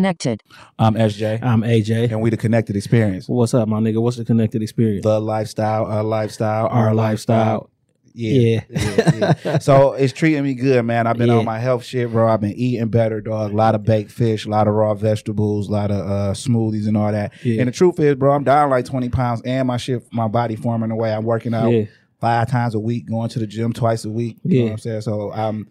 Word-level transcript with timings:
Connected. 0.00 0.42
I'm 0.78 0.92
SJ, 0.92 1.42
I'm 1.42 1.62
AJ. 1.62 2.10
and 2.12 2.20
we 2.20 2.28
the 2.28 2.36
Connected 2.36 2.76
Experience. 2.76 3.30
What's 3.30 3.54
up, 3.54 3.66
my 3.66 3.80
nigga? 3.80 3.96
What's 4.02 4.18
the 4.18 4.26
connected 4.26 4.60
experience? 4.60 5.02
The 5.04 5.18
lifestyle, 5.18 5.86
our 5.86 6.02
lifestyle, 6.04 6.66
Our 6.66 6.92
lifestyle. 6.94 7.70
Yeah. 8.12 8.60
yeah, 8.68 9.32
yeah. 9.42 9.58
so 9.58 9.94
it's 9.94 10.12
treating 10.12 10.42
me 10.42 10.52
good, 10.52 10.84
man. 10.84 11.06
I've 11.06 11.16
been 11.16 11.28
Yeah. 11.28 11.36
on 11.38 11.46
my 11.46 11.58
health 11.58 11.82
shit, 11.82 12.10
bro. 12.12 12.28
I've 12.28 12.42
been 12.42 12.52
eating 12.52 12.88
better, 12.88 13.22
dog. 13.22 13.52
A 13.52 13.56
lot 13.56 13.74
of 13.74 13.84
baked 13.84 14.10
fish, 14.10 14.44
a 14.44 14.50
lot 14.50 14.68
of 14.68 14.74
raw 14.74 14.92
vegetables, 14.92 15.70
a 15.70 15.72
lot 15.72 15.90
of 15.90 16.06
uh, 16.06 16.32
smoothies 16.34 16.86
and 16.86 16.94
all 16.98 17.10
that. 17.10 17.32
Yeah. 17.42 17.60
And 17.60 17.68
the 17.68 17.72
truth 17.72 17.98
is, 17.98 18.16
bro, 18.16 18.34
I'm 18.34 18.44
down 18.44 18.68
like 18.68 18.84
20 18.84 19.08
pounds 19.08 19.40
and 19.46 19.66
my 19.66 19.78
shit, 19.78 20.02
my 20.12 20.28
body 20.28 20.56
forming 20.56 20.90
away. 20.90 21.10
I'm 21.14 21.24
working 21.24 21.54
out 21.54 21.70
Yeah. 21.70 21.84
five 22.20 22.50
times 22.50 22.74
a 22.74 22.80
week, 22.80 23.06
going 23.08 23.30
to 23.30 23.38
the 23.38 23.46
gym 23.46 23.72
twice 23.72 24.04
a 24.04 24.10
week. 24.10 24.36
You 24.44 24.50
know 24.50 24.56
Yeah. 24.58 24.64
what 24.64 24.72
I'm 24.72 24.78
saying? 24.78 25.00
So 25.00 25.32
um, 25.32 25.68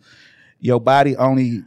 your 0.59 0.81
body 0.81 1.15
only 1.15 1.61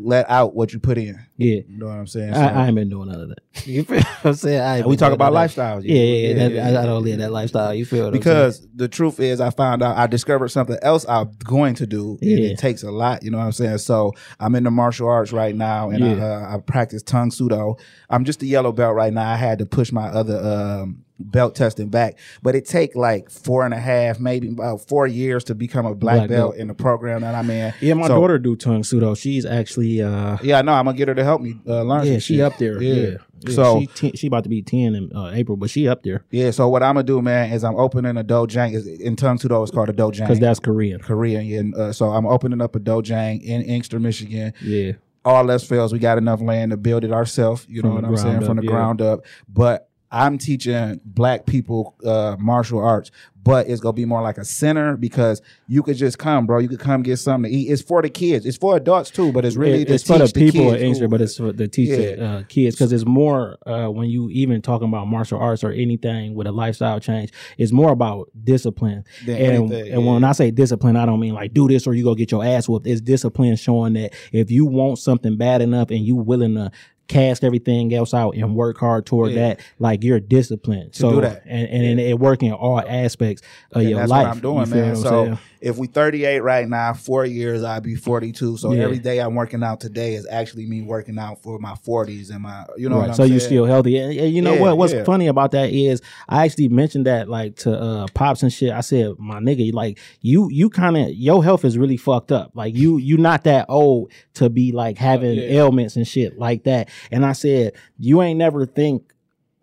let 0.00 0.30
out 0.30 0.54
what 0.54 0.72
you 0.72 0.78
put 0.78 0.96
in. 0.96 1.18
Yeah. 1.36 1.60
You 1.68 1.78
know 1.78 1.86
what 1.86 1.92
I'm 1.96 2.06
saying? 2.06 2.32
So- 2.34 2.40
I, 2.40 2.46
I 2.46 2.66
ain't 2.66 2.74
been 2.76 2.88
doing 2.88 3.08
none 3.10 3.20
of 3.20 3.28
that. 3.30 3.38
You 3.66 3.82
feel 3.82 3.96
what 3.98 4.24
I'm 4.24 4.34
saying? 4.34 4.60
I 4.60 4.86
we 4.86 4.96
talk 4.96 5.12
about 5.12 5.32
none 5.32 5.44
of 5.44 5.54
that. 5.54 5.60
lifestyles. 5.60 5.82
Yeah, 5.84 5.94
yeah, 5.94 6.28
yeah. 6.28 6.34
that- 6.34 6.52
yeah, 6.52 6.78
I, 6.80 6.82
I 6.82 6.86
don't 6.86 7.02
live 7.02 7.18
that 7.18 7.32
lifestyle. 7.32 7.74
You 7.74 7.84
feel 7.84 8.04
what 8.04 8.06
I'm 8.08 8.12
because 8.12 8.66
the 8.74 8.86
truth 8.88 9.18
is 9.18 9.40
I 9.40 9.50
found 9.50 9.82
out 9.82 9.96
I 9.96 10.06
discovered 10.06 10.48
something 10.48 10.78
else 10.82 11.04
I'm 11.08 11.32
going 11.44 11.74
to 11.74 11.86
do 11.86 12.18
and 12.22 12.30
Yeah. 12.30 12.48
it 12.50 12.58
takes 12.58 12.82
a 12.84 12.90
lot 12.92 13.22
you 13.24 13.30
know 13.32 13.38
what 13.38 13.44
I'm 13.44 13.52
saying 13.52 13.78
so 13.78 14.12
I'm 14.38 14.54
in 14.54 14.62
the 14.64 14.70
martial 14.70 15.08
arts 15.08 15.32
right 15.32 15.54
now 15.54 15.90
and 15.90 16.04
I, 16.04 16.14
Yeah. 16.14 16.24
uh, 16.24 16.54
I 16.56 16.58
practice 16.60 17.02
Tang 17.02 17.30
Soo 17.32 17.48
Do 17.48 17.74
I'm 18.08 18.24
just 18.24 18.42
a 18.42 18.46
yellow 18.46 18.70
belt 18.72 18.94
right 18.94 19.12
now 19.12 19.28
I 19.28 19.36
had 19.36 19.58
to 19.58 19.66
push 19.66 19.90
my 19.90 20.06
other 20.08 20.38
um, 20.38 21.04
belt 21.18 21.54
testing 21.54 21.88
back 21.88 22.16
but 22.42 22.54
it 22.54 22.64
take 22.66 22.94
like 22.94 23.28
four 23.30 23.64
and 23.64 23.74
a 23.74 23.78
half 23.78 24.20
maybe 24.20 24.48
about 24.48 24.80
four 24.86 25.06
years 25.06 25.42
to 25.44 25.54
become 25.54 25.84
a 25.86 25.94
black, 25.94 26.16
Black 26.18 26.28
belt, 26.28 26.52
belt. 26.52 26.60
in 26.60 26.68
the 26.68 26.74
program 26.74 27.22
that 27.22 27.34
I'm 27.34 27.50
in 27.50 27.72
Yeah, 27.80 27.94
my 27.94 28.06
So- 28.06 28.14
daughter 28.14 28.38
do 28.38 28.54
Tang 28.56 28.84
Soo 28.84 29.00
Do. 29.00 29.14
She's 29.14 29.44
actually 29.44 30.00
uh 30.02 30.36
yeah 30.42 30.62
no 30.62 30.72
I'm 30.72 30.84
gonna 30.84 30.96
get 30.96 31.08
her 31.08 31.14
to 31.14 31.24
help 31.24 31.40
me 31.40 31.54
uh, 31.66 31.82
learn 31.82 32.06
yeah, 32.06 32.18
she 32.18 32.36
shit. 32.36 32.40
up 32.40 32.56
there. 32.58 32.80
Yeah. 32.82 33.16
Yeah, 33.40 33.54
so 33.54 33.80
she, 33.80 33.86
ten, 33.86 34.12
she 34.16 34.26
about 34.26 34.42
to 34.44 34.48
be 34.48 34.62
ten 34.62 34.96
in 34.96 35.12
uh, 35.14 35.30
April, 35.32 35.56
but 35.56 35.70
she 35.70 35.86
up 35.86 36.02
there 36.02 36.24
yeah 36.30 36.50
so 36.50 36.68
what 36.68 36.82
I'm 36.82 36.94
gonna 36.94 37.04
do 37.04 37.22
man 37.22 37.52
is 37.52 37.62
I'm 37.64 37.76
opening 37.76 38.16
a 38.16 38.24
dojang 38.24 38.72
is 38.74 38.86
in 38.86 39.14
Tang 39.16 39.38
Soo 39.38 39.48
Do 39.48 39.62
it's 39.62 39.70
called 39.70 39.88
a 39.88 39.92
dojang 39.92 40.20
because 40.20 40.40
that's 40.40 40.58
Korean. 40.60 41.00
Korean. 41.00 41.44
Yeah, 41.46 41.62
uh, 41.80 41.92
so 41.92 42.10
I'm 42.10 42.26
opening 42.26 42.60
up 42.60 42.74
a 42.76 42.80
dojang 42.80 43.40
in 43.42 43.62
Inkster, 43.62 44.00
Michigan. 44.00 44.52
Yeah, 44.60 44.92
All 45.24 45.48
else 45.50 45.64
fails, 45.64 45.92
we 45.92 45.98
got 45.98 46.18
enough 46.18 46.40
land 46.40 46.70
to 46.72 46.76
build 46.76 47.04
it 47.04 47.12
ourselves. 47.12 47.66
You 47.68 47.82
know 47.82 47.90
what 47.90 48.04
I'm 48.04 48.16
saying? 48.16 48.38
ground 48.38 48.46
From 48.46 48.56
the 48.56 48.62
yeah. 48.64 48.70
ground 48.70 49.02
up. 49.02 49.20
But 49.48 49.87
I'm 50.10 50.38
teaching 50.38 51.00
black 51.04 51.44
people 51.46 51.94
uh, 52.04 52.36
martial 52.38 52.78
arts, 52.78 53.10
but 53.44 53.68
it's 53.68 53.80
gonna 53.80 53.92
be 53.92 54.04
more 54.06 54.22
like 54.22 54.38
a 54.38 54.44
center 54.44 54.96
because 54.96 55.42
you 55.66 55.82
could 55.82 55.96
just 55.96 56.18
come, 56.18 56.46
bro. 56.46 56.58
You 56.58 56.68
could 56.68 56.80
come 56.80 57.02
get 57.02 57.18
something 57.18 57.50
to 57.50 57.56
eat. 57.56 57.70
It's 57.70 57.82
for 57.82 58.00
the 58.00 58.08
kids. 58.08 58.46
It's 58.46 58.56
for 58.56 58.76
adults 58.76 59.10
too, 59.10 59.32
but 59.32 59.44
it's 59.44 59.56
really 59.56 59.82
It- 59.82 59.90
it's 59.90 60.04
for 60.04 60.18
the 60.18 60.30
people 60.32 60.72
Inkster, 60.72 61.08
but 61.08 61.20
it's 61.20 61.36
for 61.36 61.52
the 61.52 61.68
teacher 61.68 62.16
Yeah. 62.16 62.24
uh, 62.24 62.42
kids 62.48 62.74
because 62.76 62.92
it's 62.92 63.04
more 63.04 63.56
uh, 63.66 63.88
when 63.88 64.08
you 64.08 64.30
even 64.30 64.62
talking 64.62 64.88
about 64.88 65.08
martial 65.08 65.38
arts 65.38 65.62
or 65.62 65.72
anything 65.72 66.34
with 66.34 66.46
a 66.46 66.52
lifestyle 66.52 67.00
change. 67.00 67.30
It's 67.58 67.72
more 67.72 67.90
about 67.90 68.30
discipline. 68.44 69.04
Than 69.26 69.36
and 69.36 69.46
anything, 69.72 69.92
and 69.92 70.02
yeah. 70.04 70.12
when 70.12 70.24
I 70.24 70.32
say 70.32 70.50
discipline, 70.50 70.96
I 70.96 71.04
don't 71.06 71.20
mean 71.20 71.34
like 71.34 71.52
do 71.52 71.68
this 71.68 71.86
or 71.86 71.92
you 71.94 72.04
go 72.04 72.14
get 72.14 72.30
your 72.30 72.44
ass 72.44 72.68
whooped. 72.68 72.86
It's 72.86 73.00
discipline 73.02 73.56
showing 73.56 73.92
that 73.94 74.14
if 74.32 74.50
you 74.50 74.64
want 74.64 74.98
something 74.98 75.36
bad 75.36 75.60
enough 75.60 75.90
and 75.90 76.00
you 76.00 76.16
willing 76.16 76.54
to 76.54 76.70
cast 77.08 77.42
everything 77.42 77.92
else 77.94 78.12
out 78.14 78.34
and 78.36 78.54
work 78.54 78.78
hard 78.78 79.06
toward 79.06 79.32
Yeah. 79.32 79.48
that, 79.48 79.60
like 79.78 80.04
you're 80.04 80.20
disciplined. 80.20 80.94
so 80.94 81.12
do 81.12 81.20
that. 81.22 81.42
and 81.46 81.66
and, 81.68 81.98
it 81.98 82.18
work 82.18 82.42
in 82.42 82.52
all 82.52 82.80
aspects 82.80 83.42
of 83.72 83.80
And 83.80 83.90
your 83.90 83.98
that's 84.00 84.10
life. 84.10 84.26
what 84.26 84.34
I'm 84.36 84.40
doing, 84.40 84.70
man. 84.70 84.96
So 84.96 85.24
saying? 85.24 85.38
If 85.60 85.76
we 85.76 85.86
38 85.88 86.40
right 86.40 86.68
now, 86.68 86.92
four 86.92 87.24
years 87.24 87.64
I'd 87.64 87.82
be 87.82 87.94
42. 87.96 88.56
So 88.58 88.72
Yeah. 88.72 88.84
every 88.84 88.98
day 88.98 89.18
I'm 89.20 89.34
working 89.34 89.62
out 89.62 89.80
today 89.80 90.14
is 90.14 90.26
actually 90.30 90.66
me 90.66 90.82
working 90.82 91.18
out 91.18 91.42
for 91.42 91.58
my 91.58 91.74
40s 91.74 92.30
and 92.30 92.42
my, 92.42 92.64
you 92.76 92.88
know, 92.88 92.98
what 92.98 93.08
I'm 93.10 93.14
so 93.14 93.24
you 93.24 93.38
saying? 93.40 93.48
still 93.48 93.64
healthy 93.64 93.98
and, 93.98 94.16
and 94.18 94.32
you 94.34 94.42
know 94.42 94.54
Yeah, 94.54 94.60
what 94.60 94.78
what's 94.78 94.92
yeah. 94.92 95.04
funny 95.04 95.26
about 95.26 95.50
that 95.52 95.70
is 95.70 96.00
i 96.28 96.44
actually 96.44 96.68
mentioned 96.68 97.06
that 97.06 97.28
like 97.28 97.56
to 97.56 97.72
uh 97.78 98.06
pops 98.14 98.42
and 98.42 98.52
shit 98.52 98.70
i 98.72 98.80
said 98.80 99.12
my 99.18 99.40
nigga 99.40 99.72
like 99.72 99.98
you 100.20 100.48
you 100.50 100.70
kind 100.70 100.96
of 100.96 101.10
your 101.10 101.42
health 101.42 101.64
is 101.64 101.76
really 101.78 101.96
fucked 101.96 102.30
up 102.32 102.50
like 102.54 102.74
you 102.74 102.98
you 102.98 103.16
not 103.16 103.44
that 103.44 103.66
old 103.68 104.12
to 104.34 104.48
be 104.48 104.72
like 104.72 104.96
having 104.98 105.38
ailments 105.38 105.96
and 105.96 106.06
shit 106.06 106.38
like 106.38 106.64
that 106.64 106.88
and 107.10 107.24
i 107.26 107.32
said 107.32 107.72
you 107.98 108.22
ain't 108.22 108.38
never 108.38 108.64
think 108.66 109.12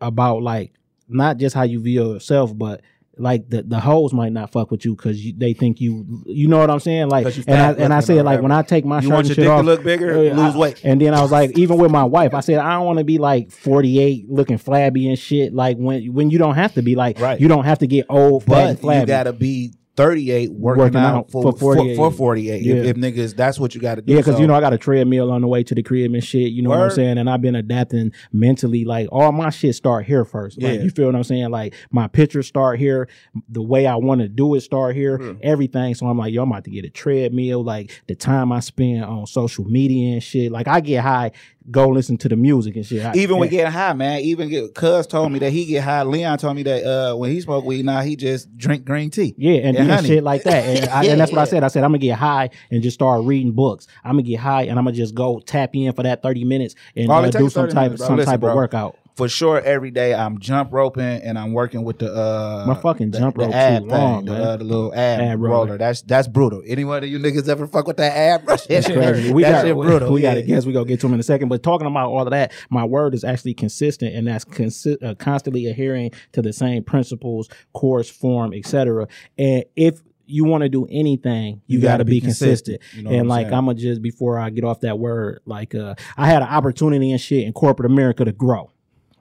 about 0.02 0.42
like 0.42 0.74
not 1.08 1.38
just 1.38 1.56
how 1.56 1.64
you 1.64 1.80
view 1.80 2.14
yourself 2.14 2.58
but 2.58 2.82
like 3.18 3.50
the 3.50 3.64
the 3.64 3.80
hoes 3.80 4.14
might 4.14 4.32
not 4.34 4.52
fuck 4.52 4.72
with 4.72 4.84
you 4.86 4.96
because 4.96 5.20
they 5.38 5.54
think 5.54 5.80
you 5.80 6.24
you 6.26 6.48
know 6.48 6.58
what 6.58 6.70
I'm 6.70 6.80
saying 6.80 7.08
like 7.10 7.26
and 7.48 7.56
I 7.62 7.72
and 7.74 7.94
I 7.94 8.00
said 8.02 8.26
like 8.26 8.42
when 8.42 8.52
I 8.52 8.62
take 8.62 8.84
my 8.86 8.98
You 8.98 9.04
shirt 9.04 9.12
want 9.12 9.20
and 9.20 9.28
shit 9.28 9.36
dick 9.38 9.46
to 9.46 9.52
off, 9.52 9.66
look 9.66 9.84
bigger? 9.84 10.12
uh, 10.12 10.36
Lose 10.36 10.56
I- 10.56 10.58
weight. 10.58 10.82
and 10.84 11.00
then 11.00 11.14
I 11.14 11.22
was 11.22 11.32
like, 11.32 11.58
even 11.58 11.78
with 11.78 11.92
my 11.92 12.04
wife, 12.04 12.34
I 12.34 12.42
said 12.42 12.58
I 12.60 12.74
don't 12.74 12.86
want 12.86 12.98
to 13.00 13.06
be 13.06 13.18
like 13.18 13.52
48 13.52 14.30
looking 14.30 14.58
flabby 14.58 15.08
and 15.08 15.18
shit. 15.18 15.54
Like 15.54 15.78
when 15.78 16.14
when 16.14 16.30
you 16.30 16.38
don't 16.38 16.56
have 16.56 16.74
to 16.76 16.82
be 16.82 16.96
like, 16.96 17.20
Right. 17.20 17.40
you 17.40 17.48
don't 17.48 17.64
have 17.66 17.80
to 17.80 17.88
get 17.88 18.06
old, 18.10 18.46
But 18.46 18.80
flabby. 18.80 19.02
you 19.02 19.08
gotta 19.08 19.34
be 19.34 19.74
38 19.96 20.52
working, 20.52 20.84
Working 20.84 21.00
out, 21.00 21.16
out 21.16 21.32
for, 21.32 21.42
for 21.44 21.52
for 21.54 21.60
48. 21.76 21.96
48. 21.96 21.96
For, 21.96 22.12
48. 22.18 22.62
Yeah. 22.62 22.76
If, 22.76 22.86
if 22.86 22.96
niggas, 22.98 23.36
that's 23.36 23.60
what 23.60 23.74
you 23.76 23.82
gotta 23.82 24.02
do. 24.02 24.12
yeah, 24.14 24.20
because 24.20 24.36
So, 24.36 24.42
you 24.42 24.48
know 24.48 24.54
I 24.56 24.60
got 24.60 24.74
a 24.74 24.78
treadmill 24.78 25.32
on 25.32 25.42
the 25.42 25.48
way 25.48 25.64
to 25.64 25.74
the 25.76 25.84
crib 25.84 26.14
and 26.14 26.24
shit. 26.24 26.52
You 26.52 26.62
know 26.62 26.70
what 26.72 26.80
I'm 26.80 26.92
saying? 26.92 27.18
And 27.18 27.30
I've 27.30 27.42
been 27.42 27.56
adapting 27.56 28.12
mentally. 28.32 28.84
Like 28.86 29.08
all 29.12 29.32
my 29.32 29.50
shit 29.50 29.76
start 29.76 30.06
here 30.06 30.26
first. 30.26 30.62
Like 30.62 30.74
Yeah. 30.76 30.82
you 30.84 30.90
feel 30.90 31.06
what 31.06 31.16
I'm 31.16 31.24
saying? 31.24 31.50
Like 31.50 31.74
my 31.92 32.08
pictures 32.08 32.48
start 32.48 32.80
here. 32.80 33.08
The 33.50 33.62
way 33.62 33.88
I 33.88 33.96
want 33.96 34.22
to 34.22 34.28
do 34.28 34.54
it 34.56 34.62
start 34.62 34.96
here. 34.96 35.18
Hmm. 35.18 35.34
Everything. 35.42 35.96
So 35.96 36.08
I'm 36.08 36.18
like, 36.18 36.34
yo, 36.34 36.44
I'm 36.44 36.52
about 36.52 36.66
to 36.66 36.72
get 36.72 36.86
a 36.86 36.90
treadmill. 36.90 37.64
Like 37.64 38.02
the 38.08 38.16
time 38.16 38.52
I 38.52 38.60
spend 38.60 39.04
on 39.06 39.26
social 39.28 39.66
media 39.66 40.14
and 40.14 40.24
shit. 40.24 40.52
Like 40.52 40.68
I 40.68 40.82
get 40.82 41.02
high, 41.04 41.32
go 41.72 41.88
listen 41.90 42.18
to 42.18 42.30
the 42.30 42.36
music 42.36 42.76
and 42.76 42.86
shit. 42.86 43.04
I- 43.04 43.14
even 43.16 43.38
with 43.38 43.48
and- 43.48 43.52
getting 43.52 43.72
high, 43.72 43.94
man. 43.94 44.20
Even 44.22 44.50
get, 44.50 44.74
Cuz 44.76 45.08
told 45.08 45.32
me 45.32 45.40
that 45.40 45.52
he 45.52 45.66
get 45.66 45.84
high. 45.84 46.04
Leon 46.04 46.38
told 46.38 46.56
me 46.56 46.64
that 46.64 46.84
uh, 46.84 47.16
when 47.16 47.32
he 47.32 47.42
smoke 47.42 47.66
weed, 47.66 47.86
now 47.86 48.02
he 48.02 48.16
just 48.16 48.56
drink 48.58 48.86
green 48.86 49.10
tea. 49.10 49.34
Yeah, 49.38 49.62
and, 49.62 49.78
And 49.78 49.92
and 49.92 50.06
shit 50.06 50.24
like 50.24 50.44
that. 50.44 50.64
And, 50.64 50.90
I, 50.90 51.04
Yeah, 51.04 51.12
and 51.14 51.22
that's 51.22 51.32
what 51.32 51.40
I 51.42 51.46
said. 51.46 51.64
I 51.64 51.68
said 51.70 51.84
I'm 51.84 51.90
gonna 51.92 51.98
get 52.00 52.18
high 52.20 52.50
and 52.72 52.84
just 52.84 52.94
start 52.96 53.24
reading 53.24 53.52
books. 53.54 53.88
I'm 54.04 54.12
gonna 54.14 54.24
get 54.24 54.40
high 54.40 54.64
and 54.64 54.78
I'm 54.78 54.86
gonna 54.86 54.96
just 54.96 55.16
go 55.16 55.40
tap 55.40 55.76
in 55.76 55.92
for 55.94 56.04
that 56.04 56.22
30 56.22 56.44
minutes 56.44 56.76
and 56.96 57.10
uh, 57.10 57.30
do 57.30 57.50
some 57.50 57.68
type 57.70 57.92
minutes, 57.92 58.06
some 58.06 58.16
Listen, 58.18 58.32
type 58.32 58.40
bro. 58.42 58.50
of 58.52 58.56
workout. 58.56 58.98
For 59.16 59.30
sure, 59.30 59.62
every 59.62 59.92
day 59.92 60.14
I'm 60.14 60.40
jump 60.40 60.74
roping 60.74 61.04
and 61.04 61.40
I'm 61.40 61.54
working 61.54 61.84
with 61.86 62.00
the 62.00 62.14
uh 62.14 62.66
My 62.68 62.76
fucking 62.76 63.12
the, 63.12 63.20
jump 63.20 63.38
the 63.38 63.44
rope 63.46 63.52
too 63.52 63.58
long, 63.58 63.80
thing, 63.88 63.90
man. 63.90 64.26
the, 64.26 64.34
uh, 64.50 64.58
the 64.58 64.64
little 64.66 64.94
ab, 64.94 65.22
Ab 65.22 65.40
roller. 65.42 65.56
roller. 65.66 65.78
That's 65.78 66.02
that's 66.02 66.28
brutal. 66.28 66.62
Anyone 66.68 67.02
of 67.04 67.10
you 67.10 67.18
niggas 67.18 67.48
ever 67.48 67.66
fuck 67.66 67.88
with 67.88 67.96
that 67.98 68.12
ab? 68.12 68.46
That 68.46 68.66
That's 68.68 68.88
crazy. 68.92 69.32
We 69.32 69.44
that 69.44 69.52
got 69.52 69.62
shit 69.66 69.76
brutal. 69.76 70.12
we 70.12 70.22
got 70.22 70.36
yeah. 70.36 70.42
to 70.42 70.48
guess. 70.48 70.66
We 70.66 70.74
gonna 70.74 70.86
get 70.86 71.00
to 71.00 71.08
them 71.08 71.14
in 71.14 71.20
a 71.22 71.24
second. 71.24 71.48
But 71.48 71.64
talking 71.64 71.88
about 71.88 72.10
all 72.10 72.24
of 72.24 72.32
that, 72.32 72.52
my 72.70 72.84
word 72.84 73.14
is 73.16 73.24
actually 73.24 73.54
consistent, 73.54 74.14
and 74.16 74.28
that's 74.28 74.44
consi- 74.44 75.02
uh, 75.02 75.16
constantly 75.16 75.68
adhering 75.68 76.12
to 76.34 76.42
the 76.42 76.52
same 76.52 76.84
principles, 76.84 77.48
course, 77.74 78.10
form, 78.10 78.54
etc. 78.54 79.08
And 79.38 79.64
if 79.78 80.02
you 80.28 80.44
want 80.44 80.64
to 80.64 80.70
do 80.70 80.88
anything, 80.90 81.62
you, 81.68 81.78
You 81.78 81.82
got 81.84 81.92
gotta 81.94 82.04
be 82.06 82.20
be 82.20 82.22
consistent. 82.22 82.82
consistent. 82.82 82.98
You 82.98 83.04
know 83.04 83.12
and 83.12 83.20
I'm 83.22 83.28
like? 83.30 83.48
I'm 83.48 83.66
gonna 83.68 83.76
just 83.76 84.02
before 84.02 84.38
I 84.40 84.50
get 84.50 84.66
off 84.66 84.82
that 84.82 85.00
word, 85.00 85.40
like 85.46 85.74
uh, 85.74 85.96
I 86.18 86.28
had 86.28 86.42
an 86.42 86.50
opportunity 86.50 87.12
and 87.12 87.22
shit 87.22 87.46
in 87.46 87.54
corporate 87.54 87.90
America 87.90 88.26
to 88.26 88.32
grow, 88.34 88.72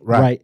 Right. 0.04 0.20
right? 0.20 0.42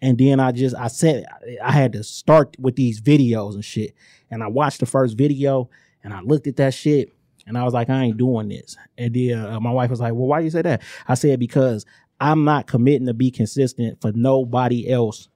And 0.00 0.16
then 0.16 0.38
I 0.38 0.52
just 0.52 0.76
I 0.76 0.88
said 0.88 1.24
I 1.62 1.72
had 1.72 1.92
to 1.94 2.04
start 2.04 2.56
with 2.58 2.76
these 2.76 3.00
videos 3.00 3.54
and 3.54 3.64
shit. 3.64 3.94
And 4.30 4.42
I 4.42 4.46
watched 4.46 4.80
the 4.80 4.86
first 4.86 5.16
video 5.16 5.70
and 6.04 6.12
I 6.12 6.20
looked 6.20 6.46
at 6.46 6.56
that 6.56 6.74
shit 6.74 7.12
and 7.46 7.56
I 7.56 7.64
was 7.64 7.74
like, 7.74 7.90
I 7.90 8.04
ain't 8.04 8.18
doing 8.18 8.48
this. 8.48 8.76
And 8.96 9.14
then 9.14 9.38
uh, 9.38 9.58
my 9.58 9.72
wife 9.72 9.90
was 9.90 10.00
like, 10.00 10.12
Well, 10.12 10.26
why 10.26 10.40
you 10.40 10.50
say 10.50 10.62
that? 10.62 10.82
I 11.08 11.14
said 11.14 11.40
because 11.40 11.84
I'm 12.20 12.44
not 12.44 12.66
committing 12.66 13.06
to 13.06 13.14
be 13.14 13.30
consistent 13.30 14.00
for 14.00 14.12
nobody 14.12 14.88
else. 14.88 15.28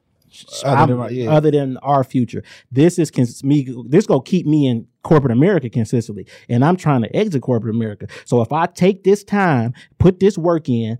Other 0.64 0.96
than 0.96 1.14
yeah. 1.14 1.30
other 1.30 1.50
than 1.50 1.76
our 1.78 2.02
future. 2.02 2.42
This 2.70 2.98
is 2.98 3.10
cons- 3.10 3.44
me. 3.44 3.68
This 3.86 4.06
gonna 4.06 4.22
keep 4.22 4.46
me 4.46 4.66
in 4.66 4.86
corporate 5.02 5.30
America 5.30 5.68
consistently, 5.68 6.26
and 6.48 6.64
I'm 6.64 6.76
trying 6.76 7.02
to 7.02 7.14
exit 7.14 7.42
corporate 7.42 7.74
America. 7.74 8.06
So 8.24 8.40
if 8.40 8.50
I 8.50 8.64
take 8.64 9.04
this 9.04 9.22
time, 9.24 9.74
put 9.98 10.20
this 10.20 10.38
work 10.38 10.70
in, 10.70 10.98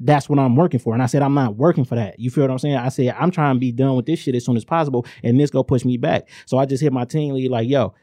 that's 0.00 0.28
what 0.28 0.38
I'm 0.38 0.56
working 0.56 0.80
for. 0.80 0.94
And 0.94 1.02
I 1.02 1.06
said, 1.06 1.22
I'm 1.22 1.34
not 1.34 1.56
working 1.56 1.84
for 1.84 1.96
that. 1.96 2.18
You 2.18 2.30
feel 2.30 2.44
what 2.44 2.50
I'm 2.50 2.58
saying? 2.58 2.76
I 2.76 2.88
said, 2.88 3.14
I'm 3.18 3.30
trying 3.30 3.56
to 3.56 3.60
be 3.60 3.72
done 3.72 3.96
with 3.96 4.06
this 4.06 4.20
shit 4.20 4.34
as 4.34 4.44
soon 4.44 4.56
as 4.56 4.64
possible. 4.64 5.06
And 5.22 5.38
this 5.38 5.50
go 5.50 5.62
push 5.62 5.84
me 5.84 5.96
back. 5.96 6.28
So 6.46 6.58
I 6.58 6.66
just 6.66 6.82
hit 6.82 6.92
my 6.92 7.04
team 7.04 7.34
lead 7.34 7.50
like, 7.50 7.68
yo, 7.68 7.94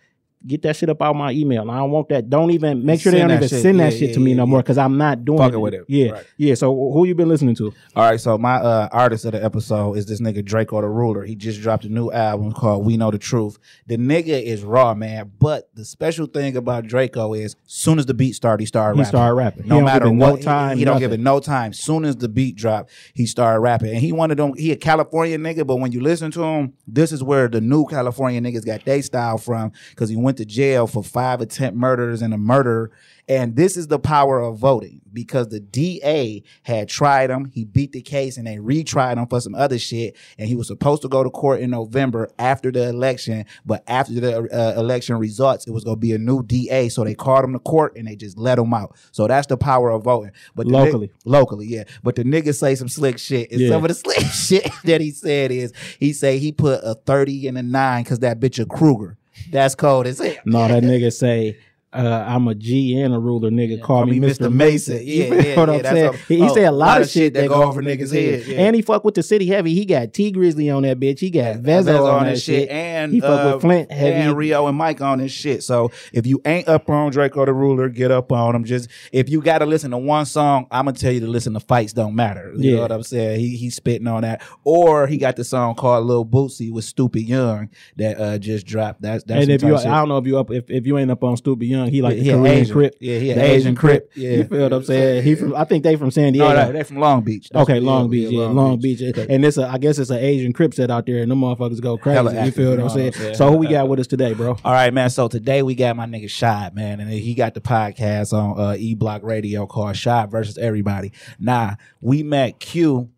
get 0.47 0.61
that 0.63 0.75
shit 0.75 0.89
up 0.89 1.01
out 1.01 1.15
my 1.15 1.31
email. 1.31 1.69
I 1.69 1.77
don't 1.77 1.91
want 1.91 2.09
that. 2.09 2.29
Don't 2.29 2.51
even 2.51 2.85
make 2.85 3.01
sure 3.01 3.11
they 3.11 3.19
don't 3.19 3.31
even 3.31 3.47
shit. 3.47 3.61
send 3.61 3.79
that 3.79 3.93
Yeah, 3.93 3.99
shit 3.99 4.09
yeah, 4.09 4.13
to 4.15 4.19
me 4.19 4.31
yeah, 4.31 4.37
no 4.37 4.43
yeah. 4.43 4.49
more 4.49 4.59
because 4.61 4.77
I'm 4.77 4.97
not 4.97 5.25
doing 5.25 5.39
Fucking 5.39 5.55
it. 5.55 5.61
with 5.61 5.73
it. 5.73 5.85
Yeah, 5.87 6.11
Right. 6.11 6.25
yeah. 6.37 6.53
So 6.55 6.73
who 6.73 7.05
you 7.05 7.15
been 7.15 7.29
listening 7.29 7.55
to? 7.55 7.73
All 7.95 8.09
right, 8.09 8.19
so 8.19 8.37
my 8.37 8.55
uh, 8.55 8.89
artist 8.91 9.25
of 9.25 9.31
the 9.31 9.43
episode 9.43 9.97
is 9.97 10.05
this 10.05 10.21
nigga 10.21 10.43
Drakeo 10.43 10.81
the 10.81 10.87
Ruler. 10.87 11.23
He 11.23 11.35
just 11.35 11.61
dropped 11.61 11.85
a 11.85 11.89
new 11.89 12.11
album 12.11 12.51
called 12.53 12.85
We 12.85 12.97
Know 12.97 13.11
the 13.11 13.17
Truth. 13.17 13.57
The 13.87 13.97
nigga 13.97 14.41
is 14.41 14.63
raw, 14.63 14.93
man. 14.93 15.31
But 15.39 15.69
the 15.75 15.85
special 15.85 16.27
thing 16.27 16.55
about 16.57 16.85
Drakeo 16.85 17.37
is, 17.37 17.55
as 17.65 17.71
soon 17.73 17.99
as 17.99 18.05
the 18.05 18.13
beat 18.13 18.33
started, 18.33 18.61
he 18.61 18.67
started 18.67 18.95
He 18.95 18.99
rapping. 19.01 19.09
started 19.09 19.33
rapping. 19.35 19.67
No 19.67 19.81
matter 19.81 20.09
what, 20.11 20.35
no 20.35 20.37
time, 20.37 20.77
he, 20.77 20.81
he 20.81 20.85
don't 20.85 20.99
give 20.99 21.11
it 21.11 21.19
no 21.19 21.39
time. 21.39 21.73
Soon 21.73 22.05
as 22.05 22.15
the 22.17 22.29
beat 22.29 22.55
dropped, 22.55 22.91
he 23.13 23.25
started 23.25 23.59
rapping. 23.61 23.89
And 23.91 23.99
he 23.99 24.11
one 24.11 24.31
of 24.31 24.37
them. 24.37 24.53
He 24.55 24.71
a 24.71 24.75
California 24.75 25.37
nigga, 25.37 25.65
but 25.65 25.77
when 25.77 25.91
you 25.91 26.01
listen 26.01 26.31
to 26.31 26.43
him, 26.43 26.73
this 26.87 27.11
is 27.11 27.23
where 27.23 27.47
the 27.47 27.61
new 27.61 27.85
California 27.85 28.39
niggas 28.41 28.65
got 28.65 28.85
their 28.85 29.01
style 29.01 29.37
from 29.37 29.71
because 29.89 30.09
he 30.09 30.15
went 30.15 30.34
to 30.37 30.45
jail 30.45 30.87
for 30.87 31.03
five 31.03 31.41
attempt 31.41 31.77
murders 31.77 32.21
and 32.21 32.33
a 32.33 32.37
murder. 32.37 32.91
And 33.27 33.55
this 33.55 33.75
is 33.75 33.87
the 33.87 33.97
power 33.97 34.39
of 34.39 34.59
voting 34.59 35.01
because 35.11 35.47
the 35.47 35.59
DA 35.59 36.43
had 36.61 36.87
tried 36.87 37.31
him. 37.31 37.45
He 37.45 37.65
beat 37.65 37.91
the 37.91 38.01
case 38.03 38.37
and 38.37 38.45
they 38.45 38.57
retried 38.57 39.17
him 39.17 39.25
for 39.25 39.41
some 39.41 39.55
other 39.55 39.79
shit. 39.79 40.15
And 40.37 40.47
he 40.47 40.55
was 40.55 40.67
supposed 40.67 41.01
to 41.01 41.07
go 41.07 41.23
to 41.23 41.31
court 41.31 41.59
in 41.59 41.71
November 41.71 42.29
after 42.37 42.71
the 42.71 42.87
election. 42.87 43.45
But 43.65 43.83
after 43.87 44.13
the 44.13 44.37
uh, 44.53 44.79
election 44.79 45.15
results, 45.17 45.65
it 45.65 45.71
was 45.71 45.83
going 45.83 45.95
to 45.95 45.99
be 45.99 46.11
a 46.13 46.19
new 46.19 46.43
DA. 46.43 46.89
So 46.89 47.03
they 47.03 47.15
called 47.15 47.45
him 47.45 47.53
to 47.53 47.59
court 47.59 47.95
and 47.97 48.07
they 48.07 48.15
just 48.15 48.37
let 48.37 48.59
him 48.59 48.71
out. 48.75 48.95
So 49.11 49.25
that's 49.25 49.47
the 49.47 49.57
power 49.57 49.89
of 49.89 50.03
voting. 50.03 50.31
But 50.53 50.67
the 50.67 50.73
ni- 50.73 50.77
Locally. 50.77 51.11
locally, 51.25 51.65
yeah. 51.65 51.85
But 52.03 52.15
the 52.15 52.23
nigga 52.23 52.53
say 52.53 52.75
some 52.75 52.89
slick 52.89 53.17
shit. 53.17 53.51
And 53.51 53.59
Yeah. 53.59 53.69
some 53.69 53.83
of 53.83 53.87
the 53.87 53.93
slick 53.95 54.19
shit 54.19 54.69
that 54.83 55.01
he 55.01 55.09
said 55.09 55.51
is 55.51 55.73
he 55.99 56.13
say 56.13 56.37
he 56.37 56.51
put 56.51 56.81
a 56.83 56.93
30 56.93 57.47
and 57.47 57.57
a 57.57 57.63
9 57.63 58.03
because 58.03 58.19
that 58.19 58.39
bitch 58.39 58.61
a 58.61 58.67
Kruger. 58.67 59.17
That's 59.51 59.75
cold 59.75 60.07
as 60.07 60.19
hell. 60.19 60.35
No, 60.45 60.67
that 60.67 60.83
nigga 60.83 61.11
say. 61.13 61.57
Uh, 61.95 62.25
I'm 62.27 62.47
a 62.47 62.55
G 62.55 62.99
and 62.99 63.13
a 63.13 63.19
ruler, 63.19 63.49
nigga. 63.49 63.81
Call 63.81 64.05
me 64.05 64.19
Mr. 64.19 64.51
Mason. 64.51 64.95
Yeah, 65.05 65.29
feel 65.29 65.43
yeah, 65.45 65.59
what 65.59 65.69
yeah, 65.69 65.75
I'm 65.75 65.83
saying? 65.83 66.13
a- 66.13 66.17
he 66.27 66.35
he 66.37 66.43
oh, 66.43 66.53
say 66.53 66.65
a 66.65 66.71
lot, 66.71 67.01
of 67.01 67.09
shit 67.09 67.33
that 67.35 67.47
go 67.47 67.63
over 67.63 67.81
niggas' 67.81 68.11
head. 68.11 68.45
yeah. 68.47 68.59
And 68.59 68.75
he 68.75 68.81
fuck 68.81 69.03
with 69.05 69.15
the 69.15 69.23
city 69.23 69.45
heavy. 69.45 69.73
He 69.73 69.85
got 69.85 70.13
Tee 70.13 70.31
Grizzley 70.31 70.75
on 70.75 70.83
that 70.83 70.99
bitch. 70.99 71.19
He 71.19 71.29
got 71.29 71.57
Vezo 71.57 72.11
on 72.11 72.25
that 72.25 72.39
shit. 72.39 72.69
and 72.69 73.11
he 73.13 73.19
fuck 73.19 73.39
uh, 73.39 73.51
with 73.53 73.61
Flint 73.61 73.91
heavy. 73.91 74.13
and 74.15 74.37
Rio 74.37 74.67
and 74.67 74.77
Mike 74.77 75.01
on 75.01 75.19
this 75.19 75.31
shit. 75.31 75.63
So 75.63 75.91
if 76.11 76.25
you 76.25 76.41
ain't 76.45 76.67
up 76.67 76.89
on 76.89 77.11
Drakeo 77.11 77.45
the 77.45 77.53
Ruler, 77.53 77.89
get 77.89 78.11
up 78.11 78.31
on 78.31 78.55
him. 78.55 78.63
Just 78.63 78.89
if 79.11 79.29
you 79.29 79.41
got 79.41 79.59
to 79.59 79.65
listen 79.65 79.91
to 79.91 79.97
one 79.97 80.25
song, 80.25 80.67
I'm 80.71 80.85
gonna 80.85 80.97
tell 80.97 81.11
you 81.11 81.19
to 81.21 81.27
listen 81.27 81.53
to 81.53 81.59
Fights 81.59 81.93
Don't 81.93 82.15
Matter. 82.15 82.51
You 82.55 82.71
Yeah. 82.71 82.75
know 82.77 82.81
what 82.83 82.91
I'm 82.91 83.03
saying? 83.03 83.39
He 83.39 83.55
he's 83.55 83.75
spitting 83.75 84.07
on 84.07 84.21
that. 84.23 84.41
Or 84.63 85.07
he 85.07 85.17
got 85.17 85.35
the 85.35 85.43
song 85.43 85.75
called 85.75 86.05
Lil 86.05 86.25
Bootsy 86.25 86.71
with 86.71 86.85
Stupid 86.85 87.21
Young 87.21 87.69
that 87.97 88.19
uh 88.19 88.37
just 88.37 88.65
dropped. 88.65 89.01
That's 89.01 89.23
that's 89.23 89.43
and 89.43 89.51
if 89.51 89.61
you. 89.63 89.75
I 89.75 89.83
don't 89.83 90.09
know 90.09 90.17
if 90.17 90.27
you 90.27 90.37
up, 90.39 90.51
if, 90.51 90.69
if 90.69 90.85
you 90.87 90.97
ain't 90.97 91.11
up 91.11 91.23
on 91.23 91.37
Stupid 91.37 91.65
Young, 91.65 91.84
he 91.89 92.01
like 92.01 92.15
He 92.17 92.23
the 92.23 92.29
an 92.31 92.39
Korean 92.41 92.57
Asian. 92.57 92.73
Crip. 92.73 92.95
Yeah, 92.99 93.19
he 93.19 93.33
the 93.33 93.43
Asian 93.43 93.75
Crip. 93.75 94.11
Yeah. 94.15 94.29
You 94.31 94.43
feel 94.45 94.61
what 94.61 94.73
I'm 94.73 94.83
saying? 94.83 95.23
He 95.23 95.35
from, 95.35 95.55
I 95.55 95.63
think 95.65 95.83
they 95.83 95.95
from 95.95 96.11
San 96.11 96.33
Diego. 96.33 96.49
no, 96.53 96.65
no, 96.65 96.71
they 96.71 96.83
from 96.83 96.97
Long 96.97 97.21
Beach. 97.23 97.49
That's- 97.49 97.63
Okay, 97.69 97.79
Long 97.79 98.09
Beach, 98.09 98.31
yeah, 98.31 98.47
Long, 98.47 98.79
Beach, 98.79 99.01
Okay. 99.01 99.25
and 99.29 99.43
it's 99.45 99.57
a, 99.57 99.67
I 99.67 99.77
guess 99.77 99.97
it's 99.99 100.09
an 100.09 100.17
Asian 100.19 100.53
Crip 100.53 100.73
set 100.73 100.91
out 100.91 101.05
there, 101.05 101.21
and 101.21 101.31
them 101.31 101.41
motherfuckers 101.41 101.81
go 101.81 101.97
crazy. 101.97 102.15
Hella 102.15 102.31
you 102.33 102.39
active, 102.39 102.55
feel 102.55 102.69
what 102.71 102.79
I'm 102.79 102.89
saying? 102.89 103.13
what 103.17 103.35
So 103.37 103.51
who 103.51 103.57
we 103.57 103.67
got 103.67 103.87
with 103.87 103.99
us 103.99 104.07
today, 104.07 104.33
bro? 104.33 104.57
All 104.63 104.71
right, 104.73 104.93
man. 104.93 105.09
So 105.09 105.27
today 105.27 105.63
we 105.63 105.75
got 105.75 105.95
my 105.95 106.05
nigga 106.05 106.29
Shad, 106.29 106.75
man, 106.75 106.99
and 106.99 107.09
he 107.09 107.33
got 107.33 107.53
the 107.53 107.61
podcast 107.61 108.33
on 108.33 108.59
uh, 108.59 108.75
E 108.77 108.95
Block 108.95 109.23
Radio 109.23 109.65
called 109.65 109.95
Shad 109.97 110.29
versus 110.31 110.57
Everybody. 110.57 111.11
Nah, 111.39 111.75
we 112.01 112.23
met 112.23 112.59
Q 112.59 113.09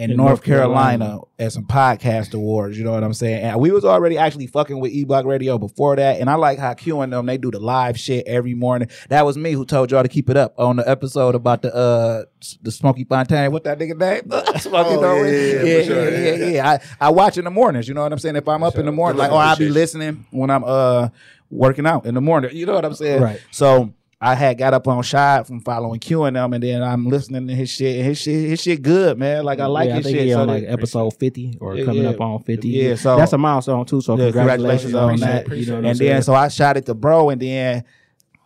in, 0.00 0.12
In 0.12 0.16
North, 0.16 0.28
North 0.28 0.42
Carolina, 0.42 1.04
Carolina. 1.04 1.24
at 1.38 1.52
some 1.52 1.64
podcast 1.64 2.32
awards. 2.32 2.78
You 2.78 2.84
know 2.84 2.92
what 2.92 3.04
I'm 3.04 3.12
saying? 3.12 3.42
And 3.42 3.60
we 3.60 3.70
was 3.70 3.84
already 3.84 4.16
actually 4.16 4.46
fucking 4.46 4.80
with 4.80 4.92
E 4.92 5.04
Block 5.04 5.26
Radio 5.26 5.58
before 5.58 5.94
that, 5.96 6.20
and 6.20 6.30
I 6.30 6.36
like 6.36 6.58
how 6.58 6.72
Q 6.72 7.02
and 7.02 7.12
them 7.12 7.26
they 7.26 7.36
do 7.36 7.50
the 7.50 7.60
live 7.60 7.98
shit 7.98 8.26
every 8.26 8.54
morning. 8.54 8.88
That 9.10 9.26
was 9.26 9.36
me 9.36 9.52
who 9.52 9.66
told 9.66 9.90
y'all 9.90 10.02
to 10.02 10.08
keep 10.08 10.30
it 10.30 10.38
up 10.38 10.54
on 10.58 10.76
the 10.76 10.88
episode 10.88 11.34
about 11.34 11.60
the 11.60 11.74
uh 11.74 12.24
the 12.62 12.70
Smokey 12.70 13.04
Fontaine. 13.04 13.52
What 13.52 13.64
that 13.64 13.78
nigga 13.78 13.96
name? 13.98 14.30
Smokey 14.58 14.94
Oh, 15.02 15.22
yeah, 15.22 15.30
yeah, 15.30 15.62
yeah, 15.62 15.82
sure, 15.84 16.10
yeah, 16.10 16.34
yeah. 16.34 16.46
yeah. 16.46 16.70
I, 17.00 17.06
I 17.06 17.10
watch 17.10 17.36
in 17.36 17.44
the 17.44 17.50
mornings. 17.50 17.86
You 17.86 17.94
know 17.94 18.02
what 18.02 18.12
I'm 18.12 18.18
saying? 18.18 18.36
If 18.36 18.48
I'm 18.48 18.62
up 18.62 18.76
in 18.76 18.86
the 18.86 18.92
morning, 18.92 19.18
like, 19.18 19.30
oh, 19.32 19.36
I'll 19.36 19.56
be 19.56 19.68
listening 19.68 20.24
when 20.30 20.50
I'm 20.50 20.64
uh 20.64 21.08
working 21.50 21.86
out 21.86 22.06
in 22.06 22.14
the 22.14 22.20
morning. 22.20 22.56
You 22.56 22.64
know 22.64 22.74
what 22.74 22.84
I'm 22.86 22.94
saying? 22.94 23.22
Right. 23.22 23.40
So 23.50 23.92
I 24.22 24.34
had 24.34 24.58
got 24.58 24.74
up 24.74 24.86
on 24.86 25.02
Shad 25.02 25.46
from 25.46 25.60
following 25.60 25.98
Q 25.98 26.24
and 26.24 26.36
them, 26.36 26.52
and 26.52 26.62
then 26.62 26.82
I'm 26.82 27.06
listening 27.06 27.46
to 27.48 27.54
his 27.54 27.70
shit. 27.70 28.04
His 28.04 28.18
shit, 28.20 28.50
his 28.50 28.60
shit 28.60 28.82
good, 28.82 29.18
man. 29.18 29.44
Like 29.44 29.60
I 29.60 29.66
like 29.66 29.88
yeah, 29.88 29.96
his 29.96 30.06
I 30.06 30.08
think 30.10 30.18
shit. 30.18 30.26
he 30.26 30.32
So 30.32 30.40
on 30.42 30.48
like 30.48 30.64
episode 30.66 31.10
50 31.18 31.56
or 31.58 31.74
Yeah, 31.76 31.84
coming 31.86 32.02
yeah. 32.02 32.10
up 32.10 32.20
on 32.20 32.42
50. 32.42 32.68
Yeah, 32.68 32.94
so- 32.96 33.16
that's 33.16 33.32
a 33.32 33.38
milestone 33.38 33.86
too. 33.86 34.02
So 34.02 34.18
Yeah, 34.18 34.24
congratulations, 34.30 34.94
on 34.94 35.16
that. 35.20 35.48
You 35.48 35.66
know 35.66 35.88
and 35.88 35.98
then 35.98 36.22
so 36.22 36.34
I 36.34 36.48
shot 36.48 36.76
it 36.76 36.84
to 36.86 36.94
bro, 36.94 37.30
and 37.30 37.40
then 37.40 37.84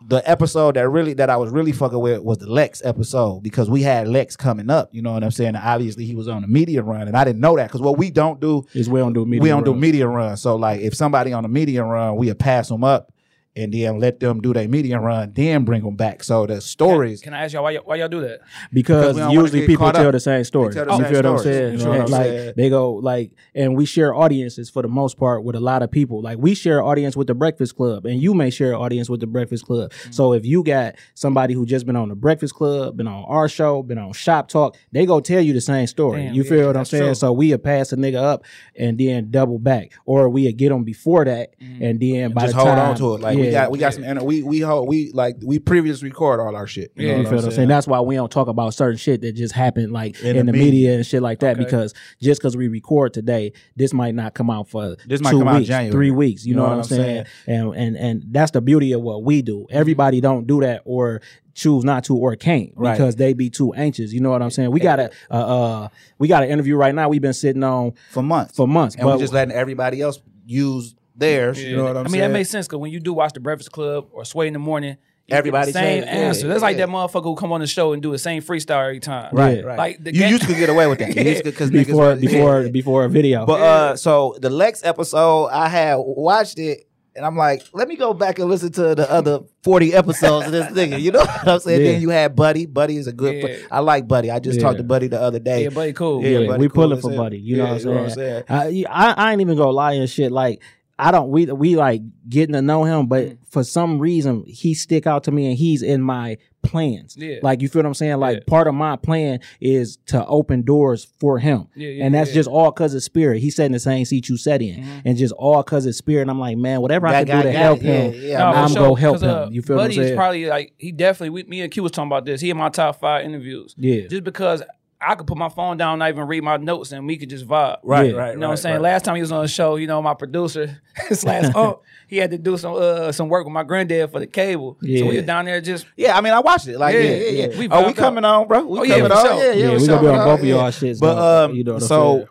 the 0.06 0.23
episode 0.31 0.76
that 0.76 0.88
really 0.88 1.15
that 1.15 1.29
I 1.31 1.37
was 1.38 1.50
really 1.50 1.73
fucking 1.73 1.99
with 1.99 2.20
was 2.23 2.38
the 2.38 2.49
Lex 2.49 2.81
episode 2.85 3.43
because 3.43 3.69
we 3.69 3.82
had 3.82 4.06
Lex 4.06 4.37
coming 4.37 4.70
up. 4.70 4.91
You 4.93 5.03
know 5.03 5.12
what 5.12 5.25
I'm 5.25 5.31
saying? 5.32 5.56
And 5.56 5.65
obviously 5.65 6.05
he 6.05 6.15
was 6.15 6.29
on 6.29 6.44
a 6.44 6.47
media 6.47 6.82
run, 6.82 7.09
and 7.09 7.17
I 7.17 7.25
didn't 7.25 7.41
know 7.41 7.56
that 7.56 7.69
because 7.69 7.81
what 7.81 7.99
we 7.99 8.11
don't 8.11 8.38
do 8.38 8.65
is 8.75 8.88
we 8.88 9.00
don't 9.00 9.15
do 9.15 9.25
media. 9.25 9.43
we 9.43 9.49
don't 9.49 9.65
do 9.65 9.75
media 9.75 10.06
run. 10.06 10.37
So 10.37 10.55
like 10.56 10.82
if 10.82 10.94
somebody 10.94 11.32
on 11.32 11.44
a 11.44 11.49
media 11.49 11.82
run, 11.82 12.15
we'll 12.17 12.35
pass 12.37 12.69
them 12.69 12.85
up 12.85 13.11
and 13.56 13.73
then 13.73 13.99
let 14.01 14.19
them 14.21 14.41
do 14.41 14.53
their 14.53 14.67
media 14.67 14.99
run, 14.99 15.33
then 15.33 15.65
bring 15.65 15.83
them 15.83 15.97
back. 15.97 16.25
So 16.25 16.47
the 16.47 16.61
stories. 16.61 17.21
Can 17.21 17.35
I 17.35 17.45
ask 17.45 17.55
y'all 17.55 17.62
why, 17.62 17.71
y'all 17.73 17.83
why 17.85 17.97
y'all 17.97 18.09
do 18.09 18.21
that? 18.23 18.41
because 18.73 19.17
we 19.17 19.33
usually 19.33 19.67
people 19.67 19.91
tell 19.93 20.09
up. 20.09 20.12
the 20.12 20.21
same 20.21 20.45
story. 20.45 20.75
tell 20.75 20.87
the 20.87 20.93
you 20.93 21.03
same 21.03 21.12
feel 21.12 21.23
what 21.23 21.27
I'm 21.27 21.39
saying? 21.39 21.79
You 21.79 21.85
know 21.85 21.91
what 21.91 22.01
I'm 22.01 22.06
like 22.06 22.25
saying? 22.25 22.55
they 22.56 22.71
go 22.71 22.95
like, 22.95 23.33
and 23.55 23.77
we 23.77 23.87
share 23.87 24.15
audiences 24.15 24.71
for 24.71 24.83
the 24.83 24.89
most 24.89 25.17
part 25.17 25.45
with 25.45 25.55
a 25.55 25.61
lot 25.61 25.83
of 25.83 25.91
people. 25.91 26.21
Like 26.21 26.39
we 26.39 26.55
share 26.55 26.83
audience 26.83 27.17
with 27.17 27.29
the 27.29 27.35
Breakfast 27.35 27.77
Club, 27.77 28.06
and 28.06 28.21
you 28.21 28.35
may 28.35 28.51
share 28.51 28.77
audience 28.77 29.09
with 29.09 29.21
the 29.21 29.27
Breakfast 29.27 29.67
Club. 29.67 29.91
Mm-hmm. 29.93 30.12
So 30.12 30.33
if 30.33 30.45
you 30.45 30.65
got 30.65 30.97
somebody 31.15 31.55
who 31.55 31.65
just 31.65 31.87
been 31.87 31.97
on 31.97 32.09
the 32.09 32.17
Breakfast 32.17 32.55
Club, 32.55 32.97
been 32.97 33.06
on 33.06 33.25
our 33.25 33.49
show, 33.49 33.83
been 33.83 33.99
on 33.99 34.12
Shop 34.12 34.49
Talk, 34.49 34.77
they 34.93 35.06
go 35.06 35.21
tell 35.21 35.41
you 35.41 35.53
the 35.53 35.61
same 35.61 35.87
story. 35.87 36.25
Damn, 36.25 36.35
you 36.35 36.43
yeah, 36.43 36.51
feel 36.51 36.67
what 36.67 36.77
I'm 36.77 36.85
saying? 36.85 37.05
true. 37.05 37.15
So 37.15 37.33
we 37.33 37.56
pass 37.56 37.93
a 37.93 37.97
nigga 37.97 38.23
up 38.23 38.45
and 38.77 38.99
then 38.99 39.31
double 39.31 39.59
back, 39.59 39.93
or 40.06 40.29
we 40.29 40.53
get 40.53 40.71
them 40.71 40.85
before 40.85 41.25
that, 41.25 41.55
and 41.61 42.01
then 42.01 42.33
by 42.33 42.43
just 42.43 42.56
the 42.56 42.61
hold 42.61 42.79
on 42.79 42.97
to 42.97 43.15
it. 43.15 43.21
Like 43.21 43.44
we 43.46 43.52
yeah, 43.52 43.62
got 43.64 43.70
we 43.70 43.79
got 43.79 43.94
some 43.94 44.02
ener- 44.02 44.23
we 44.23 44.43
we 44.43 44.61
hold 44.61 44.88
we 44.88 45.11
like 45.12 45.37
we 45.44 45.58
previous 45.58 46.02
record 46.02 46.41
all 46.41 46.55
our 46.56 46.67
shit. 46.67 46.93
You 46.96 47.06
You 47.06 47.12
know 47.12 47.23
feel 47.23 47.25
what 47.32 47.37
what 47.37 47.44
I'm 47.46 47.50
saying? 47.52 47.69
That's 47.69 47.87
why 47.87 48.00
we 48.00 48.14
don't 48.14 48.31
talk 48.31 48.49
about 48.49 48.75
certain 48.75 48.96
shit 48.99 49.20
that 49.23 49.32
just 49.32 49.55
happened 49.55 49.93
like 49.93 50.20
In 50.20 50.37
in, 50.37 50.46
the 50.46 50.52
the, 50.52 50.58
media. 50.58 50.94
and 50.96 51.06
shit 51.06 51.23
like 51.23 51.41
that. 51.41 51.56
Okay. 51.56 51.64
Because 51.64 51.94
just 52.20 52.41
because 52.41 52.56
we 52.56 52.69
record 52.69 53.14
today, 53.14 53.52
this 53.76 53.93
might 53.93 54.14
not 54.14 54.35
come 54.35 54.50
out 54.50 54.69
for 54.69 54.96
This 55.06 55.20
might 55.20 55.31
two 55.32 55.38
come 55.41 55.49
out 55.49 55.56
weeks, 55.56 55.69
January. 55.69 55.93
three 55.93 56.11
weeks. 56.11 56.44
You, 56.44 56.55
know, 56.56 56.62
what 56.64 56.73
I'm 56.73 56.82
saying? 56.85 57.26
And 57.46 57.75
and 57.75 57.96
and 57.96 58.25
that's 58.31 58.50
the 58.52 58.61
beauty 58.61 58.93
of 58.93 59.02
what 59.02 59.23
we 59.25 59.43
do. 59.43 59.67
Everybody 59.70 60.20
don't 60.20 60.46
do 60.46 60.61
that 60.61 60.82
or 60.85 61.20
choose 61.55 61.85
not 61.85 62.02
to 62.02 62.17
or 62.17 62.35
can't 62.35 62.73
Right. 62.75 62.96
because 62.99 63.14
they 63.14 63.32
be 63.32 63.49
too 63.49 63.73
anxious. 63.75 64.12
You 64.12 64.20
know 64.20 64.31
what 64.31 64.43
I'm 64.43 64.50
saying? 64.50 64.73
We 64.73 64.81
got 64.81 64.99
a 64.99 65.11
uh, 65.31 65.35
uh 65.35 65.88
we 66.19 66.26
got 66.26 66.43
an 66.43 66.49
interview 66.50 66.74
right 66.77 66.94
now. 66.94 67.08
We've 67.08 67.22
been 67.22 67.32
sitting 67.32 67.63
on 67.63 67.93
for 68.10 68.22
months. 68.24 68.56
for 68.56 68.67
months, 68.67 68.96
and 68.96 69.06
we're 69.06 69.19
just 69.19 69.32
letting 69.32 69.55
everybody 69.55 70.01
else 70.01 70.20
use 70.46 70.94
theirs. 71.17 71.63
You 71.63 71.77
know 71.77 71.85
what 71.85 71.91
I'm 71.97 71.97
I 71.99 72.03
mean, 72.05 72.11
saying? 72.13 72.21
that 72.23 72.29
makes 72.31 72.51
sense 72.51 72.67
because 72.67 72.79
when 72.79 72.91
you 72.91 73.01
do 73.01 73.13
watch 73.13 73.33
the 73.33 73.41
Breakfast 73.41 73.73
Club 73.73 74.09
or 74.13 74.25
Sway 74.25 74.47
in 74.47 74.53
the 74.53 74.59
morning, 74.59 74.97
you 75.27 75.35
Everybody 75.37 75.67
get 75.67 75.73
the 75.73 75.79
same 75.79 76.03
change- 76.03 76.05
yeah, 76.06 76.27
answer. 76.27 76.49
That's 76.49 76.61
like 76.63 76.77
that 76.77 76.89
motherfucker 76.89 77.25
who 77.25 77.35
come 77.35 77.51
on 77.53 77.61
the 77.61 77.67
show 77.67 77.94
and 77.94 78.03
do 78.03 78.13
the 78.13 78.19
same 78.19 78.43
freestyle 78.43 78.83
every 78.85 79.01
time. 79.01 79.31
Right, 79.35 79.56
Yeah. 79.59 79.63
right. 79.65 79.79
Like 79.79 80.05
the 80.05 80.13
you 80.13 80.21
game- 80.21 80.33
used 80.33 80.47
to 80.49 80.55
get 80.55 80.69
away 80.69 80.87
with 80.87 80.99
that. 80.99 81.17
You 81.17 81.23
used 81.23 81.44
to 81.44 81.51
because 81.51 81.71
before 81.71 82.09
was- 82.11 82.21
before 82.21 82.63
yeah. 82.63 82.69
before 82.81 83.05
a 83.05 83.09
video. 83.09 83.47
But 83.47 83.61
uh, 83.61 83.97
so 83.97 84.37
the 84.41 84.51
Lex 84.51 84.85
episode, 84.85 85.47
I 85.47 85.69
had 85.71 85.94
watched 85.99 86.59
it, 86.59 86.87
and 87.17 87.25
I'm 87.25 87.39
like, 87.39 87.63
let 87.73 87.89
me 87.89 87.97
go 87.97 88.13
back 88.13 88.39
and 88.39 88.51
listen 88.51 88.71
to 88.73 88.94
the 88.94 89.11
other 89.11 89.39
40 89.63 89.94
episodes 89.94 90.44
of 90.47 90.53
this 90.53 90.67
nigga. 90.73 91.01
You 91.01 91.13
know 91.13 91.21
what 91.21 91.49
I'm 91.49 91.59
saying? 91.61 91.81
Yeah. 91.81 91.93
Then 91.93 92.03
you 92.03 92.11
had 92.11 92.37
Buddy. 92.37 92.67
Buddy 92.67 92.99
is 92.99 93.06
a 93.06 93.13
good. 93.15 93.37
Yeah. 93.37 93.56
I 93.71 93.79
like 93.79 94.06
Buddy. 94.06 94.31
I 94.31 94.41
just 94.41 94.59
Yeah. 94.59 94.65
talked 94.67 94.77
to 94.79 94.85
Buddy 94.85 95.06
the 95.06 95.23
other 95.23 95.39
day. 95.39 95.63
Yeah, 95.63 95.69
buddy, 95.71 95.94
cool. 95.94 96.23
Yeah, 96.23 96.41
yeah, 96.41 96.47
Buddy 96.49 96.61
we 96.61 96.69
cool 96.69 96.75
pulling 96.89 97.01
for. 97.01 97.13
Buddy. 97.17 97.39
You 97.39 97.56
Yeah, 97.56 97.63
know 97.65 97.73
what 97.73 97.81
I'm 97.81 97.89
you 97.89 97.94
know 97.94 98.03
what 98.03 98.13
saying? 98.13 98.43
I'm 98.49 98.61
saying? 98.73 98.87
I, 98.91 99.11
I 99.11 99.29
I 99.29 99.33
ain't 99.33 99.41
even 99.41 99.56
gonna 99.56 99.71
lie 99.71 99.93
and 99.93 100.11
shit. 100.11 100.33
Like 100.33 100.61
I 100.98 101.10
don't 101.10 101.31
we 101.31 101.46
we 101.46 101.74
like 101.77 102.03
getting 102.29 102.53
to 102.53 102.63
know 102.63 102.84
him, 102.84 103.06
but 103.06 103.24
Mm. 103.24 103.39
for 103.48 103.65
some 103.65 103.98
reason 103.98 104.44
he 104.46 104.74
stick 104.74 105.06
out 105.06 105.24
to 105.24 105.32
me 105.32 105.46
and 105.48 105.56
he's 105.58 105.82
in 105.82 106.01
my 106.01 106.36
plans. 106.63 107.17
Yeah. 107.19 107.36
Like 107.43 107.60
you 107.63 107.69
feel 107.69 107.81
what 107.81 107.86
I'm 107.86 107.94
saying? 107.94 108.17
Like 108.19 108.36
Yeah. 108.39 108.43
part 108.46 108.69
of 108.69 108.74
my 108.74 108.94
plan 108.96 109.41
is 109.60 109.98
to 110.06 110.24
open 110.27 110.63
doors 110.63 111.06
for 111.19 111.39
him. 111.39 111.67
Yeah, 111.74 111.89
yeah, 111.89 112.05
and 112.05 112.15
that's 112.15 112.31
yeah. 112.31 112.34
just 112.36 112.48
all 112.48 112.70
cause 112.72 112.94
of 112.94 113.03
spirit. 113.03 113.41
He 113.41 113.51
sat 113.51 113.67
in 113.67 113.72
the 113.72 113.79
same 113.81 114.05
seat 114.05 114.29
you 114.29 114.36
sat 114.36 114.63
in. 114.63 114.82
Mhm. 114.84 115.03
And 115.05 115.19
just 115.19 115.34
all 115.34 115.63
cause 115.65 115.84
of 115.84 115.94
spirit. 115.96 116.22
And 116.22 116.31
I'm 116.31 116.39
like, 116.39 116.56
man, 116.56 116.81
whatever 116.81 117.06
I 117.08 117.24
That 117.24 117.27
can 117.27 117.36
do 117.39 117.43
to 117.43 117.53
help 117.53 117.81
it. 117.81 118.15
Him, 118.15 118.15
yeah, 118.31 118.39
No, 118.39 118.46
I'm 118.46 118.69
sure, 118.69 118.77
gonna 118.89 119.01
help 119.01 119.15
'cause, 119.17 119.22
uh, 119.24 119.46
him. 119.46 119.53
You 119.53 119.63
feel 119.63 119.77
what 119.77 119.82
I'm 119.82 119.89
Buddy 119.91 120.01
is 120.01 120.06
saying? 120.06 120.17
probably 120.17 120.46
like 120.46 120.72
he 120.79 120.93
definitely. 120.93 121.31
We, 121.31 121.43
me 121.43 121.60
and 121.60 121.70
Q 121.72 121.82
was 121.82 121.93
talking 121.93 122.08
about 122.08 122.24
this. 122.24 122.41
He 122.41 122.51
in 122.51 122.56
my 122.56 122.69
top 122.69 123.01
five 123.01 123.24
interviews. 123.24 123.74
Yeah. 123.77 124.06
Just 124.08 124.22
because 124.24 124.63
I 125.06 125.15
could 125.15 125.27
put 125.27 125.37
my 125.39 125.49
phone 125.49 125.77
down, 125.77 125.99
not 125.99 126.08
even 126.08 126.27
read 126.27 126.43
my 126.43 126.56
notes, 126.56 126.93
and 126.93 127.06
we 127.06 127.17
could 127.17 127.31
just 127.31 127.46
vibe. 127.46 127.79
Right, 127.82 128.11
Yeah. 128.11 128.17
right. 128.17 128.32
You 128.34 128.39
know 128.39 128.46
what 128.49 128.53
I'm 128.53 128.56
saying? 128.58 128.75
right. 128.77 128.82
Last 128.93 129.05
time 129.05 129.15
he 129.17 129.20
was 129.23 129.32
on 129.32 129.43
the 129.43 129.49
show, 129.49 129.77
you 129.77 129.87
know, 129.87 130.01
my 130.03 130.15
producer 130.15 130.81
slash 131.13 131.53
oh, 131.56 131.81
he 132.08 132.17
had 132.19 132.31
to 132.31 132.39
do 132.39 132.56
some 132.56 132.75
uh, 132.75 133.13
some 133.13 133.29
work 133.29 133.44
with 133.44 133.53
my 133.53 133.63
granddad 133.65 134.11
for 134.13 134.19
the 134.20 134.27
cable. 134.27 134.77
So 134.81 134.87
Yeah. 134.87 135.05
we 135.08 135.17
were 135.17 135.23
down 135.23 135.44
there 135.46 135.61
just 135.61 135.87
Yeah, 135.96 136.17
I 136.17 136.20
mean, 136.20 136.32
I 136.32 136.41
watched 136.41 136.69
it. 136.69 136.79
Like, 136.79 136.94
yeah, 136.94 137.01
Yeah, 137.03 137.11
yeah, 137.11 137.17
yeah. 137.31 137.46
yeah. 137.53 137.58
We 137.58 137.69
oh, 137.70 137.87
we 137.87 137.93
vibed 137.93 137.96
coming 137.96 138.25
on, 138.25 138.46
bro. 138.49 138.65
We 138.65 138.79
Oh, 138.79 138.82
yeah, 138.82 138.94
coming 138.96 139.11
for 139.11 139.17
on. 139.19 139.25
sure. 139.27 139.37
Yeah, 139.37 139.43
yeah, 139.44 139.53
Yeah, 139.53 139.67
for 139.67 139.73
we 139.73 139.79
sure, 139.87 139.96
gonna 139.96 140.03
be 140.03 140.19
on 140.19 140.25
both 140.27 140.41
of 140.41 140.46
y'all 140.46 140.70
shits. 140.70 141.01
But 141.01 141.19
um, 141.19 141.55
you 141.55 141.65
know 141.65 141.79
so 141.79 142.15
saying? 142.17 142.29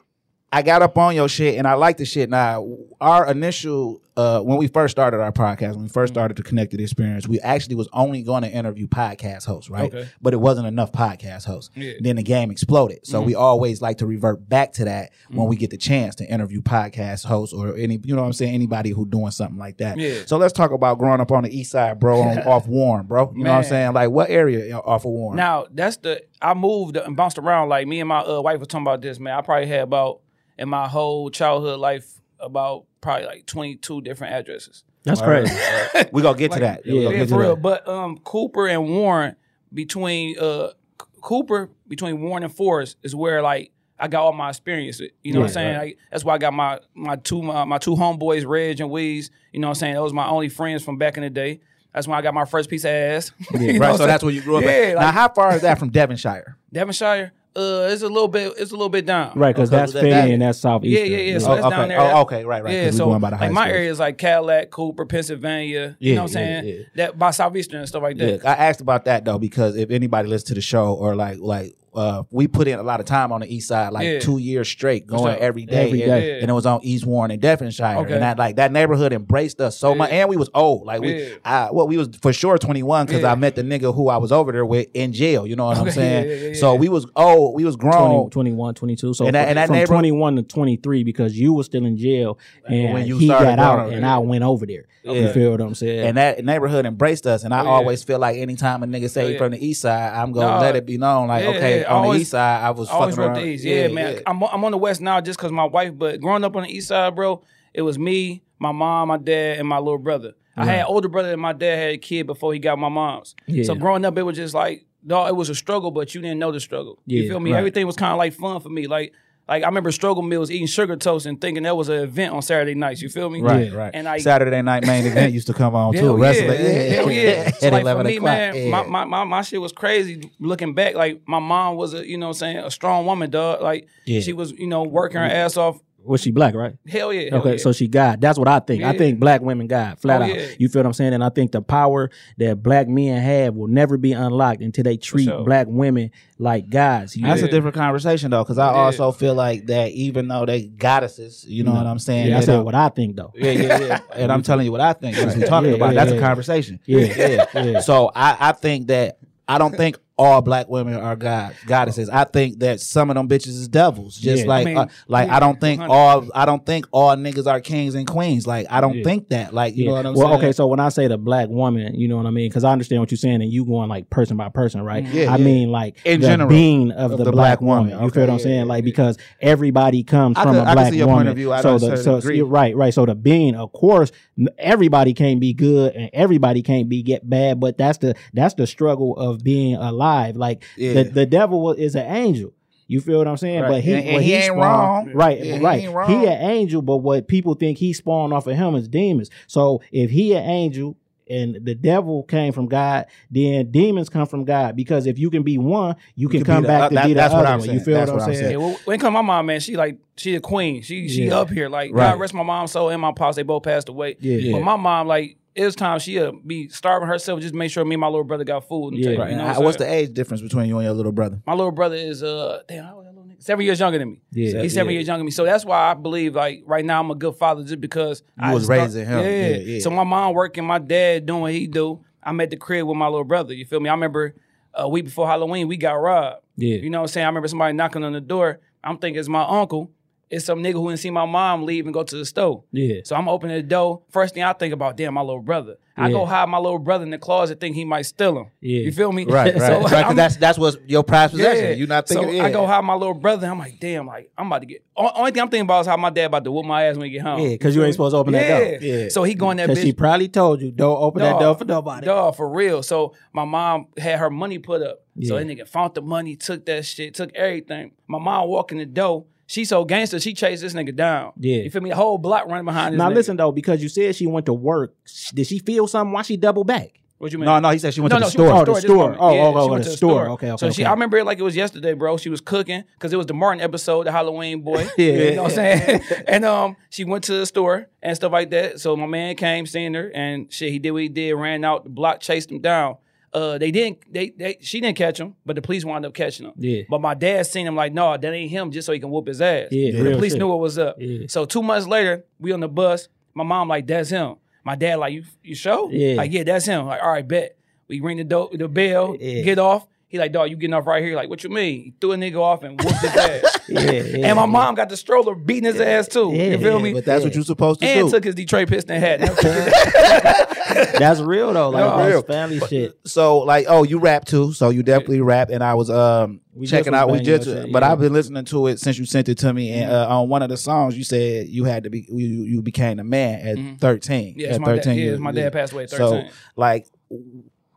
I 0.53 0.61
got 0.61 0.83
up 0.83 0.97
on 0.99 1.15
your 1.15 1.27
shit 1.27 1.57
and 1.57 1.67
I 1.67 1.73
like 1.73 1.97
the 1.97 2.05
shit. 2.05 2.29
Now, 2.29 2.67
our 3.01 3.29
initial 3.29 3.99
uh 4.15 4.39
when 4.41 4.59
we 4.59 4.67
first 4.67 4.91
started 4.91 5.19
our 5.19 5.31
podcast, 5.31 5.71
when 5.73 5.81
we 5.81 5.89
first 5.89 6.13
started 6.13 6.37
the 6.37 6.43
Connected 6.43 6.79
Experience, 6.79 7.27
we 7.27 7.39
actually 7.39 7.73
was 7.73 7.89
only 7.93 8.21
going 8.21 8.43
to 8.43 8.49
interview 8.51 8.85
podcast 8.85 9.45
hosts, 9.47 9.71
right? 9.71 9.91
Okay. 9.91 10.07
But 10.21 10.33
it 10.33 10.37
wasn't 10.37 10.67
enough 10.67 10.91
podcast 10.91 11.45
hosts. 11.45 11.71
Yeah. 11.75 11.93
Then 11.99 12.17
the 12.17 12.21
game 12.23 12.51
exploded. 12.51 12.99
So 13.07 13.19
Mhm. 13.21 13.25
we 13.25 13.33
always 13.33 13.81
like 13.81 13.97
to 13.97 14.05
revert 14.05 14.47
back 14.47 14.73
to 14.73 14.85
that 14.85 15.09
when 15.31 15.47
Mm. 15.47 15.49
we 15.49 15.55
get 15.55 15.71
the 15.71 15.77
chance 15.77 16.13
to 16.17 16.25
interview 16.31 16.61
podcast 16.61 17.25
hosts 17.25 17.55
or 17.55 17.75
any 17.75 17.99
you 18.03 18.15
know 18.15 18.21
what 18.21 18.27
I'm 18.27 18.33
saying, 18.33 18.53
anybody 18.53 18.91
who 18.91 19.07
doing 19.07 19.31
something 19.31 19.57
like 19.57 19.77
that. 19.77 19.97
Yeah. 19.97 20.19
So 20.27 20.37
let's 20.37 20.53
talk 20.53 20.71
about 20.71 20.99
growing 20.99 21.19
up 21.19 21.31
on 21.31 21.41
the 21.41 21.49
east 21.57 21.71
side, 21.71 21.99
bro, 21.99 22.21
on, 22.21 22.37
off 22.45 22.67
Warren, 22.67 23.07
bro. 23.07 23.33
You 23.35 23.43
know 23.43 23.49
what 23.49 23.57
I'm 23.57 23.63
saying? 23.63 23.93
Like 23.93 24.11
what 24.11 24.29
area 24.29 24.77
off 24.77 25.05
of 25.05 25.11
Warren? 25.11 25.35
Now 25.37 25.65
that's 25.73 25.97
the 25.97 26.21
I 26.39 26.53
moved 26.53 26.97
and 26.97 27.15
bounced 27.15 27.39
around. 27.39 27.69
Like 27.69 27.87
me 27.87 27.99
and 27.99 28.07
my 28.09 28.19
uh, 28.19 28.41
wife 28.41 28.59
was 28.59 28.67
talking 28.67 28.85
about 28.85 29.01
this, 29.01 29.19
man. 29.19 29.33
I 29.35 29.41
probably 29.41 29.65
had 29.65 29.79
about 29.81 30.19
in 30.57 30.69
my 30.69 30.87
whole 30.87 31.29
childhood 31.29 31.79
life 31.79 32.19
about 32.39 32.85
probably 33.01 33.25
like 33.25 33.45
twenty 33.45 33.75
two 33.75 34.01
different 34.01 34.33
addresses. 34.33 34.83
That's 35.03 35.21
Word. 35.21 35.47
crazy. 35.47 36.09
we 36.11 36.21
gonna 36.21 36.37
get 36.37 36.51
to 36.53 36.59
Like, 36.59 36.61
that. 36.61 36.85
yeah, 36.85 36.93
gonna 36.93 37.03
Yeah, 37.15 37.19
get 37.19 37.27
to 37.29 37.33
for 37.35 37.39
real. 37.41 37.55
that. 37.55 37.61
But 37.61 37.87
um, 37.87 38.17
Cooper 38.19 38.67
and 38.67 38.87
Warren 38.89 39.35
between 39.73 40.37
uh 40.39 40.69
C- 40.69 41.07
Cooper 41.21 41.69
between 41.87 42.21
Warren 42.21 42.43
and 42.43 42.53
Forest 42.55 42.97
is 43.03 43.15
where 43.15 43.41
like 43.41 43.71
I 43.99 44.07
got 44.07 44.23
all 44.23 44.33
my 44.33 44.49
experience. 44.49 44.99
You 45.23 45.33
know 45.33 45.39
what 45.41 45.45
I'm 45.45 45.49
Yeah, 45.49 45.53
saying? 45.53 45.77
Like, 45.77 45.97
that's 46.11 46.23
why 46.25 46.35
I 46.35 46.37
got 46.37 46.53
my 46.53 46.79
my 46.93 47.15
two 47.15 47.41
my, 47.41 47.63
my 47.65 47.77
two 47.77 47.95
homeboys, 47.95 48.45
Reg 48.45 48.79
and 48.81 48.89
Weez. 48.89 49.29
You 49.51 49.59
know 49.59 49.67
what 49.67 49.71
I'm 49.71 49.75
saying? 49.75 49.93
Those 49.95 50.03
was 50.05 50.13
my 50.13 50.27
only 50.27 50.49
friends 50.49 50.83
from 50.83 50.97
back 50.97 51.17
in 51.17 51.23
the 51.23 51.29
day. 51.29 51.59
That's 51.93 52.07
when 52.07 52.17
I 52.17 52.21
got 52.21 52.33
my 52.33 52.45
first 52.45 52.69
piece 52.69 52.85
of 52.85 52.89
ass. 52.91 53.31
You 53.59 53.73
know 53.73 53.79
right, 53.89 53.97
so 53.97 54.07
that's 54.07 54.23
where 54.23 54.33
you 54.33 54.41
grew 54.41 54.57
up. 54.57 54.63
Yeah, 54.63 54.69
at. 54.69 54.95
now, 54.99 55.11
how 55.11 55.29
far 55.29 55.55
is 55.55 55.61
that 55.61 55.77
from 55.79 55.89
Devonshire? 55.89 56.57
Devonshire. 56.71 57.31
Uh, 57.55 57.87
it's 57.91 58.01
a 58.01 58.07
little 58.09 58.27
bit. 58.27 58.53
It's 58.57 58.71
a 58.71 58.75
little 58.75 58.89
bit 58.89 59.05
down. 59.05 59.31
Right, 59.35 59.55
because 59.55 59.69
Okay, 59.69 59.77
that's 59.77 59.93
that- 59.93 59.99
Philly 59.99 60.11
that- 60.11 60.29
and 60.31 60.41
that's 60.41 60.57
southeast. 60.59 60.97
Yeah, 60.99 61.05
yeah, 61.05 61.17
yeah. 61.33 61.37
So 61.39 61.51
Oh, 61.51 61.55
that's 61.55 61.67
okay. 61.67 61.75
down 61.75 61.87
there. 61.89 61.99
Oh, 62.01 62.21
okay, 62.21 62.45
right, 62.45 62.63
right, 62.63 62.73
Yeah, 62.73 62.85
'cause 62.85 62.93
we 62.93 62.97
so 62.97 63.05
going 63.05 63.21
by 63.21 63.29
the 63.29 63.35
high 63.37 63.45
like 63.45 63.53
my 63.53 63.69
area 63.69 63.91
is 63.91 63.99
like 63.99 64.17
Cadillac, 64.17 64.71
Cooper, 64.71 65.05
Pennsylvania. 65.05 65.95
Yeah, 65.99 66.09
you 66.09 66.15
know 66.15 66.23
what 66.23 66.35
I'm 66.35 66.41
yeah, 66.41 66.61
saying? 66.61 66.65
yeah. 66.65 66.83
That 66.95 67.19
by 67.19 67.29
Southeastern 67.31 67.79
and 67.81 67.87
stuff 67.87 68.01
like 68.01 68.17
Yeah, 68.17 68.37
that. 68.37 68.45
I 68.47 68.53
asked 68.53 68.81
about 68.81 69.05
that 69.05 69.25
though 69.25 69.37
because 69.37 69.75
if 69.75 69.91
anybody 69.91 70.27
listens 70.29 70.47
to 70.49 70.53
the 70.55 70.61
show 70.61 70.93
or 70.93 71.15
like 71.15 71.37
like 71.39 71.75
uh, 71.95 72.23
we 72.31 72.47
put 72.47 72.67
in 72.67 72.79
a 72.79 72.83
lot 72.83 72.99
of 72.99 73.05
time 73.05 73.31
on 73.31 73.41
the 73.41 73.53
east 73.53 73.67
side, 73.67 73.93
like 73.93 74.05
Yeah. 74.05 74.19
two 74.19 74.37
years 74.37 74.67
straight, 74.67 75.05
going 75.07 75.33
sure. 75.35 75.37
every 75.43 75.65
day, 75.65 75.85
Every 75.87 76.03
and, 76.03 76.11
and 76.13 76.49
it 76.49 76.53
was 76.53 76.65
on 76.65 76.79
East 76.83 77.05
Warren 77.05 77.31
and 77.31 77.41
Devonshire, 77.41 77.97
Okay. 77.99 78.13
and 78.13 78.21
that 78.23 78.37
like 78.37 78.55
that 78.57 78.71
neighborhood 78.71 79.13
embraced 79.13 79.61
us 79.61 79.77
so 79.77 79.89
Yeah. 79.89 79.95
much, 79.95 80.11
and 80.11 80.29
we 80.29 80.37
was 80.37 80.49
old, 80.53 80.85
like 80.85 81.01
we, 81.01 81.13
Yeah. 81.23 81.29
I, 81.45 81.69
well, 81.71 81.87
we 81.87 81.97
was 81.97 82.09
for 82.21 82.33
sure 82.33 82.57
twenty 82.57 82.83
one 82.83 83.05
because 83.05 83.21
Yeah. 83.21 83.31
I 83.31 83.35
met 83.35 83.55
the 83.55 83.63
nigga 83.63 83.93
who 83.93 84.09
I 84.09 84.17
was 84.17 84.31
over 84.31 84.51
there 84.51 84.65
with 84.65 84.87
in 84.93 85.13
jail, 85.13 85.45
you 85.47 85.55
know 85.55 85.65
what 85.65 85.77
I'm 85.77 85.91
saying? 86.01 86.27
yeah, 86.29 86.35
yeah, 86.35 86.47
yeah, 86.49 86.53
so 86.55 86.75
we 86.75 86.89
was 86.89 87.05
old, 87.15 87.55
we 87.55 87.65
was 87.65 87.75
20, 87.75 87.91
grown. 87.97 88.29
21, 88.29 88.73
22. 88.75 89.13
So 89.13 89.25
And 89.25 89.35
that- 89.35 89.43
from, 89.43 89.49
and 89.49 89.57
that 89.57 89.67
from 89.67 89.73
neighborhood- 89.75 89.87
21 89.95 90.35
to 90.37 90.41
23 90.43 91.03
because 91.03 91.37
you 91.39 91.53
were 91.53 91.63
still 91.63 91.85
in 91.85 91.97
jail 91.97 92.37
and 92.67 92.93
When 92.93 93.05
you 93.07 93.17
he 93.17 93.25
started 93.27 93.57
got 93.57 93.59
out 93.59 93.91
and. 93.93 94.03
I 94.05 94.17
went 94.19 94.43
over 94.43 94.65
there. 94.65 94.85
You 95.03 95.27
feel 95.29 95.51
what 95.51 95.61
I'm 95.61 95.75
saying? 95.75 95.99
And 96.07 96.17
that 96.17 96.43
neighborhood 96.45 96.85
embraced 96.85 97.25
us, 97.27 97.43
and 97.43 97.53
I 97.53 97.61
Oh, 97.61 97.63
yeah. 97.63 97.69
always 97.71 98.03
feel 98.03 98.19
like 98.19 98.37
anytime 98.37 98.83
a 98.83 98.85
nigga 98.85 99.09
say 99.09 99.25
Oh, 99.25 99.27
yeah. 99.29 99.37
from 99.37 99.51
the 99.51 99.65
east 99.65 99.81
side, 99.81 100.13
I'm 100.13 100.31
gonna 100.31 100.47
Nah. 100.47 100.61
let 100.61 100.75
it 100.75 100.85
be 100.85 100.97
known, 100.97 101.27
like 101.27 101.43
Yeah, 101.43 101.49
okay, 101.51 101.82
yeah, 101.83 101.93
on 101.93 102.07
the 102.15 102.21
east 102.21 102.31
side, 102.31 102.63
I 102.63 102.71
was 102.71 102.89
I 102.89 102.93
always 102.93 103.15
fucking 103.15 103.33
the 103.33 103.47
east. 103.49 103.63
Yeah, 103.63 103.87
man. 103.87 104.15
yeah. 104.15 104.19
I'm 104.25 104.41
on- 104.43 104.49
I'm 104.51 104.63
on 104.65 104.71
the 104.71 104.77
west 104.77 105.01
now 105.01 105.21
just 105.21 105.37
because 105.39 105.51
my 105.51 105.65
wife. 105.65 105.93
But 105.97 106.19
growing 106.21 106.43
up 106.43 106.55
on 106.55 106.63
the 106.63 106.69
east 106.69 106.87
side, 106.89 107.15
bro, 107.15 107.43
it 107.73 107.81
was 107.81 107.97
me, 107.99 108.43
my 108.59 108.71
mom, 108.71 109.07
my 109.09 109.17
dad, 109.17 109.59
and 109.59 109.67
my 109.67 109.77
little 109.77 109.97
brother. 109.97 110.33
I 110.55 110.65
had 110.65 110.85
older 110.85 111.07
brother 111.09 111.31
and 111.31 111.41
my 111.41 111.53
dad 111.53 111.77
had 111.77 111.89
a 111.93 111.97
kid 111.97 112.27
before 112.27 112.53
he 112.53 112.59
got 112.59 112.77
my 112.77 112.89
mom's. 112.89 113.33
Yeah. 113.47 113.63
So 113.63 113.73
growing 113.73 114.05
up, 114.05 114.15
it 114.19 114.21
was 114.23 114.35
just 114.37 114.53
like, 114.53 114.85
dog, 115.05 115.27
it 115.29 115.35
was 115.35 115.49
a 115.49 115.55
struggle, 115.55 115.89
but 115.89 116.13
you 116.13 116.21
didn't 116.21 116.37
know 116.37 116.51
the 116.51 116.59
struggle. 116.59 116.99
Yeah, 117.07 117.21
you 117.23 117.29
feel 117.29 117.39
me? 117.39 117.51
right. 117.51 117.57
Everything 117.57 117.87
was 117.87 117.95
kind 117.95 118.11
of 118.11 118.19
like 118.19 118.33
fun 118.33 118.59
for 118.59 118.69
me. 118.69 118.85
Like, 118.85 119.13
like 119.47 119.63
I 119.63 119.65
remember 119.65 119.91
struggle 119.91 120.23
meals, 120.23 120.49
eating 120.49 120.67
sugar 120.67 120.95
toast, 120.95 121.25
and 121.25 121.39
thinking 121.39 121.63
that 121.63 121.75
was 121.75 121.89
an 121.89 121.99
event 122.01 122.33
on 122.33 122.41
Saturday 122.41 122.75
nights. 122.75 123.01
You 123.01 123.09
feel 123.09 123.29
me? 123.29 123.41
Right, 123.41 123.71
Yeah. 123.71 123.77
right. 123.77 123.91
And 123.93 124.07
I- 124.07 124.19
Saturday 124.19 124.61
night 124.61 124.85
main 124.85 125.05
event 125.05 125.33
used 125.33 125.47
to 125.47 125.53
come 125.53 125.75
on 125.75 125.93
too. 125.93 125.99
Hell 125.99 126.17
Wrestling, 126.17 126.49
yeah, 126.49 126.71
hell 126.95 127.11
yeah. 127.11 127.51
So 127.59 127.69
like 127.69 127.83
for 127.83 128.03
me, 128.03 128.17
o'clock. 128.17 128.31
man, 128.31 128.55
yeah. 128.55 128.69
my, 128.69 128.83
my, 128.83 129.05
my, 129.05 129.23
my 129.25 129.41
shit 129.41 129.59
was 129.59 129.73
crazy. 129.73 130.31
Looking 130.39 130.73
back, 130.73 130.95
like 130.95 131.21
my 131.27 131.39
mom 131.39 131.75
was 131.75 131.93
a, 131.93 132.07
you 132.07 132.17
know 132.17 132.27
what 132.27 132.37
I'm 132.41 132.55
saying, 132.55 132.57
a 132.57 132.71
strong 132.71 133.05
woman, 133.05 133.29
dog. 133.29 133.61
Like 133.61 133.87
Yeah. 134.05 134.21
she 134.21 134.31
was, 134.33 134.51
you 134.51 134.67
know, 134.67 134.83
working 134.83 135.17
her 135.17 135.27
mm-hmm. 135.27 135.35
ass 135.35 135.57
off. 135.57 135.79
Was 136.05 136.21
she 136.21 136.31
black, 136.31 136.53
right? 136.55 136.75
Hell 136.87 137.13
yeah. 137.13 137.29
hell 137.31 137.39
Okay, 137.39 137.51
yeah. 137.51 137.57
so 137.57 137.71
she 137.71 137.87
got. 137.87 138.19
That's 138.19 138.37
what 138.37 138.47
I 138.47 138.59
think. 138.59 138.83
I 138.83 138.97
think 138.97 139.19
black 139.19 139.41
women 139.41 139.67
got 139.67 139.99
flat 140.01 140.21
Oh, 140.21 140.25
out. 140.25 140.35
yeah. 140.35 140.47
You 140.59 140.67
feel 140.69 140.81
what 140.81 140.87
I'm 140.87 140.93
saying? 140.93 141.13
And 141.13 141.23
I 141.23 141.29
think 141.29 141.51
the 141.51 141.61
power 141.61 142.09
that 142.37 142.61
black 142.61 142.87
men 142.87 143.21
have 143.21 143.55
will 143.55 143.67
never 143.67 143.97
be 143.97 144.11
unlocked 144.13 144.61
until 144.61 144.83
they 144.83 144.97
treat 144.97 145.25
sure. 145.25 145.43
black 145.43 145.67
women 145.69 146.11
like 146.39 146.69
guys. 146.69 147.15
You 147.15 147.23
That's 147.25 147.41
know? 147.41 147.47
a 147.47 147.51
different 147.51 147.75
conversation 147.75 148.31
though, 148.31 148.43
because 148.43 148.57
I 148.57 148.71
Yeah. 148.71 148.79
also 148.79 149.11
feel 149.11 149.33
like 149.35 149.67
that 149.67 149.91
even 149.91 150.27
though 150.27 150.45
they 150.45 150.63
goddesses, 150.63 151.45
you 151.47 151.63
know 151.63 151.73
what 151.73 151.85
I'm 151.87 151.99
saying? 151.99 152.27
Yeah, 152.29 152.37
I 152.37 152.41
said 152.41 152.53
don't- 152.53 152.65
what 152.65 152.75
I 152.75 152.89
think 152.89 153.15
though. 153.15 153.31
yeah, 153.35 153.51
yeah, 153.51 153.79
yeah. 153.79 153.99
And 154.15 154.31
I'm 154.31 154.43
telling 154.43 154.65
you 154.65 154.71
what 154.71 154.81
I 154.81 154.93
think. 154.93 155.15
Because 155.15 155.37
we're 155.37 155.47
talking 155.47 155.69
Yeah, 155.71 155.75
about 155.77 155.93
yeah, 155.93 155.99
that's 156.01 156.11
a 156.11 156.15
yeah. 156.15 156.21
conversation. 156.21 156.79
Yeah, 156.85 157.45
yeah. 157.55 157.79
So 157.79 158.11
I, 158.13 158.35
I 158.39 158.51
think 158.51 158.87
that 158.87 159.17
I 159.47 159.57
don't 159.57 159.75
think 159.75 159.97
all 160.15 160.41
black 160.41 160.69
women 160.69 160.93
are 160.93 161.15
god 161.15 161.55
goddesses. 161.65 162.07
I 162.09 162.23
think 162.25 162.59
that 162.59 162.79
some 162.79 163.09
of 163.09 163.15
them 163.15 163.27
bitches 163.27 163.47
is 163.47 163.67
devils. 163.67 164.15
Just 164.15 164.43
Yeah. 164.43 164.49
like 164.49 164.61
I 164.61 164.69
mean, 164.69 164.77
uh, 164.77 164.85
like 165.07 165.27
yeah, 165.27 165.35
I 165.35 165.39
don't 165.39 165.59
think 165.59 165.81
100%. 165.81 165.89
all 165.89 166.27
I 166.35 166.45
don't 166.45 166.63
think 166.65 166.85
all 166.91 167.15
niggas 167.15 167.47
are 167.47 167.59
kings 167.59 167.95
and 167.95 168.05
queens. 168.05 168.45
Like 168.45 168.67
I 168.69 168.79
don't 168.79 168.97
Yeah. 168.97 169.03
think 169.03 169.29
that. 169.29 169.53
Like 169.55 169.75
you 169.75 169.85
know 169.85 169.93
what 169.93 170.05
I'm 170.05 170.15
saying? 170.15 170.17
well, 170.17 170.27
saying? 170.35 170.39
okay. 170.49 170.51
So 170.51 170.67
when 170.67 170.79
I 170.79 170.89
say 170.89 171.07
the 171.07 171.17
black 171.17 171.49
woman, 171.49 171.95
you 171.99 172.07
know 172.07 172.17
what 172.17 172.27
I 172.27 172.29
mean? 172.29 172.47
Because 172.47 172.63
I 172.63 172.71
understand 172.71 173.01
what 173.01 173.09
you're 173.11 173.17
saying, 173.17 173.41
and 173.41 173.51
you 173.51 173.65
going 173.65 173.89
like 173.89 174.09
person 174.11 174.37
by 174.37 174.49
person, 174.49 174.81
right? 174.83 175.03
Yeah, 175.03 175.33
I 175.33 175.37
mean 175.37 175.71
like 175.71 175.97
In 176.05 176.21
the 176.21 176.27
general, 176.27 176.47
being 176.49 176.91
of, 176.91 177.13
of 177.13 177.17
the, 177.17 177.23
the 177.25 177.31
black, 177.31 177.59
black 177.59 177.61
woman. 177.61 177.77
woman. 177.85 177.99
You 177.99 178.05
Okay, 178.07 178.13
feel 178.13 178.23
what 178.27 178.33
I'm 178.33 178.39
saying? 178.39 178.67
Like 178.67 178.83
because 178.83 179.17
everybody 179.41 180.03
comes 180.03 180.37
I 180.37 180.43
from 180.43 180.53
could- 180.53 180.67
a 180.67 180.73
black 180.73 180.91
see 180.91 180.97
your 180.99 181.07
point 181.07 181.17
woman. 181.17 181.27
of 181.29 181.35
view. 181.37 181.51
I 181.51 181.61
so 181.61 181.79
the 181.79 181.97
so 181.97 182.19
right, 182.45 182.75
right. 182.75 182.93
So 182.93 183.05
the 183.07 183.15
being, 183.15 183.55
of 183.55 183.73
course, 183.73 184.11
everybody 184.57 185.13
can't 185.13 185.39
be 185.39 185.53
good 185.53 185.95
and 185.95 186.09
everybody 186.13 186.61
can't 186.61 186.87
be 186.89 187.01
get 187.03 187.27
bad, 187.27 187.59
but 187.59 187.77
that's 187.77 187.97
the 187.97 188.15
that's 188.33 188.53
the 188.55 188.67
struggle 188.67 189.17
of 189.17 189.43
being 189.43 189.75
alive. 190.03 190.35
Like 190.35 190.63
Yeah. 190.77 190.93
the 190.93 191.03
the 191.05 191.25
devil 191.25 191.71
is 191.73 191.95
an 191.95 192.05
angel. 192.13 192.53
You 192.87 192.99
feel 192.99 193.17
what 193.17 193.27
I'm 193.27 193.37
saying? 193.37 193.61
Right. 193.61 193.69
But 193.71 193.81
he, 193.81 193.93
And- 193.93 194.05
and 194.05 194.13
what 194.15 194.23
he 194.23 194.33
ain't 194.33 194.43
spawned- 194.45 194.59
wrong. 194.61 195.11
Right, 195.13 195.43
Yeah, 195.43 195.55
he 195.57 195.63
right. 195.63 195.83
ain't 195.83 195.93
wrong. 195.93 196.09
He 196.09 196.27
an 196.27 196.51
angel, 196.51 196.81
but 196.81 196.97
what 196.97 197.27
people 197.27 197.53
think 197.55 197.77
he 197.77 197.93
spawned 197.93 198.33
off 198.33 198.45
of 198.45 198.55
him 198.57 198.75
is 198.75 198.87
demons. 198.87 199.29
So 199.47 199.81
if 199.91 200.11
he 200.11 200.33
an 200.33 200.43
angel 200.43 200.97
and 201.29 201.57
the 201.63 201.73
devil 201.73 202.23
came 202.23 202.51
from 202.51 202.67
God, 202.67 203.05
then 203.31 203.71
demons 203.71 204.09
come 204.09 204.27
from 204.27 204.43
God. 204.43 204.75
Because 204.75 205.07
if 205.07 205.17
you 205.17 205.29
can 205.29 205.41
be 205.43 205.57
one, 205.57 205.95
you 206.15 206.27
can, 206.27 206.43
can 206.43 206.55
come 206.55 206.63
the 206.63 206.67
back 206.67 206.81
oth- 206.83 206.89
to 206.89 206.95
that- 206.95 207.03
be 207.05 207.13
the 207.13 207.15
that's 207.15 207.33
what 207.33 207.39
other 207.45 207.47
I'm 207.53 207.59
one. 207.59 207.67
saying. 207.67 207.79
You 207.79 207.85
feel 207.85 207.93
That's 207.95 208.11
what 208.11 208.21
I'm 208.21 208.27
what 208.27 208.29
I'm 208.29 208.35
saying? 208.35 208.51
Yeah, 208.51 208.57
well, 208.57 208.77
when 208.83 208.95
it 208.95 208.99
come 209.01 209.13
my 209.13 209.21
mom, 209.21 209.45
man, 209.45 209.59
she 209.61 209.77
like 209.77 209.97
she 210.17 210.35
a 210.35 210.41
queen. 210.41 210.81
She 210.81 211.07
she 211.07 211.27
Yeah. 211.27 211.39
up 211.39 211.49
here. 211.49 211.69
Like 211.69 211.91
Right. 211.93 212.11
God 212.11 212.19
rest 212.19 212.33
my 212.33 212.43
mom 212.43 212.67
so 212.67 212.89
and 212.89 213.01
my 213.01 213.13
pops. 213.13 213.37
They 213.37 213.43
both 213.43 213.63
passed 213.63 213.87
away. 213.87 214.17
Yeah. 214.19 214.51
But 214.51 214.61
my 214.63 214.75
mom, 214.75 215.07
like, 215.07 215.37
it 215.55 215.63
was 215.65 215.75
time 215.75 215.99
she'll 215.99 216.31
be 216.45 216.67
starving 216.69 217.07
herself 217.07 217.39
just 217.41 217.53
to 217.53 217.57
make 217.57 217.71
sure 217.71 217.85
me 217.85 217.95
and 217.95 218.01
my 218.01 218.07
little 218.07 218.23
brother 218.23 218.43
got 218.43 218.67
food. 218.67 218.93
And 218.93 218.97
Yeah. 219.03 219.09
take, 219.11 219.19
Right. 219.19 219.31
You 219.31 219.37
know 219.37 219.45
what 219.45 219.57
I'm 219.57 219.63
what's 219.63 219.77
the 219.77 219.91
age 219.91 220.13
difference 220.13 220.41
between 220.41 220.67
you 220.67 220.77
and 220.77 220.85
your 220.85 220.93
little 220.93 221.11
brother? 221.11 221.39
My 221.45 221.53
little 221.53 221.71
brother 221.71 221.95
is 221.95 222.23
uh 222.23 222.61
damn 222.67 222.83
how 222.85 222.95
old 222.95 223.05
that 223.05 223.09
little 223.15 223.23
nigga? 223.29 223.41
seven 223.43 223.65
years 223.65 223.79
younger 223.79 223.99
than 223.99 224.11
me. 224.11 224.21
Yeah. 224.31 224.61
he's 224.61 224.73
seven 224.73 224.91
Yeah. 224.91 224.97
years 224.99 225.07
younger 225.07 225.19
than 225.19 225.25
me. 225.25 225.31
So 225.31 225.45
that's 225.45 225.65
why 225.65 225.91
I 225.91 225.93
believe 225.93 226.35
like 226.35 226.63
right 226.65 226.83
now 226.83 226.99
I'm 226.99 227.11
a 227.11 227.15
good 227.15 227.35
father 227.35 227.63
just 227.63 227.81
because 227.81 228.23
You 228.37 228.47
I 228.47 228.53
was 228.53 228.63
start- 228.65 228.79
raising 228.79 229.05
him. 229.05 229.19
Yeah. 229.19 229.47
Yeah, 229.49 229.55
yeah. 229.57 229.79
So 229.79 229.89
my 229.89 230.03
mom 230.03 230.33
working, 230.33 230.65
my 230.65 230.79
dad 230.79 231.25
doing 231.25 231.41
what 231.41 231.51
he 231.53 231.67
do. 231.67 231.99
I'm 232.23 232.39
at 232.41 232.49
the 232.49 232.57
crib 232.57 232.87
with 232.87 232.97
my 232.97 233.07
little 233.07 233.25
brother. 233.25 233.53
You 233.53 233.65
feel 233.65 233.79
me? 233.79 233.89
I 233.89 233.93
remember 233.93 234.33
a 234.73 234.87
week 234.89 235.05
before 235.05 235.27
Halloween 235.27 235.67
we 235.67 235.77
got 235.77 235.93
robbed. 235.95 236.37
Yeah. 236.55 236.77
You 236.77 236.89
know 236.89 236.99
what 236.99 237.03
I'm 237.03 237.07
saying? 237.09 237.25
I 237.25 237.29
remember 237.29 237.47
somebody 237.49 237.73
knocking 237.73 238.03
on 238.03 238.13
the 238.13 238.21
door. 238.21 238.59
I'm 238.83 238.97
thinking 238.97 239.19
it's 239.19 239.29
my 239.29 239.43
uncle. 239.43 239.91
It's 240.33 240.45
some 240.45 240.63
nigga 240.63 240.73
who 240.73 240.89
didn't 240.89 240.99
see 240.99 241.09
my 241.11 241.25
mom 241.25 241.63
leave 241.63 241.85
and 241.85 241.93
go 241.93 242.03
to 242.03 242.15
the 242.17 242.25
store. 242.25 242.63
Yeah. 242.71 243.01
So 243.05 243.15
I'm 243.15 243.27
opening 243.29 243.55
the 243.57 243.63
door. 243.63 244.01
First 244.09 244.33
thing 244.33 244.43
I 244.43 244.53
think 244.53 244.73
about, 244.73 244.97
damn, 244.97 245.13
my 245.13 245.21
little 245.21 245.41
brother. 245.41 245.75
I 245.95 246.07
Yeah. 246.07 246.13
go 246.13 246.25
hide 246.25 246.49
my 246.49 246.57
little 246.57 246.79
brother 246.79 247.03
in 247.03 247.11
the 247.11 247.19
closet, 247.19 247.59
think 247.59 247.75
he 247.75 247.85
might 247.85 248.01
steal 248.01 248.35
him. 248.35 248.47
Yeah. 248.61 248.79
You 248.79 248.91
feel 248.91 249.11
me? 249.11 249.25
Right, 249.25 249.53
right. 249.53 249.61
So 249.61 249.73
right 249.73 249.81
'cause 249.83 249.93
I'm- 249.93 250.15
that's 250.15 250.37
that's 250.37 250.57
what's 250.57 250.77
your 250.87 251.03
prized 251.03 251.33
possession. 251.33 251.65
yeah. 251.65 251.71
You're 251.75 251.87
not 251.87 252.07
thinking. 252.07 252.29
So 252.29 252.33
yeah. 252.33 252.45
I 252.45 252.51
go 252.51 252.65
hide 252.65 252.81
my 252.83 252.95
little 252.95 253.13
brother. 253.13 253.45
I'm 253.47 253.59
like, 253.59 253.79
damn, 253.79 254.07
like 254.07 254.31
I'm 254.35 254.47
about 254.47 254.61
to 254.61 254.65
get. 254.65 254.83
Only 254.97 255.29
thing 255.31 255.43
I'm 255.43 255.49
thinking 255.49 255.65
about 255.65 255.81
is 255.81 255.87
how 255.87 255.97
my 255.97 256.09
dad 256.09 256.25
about 256.25 256.43
to 256.45 256.51
whoop 256.51 256.65
my 256.65 256.85
ass 256.85 256.95
when 256.97 257.05
he 257.05 257.11
get 257.11 257.21
home. 257.21 257.39
Yeah, 257.41 257.49
because 257.49 257.75
you 257.75 257.83
ain't 257.83 257.93
supposed 257.93 258.13
to 258.13 258.17
open 258.17 258.33
that 258.33 258.47
door. 258.47 258.77
Yeah. 258.81 258.95
Yeah. 259.03 259.09
So 259.09 259.21
he 259.21 259.35
going 259.35 259.57
that 259.57 259.67
Because 259.67 259.83
bitch. 259.83 259.87
she 259.87 259.93
probably 259.93 260.29
told 260.29 260.61
you, 260.63 260.71
don't 260.71 260.97
open 260.99 261.21
that 261.21 261.39
door 261.39 261.55
for 261.55 261.65
nobody. 261.65 262.05
Dog, 262.07 262.35
for 262.37 262.49
real. 262.49 262.81
So 262.81 263.13
my 263.31 263.45
mom 263.45 263.85
had 263.97 264.17
her 264.17 264.31
money 264.31 264.57
put 264.57 264.81
up. 264.81 265.01
So 265.21 265.37
Yeah. 265.37 265.43
that 265.43 265.47
nigga 265.47 265.67
found 265.67 265.93
the 265.93 266.01
money, 266.01 266.35
took 266.35 266.65
that 266.65 266.85
shit, 266.85 267.13
took 267.13 267.31
everything. 267.35 267.91
My 268.07 268.17
mom 268.17 268.47
walking 268.49 268.79
the 268.79 268.87
door. 268.87 269.25
She 269.47 269.65
so 269.65 269.83
gangster, 269.85 270.19
she 270.19 270.33
chased 270.33 270.61
this 270.61 270.73
nigga 270.73 270.95
down. 270.95 271.33
Yeah. 271.37 271.57
You 271.57 271.69
feel 271.69 271.81
me? 271.81 271.89
The 271.89 271.95
whole 271.95 272.17
block 272.17 272.47
running 272.47 272.65
behind 272.65 272.93
this 272.93 272.97
Now 272.99 273.09
nigga. 273.09 273.15
listen 273.15 273.37
though, 273.37 273.51
because 273.51 273.83
you 273.83 273.89
said 273.89 274.15
she 274.15 274.25
went 274.27 274.45
to 274.47 274.53
work. 274.53 274.95
sh- 275.05 275.31
Did 275.31 275.47
she 275.47 275.59
feel 275.59 275.87
something? 275.87 276.11
Why 276.13 276.21
she 276.21 276.37
double 276.37 276.63
back? 276.63 276.99
What 277.19 277.31
you 277.31 277.37
mean? 277.37 277.45
No, 277.45 277.59
no. 277.59 277.69
He 277.69 277.79
said 277.79 277.93
she 277.93 278.01
went 278.01 278.11
no, 278.11 278.19
to 278.19 278.25
the 278.25 278.31
she 278.31 278.37
went 278.37 278.49
store. 278.49 278.65
to 278.65 278.71
Oh, 278.71 278.73
the 278.73 278.73
this 278.73 278.83
store. 278.83 278.97
woman. 278.97 279.17
Oh, 279.19 279.33
yeah, 279.33 279.41
oh, 279.43 279.51
she 279.51 279.57
oh, 279.57 279.67
went 279.67 279.83
the 279.83 279.83
to 279.85 279.89
the 279.91 279.97
store. 279.97 280.29
Okay, 280.31 280.51
okay, 280.51 280.57
So 280.59 280.71
she, 280.71 280.81
okay. 280.81 280.89
I 280.89 280.91
remember 280.91 281.17
it 281.17 281.25
like 281.25 281.39
it 281.39 281.43
was 281.43 281.55
yesterday, 281.55 281.93
bro. 281.93 282.17
She 282.17 282.29
was 282.29 282.41
cooking 282.41 282.83
because 282.95 283.13
it 283.13 283.15
was 283.17 283.27
the 283.27 283.33
Martin 283.33 283.61
episode, 283.61 284.07
the 284.07 284.11
Halloween 284.11 284.61
boy. 284.61 284.87
Yeah. 284.97 285.05
you 285.13 285.35
know 285.35 285.43
what 285.43 285.51
I'm 285.51 285.55
saying. 285.55 286.01
and 286.27 286.43
um, 286.43 286.75
she 286.89 287.05
went 287.05 287.23
to 287.25 287.33
the 287.33 287.45
store 287.45 287.87
and 288.01 288.15
stuff 288.15 288.31
like 288.33 288.49
that. 288.51 288.81
So 288.81 288.97
my 288.97 289.05
man 289.07 289.35
came, 289.35 289.65
seen 289.65 289.93
her, 289.93 290.09
and 290.13 290.51
shit. 290.51 290.71
He 290.71 290.79
did 290.79 290.91
what 290.91 291.01
he 291.03 291.07
did, 291.09 291.33
ran 291.33 291.63
out 291.63 291.85
the 291.85 291.89
block, 291.89 292.19
chased 292.19 292.51
him 292.51 292.59
down. 292.59 292.97
Uh, 293.33 293.57
they 293.57 293.71
didn't. 293.71 293.99
They, 294.11 294.29
they 294.29 294.57
she 294.61 294.79
didn't 294.79 294.97
catch 294.97 295.19
him, 295.19 295.35
but 295.45 295.55
the 295.55 295.61
police 295.61 295.83
wound 295.83 296.05
up 296.05 296.13
catching 296.13 296.45
him. 296.45 296.53
Yeah. 296.57 296.83
But 296.89 297.01
my 297.01 297.13
dad 297.13 297.45
seen 297.47 297.65
him 297.65 297.75
like, 297.75 297.93
no, 297.93 298.15
that 298.15 298.33
ain't 298.33 298.51
him, 298.51 298.71
just 298.71 298.85
so 298.85 298.93
he 298.93 298.99
can 298.99 299.09
whoop 299.09 299.27
his 299.27 299.41
ass. 299.41 299.69
Yeah, 299.71 300.03
the 300.03 300.11
police 300.11 300.33
shit. 300.33 300.39
knew 300.39 300.47
what 300.47 300.59
was 300.59 300.77
up. 300.77 300.97
Yeah. 300.99 301.25
So 301.27 301.45
two 301.45 301.63
months 301.63 301.87
later, 301.87 302.25
we 302.39 302.51
on 302.51 302.59
the 302.59 302.69
bus. 302.69 303.07
My 303.33 303.43
mom 303.43 303.67
like, 303.67 303.87
that's 303.87 304.09
him. 304.09 304.35
My 304.63 304.75
dad 304.75 304.95
like, 304.97 305.13
you 305.13 305.23
you 305.43 305.55
show? 305.55 305.89
Yeah. 305.89 306.15
Like, 306.15 306.31
yeah, 306.31 306.43
that's 306.43 306.65
him. 306.65 306.85
Like, 306.85 307.01
all 307.01 307.11
right, 307.11 307.27
bet. 307.27 307.57
We 307.87 307.99
ring 307.99 308.17
the 308.17 308.23
do- 308.23 308.49
the 308.53 308.67
bell, 308.67 309.15
Yeah. 309.19 309.41
get 309.41 309.59
off. 309.59 309.87
He 310.07 310.19
like, 310.19 310.31
dog, 310.31 310.47
you 310.51 310.55
getting 310.55 310.75
off 310.75 310.85
right 310.85 311.03
here? 311.03 311.15
Like, 311.15 311.27
what 311.27 311.43
you 311.43 311.49
mean? 311.49 311.85
He 311.85 311.93
threw 311.99 312.11
a 312.11 312.15
nigga 312.15 312.35
off 312.39 312.61
and 312.61 312.79
whooped 312.79 312.99
his 312.99 313.15
ass. 313.15 313.59
Yeah, 313.69 313.79
yeah, 313.79 314.27
and 314.27 314.35
my 314.35 314.43
yeah. 314.43 314.45
mom 314.45 314.75
got 314.75 314.89
the 314.89 314.97
stroller 314.97 315.33
beating 315.35 315.63
his 315.63 315.79
ass 315.79 316.07
too. 316.07 316.31
Yeah, 316.33 316.49
you 316.49 316.57
feel 316.59 316.77
yeah, 316.77 316.83
me? 316.83 316.93
But 316.93 317.05
that's 317.05 317.23
what 317.23 317.33
you're 317.33 317.45
supposed 317.45 317.79
to 317.79 317.87
and 317.87 317.97
do. 317.97 318.01
And 318.05 318.11
took 318.11 318.25
his 318.25 318.35
Detroit 318.35 318.67
Piston 318.67 318.99
hat. 318.99 319.21
Never 320.73 320.85
forget 320.85 320.93
that. 320.93 320.99
That's 320.99 321.19
real 321.19 321.53
though. 321.53 321.69
Like 321.69 321.83
No, 321.85 321.97
that's 321.97 322.09
real. 322.11 322.21
family 322.23 322.59
shit. 322.67 322.99
so 323.05 323.39
like, 323.39 323.65
oh, 323.69 323.83
you 323.83 323.99
rap 323.99 324.25
too. 324.25 324.53
So 324.53 324.69
you 324.69 324.83
definitely 324.83 325.21
rap. 325.21 325.49
And 325.49 325.63
I 325.63 325.73
was 325.73 325.89
um 325.89 326.41
We 326.53 326.67
checking 326.67 326.93
out. 326.93 327.07
We 327.07 327.13
banging 327.19 327.25
just, 327.25 327.43
shit, 327.45 327.71
but 327.71 327.83
yeah. 327.83 327.91
I've 327.91 327.99
been 327.99 328.13
listening 328.13 328.45
to 328.45 328.67
it 328.67 328.79
since 328.79 328.97
you 328.97 329.05
sent 329.05 329.29
it 329.29 329.37
to 329.39 329.53
me. 329.53 329.71
And 329.71 329.91
uh, 329.91 330.07
on 330.09 330.29
one 330.29 330.41
of 330.41 330.49
the 330.49 330.57
songs, 330.57 330.97
you 330.97 331.03
said 331.03 331.47
you 331.47 331.63
had 331.65 331.83
to 331.83 331.89
be 331.89 332.05
you 332.09 332.27
you 332.43 332.61
became 332.61 332.99
a 332.99 333.03
man 333.03 333.47
at 333.47 333.79
13. 333.79 334.31
Mm-hmm. 334.33 334.39
Yeah, 334.39 334.47
it's 334.47 334.55
at 334.55 334.61
my 334.61 334.67
dad- 334.75 334.83
13 334.83 334.97
yeah, 334.97 335.03
years- 335.03 335.19
my 335.19 335.31
dad 335.31 335.53
passed 335.53 335.73
away 335.73 335.83
at 335.83 335.89
So 335.89 336.23
like, 336.55 336.87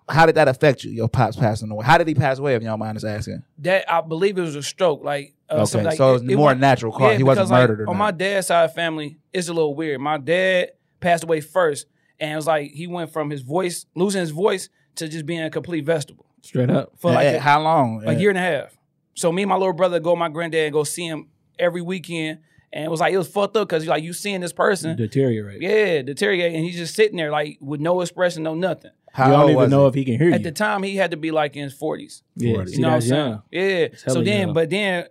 how 0.09 0.25
did 0.27 0.37
that 0.37 0.47
affect 0.49 0.85
you? 0.85 0.93
Your 0.93 1.09
pops 1.09 1.37
passing 1.37 1.71
away. 1.71 1.85
How 1.85 1.99
did 1.99 2.07
he 2.07 2.15
pass 2.15 2.39
away? 2.39 2.55
If 2.55 2.63
you 2.63 2.69
don't 2.69 2.79
mind 2.79 2.97
us 2.97 3.05
asking. 3.05 3.43
that 3.59 3.91
I 3.93 4.01
believe 4.03 4.39
it 4.39 4.43
was 4.43 4.55
a 4.55 4.63
stroke. 4.63 5.03
Like 5.03 5.35
uh, 5.51 5.63
Okay, 5.69 5.83
like, 5.83 5.97
so 5.97 6.11
it 6.11 6.13
was 6.13 6.23
more 6.23 6.37
wasn't- 6.47 6.61
natural 6.61 6.93
cause. 6.93 7.17
He 7.17 7.23
wasn't 7.25 7.47
because, 7.49 7.51
like, 7.51 7.69
murdered 7.69 7.81
or 7.83 7.91
on 7.91 7.97
my 7.97 8.07
nothing. 8.07 8.19
dad's 8.19 8.47
side 8.49 8.65
of 8.65 8.75
family, 8.75 9.17
it's 9.33 9.49
a 9.49 9.53
little 9.53 9.75
weird. 9.75 10.01
My 10.01 10.19
dad 10.19 10.71
passed 11.01 11.25
away 11.25 11.41
first, 11.41 11.87
and 12.21 12.33
it 12.33 12.37
was 12.37 12.47
like 12.47 12.71
he 12.71 12.87
went 12.87 13.13
from 13.13 13.31
his 13.31 13.43
voice 13.43 13.87
losing 13.95 14.21
his 14.21 14.31
voice 14.31 14.69
to 14.97 15.09
just 15.09 15.27
being 15.27 15.43
a 15.43 15.51
complete 15.51 15.85
vegetable 15.85 16.27
Straight 16.43 16.71
up. 16.71 16.93
for 16.99 17.11
like 17.13 17.27
a, 17.27 17.39
how 17.41 17.61
long? 17.63 18.03
a 18.07 18.13
year 18.15 18.31
and 18.31 18.39
a 18.39 18.43
half. 18.43 18.77
So 19.15 19.33
me 19.33 19.43
and 19.43 19.49
my 19.49 19.57
little 19.57 19.73
brother 19.73 20.01
go 20.01 20.11
with 20.13 20.19
my 20.19 20.29
granddad 20.29 20.65
and 20.65 20.73
go 20.73 20.85
see 20.85 21.07
him 21.07 21.29
every 21.59 21.81
weekend, 21.83 22.39
and 22.73 22.85
it 22.85 22.91
was 22.91 23.01
like 23.01 23.13
it 23.15 23.19
was 23.19 23.29
fucked 23.29 23.57
up 23.57 23.69
because 23.69 23.87
like 23.87 24.03
you 24.03 24.13
seeing 24.13 24.41
this 24.41 24.53
person, 24.53 24.97
Deteriorate. 24.97 25.61
yeah, 25.63 26.03
deteriorate, 26.03 26.55
and 26.55 26.65
he's 26.65 26.77
just 26.77 26.95
sitting 26.95 27.17
there 27.17 27.31
like 27.31 27.59
with 27.61 27.81
no 27.81 28.01
expression, 28.03 28.43
no 28.43 28.55
nothing. 28.55 28.91
How 29.13 29.27
you 29.29 29.33
don't 29.33 29.51
even 29.51 29.71
know 29.71 29.83
he? 29.85 29.89
if 29.89 29.95
he 29.95 30.05
can 30.05 30.19
hear 30.19 30.29
you? 30.29 30.35
At 30.35 30.41
you. 30.41 30.45
the 30.45 30.53
time, 30.53 30.83
he 30.83 30.97
had 30.97 31.13
to 31.13 31.17
be 31.17 31.31
like 31.31 31.57
in 31.57 31.63
his 31.65 31.73
forties. 31.73 32.23
yeah, 32.37 32.55
Forty. 32.55 32.71
see, 32.73 32.77
You 32.77 32.83
know 32.83 32.89
what 32.89 32.95
I'm 32.97 33.01
saying? 33.01 33.31
young. 33.31 33.43
Yeah. 33.51 33.89
So 33.97 34.23
then, 34.23 34.41
young. 34.49 34.53
but 34.53 34.69
then, 34.69 35.07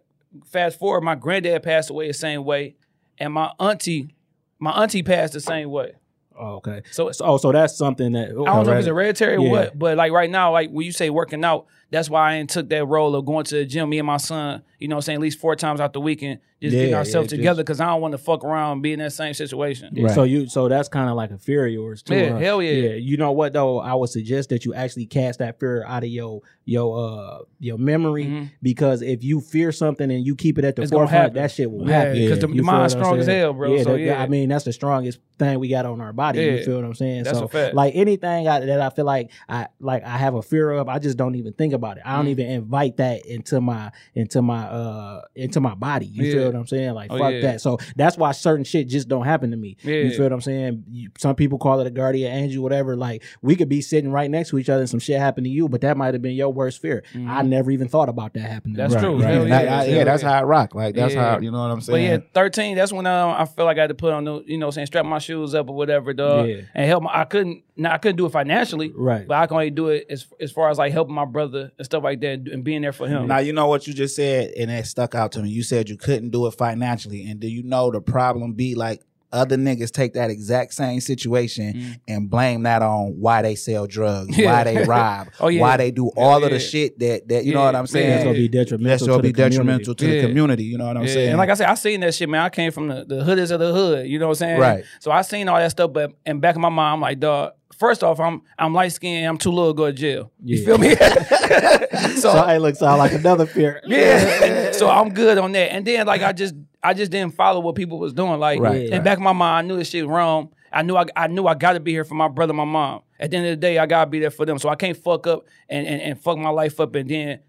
fast 0.46 0.78
forward, 0.78 1.02
my 1.02 1.16
granddad 1.16 1.64
passed 1.64 1.90
away 1.90 2.08
the 2.08 2.14
same 2.14 2.44
way, 2.46 2.76
and 3.18 3.34
my 3.34 3.52
auntie, 3.60 4.14
my 4.60 4.72
auntie 4.72 5.02
passed 5.02 5.34
the 5.34 5.40
same 5.42 5.72
way. 5.72 5.94
Oh, 6.38 6.56
okay. 6.56 6.82
So 6.92 7.12
So, 7.12 7.26
oh, 7.26 7.38
so 7.38 7.52
that's 7.52 7.78
something 7.78 8.12
that 8.14 8.30
I 8.30 8.34
don't 8.34 8.46
know 8.66 8.72
if 8.74 8.80
it's 8.80 8.88
hereditary 8.88 9.36
or 9.38 9.40
Yeah. 9.42 9.52
what, 9.52 9.80
but 9.80 9.98
like 9.98 10.12
right 10.12 10.30
now, 10.30 10.52
like 10.52 10.70
when 10.70 10.86
you 10.86 10.92
say 10.92 11.10
working 11.10 11.44
out, 11.44 11.68
that's 11.92 12.10
why 12.10 12.32
I 12.32 12.36
ain't 12.36 12.50
took 12.50 12.70
that 12.70 12.86
role 12.86 13.16
of 13.16 13.26
going 13.26 13.46
to 13.46 13.56
the 13.56 13.66
gym. 13.66 13.90
Me 13.90 14.00
and 14.00 14.08
my 14.08 14.18
son, 14.18 14.64
you 14.80 14.88
know, 14.88 14.96
what 14.96 15.00
I'm 15.00 15.02
saying 15.04 15.16
at 15.18 15.22
least 15.22 15.40
four 15.40 15.56
times 15.56 15.80
out 15.80 15.94
the 15.94 16.02
weekend, 16.02 16.40
just 16.62 16.74
Yeah, 16.74 16.82
getting 16.82 16.96
ourselves 16.96 17.30
just- 17.30 17.38
together 17.38 17.64
because 17.64 17.80
I 17.82 17.88
don't 17.88 18.02
want 18.02 18.14
to 18.14 18.18
fuck 18.18 18.44
around 18.44 18.72
and 18.74 18.82
be 18.82 18.94
in 18.94 19.00
that 19.00 19.12
same 19.14 19.34
situation. 19.34 19.90
Yeah, 19.94 20.06
Right. 20.06 20.16
So 20.16 20.24
you, 20.24 20.48
so 20.48 20.68
that's 20.70 20.88
kind 20.88 21.10
of 21.10 21.16
like 21.16 21.32
a 21.32 21.38
fear 21.38 21.66
of 21.68 21.72
yours 21.74 22.02
too. 22.02 22.16
Yeah, 22.16 22.30
huh? 22.32 22.38
hell 22.38 22.62
yeah. 22.62 22.72
yeah. 22.72 22.94
You 22.96 23.18
know 23.18 23.32
what 23.34 23.54
though? 23.54 23.80
I 23.80 23.94
would 23.94 24.10
suggest 24.10 24.50
that 24.50 24.64
you 24.66 24.74
actually 24.74 25.06
cast 25.06 25.40
that 25.40 25.60
fear 25.60 25.84
out 25.86 26.04
of 26.04 26.10
your 26.10 26.42
your 26.68 26.98
uh 26.98 27.38
your 27.60 27.78
memory 27.78 28.26
Mhm. 28.26 28.52
because 28.64 29.02
if 29.04 29.24
you 29.24 29.40
fear 29.42 29.72
something 29.72 30.10
and 30.10 30.26
you 30.26 30.36
keep 30.36 30.58
it 30.58 30.66
at 30.66 30.76
the 30.76 30.82
It's 30.84 30.92
forefront, 30.92 31.34
that 31.36 31.52
shit 31.52 31.70
will 31.70 31.86
happen. 31.86 32.14
Because 32.14 32.40
the- 32.40 32.48
You 32.48 32.56
the 32.56 32.64
mind's 32.64 32.96
what 32.96 33.04
strong 33.04 33.20
as 33.20 33.28
hell, 33.28 33.54
bro, 33.54 33.78
so 33.84 33.92
that- 33.92 34.00
yeah. 34.00 34.22
I 34.24 34.28
mean 34.28 34.50
that's 34.50 34.64
the 34.66 34.74
strongest 34.74 35.20
thing 35.38 35.60
we 35.60 35.68
got 35.68 35.86
on 35.86 36.00
our 36.02 36.14
body. 36.14 36.40
You 36.42 36.64
feel 36.64 36.78
what 36.78 36.86
I'm 36.86 36.94
saying? 36.96 37.24
That's 37.24 37.38
so 37.38 37.46
a 37.46 37.48
fact. 37.50 37.76
like 37.76 37.94
anything 37.96 38.48
I, 38.48 38.62
that 38.62 38.82
I 38.82 38.90
feel 38.90 39.06
like 39.06 39.30
I 39.50 39.68
like 39.80 40.04
I 40.04 40.18
have 40.18 40.34
a 40.36 40.42
fear 40.42 40.72
of, 40.72 40.88
I 40.88 40.98
just 41.00 41.18
don't 41.18 41.36
even 41.36 41.54
think 41.54 41.74
about 41.74 41.98
it. 41.98 42.04
I 42.06 42.16
don't 42.16 42.26
Mhm. 42.28 42.30
even 42.30 42.48
invite 42.48 42.98
that 42.98 43.26
into 43.26 43.60
my 43.62 43.92
into 44.16 44.42
my 44.42 44.64
uh 44.66 45.22
into 45.36 45.60
my 45.60 45.76
body. 45.76 46.06
You 46.08 46.24
Yeah. 46.26 46.34
feel 46.34 46.52
what 46.58 46.62
I'm 46.64 46.68
saying? 46.68 46.94
Like 46.94 47.12
Oh, 47.12 47.18
fuck 47.18 47.34
yeah. 47.34 47.42
that. 47.42 47.62
So 47.62 47.78
that's 47.96 48.18
why 48.18 48.32
certain 48.32 48.64
shit 48.64 48.88
just 48.88 49.08
don't 49.08 49.26
happen 49.26 49.52
to 49.52 49.58
me. 49.58 49.78
You 49.84 49.94
Yeah. 49.94 50.10
feel 50.12 50.24
what 50.24 50.34
I'm 50.34 50.42
saying? 50.42 50.84
You, 50.90 51.10
some 51.18 51.36
people 51.36 51.58
call 51.58 51.80
it 51.80 51.88
a 51.88 51.92
guardian 51.92 52.32
angel, 52.34 52.64
whatever. 52.64 52.96
Like 52.96 53.24
we 53.42 53.56
could 53.56 53.70
be 53.70 53.82
sitting 53.82 54.12
right 54.12 54.30
next 54.30 54.50
to 54.50 54.58
each 54.60 54.70
other 54.70 54.82
and 54.82 54.90
some 54.90 55.00
shit 55.00 55.20
happened 55.20 55.46
to 55.46 55.52
you, 55.52 55.68
but 55.70 55.82
that 55.82 55.98
might 55.98 56.14
have 56.14 56.22
been 56.22 56.36
your 56.36 56.52
worst 56.54 56.82
fear. 56.82 57.04
I 57.28 57.42
never 57.44 57.72
even 57.72 57.88
thought 57.88 58.10
about 58.10 58.34
that 58.36 58.42
happening. 58.42 58.76
Mm-hmm. 58.76 58.92
That's 58.92 59.02
true. 59.04 59.16
right. 59.22 59.24
Hell 59.34 59.42
And 59.42 59.50
yeah. 59.50 59.80
I- 59.80 59.86
yeah, 59.86 60.04
that's 60.04 60.24
how 60.24 60.34
I 60.34 60.44
rock. 60.44 60.76
Like 60.76 60.96
that's 60.96 61.14
how 61.14 61.40
you 61.40 61.52
know 61.52 61.60
what 61.62 61.72
I'm 61.72 61.82
saying? 61.82 62.20
But 62.20 62.24
yeah, 62.26 62.30
thirteen. 62.34 62.76
That's 62.76 62.92
when 62.94 63.06
um, 63.06 63.32
I 63.32 63.46
felt 63.46 63.66
like 63.66 63.78
I 63.78 63.82
had 63.82 63.88
to 63.88 63.96
put 63.96 64.14
on 64.14 64.24
the, 64.26 64.44
you 64.46 64.58
know, 64.58 64.72
saying 64.72 64.88
strap 64.88 65.06
my 65.06 65.20
shoes 65.20 65.54
up 65.54 65.70
or 65.70 65.76
whatever, 65.76 66.14
dog, 66.14 66.48
Yeah. 66.48 66.62
and 66.74 66.88
help. 66.88 67.04
My, 67.04 67.12
I 67.22 67.26
couldn't. 67.26 67.64
Now 67.78 67.94
I 67.94 67.98
couldn't 67.98 68.16
do 68.16 68.26
it 68.26 68.32
financially, 68.32 68.94
Right. 68.96 69.28
But 69.28 69.36
I 69.38 69.48
can 69.48 69.56
only 69.56 69.70
do 69.70 69.90
it 69.90 70.06
as 70.10 70.26
as 70.40 70.52
far 70.52 70.70
as 70.70 70.78
like 70.78 70.94
helping 70.94 71.14
my 71.16 71.26
brother 71.26 71.72
and 71.78 71.86
stuff 71.86 72.04
like 72.04 72.22
that, 72.22 72.48
and 72.52 72.64
being 72.64 72.82
there 72.82 72.94
for 72.94 73.08
him. 73.08 73.28
Now 73.28 73.40
you 73.40 73.52
know 73.54 73.68
what 73.68 73.86
you 73.88 73.94
just 73.94 74.16
said, 74.16 74.52
and 74.58 74.70
that 74.70 74.88
stuck 74.88 75.14
out 75.16 75.34
to 75.34 75.42
me. 75.44 75.50
You 75.50 75.62
said 75.64 75.90
you 75.90 75.98
couldn't 75.98 76.30
do 76.30 76.48
it 76.48 76.52
financially, 76.52 77.30
and 77.30 77.40
do 77.40 77.48
you 77.48 77.64
know 77.64 77.92
the 77.92 78.00
problem 78.02 78.54
be 78.54 78.76
like 78.76 79.02
other 79.34 79.58
niggas 79.58 79.92
take 79.92 80.14
that 80.14 80.30
exact 80.30 80.74
same 80.74 81.02
situation 81.02 81.98
and 82.08 82.30
blame 82.30 82.64
that 82.64 82.82
on 82.82 83.08
why 83.20 83.42
they 83.42 83.56
sell 83.56 83.86
drugs, 83.86 84.30
Mm. 84.30 84.38
Yeah. 84.38 84.52
why 84.54 84.64
they 84.64 84.84
rob, 84.86 85.28
Oh, 85.42 85.50
yeah. 85.50 85.60
why 85.60 85.76
they 85.76 85.92
do 85.92 86.08
all 86.16 86.42
of 86.46 86.52
the 86.52 86.60
shit 86.60 86.98
that 87.00 87.28
that 87.28 87.44
you 87.44 87.54
know 87.54 87.66
what 87.66 87.76
I'm 87.76 87.88
saying. 87.88 88.10
That's 88.12 88.24
gonna 88.24 88.36
be 88.38 88.48
That's 88.48 88.70
detrimental. 88.72 89.08
gonna 89.08 89.24
be 89.24 89.28
the 89.30 89.34
community. 89.34 89.56
detrimental 89.58 89.96
to 89.96 90.06
the 90.08 90.22
community. 90.22 90.64
You 90.64 90.78
know 90.78 90.86
what 90.88 90.96
I'm 90.96 91.04
Yeah, 91.04 91.14
saying? 91.14 91.30
And 91.30 91.38
like 91.38 91.50
I 91.50 91.56
said, 91.56 91.68
I 91.68 91.74
seen 91.76 92.00
that 92.02 92.14
shit, 92.16 92.30
man. 92.30 92.42
I 92.44 92.50
came 92.50 92.72
from 92.72 92.88
the, 92.88 93.04
the 93.04 93.24
hoodest 93.26 93.52
of 93.52 93.60
the 93.60 93.74
hood. 93.74 94.08
You 94.08 94.20
know 94.20 94.28
what 94.28 94.32
I'm 94.42 94.48
saying? 94.48 94.60
Right. 94.62 94.86
So 95.02 95.12
I 95.12 95.22
seen 95.24 95.50
all 95.50 95.58
that 95.58 95.72
stuff, 95.72 95.92
but 95.92 96.14
in 96.26 96.40
back 96.40 96.56
of 96.56 96.62
my 96.62 96.70
mind, 96.70 96.94
I'm 96.94 97.02
like, 97.02 97.20
dog. 97.20 97.52
First 97.74 98.04
off, 98.04 98.20
I'm 98.20 98.42
I'm 98.58 98.74
light 98.74 98.92
skinned. 98.94 99.28
I'm 99.28 99.38
too 99.38 99.52
little 99.52 99.74
to 99.74 99.78
go 99.78 99.86
to 99.88 99.94
jail. 99.94 100.32
You 100.44 100.58
Yeah. 100.60 100.66
feel 100.66 100.78
me? 100.78 100.96
so 102.16 102.32
So 102.34 102.46
hey, 102.46 102.58
look, 102.58 102.76
sound 102.76 103.00
like 103.00 103.12
another 103.14 103.46
fear. 103.46 103.82
Yeah. 103.86 104.72
so 104.72 104.90
I'm 104.90 105.10
good 105.14 105.38
on 105.38 105.52
that. 105.54 105.72
And 105.74 105.86
then 105.86 106.06
like 106.08 106.22
I 106.22 106.32
just 106.32 106.56
I 106.84 106.94
just 106.94 107.12
didn't 107.12 107.34
follow 107.36 107.60
what 107.60 107.76
people 107.76 108.00
was 108.00 108.14
doing. 108.14 108.40
Like 108.40 108.60
Right, 108.60 108.86
in 108.86 108.92
right. 108.92 109.04
back 109.04 109.18
of 109.18 109.24
my 109.24 109.34
mind, 109.34 109.66
I 109.66 109.68
knew 109.68 109.78
this 109.78 109.90
shit 109.90 110.08
wrong. 110.08 110.54
I 110.72 110.82
knew 110.84 110.96
I, 110.96 111.06
I 111.16 111.28
knew 111.28 111.48
I 111.48 111.54
gotta 111.56 111.80
be 111.80 111.92
here 111.92 112.04
for 112.04 112.16
my 112.16 112.28
brother, 112.28 112.54
my 112.54 112.66
mom. 112.66 113.02
At 113.20 113.32
the 113.32 113.38
end 113.38 113.46
of 113.48 113.52
the 113.54 113.58
day, 113.58 113.78
I 113.78 113.86
gotta 113.86 114.10
be 114.10 114.20
there 114.20 114.32
for 114.32 114.46
them. 114.46 114.58
So 114.60 114.70
I 114.70 114.76
can't 114.76 114.98
fuck 114.98 115.26
up 115.28 115.46
and, 115.70 115.88
and, 115.88 116.02
and 116.02 116.20
fuck 116.20 116.38
my 116.38 116.50
life 116.50 116.80
up 116.80 116.96
and 116.96 117.10
then 117.10 117.40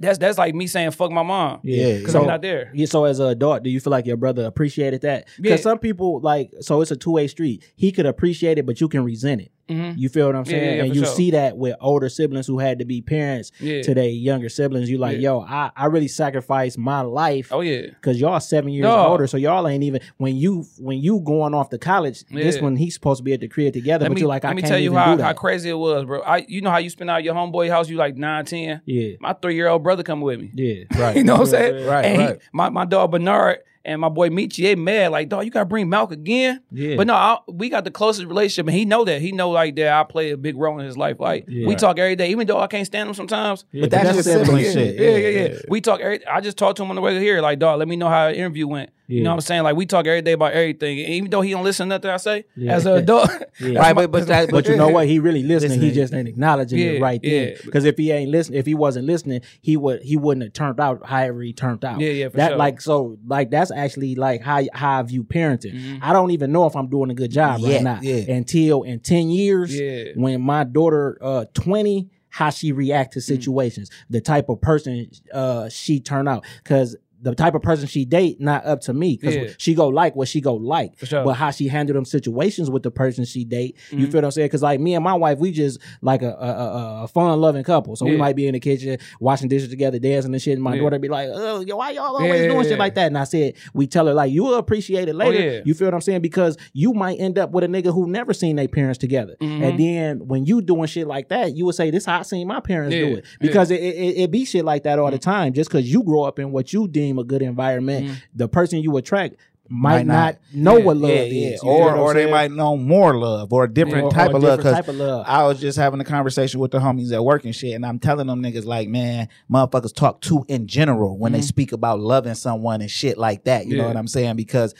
that's 0.00 0.18
that's 0.18 0.38
like 0.38 0.54
me 0.54 0.66
saying 0.66 0.90
fuck 0.92 1.10
my 1.10 1.22
mom. 1.22 1.60
Yeah, 1.62 1.98
Because 1.98 2.12
So- 2.12 2.20
I'm 2.20 2.26
not 2.26 2.42
there. 2.42 2.70
Yeah, 2.74 2.86
so 2.86 3.04
as 3.04 3.18
an 3.20 3.28
adult, 3.28 3.62
do 3.62 3.70
you 3.70 3.80
feel 3.80 3.90
like 3.90 4.06
your 4.06 4.16
brother 4.16 4.44
appreciated 4.44 5.00
that? 5.02 5.26
Because 5.40 5.60
Yeah. 5.60 5.62
some 5.64 5.78
people 5.78 6.20
like, 6.20 6.52
so 6.60 6.80
it's 6.80 6.90
a 6.90 6.96
two 6.96 7.12
way 7.12 7.26
street. 7.26 7.64
He 7.76 7.92
could 7.92 8.06
appreciate 8.06 8.58
it, 8.58 8.66
but 8.66 8.80
you 8.80 8.88
can 8.88 9.04
resent 9.04 9.40
it. 9.40 9.50
Mhm. 9.68 9.98
You 9.98 10.08
feel 10.08 10.26
what 10.26 10.36
I'm 10.36 10.44
saying? 10.44 10.64
yeah, 10.64 10.70
yeah, 10.76 10.84
and 10.84 10.94
you 10.94 11.04
sure. 11.04 11.14
see 11.14 11.30
that 11.32 11.56
with 11.56 11.76
older 11.80 12.08
siblings 12.08 12.46
who 12.46 12.58
had 12.58 12.78
to 12.78 12.84
be 12.84 13.02
parents 13.02 13.52
Yeah. 13.60 13.82
to 13.82 13.94
their 13.94 14.08
younger 14.08 14.48
siblings. 14.48 14.88
You 14.90 14.98
like, 14.98 15.18
yo, 15.20 15.40
I, 15.40 15.70
I 15.76 15.86
really 15.86 16.08
sacrificed 16.08 16.78
my 16.78 17.00
life 17.02 17.48
Oh 17.52 17.60
yeah. 17.60 17.82
because 17.86 18.20
y'all 18.20 18.40
seven 18.40 18.72
years 18.72 18.84
Dog. 18.84 19.10
older, 19.10 19.26
so 19.26 19.36
y'all 19.36 19.66
ain't 19.68 19.84
even 19.84 20.00
when 20.16 20.36
you 20.36 20.64
when 20.78 20.98
you 20.98 21.20
going 21.20 21.54
off 21.54 21.68
to 21.70 21.78
college. 21.78 22.24
This 22.30 22.60
one 22.60 22.76
he's 22.76 22.94
supposed 22.94 23.18
to 23.18 23.24
be 23.24 23.32
at 23.32 23.40
the 23.40 23.48
crib 23.48 23.72
together, 23.72 24.04
Let 24.04 24.08
but 24.10 24.14
me, 24.14 24.20
you're 24.22 24.28
like, 24.28 24.44
let 24.44 24.50
I 24.50 24.54
me 24.54 24.62
can't 24.62 24.70
tell 24.70 24.78
you 24.78 24.94
how, 24.94 25.16
how 25.18 25.32
crazy 25.32 25.68
it 25.70 25.74
was, 25.78 26.04
bro. 26.04 26.20
I 26.22 26.44
you 26.48 26.60
know 26.60 26.70
how 26.70 26.78
you 26.78 26.90
spend 26.90 27.10
out 27.10 27.22
your 27.24 27.34
homeboy 27.34 27.68
house, 27.68 27.88
you 27.88 27.96
like 27.96 28.16
9, 28.16 28.44
10. 28.44 28.82
yeah, 28.86 29.12
My 29.20 29.32
three 29.34 29.54
year 29.54 29.68
old 29.68 29.82
brother 29.82 30.02
coming 30.02 30.24
with 30.24 30.40
me. 30.40 30.50
yeah, 30.54 30.84
right. 31.00 31.16
You 31.16 31.24
know 31.24 31.34
what 31.34 31.40
I'm 31.42 31.46
saying? 31.46 31.86
Right, 31.86 32.04
and 32.04 32.20
he- 32.22 32.26
right. 32.28 32.38
my, 32.52 32.68
my 32.70 32.84
dog 32.84 33.10
Bernard 33.12 33.58
and 33.84 34.00
my 34.00 34.08
boy 34.08 34.28
Michi, 34.28 34.62
they 34.62 34.74
mad. 34.74 35.12
Like, 35.12 35.28
dog, 35.28 35.44
you 35.44 35.50
gotta 35.50 35.64
bring 35.66 35.86
Malk 35.88 36.10
again. 36.10 36.62
Yeah. 36.70 36.96
But 36.96 37.06
no, 37.06 37.14
I, 37.14 37.38
we 37.48 37.68
got 37.68 37.84
the 37.84 37.90
closest 37.90 38.26
relationship, 38.26 38.66
and 38.66 38.76
he 38.76 38.84
know 38.84 39.04
that. 39.04 39.20
He 39.20 39.32
know 39.32 39.50
like 39.50 39.76
that 39.76 39.92
I 39.92 40.04
play 40.04 40.30
a 40.30 40.36
big 40.36 40.56
role 40.56 40.78
in 40.78 40.86
his 40.86 40.96
life. 40.96 41.18
Like 41.20 41.44
Yeah. 41.48 41.66
we 41.66 41.74
talk 41.76 41.98
every 41.98 42.16
day, 42.16 42.30
even 42.30 42.46
though 42.46 42.58
I 42.60 42.66
can't 42.66 42.86
stand 42.86 43.08
him 43.08 43.14
sometimes. 43.14 43.64
Yeah, 43.72 43.82
But 43.82 43.90
that's 43.90 44.14
your 44.14 44.22
sibling 44.22 44.64
yeah, 44.64 44.72
shit. 44.72 45.00
Yeah, 45.00 45.16
yeah, 45.16 45.48
yeah, 45.48 45.58
We 45.68 45.80
talk. 45.80 46.00
Every, 46.00 46.26
I 46.26 46.40
just 46.40 46.56
talked 46.56 46.76
to 46.78 46.82
him 46.82 46.90
on 46.90 46.96
the 46.96 47.02
way 47.02 47.18
here. 47.18 47.40
Like, 47.40 47.58
dog, 47.58 47.78
let 47.78 47.88
me 47.88 47.96
know 47.96 48.08
how 48.08 48.28
the 48.28 48.36
interview 48.36 48.66
went. 48.66 48.90
You 49.10 49.22
know 49.22 49.30
what 49.30 49.34
I'm 49.36 49.40
saying? 49.40 49.62
Like, 49.62 49.74
we 49.74 49.86
talk 49.86 50.06
every 50.06 50.20
day 50.20 50.32
about 50.32 50.52
everything. 50.52 50.98
And 51.00 51.08
even 51.14 51.30
though 51.30 51.40
he 51.40 51.52
don't 51.52 51.64
listen 51.64 51.86
to 51.88 51.94
nothing 51.94 52.10
I 52.10 52.18
say, 52.18 52.44
Yeah. 52.56 52.74
as 52.74 52.84
an 52.84 52.98
adult, 52.98 53.30
Yeah. 53.60 53.78
Right, 53.80 53.94
but 53.94 54.10
but, 54.10 54.26
that, 54.26 54.50
But 54.50 54.68
you 54.68 54.76
know 54.76 54.88
what? 54.88 55.06
He 55.06 55.18
really 55.18 55.42
listening. 55.42 55.80
He 55.80 55.90
just 55.92 56.12
ain't 56.12 56.28
acknowledging 56.28 56.78
it 56.78 57.00
right 57.00 57.20
there. 57.22 57.52
yeah. 57.52 57.56
Because 57.64 57.84
if 57.86 57.96
he 57.96 58.10
ain't 58.12 58.30
listening, 58.30 58.58
if 58.60 58.66
he 58.66 58.74
wasn't 58.74 59.06
listening, 59.06 59.40
he 59.62 59.76
would 59.78 60.02
he 60.02 60.16
wouldn't 60.18 60.44
have 60.44 60.52
turned 60.52 60.78
out 60.78 61.04
however 61.06 61.40
he 61.40 61.52
turned 61.54 61.84
out. 61.84 62.00
Yeah, 62.00 62.10
yeah, 62.10 62.28
for 62.28 62.36
that 62.36 62.50
sure. 62.50 62.56
like 62.58 62.80
so 62.82 63.18
like 63.26 63.50
that's 63.50 63.70
actually 63.72 64.14
like 64.14 64.42
how 64.42 64.62
how 64.74 64.98
I 65.00 65.02
view 65.02 65.24
parenting. 65.24 65.72
Mhm. 65.74 65.98
I 66.02 66.12
don't 66.12 66.30
even 66.32 66.52
know 66.52 66.66
if 66.66 66.76
I'm 66.76 66.88
doing 66.88 67.10
a 67.10 67.14
good 67.14 67.30
job 67.32 67.60
Yeah, 67.60 67.74
right 67.76 67.82
now. 67.82 67.98
yeah. 68.02 68.30
Until 68.32 68.82
in 68.82 69.00
ten 69.00 69.30
years, 69.30 69.74
Yeah. 69.78 70.04
when 70.16 70.40
my 70.42 70.64
daughter 70.64 71.18
uh 71.22 71.46
twenty, 71.54 72.10
how 72.28 72.50
she 72.50 72.72
react 72.72 73.10
Mm. 73.10 73.14
to 73.14 73.20
situations, 73.22 73.90
the 74.10 74.20
type 74.20 74.48
of 74.50 74.60
person 74.60 75.10
uh 75.32 75.68
she 75.70 75.98
turn 75.98 76.28
out. 76.28 76.44
Because 76.62 76.94
the 77.20 77.34
type 77.34 77.54
of 77.54 77.62
person 77.62 77.86
she 77.88 78.04
date 78.04 78.40
not 78.40 78.64
up 78.64 78.80
to 78.82 78.92
me 78.92 79.16
because 79.20 79.34
Yeah. 79.36 79.48
she 79.58 79.74
go 79.74 79.88
like 79.88 80.14
what 80.14 80.28
she 80.28 80.40
go 80.40 80.54
like. 80.54 80.92
Sure. 81.04 81.24
But 81.24 81.34
how 81.34 81.50
she 81.50 81.66
handle 81.68 81.94
them 81.94 82.04
situations 82.04 82.70
with 82.70 82.82
the 82.82 82.90
person 82.90 83.24
she 83.24 83.44
date, 83.44 83.76
you 83.90 84.06
Mhm. 84.06 84.12
feel 84.12 84.18
what 84.18 84.24
I'm 84.26 84.30
saying? 84.30 84.46
Because 84.46 84.62
like 84.62 84.78
me 84.80 84.94
and 84.94 85.02
my 85.02 85.14
wife, 85.14 85.38
we 85.38 85.50
just 85.50 85.80
like 86.02 86.22
a 86.22 86.28
a, 86.38 87.04
a, 87.04 87.08
fun 87.08 87.40
loving 87.40 87.64
couple. 87.64 87.96
So 87.96 88.06
we 88.06 88.16
might 88.16 88.36
be 88.36 88.46
in 88.46 88.52
the 88.52 88.60
kitchen 88.60 88.98
washing 89.20 89.48
dishes 89.48 89.68
together, 89.68 89.98
dancing 89.98 90.32
and 90.32 90.40
shit. 90.42 90.54
And 90.54 90.62
my 90.62 90.74
Yeah. 90.74 90.82
daughter 90.82 90.98
be 90.98 91.08
like, 91.08 91.28
"Oh, 91.32 91.64
why 91.76 91.90
y'all 91.90 92.16
always 92.16 92.42
Yeah, 92.42 92.48
doing 92.48 92.62
yeah, 92.64 92.68
shit 92.70 92.78
like 92.78 92.94
that?" 92.94 93.06
And 93.08 93.18
I 93.18 93.24
said, 93.24 93.54
we 93.74 93.86
tell 93.86 94.06
her 94.06 94.14
like, 94.14 94.30
you 94.32 94.44
will 94.44 94.54
appreciate 94.54 95.08
it 95.08 95.14
later. 95.14 95.38
Oh, 95.38 95.52
yeah. 95.54 95.60
You 95.64 95.74
feel 95.74 95.86
what 95.88 95.94
I'm 95.94 96.00
saying? 96.00 96.20
Because 96.22 96.56
you 96.72 96.92
might 96.94 97.18
end 97.18 97.38
up 97.38 97.50
with 97.50 97.64
a 97.64 97.68
nigga 97.68 97.92
who 97.92 98.06
never 98.06 98.32
seen 98.32 98.56
their 98.56 98.68
parents 98.68 98.98
together, 98.98 99.36
Mhm. 99.40 99.62
and 99.62 99.78
then 99.78 100.28
when 100.28 100.44
you 100.44 100.62
doing 100.62 100.86
shit 100.86 101.06
like 101.06 101.28
that, 101.30 101.56
you 101.56 101.64
would 101.66 101.74
say, 101.74 101.90
"This 101.90 102.04
how 102.04 102.20
I 102.20 102.22
seen 102.22 102.46
my 102.46 102.60
parents 102.60 102.94
Yeah, 102.94 103.02
do 103.08 103.16
it," 103.16 103.24
because 103.40 103.70
it, 103.70 103.80
it 103.80 104.18
it 104.18 104.30
be 104.30 104.44
shit 104.44 104.64
like 104.64 104.84
that 104.84 104.98
all 104.98 105.10
the 105.10 105.18
time. 105.18 105.52
Just 105.52 105.70
because 105.70 105.90
you 105.92 106.02
grow 106.02 106.22
up 106.22 106.38
in 106.38 106.52
what 106.52 106.72
you 106.72 106.86
deem 107.08 107.18
a 107.18 107.24
good 107.24 107.42
environment, 107.42 108.06
Mhm. 108.06 108.14
the 108.34 108.48
person 108.48 108.80
you 108.80 108.96
attract 108.96 109.36
might, 109.70 109.98
Might 109.98 110.06
not, 110.06 110.14
not. 110.14 110.36
know 110.54 110.76
Yeah, 110.78 110.84
what 110.84 110.96
love 110.96 111.10
yeah, 111.10 111.16
is. 111.16 111.32
yeah. 111.34 111.48
You 111.62 111.68
Or 111.70 111.94
or 111.94 112.14
they 112.14 112.30
might 112.30 112.50
know 112.50 112.74
more 112.76 113.18
love 113.18 113.52
or 113.52 113.64
a 113.64 113.68
different 113.72 114.04
Or- 114.06 114.10
type 114.10 114.30
or 114.30 114.32
a 114.32 114.36
of 114.36 114.42
love. 114.42 114.58
different 114.60 114.76
Because 114.76 114.86
type 114.86 114.88
of 114.88 114.96
love. 114.96 115.24
I 115.28 115.46
was 115.46 115.60
just 115.60 115.76
having 115.78 116.00
a 116.00 116.04
conversation 116.04 116.58
with 116.58 116.70
the 116.70 116.78
homies 116.78 117.12
at 117.12 117.22
work 117.22 117.44
and 117.44 117.54
shit, 117.54 117.74
and 117.74 117.84
I'm 117.84 117.98
telling 117.98 118.28
them 118.28 118.42
niggas 118.42 118.64
like, 118.64 118.88
man, 118.88 119.28
motherfuckers 119.52 119.94
talk 119.94 120.22
too 120.22 120.44
in 120.48 120.66
general 120.68 121.18
when 121.18 121.32
they 121.32 121.40
Mhm. 121.40 121.44
speak 121.44 121.72
about 121.72 122.00
loving 122.00 122.32
someone 122.34 122.80
and 122.80 122.90
shit 122.90 123.18
like 123.18 123.44
that. 123.44 123.66
You 123.66 123.76
know 123.76 123.86
what 123.88 123.96
I'm 123.98 124.08
saying? 124.08 124.36
Because 124.36 124.74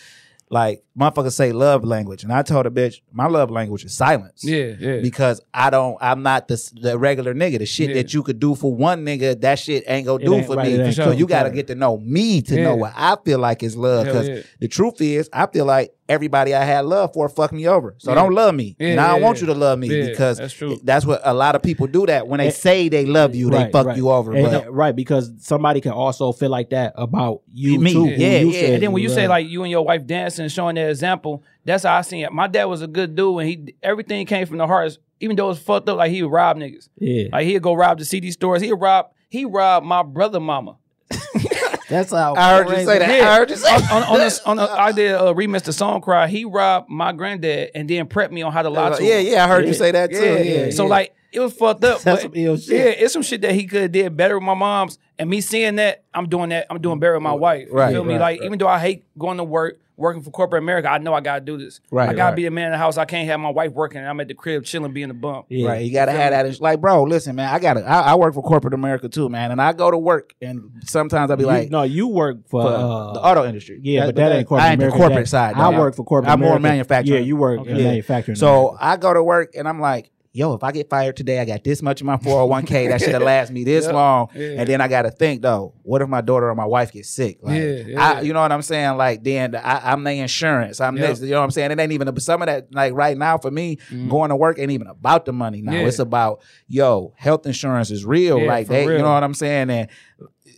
like 0.51 0.83
motherfuckers 0.99 1.33
say 1.33 1.53
love 1.53 1.85
language, 1.85 2.23
and 2.25 2.33
I 2.33 2.43
told 2.43 2.67
a 2.67 2.71
bitch 2.71 3.01
my 3.13 3.27
love 3.27 3.51
language 3.51 3.85
is 3.85 3.93
silence. 3.95 4.43
Yeah, 4.45 4.75
yeah. 4.79 5.01
Because 5.01 5.41
I 5.53 5.71
don't, 5.71 5.99
I'm 6.01 6.23
not 6.23 6.49
the 6.49 6.71
the 6.81 6.99
regular 6.99 7.35
nigga. 7.35 7.59
The 7.59 7.67
shit 7.67 7.91
Yeah. 7.91 7.97
that 7.97 8.15
you 8.15 8.23
could 8.23 8.39
do 8.41 8.55
for 8.55 8.75
one 8.75 9.05
nigga, 9.05 9.41
that 9.43 9.59
shit 9.59 9.85
ain't 9.87 10.07
gonna 10.07 10.23
It 10.23 10.27
do 10.27 10.35
ain't- 10.35 10.47
for 10.47 10.57
right, 10.57 10.73
me. 10.79 10.93
So 10.93 11.11
you 11.11 11.27
gotta 11.27 11.51
get 11.51 11.67
to 11.69 11.75
know 11.75 11.99
me 11.99 12.41
to 12.43 12.57
Yeah. 12.57 12.63
know 12.65 12.77
what 12.77 12.93
I 12.97 13.17
feel 13.25 13.39
like 13.39 13.63
is 13.63 13.77
love. 13.77 14.07
Because 14.07 14.29
yeah. 14.29 14.41
the 14.61 14.69
truth 14.69 15.01
is, 15.01 15.29
I 15.33 15.47
feel 15.47 15.67
like 15.67 15.93
everybody 16.09 16.55
I 16.55 16.65
had 16.65 16.85
love 16.87 17.13
for 17.15 17.29
fucked 17.29 17.53
me 17.53 17.67
over. 17.69 17.95
So 17.99 18.11
Yeah. 18.11 18.15
don't 18.17 18.33
love 18.35 18.55
me, 18.55 18.77
Yeah, 18.79 18.89
and 18.89 19.01
I 19.01 19.19
want 19.19 19.39
yeah. 19.39 19.41
you 19.49 19.55
to 19.55 19.59
love 19.59 19.79
me 19.79 19.89
Yeah, 19.89 20.07
because 20.09 20.39
that's 20.39 20.53
true. 20.55 20.79
that's 20.83 21.05
what 21.05 21.21
a 21.25 21.35
lot 21.35 21.55
of 21.55 21.63
people 21.63 21.87
do. 21.87 22.07
That 22.07 22.27
when 22.29 22.39
they 22.39 22.47
And- 22.47 22.55
say 22.55 22.89
they 22.89 23.05
love 23.07 23.35
you, 23.35 23.51
they 23.51 23.57
Right, 23.59 23.73
fuck 23.73 23.87
right. 23.87 23.97
you 23.97 24.09
over. 24.11 24.33
And- 24.33 24.45
but 24.45 24.65
and- 24.67 24.77
right, 24.77 24.95
because 24.97 25.31
somebody 25.39 25.81
can 25.81 25.93
also 25.93 26.33
feel 26.33 26.51
like 26.51 26.71
that 26.71 26.93
about 26.97 27.43
you 27.53 27.79
Me, 27.79 27.93
too. 27.93 28.05
who 28.07 28.11
yeah, 28.11 28.39
you 28.39 28.51
yeah. 28.51 28.61
And 28.75 28.83
then 28.83 28.93
when 28.93 29.03
you 29.03 29.09
say 29.09 29.29
like 29.29 29.47
you 29.49 29.63
and 29.63 29.71
your 29.71 29.85
wife 29.85 30.07
dancing 30.07 30.49
showing 30.49 30.77
that 30.77 30.89
example, 30.91 31.43
that's 31.65 31.85
how 31.85 31.97
I 31.97 32.01
seen 32.01 32.25
it. 32.25 32.33
My 32.33 32.47
dad 32.47 32.65
was 32.65 32.83
a 32.83 32.87
good 32.87 33.15
dude, 33.15 33.41
and 33.41 33.49
he 33.49 33.75
everything 33.83 34.25
came 34.27 34.47
from 34.47 34.59
the 34.59 34.67
heart. 34.67 34.97
Even 35.21 35.35
though 35.37 35.47
it 35.47 35.49
was 35.49 35.59
fucked 35.59 35.89
up, 35.89 35.99
like 35.99 36.13
he 36.13 36.23
would 36.23 36.31
rob 36.33 36.57
niggas. 36.57 36.89
yeah, 36.99 37.25
Like 37.33 37.45
he'd 37.45 37.61
go 37.61 37.75
rob 37.75 37.99
the 37.99 38.05
CD 38.05 38.31
stores. 38.31 38.63
He'd 38.63 38.73
rob. 38.73 39.07
He 39.29 39.45
robbed 39.45 39.85
my 39.85 40.03
brother 40.05 40.39
mama. 40.41 40.77
that's 41.89 42.13
how 42.13 42.35
I 42.37 42.59
heard 42.59 42.69
you 42.69 42.85
say 42.85 42.99
that. 42.99 43.17
Yeah. 43.19 43.31
I 43.31 43.37
heard 43.37 43.51
you 43.51 43.57
say 43.57 43.75
on, 43.75 43.83
on, 43.91 44.03
on, 44.05 44.19
this, 44.19 44.41
on 44.41 44.57
the, 44.59 44.71
I 44.71 44.93
did 44.93 45.13
a 45.13 45.33
remix 45.35 45.63
to 45.63 45.73
Song 45.73 46.01
Cry. 46.01 46.27
He 46.29 46.45
robbed 46.45 46.89
my 46.89 47.13
granddad 47.13 47.71
and 47.75 47.89
then 47.89 48.07
prepped 48.07 48.31
me 48.31 48.43
on 48.43 48.53
how 48.53 48.63
to 48.63 48.71
lie 48.71 48.97
to 48.97 49.03
yeah, 49.05 49.19
him. 49.19 49.33
yeah. 49.33 49.45
I 49.45 49.49
heard 49.49 49.63
Yeah. 49.65 49.69
you 49.69 49.75
say 49.75 49.91
that 49.93 50.11
too. 50.11 50.17
Yeah, 50.17 50.39
Yeah, 50.67 50.71
So 50.71 50.87
like 50.87 51.15
it 51.33 51.41
was 51.41 51.53
fucked 51.53 51.85
up. 51.85 52.01
That's 52.03 52.23
but 52.23 52.23
some 52.23 52.33
ill 52.35 52.57
shit. 52.57 52.69
Yeah, 52.77 53.05
it's 53.05 53.13
some 53.13 53.23
shit 53.23 53.41
that 53.43 53.53
he 53.53 53.67
could 53.67 53.83
have 53.83 53.93
did 53.93 54.17
better 54.17 54.37
with 54.39 54.45
my 54.45 54.55
mom's. 54.55 54.99
And 55.19 55.29
me 55.29 55.41
seeing 55.41 55.77
that, 55.77 56.05
I'm 56.15 56.29
doing 56.29 56.51
that. 56.51 56.67
I'm 56.71 56.81
doing 56.81 56.99
better 57.01 57.15
with 57.15 57.23
my 57.23 57.33
wife. 57.33 57.69
Right, 57.71 57.89
You 57.91 57.97
feel 57.97 58.05
me? 58.05 58.15
right, 58.15 58.21
like 58.21 58.41
right. 58.41 58.47
even 58.47 58.59
though 58.59 58.69
I 58.69 58.79
hate 58.79 59.05
going 59.19 59.39
to 59.39 59.45
work, 59.45 59.79
working 59.99 60.23
for 60.23 60.31
corporate 60.31 60.63
America, 60.63 60.89
I 60.91 60.99
know 60.99 61.13
I 61.13 61.21
gotta 61.21 61.41
do 61.45 61.59
this. 61.59 61.81
Right, 61.91 62.09
I 62.09 62.15
gotta 62.15 62.31
right. 62.31 62.37
be 62.37 62.45
the 62.45 62.51
man 62.51 62.67
in 62.67 62.73
the 62.73 62.79
house. 62.79 62.97
I 62.97 63.05
can't 63.05 63.29
have 63.29 63.41
my 63.41 63.51
wife 63.51 63.73
working 63.73 63.99
and 63.99 64.09
I'm 64.09 64.19
at 64.21 64.29
the 64.29 64.35
crib 64.35 64.65
chilling, 64.65 64.93
being 64.93 65.11
a 65.11 65.15
bump. 65.15 65.47
Yeah. 65.49 65.69
Right, 65.69 65.85
you 65.85 65.93
gotta 65.93 66.13
have 66.13 66.31
that. 66.31 66.47
It's 66.47 66.61
Like, 66.61 66.81
bro, 66.81 67.03
listen, 67.03 67.37
man, 67.37 67.53
I 67.53 67.59
gotta. 67.59 67.81
I, 67.85 68.13
I 68.13 68.15
work 68.15 68.33
for 68.35 68.43
corporate 68.43 68.75
America 68.75 69.09
too, 69.09 69.29
man, 69.29 69.51
and 69.51 69.61
I 69.61 69.73
go 69.73 69.91
to 69.91 69.99
work, 69.99 70.35
and 70.41 70.71
sometimes 70.85 71.31
I'll 71.31 71.37
be 71.37 71.43
You- 71.43 71.49
like, 71.49 71.71
no, 71.71 71.83
you 71.83 72.09
work 72.09 72.49
for, 72.49 72.63
for 72.63 72.69
uh, 72.69 73.13
the 73.13 73.21
auto 73.21 73.45
industry. 73.45 73.81
Yeah, 73.83 74.07
but 74.07 74.15
that 74.15 74.33
ain't 74.33 74.47
corporate. 74.47 74.69
I 74.69 74.73
ain't 74.73 74.81
the 74.81 74.91
corporate 74.91 75.29
side. 75.29 75.57
I 75.57 75.77
work 75.77 75.97
for 75.97 76.05
corporate. 76.05 76.33
I'm 76.33 76.41
more 76.41 76.51
America. 76.57 76.63
manufacturing. 76.75 77.21
Yeah, 77.23 77.27
you 77.27 77.37
work 77.37 77.67
in 77.67 77.77
Yeah. 77.77 77.85
manufacturing. 77.85 78.37
So 78.37 78.77
I 78.81 78.97
go 78.97 79.13
to 79.13 79.23
work 79.23 79.55
and 79.57 79.69
I'm 79.69 79.81
like, 79.81 80.11
yo, 80.33 80.55
if 80.55 80.63
I 80.63 80.73
get 80.73 80.89
fired 80.89 81.17
today, 81.17 81.41
I 81.41 81.45
got 81.45 81.65
this 81.65 81.83
much 81.83 82.01
in 82.01 82.07
my 82.07 82.17
401k. 82.17 82.89
That 82.89 83.01
should 83.01 83.15
have 83.15 83.23
lasted 83.23 83.55
me 83.55 83.65
this 83.65 83.87
Yeah. 83.87 83.93
long. 83.93 84.29
Yeah. 84.35 84.57
And 84.59 84.69
then 84.69 84.81
I 84.81 84.89
got 84.89 85.03
to 85.03 85.11
think 85.11 85.43
though, 85.43 85.75
what 85.83 86.03
if 86.03 86.09
my 86.09 86.21
daughter 86.21 86.49
or 86.49 86.55
my 86.55 86.65
wife 86.65 86.93
gets 86.93 87.11
sick? 87.11 87.39
Like, 87.43 87.61
Yeah, 87.61 87.65
yeah. 87.65 88.03
I, 88.03 88.21
you 88.21 88.33
know 88.33 88.41
what 88.41 88.53
I'm 88.53 88.63
saying? 88.63 88.97
Like 88.97 89.25
then 89.25 89.55
I, 89.55 89.93
I'm 89.93 90.05
the 90.05 90.13
insurance. 90.13 90.81
I'm 90.81 90.97
Yeah. 90.97 91.09
this. 91.09 91.21
You 91.21 91.31
know 91.31 91.39
what 91.39 91.45
I'm 91.45 91.51
saying? 91.51 91.71
It 91.71 91.81
ain't 91.81 91.93
even 91.93 92.19
some 92.21 92.43
of 92.43 92.47
that. 92.47 92.73
Like 92.73 92.95
right 92.95 93.17
now 93.17 93.39
for 93.39 93.51
me, 93.51 93.77
mm-hmm. 93.77 94.09
going 94.09 94.31
to 94.31 94.37
work 94.37 94.59
ain't 94.59 94.71
even 94.71 94.87
about 94.87 95.25
the 95.25 95.33
money 95.33 95.63
now. 95.63 95.73
It's 95.73 95.99
about 95.99 96.43
yo, 96.67 97.15
health 97.17 97.47
insurance 97.47 97.91
is 97.91 98.05
real. 98.05 98.45
Like 98.45 98.69
they, 98.69 98.85
you 98.85 98.99
know 98.99 99.13
what 99.13 99.25
I'm 99.25 99.35
saying? 99.35 99.71
And 99.71 99.89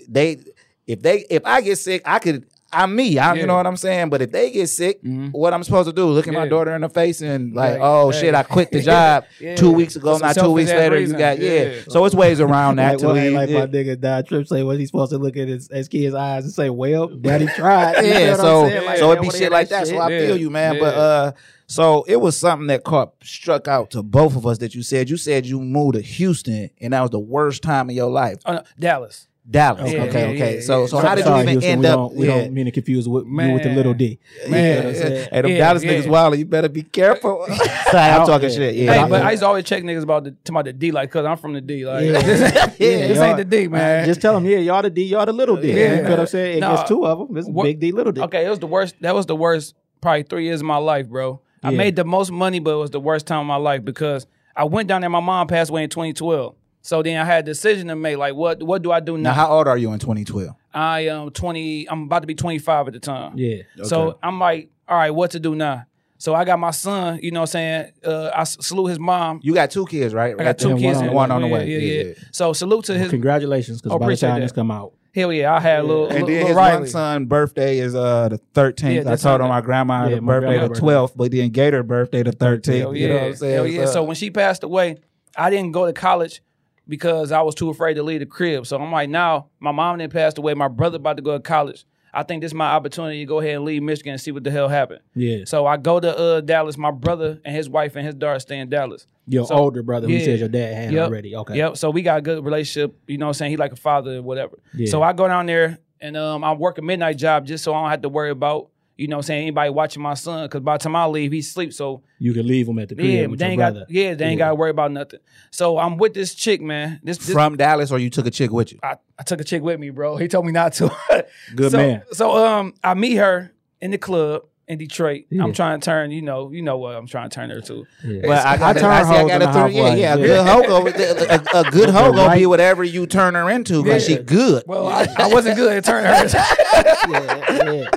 they, 0.08 0.38
if 0.86 1.00
they, 1.02 1.24
if 1.30 1.44
I 1.44 1.60
get 1.60 1.76
sick, 1.78 2.02
I 2.04 2.18
could. 2.18 2.46
I'm 2.72 2.94
me. 2.94 3.18
I, 3.18 3.34
Yeah. 3.34 3.40
You 3.40 3.46
know 3.46 3.56
what 3.56 3.66
I'm 3.66 3.76
saying? 3.76 4.10
But 4.10 4.22
if 4.22 4.30
they 4.30 4.50
get 4.50 4.68
sick, 4.68 5.02
Mhm. 5.02 5.32
what 5.32 5.52
I'm 5.52 5.64
supposed 5.64 5.88
to 5.88 5.92
do? 5.92 6.06
Look 6.06 6.28
at 6.28 6.34
my 6.34 6.46
daughter 6.46 6.74
in 6.74 6.82
the 6.82 6.88
face 6.88 7.20
and 7.20 7.54
like, 7.54 7.74
Yeah, 7.78 7.80
oh 7.82 8.12
yeah. 8.12 8.20
shit, 8.20 8.34
I 8.34 8.42
quit 8.44 8.70
the 8.70 8.80
job 8.92 9.24
Yeah. 9.40 9.56
two 9.56 9.72
weeks 9.72 9.96
ago. 9.96 10.16
Not 10.18 10.36
two 10.36 10.50
weeks 10.52 10.70
later, 10.70 10.94
reason. 10.96 11.14
you 11.16 11.18
got 11.18 11.38
yeah. 11.40 11.50
Yeah. 11.62 11.74
So 11.88 12.04
it's 12.04 12.14
ways 12.14 12.38
around 12.40 12.76
that 12.76 12.90
like, 12.92 12.98
to 12.98 13.06
well, 13.06 13.14
leave. 13.16 13.32
like 13.32 13.50
yeah. 13.50 13.60
my 13.60 13.66
nigga 13.66 14.00
Don 14.00 14.24
Trip 14.24 14.46
say, 14.46 14.62
was 14.62 14.78
he 14.78 14.86
supposed 14.86 15.10
to 15.12 15.18
look 15.18 15.36
at 15.36 15.48
his, 15.48 15.68
his 15.72 15.88
kid's 15.88 16.14
eyes 16.14 16.44
and 16.44 16.52
say, 16.52 16.70
"Well, 16.70 17.08
daddy 17.08 17.46
tried." 17.46 18.04
Yeah, 18.04 18.18
feel 18.18 18.30
what 18.30 18.40
so 18.40 18.68
saying? 18.68 18.86
Like, 18.86 18.98
so 18.98 19.12
it'd 19.12 19.22
be 19.22 19.30
shit 19.30 19.50
like 19.52 19.68
that. 19.70 19.86
So 19.88 19.98
I 19.98 20.08
feel 20.08 20.36
you, 20.36 20.50
man. 20.50 20.78
But 20.78 20.94
uh, 20.94 21.32
so 21.66 22.04
it 22.08 22.16
was 22.16 22.36
something 22.36 22.66
that 22.68 22.84
caught 22.84 23.14
struck 23.22 23.68
out 23.68 23.90
to 23.92 24.02
both 24.02 24.36
of 24.36 24.46
us 24.46 24.58
that 24.58 24.74
you 24.74 24.82
said. 24.82 25.10
You 25.10 25.16
said 25.16 25.46
you 25.46 25.60
moved 25.60 25.94
to 25.94 26.00
Houston, 26.00 26.70
and 26.80 26.92
that 26.92 27.00
was 27.00 27.10
the 27.10 27.18
worst 27.20 27.62
time 27.62 27.88
of 27.90 27.94
your 27.96 28.10
life. 28.10 28.38
Oh, 28.46 28.54
no, 28.54 28.62
Dallas. 28.78 29.26
Dallas. 29.48 29.90
Yeah, 29.92 30.02
okay, 30.04 30.20
yeah, 30.20 30.34
okay. 30.34 30.54
yeah, 30.56 30.60
so 30.60 30.82
yeah. 30.82 30.86
so 30.86 30.98
how 30.98 31.14
did 31.14 31.24
you 31.24 31.34
even 31.34 31.48
Houston, 31.48 31.70
end 31.70 31.80
we 31.82 31.86
up? 31.88 31.94
Don't, 31.96 32.14
we 32.14 32.28
yeah. 32.28 32.34
don't 32.42 32.52
mean 32.52 32.64
to 32.66 32.70
confuse 32.70 33.08
with, 33.08 33.24
you 33.26 33.52
with 33.52 33.62
the 33.62 33.74
little 33.74 33.94
D. 33.94 34.18
Yeah, 34.44 34.50
Man, 34.50 34.62
yeah. 34.62 34.90
yeah. 34.90 35.28
Hey, 35.32 35.40
them 35.42 35.50
Yeah, 35.50 35.58
Dallas 35.58 35.82
yeah. 35.82 35.92
niggas 35.92 36.08
wild. 36.08 36.38
You 36.38 36.44
better 36.44 36.68
be 36.68 36.82
careful. 36.82 37.46
I'm 37.48 37.56
don't- 37.56 38.26
talking 38.26 38.48
yeah. 38.50 38.54
shit. 38.54 38.74
Hey, 38.76 38.84
Yeah, 38.84 39.08
but 39.08 39.22
yeah. 39.22 39.28
I 39.28 39.30
used 39.32 39.42
to 39.42 39.46
always 39.46 39.64
check 39.64 39.82
niggas 39.82 40.02
about 40.02 40.24
the 40.24 40.30
to 40.44 40.52
about 40.52 40.66
the 40.66 40.72
D, 40.72 40.92
like, 40.92 41.10
cause 41.10 41.24
I'm 41.24 41.36
from 41.36 41.54
the 41.54 41.60
D. 41.60 41.84
Like, 41.86 42.04
Yeah. 42.04 42.20
this, 42.22 42.78
this 42.78 43.18
ain't 43.18 43.38
the 43.38 43.44
D, 43.44 43.66
man. 43.68 44.04
Just 44.06 44.20
tell 44.20 44.34
them, 44.34 44.44
yeah, 44.44 44.58
y'all 44.58 44.82
the 44.82 44.90
D, 44.90 45.04
y'all 45.04 45.26
the 45.26 45.32
little 45.32 45.56
D. 45.56 45.68
Yeah. 45.72 45.96
You 45.96 46.02
know 46.02 46.10
what 46.10 46.20
I'm 46.20 46.26
saying? 46.26 46.58
It 46.58 46.60
Nah. 46.60 46.76
gets 46.76 46.88
two 46.88 47.04
of 47.06 47.18
them. 47.28 47.36
It's 47.36 47.48
What- 47.48 47.64
big 47.64 47.80
D, 47.80 47.92
little 47.92 48.12
D. 48.12 48.20
Okay, 48.20 48.44
it 48.46 48.50
was 48.50 48.58
the 48.58 48.66
worst. 48.66 48.94
That 49.00 49.14
was 49.14 49.26
the 49.26 49.36
worst. 49.36 49.74
Probably 50.00 50.22
three 50.22 50.44
years 50.44 50.60
of 50.60 50.66
my 50.66 50.76
life, 50.78 51.08
bro. 51.08 51.40
I 51.62 51.70
made 51.72 51.96
the 51.96 52.04
most 52.04 52.30
money, 52.30 52.58
but 52.58 52.70
it 52.72 52.76
was 52.78 52.90
the 52.90 53.00
worst 53.00 53.26
time 53.26 53.40
of 53.40 53.46
my 53.46 53.56
life 53.56 53.84
because 53.84 54.26
I 54.56 54.64
went 54.64 54.88
down 54.88 55.02
there. 55.02 55.10
My 55.10 55.20
mom 55.20 55.46
passed 55.46 55.70
away 55.70 55.82
in 55.84 55.90
2012. 55.90 56.54
So 56.82 57.02
then 57.02 57.20
I 57.20 57.24
had 57.24 57.44
a 57.44 57.46
decision 57.46 57.88
to 57.88 57.96
make. 57.96 58.16
Like, 58.16 58.34
what 58.34 58.62
what 58.62 58.82
do 58.82 58.90
I 58.92 59.00
do 59.00 59.16
now, 59.18 59.30
now? 59.30 59.34
how 59.34 59.48
old 59.58 59.68
are 59.68 59.76
you 59.76 59.92
in 59.92 59.98
2012? 59.98 60.54
I 60.72 61.00
am 61.06 61.30
20. 61.30 61.88
I'm 61.90 62.04
about 62.04 62.20
to 62.20 62.26
be 62.26 62.34
25 62.34 62.86
at 62.88 62.92
the 62.94 63.00
time. 63.00 63.32
Yeah. 63.36 63.62
So 63.82 64.18
I'm 64.22 64.38
like, 64.38 64.70
all 64.88 64.96
right, 64.96 65.10
what 65.10 65.32
to 65.32 65.40
do 65.40 65.54
now? 65.54 65.84
So 66.18 66.34
I 66.34 66.44
got 66.44 66.58
my 66.58 66.70
son. 66.70 67.18
You 67.22 67.30
know, 67.30 67.40
what 67.40 67.48
I'm 67.50 67.52
saying 67.52 67.92
uh, 68.04 68.30
I 68.34 68.42
s- 68.42 68.56
salute 68.60 68.88
his 68.88 68.98
mom. 68.98 69.40
You 69.42 69.54
got 69.54 69.70
two 69.70 69.86
kids, 69.86 70.12
right? 70.14 70.34
I 70.38 70.42
got 70.44 70.58
two 70.58 70.70
and 70.70 70.78
kids. 70.78 70.96
one 70.96 71.04
in- 71.04 71.10
on- 71.10 71.14
one 71.16 71.30
on 71.32 71.40
the 71.42 71.48
yeah, 71.48 71.52
way. 71.54 71.66
Yeah, 71.70 71.78
Yeah, 71.78 71.92
yeah. 72.02 72.08
yeah. 72.08 72.14
So 72.32 72.52
salute 72.52 72.84
to 72.86 72.98
his. 72.98 73.10
Congratulations, 73.10 73.80
because 73.80 73.92
Oh, 73.94 73.98
by 73.98 74.04
the 74.04 74.08
appreciate 74.08 74.28
time 74.28 74.40
that. 74.40 74.44
this 74.46 74.52
come 74.52 74.70
out, 74.70 74.92
Hell 75.14 75.32
yeah, 75.32 75.52
I 75.52 75.58
had 75.60 75.80
a 75.80 75.82
little, 75.82 76.04
And 76.04 76.12
little, 76.12 76.26
then 76.28 76.34
little 76.36 76.48
his 76.48 76.56
Riley. 76.56 76.76
one 76.82 76.86
son 76.88 77.24
birthday 77.26 77.78
is 77.78 77.94
uh 77.96 78.28
the 78.28 78.38
13th. 78.54 78.94
Yeah, 78.94 79.00
I 79.00 79.04
this 79.04 79.22
told 79.22 79.40
him 79.40 79.44
Sunday. 79.46 79.48
my 79.48 79.60
grandma 79.60 80.06
Yeah, 80.08 80.14
the 80.16 80.20
my 80.20 80.38
birthday 80.38 80.58
the 80.60 80.68
grandma 80.68 81.06
12th, 81.06 81.12
but 81.16 81.30
then 81.32 81.48
Gator 81.50 81.82
birthday 81.82 82.22
the 82.22 82.30
13th. 82.32 82.78
Hell 82.78 82.94
You 82.96 83.08
know 83.08 83.14
what 83.14 83.22
I'm 83.24 83.34
saying? 83.34 83.54
Hell 83.54 83.66
yeah. 83.66 83.86
So 83.86 84.04
when 84.04 84.14
she 84.14 84.30
passed 84.30 84.62
away, 84.62 84.98
I 85.36 85.50
didn't 85.50 85.72
go 85.72 85.86
to 85.86 85.92
college 85.92 86.42
because 86.88 87.32
I 87.32 87.40
was 87.42 87.54
too 87.54 87.70
afraid 87.70 87.94
to 87.94 88.02
leave 88.02 88.20
the 88.20 88.26
crib. 88.26 88.66
So 88.66 88.76
I'm 88.80 88.90
like, 88.92 89.08
now 89.10 89.46
my 89.60 89.72
mom 89.72 89.98
then 89.98 90.10
passed 90.10 90.38
away. 90.38 90.54
My 90.54 90.68
brother 90.68 90.96
about 90.96 91.16
to 91.16 91.22
go 91.22 91.32
to 91.34 91.40
college. 91.40 91.84
I 92.12 92.24
think 92.24 92.42
this 92.42 92.50
is 92.50 92.54
my 92.54 92.66
opportunity 92.72 93.20
to 93.20 93.24
go 93.24 93.38
ahead 93.38 93.54
and 93.54 93.64
leave 93.64 93.82
Michigan 93.84 94.10
and 94.12 94.20
see 94.20 94.32
what 94.32 94.42
the 94.42 94.50
hell 94.50 94.66
happened. 94.68 95.00
yeah, 95.14 95.44
So 95.46 95.64
I 95.64 95.76
go 95.76 96.00
to 96.00 96.18
uh, 96.18 96.40
Dallas. 96.40 96.76
My 96.76 96.90
brother 96.90 97.40
and 97.44 97.54
his 97.54 97.68
wife 97.68 97.94
and 97.94 98.04
his 98.04 98.16
daughter 98.16 98.40
stay 98.40 98.58
in 98.58 98.68
Dallas. 98.68 99.06
your 99.28 99.46
so- 99.46 99.54
older 99.54 99.82
brother 99.84 100.08
who 100.08 100.14
yeah. 100.14 100.24
says 100.24 100.40
your 100.40 100.48
dad 100.48 100.74
had 100.74 100.92
Yep. 100.92 101.06
already. 101.08 101.36
Okay. 101.36 101.56
Yep. 101.56 101.76
So 101.76 101.90
we 101.90 102.02
got 102.02 102.18
a 102.18 102.22
good 102.22 102.44
relationship. 102.44 102.96
You 103.06 103.18
know 103.18 103.26
what 103.26 103.30
I'm 103.30 103.34
saying? 103.34 103.50
He 103.52 103.56
like 103.56 103.72
a 103.72 103.76
father 103.76 104.16
or 104.16 104.22
whatever. 104.22 104.58
Yeah. 104.74 104.90
So 104.90 105.02
I 105.02 105.12
go 105.12 105.28
down 105.28 105.46
there 105.46 105.78
and 106.00 106.16
um, 106.16 106.42
I 106.42 106.52
work 106.54 106.78
a 106.78 106.82
midnight 106.82 107.16
job 107.16 107.46
just 107.46 107.62
so 107.62 107.72
I 107.74 107.80
don't 107.82 107.90
have 107.90 108.02
to 108.02 108.08
worry 108.08 108.30
about, 108.30 108.70
you 109.00 109.08
know 109.08 109.16
what 109.16 109.24
I'm 109.24 109.26
saying, 109.28 109.42
anybody 109.42 109.70
watching 109.70 110.02
my 110.02 110.14
son. 110.14 110.44
Because 110.46 110.60
by 110.60 110.76
the 110.76 110.82
time 110.84 110.94
I 110.94 111.06
leave, 111.06 111.32
he 111.32 111.42
sleeps. 111.42 111.76
So 111.76 112.02
You 112.18 112.32
can 112.34 112.46
leave 112.46 112.68
him 112.68 112.78
at 112.78 112.88
the 112.90 112.94
crib 112.94 113.06
yeah, 113.06 113.26
with 113.26 113.38
they 113.38 113.46
your 113.46 113.50
ain't 113.52 113.58
brother. 113.58 113.80
got 113.80 113.90
yeah, 113.90 114.14
they 114.14 114.24
ain't 114.26 114.38
Yeah. 114.38 114.44
got 114.46 114.48
to 114.50 114.54
worry 114.56 114.70
about 114.70 114.92
nothing. 114.92 115.20
So 115.50 115.78
I'm 115.78 115.96
with 115.96 116.14
this 116.14 116.34
chick, 116.34 116.60
man. 116.60 117.00
This, 117.02 117.18
this 117.18 117.32
From 117.32 117.56
Dallas, 117.56 117.90
or 117.90 117.98
you 117.98 118.10
took 118.10 118.26
a 118.26 118.30
chick 118.30 118.50
with 118.52 118.72
you? 118.72 118.78
I, 118.82 118.96
I 119.18 119.22
took 119.22 119.40
a 119.40 119.44
chick 119.44 119.62
with 119.62 119.80
me, 119.80 119.90
bro. 119.90 120.16
He 120.16 120.28
told 120.28 120.44
me 120.46 120.52
not 120.52 120.74
to. 120.74 120.94
Good 121.56 121.72
so, 121.72 121.76
man. 121.78 122.02
So 122.12 122.36
um, 122.46 122.74
I 122.84 122.94
meet 122.94 123.16
her 123.16 123.52
in 123.80 123.90
the 123.92 123.98
club 123.98 124.42
in 124.68 124.78
Detroit. 124.78 125.24
Yeah. 125.30 125.42
I'm 125.42 125.52
trying 125.52 125.80
to 125.80 125.84
turn, 125.84 126.12
you 126.12 126.22
know, 126.22 126.52
you 126.52 126.62
know 126.62 126.78
what 126.78 126.94
I'm 126.94 127.06
trying 127.08 127.28
to 127.28 127.34
turn 127.34 127.50
her 127.50 127.60
to. 127.62 127.86
Yeah. 128.04 128.26
Well, 128.28 128.46
I 128.46 128.56
got 128.56 128.76
I 128.76 128.80
turn 128.80 128.90
I 128.90 129.02
see, 129.02 129.08
I 129.16 129.26
got 129.38 129.42
a 129.42 129.52
three, 129.72 129.74
yeah, 129.76 129.88
housewives, 129.88 130.00
yeah, 130.00 130.14
a 130.14 130.16
good 130.16 130.46
hoe 130.46 130.62
go, 130.62 130.86
a, 130.86 131.60
a 131.66 131.70
good 131.72 131.90
hoe 131.96 132.12
gonna 132.12 132.34
be 132.36 132.46
whatever 132.46 132.84
you 132.84 133.06
turn 133.08 133.34
her 133.34 133.50
into 133.50 133.82
because 133.82 134.08
Yeah. 134.08 134.18
she 134.18 134.22
good. 134.22 134.62
Well, 134.68 134.86
I, 134.86 135.08
I 135.16 135.26
wasn't 135.26 135.56
good 135.56 135.76
at 135.76 135.84
turning 135.84 136.12
her. 136.12 136.28
yeah, 137.08 137.64
yeah. 137.72 137.90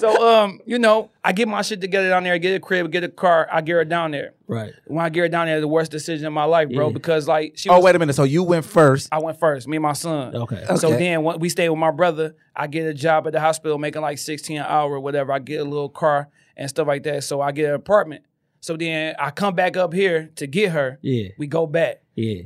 So 0.00 0.28
um, 0.28 0.60
you 0.66 0.78
know, 0.78 1.10
I 1.22 1.32
get 1.32 1.46
my 1.48 1.62
shit 1.62 1.80
together 1.80 2.08
down 2.08 2.24
there, 2.24 2.38
get 2.38 2.54
a 2.56 2.60
crib, 2.60 2.90
get 2.90 3.04
a 3.04 3.08
car, 3.08 3.48
I 3.52 3.60
get 3.60 3.72
her 3.74 3.84
down 3.84 4.10
there. 4.10 4.32
Right. 4.48 4.72
When 4.86 5.04
I 5.04 5.08
get 5.10 5.20
her 5.20 5.28
down 5.28 5.46
there, 5.46 5.60
the 5.60 5.68
worst 5.68 5.90
decision 5.92 6.26
of 6.26 6.32
my 6.32 6.44
life, 6.44 6.68
bro, 6.70 6.88
Yeah. 6.88 6.92
because 6.92 7.28
like 7.28 7.52
she 7.56 7.68
Oh 7.68 7.76
was, 7.76 7.84
wait 7.84 7.94
a 7.96 7.98
minute. 7.98 8.14
So 8.14 8.24
you 8.24 8.42
went 8.42 8.64
first. 8.64 9.08
I 9.12 9.18
went 9.20 9.38
first, 9.38 9.68
me 9.68 9.76
and 9.76 9.82
my 9.82 9.92
son. 9.92 10.34
Okay. 10.34 10.64
So 10.76 10.90
then 10.90 11.22
when 11.22 11.38
we 11.38 11.48
stayed 11.48 11.68
with 11.68 11.78
my 11.78 11.90
brother, 11.92 12.34
I 12.56 12.66
get 12.66 12.86
a 12.86 12.94
job 12.94 13.26
at 13.26 13.32
the 13.32 13.40
hospital 13.40 13.78
making 13.78 14.02
like 14.02 14.18
16 14.18 14.56
an 14.56 14.64
hour 14.66 14.92
or 14.94 15.00
whatever. 15.00 15.32
I 15.32 15.38
get 15.38 15.60
a 15.60 15.64
little 15.64 15.88
car 15.88 16.28
and 16.56 16.68
stuff 16.68 16.88
like 16.88 17.02
that. 17.04 17.22
So 17.24 17.40
I 17.40 17.52
get 17.52 17.66
an 17.68 17.74
apartment. 17.74 18.24
So 18.60 18.76
then 18.76 19.14
I 19.18 19.30
come 19.30 19.54
back 19.54 19.76
up 19.76 19.92
here 19.94 20.30
to 20.36 20.46
get 20.46 20.72
her. 20.72 20.98
Yeah. 21.02 21.28
We 21.38 21.46
go 21.46 21.66
back. 21.66 22.02
Yeah. 22.16 22.42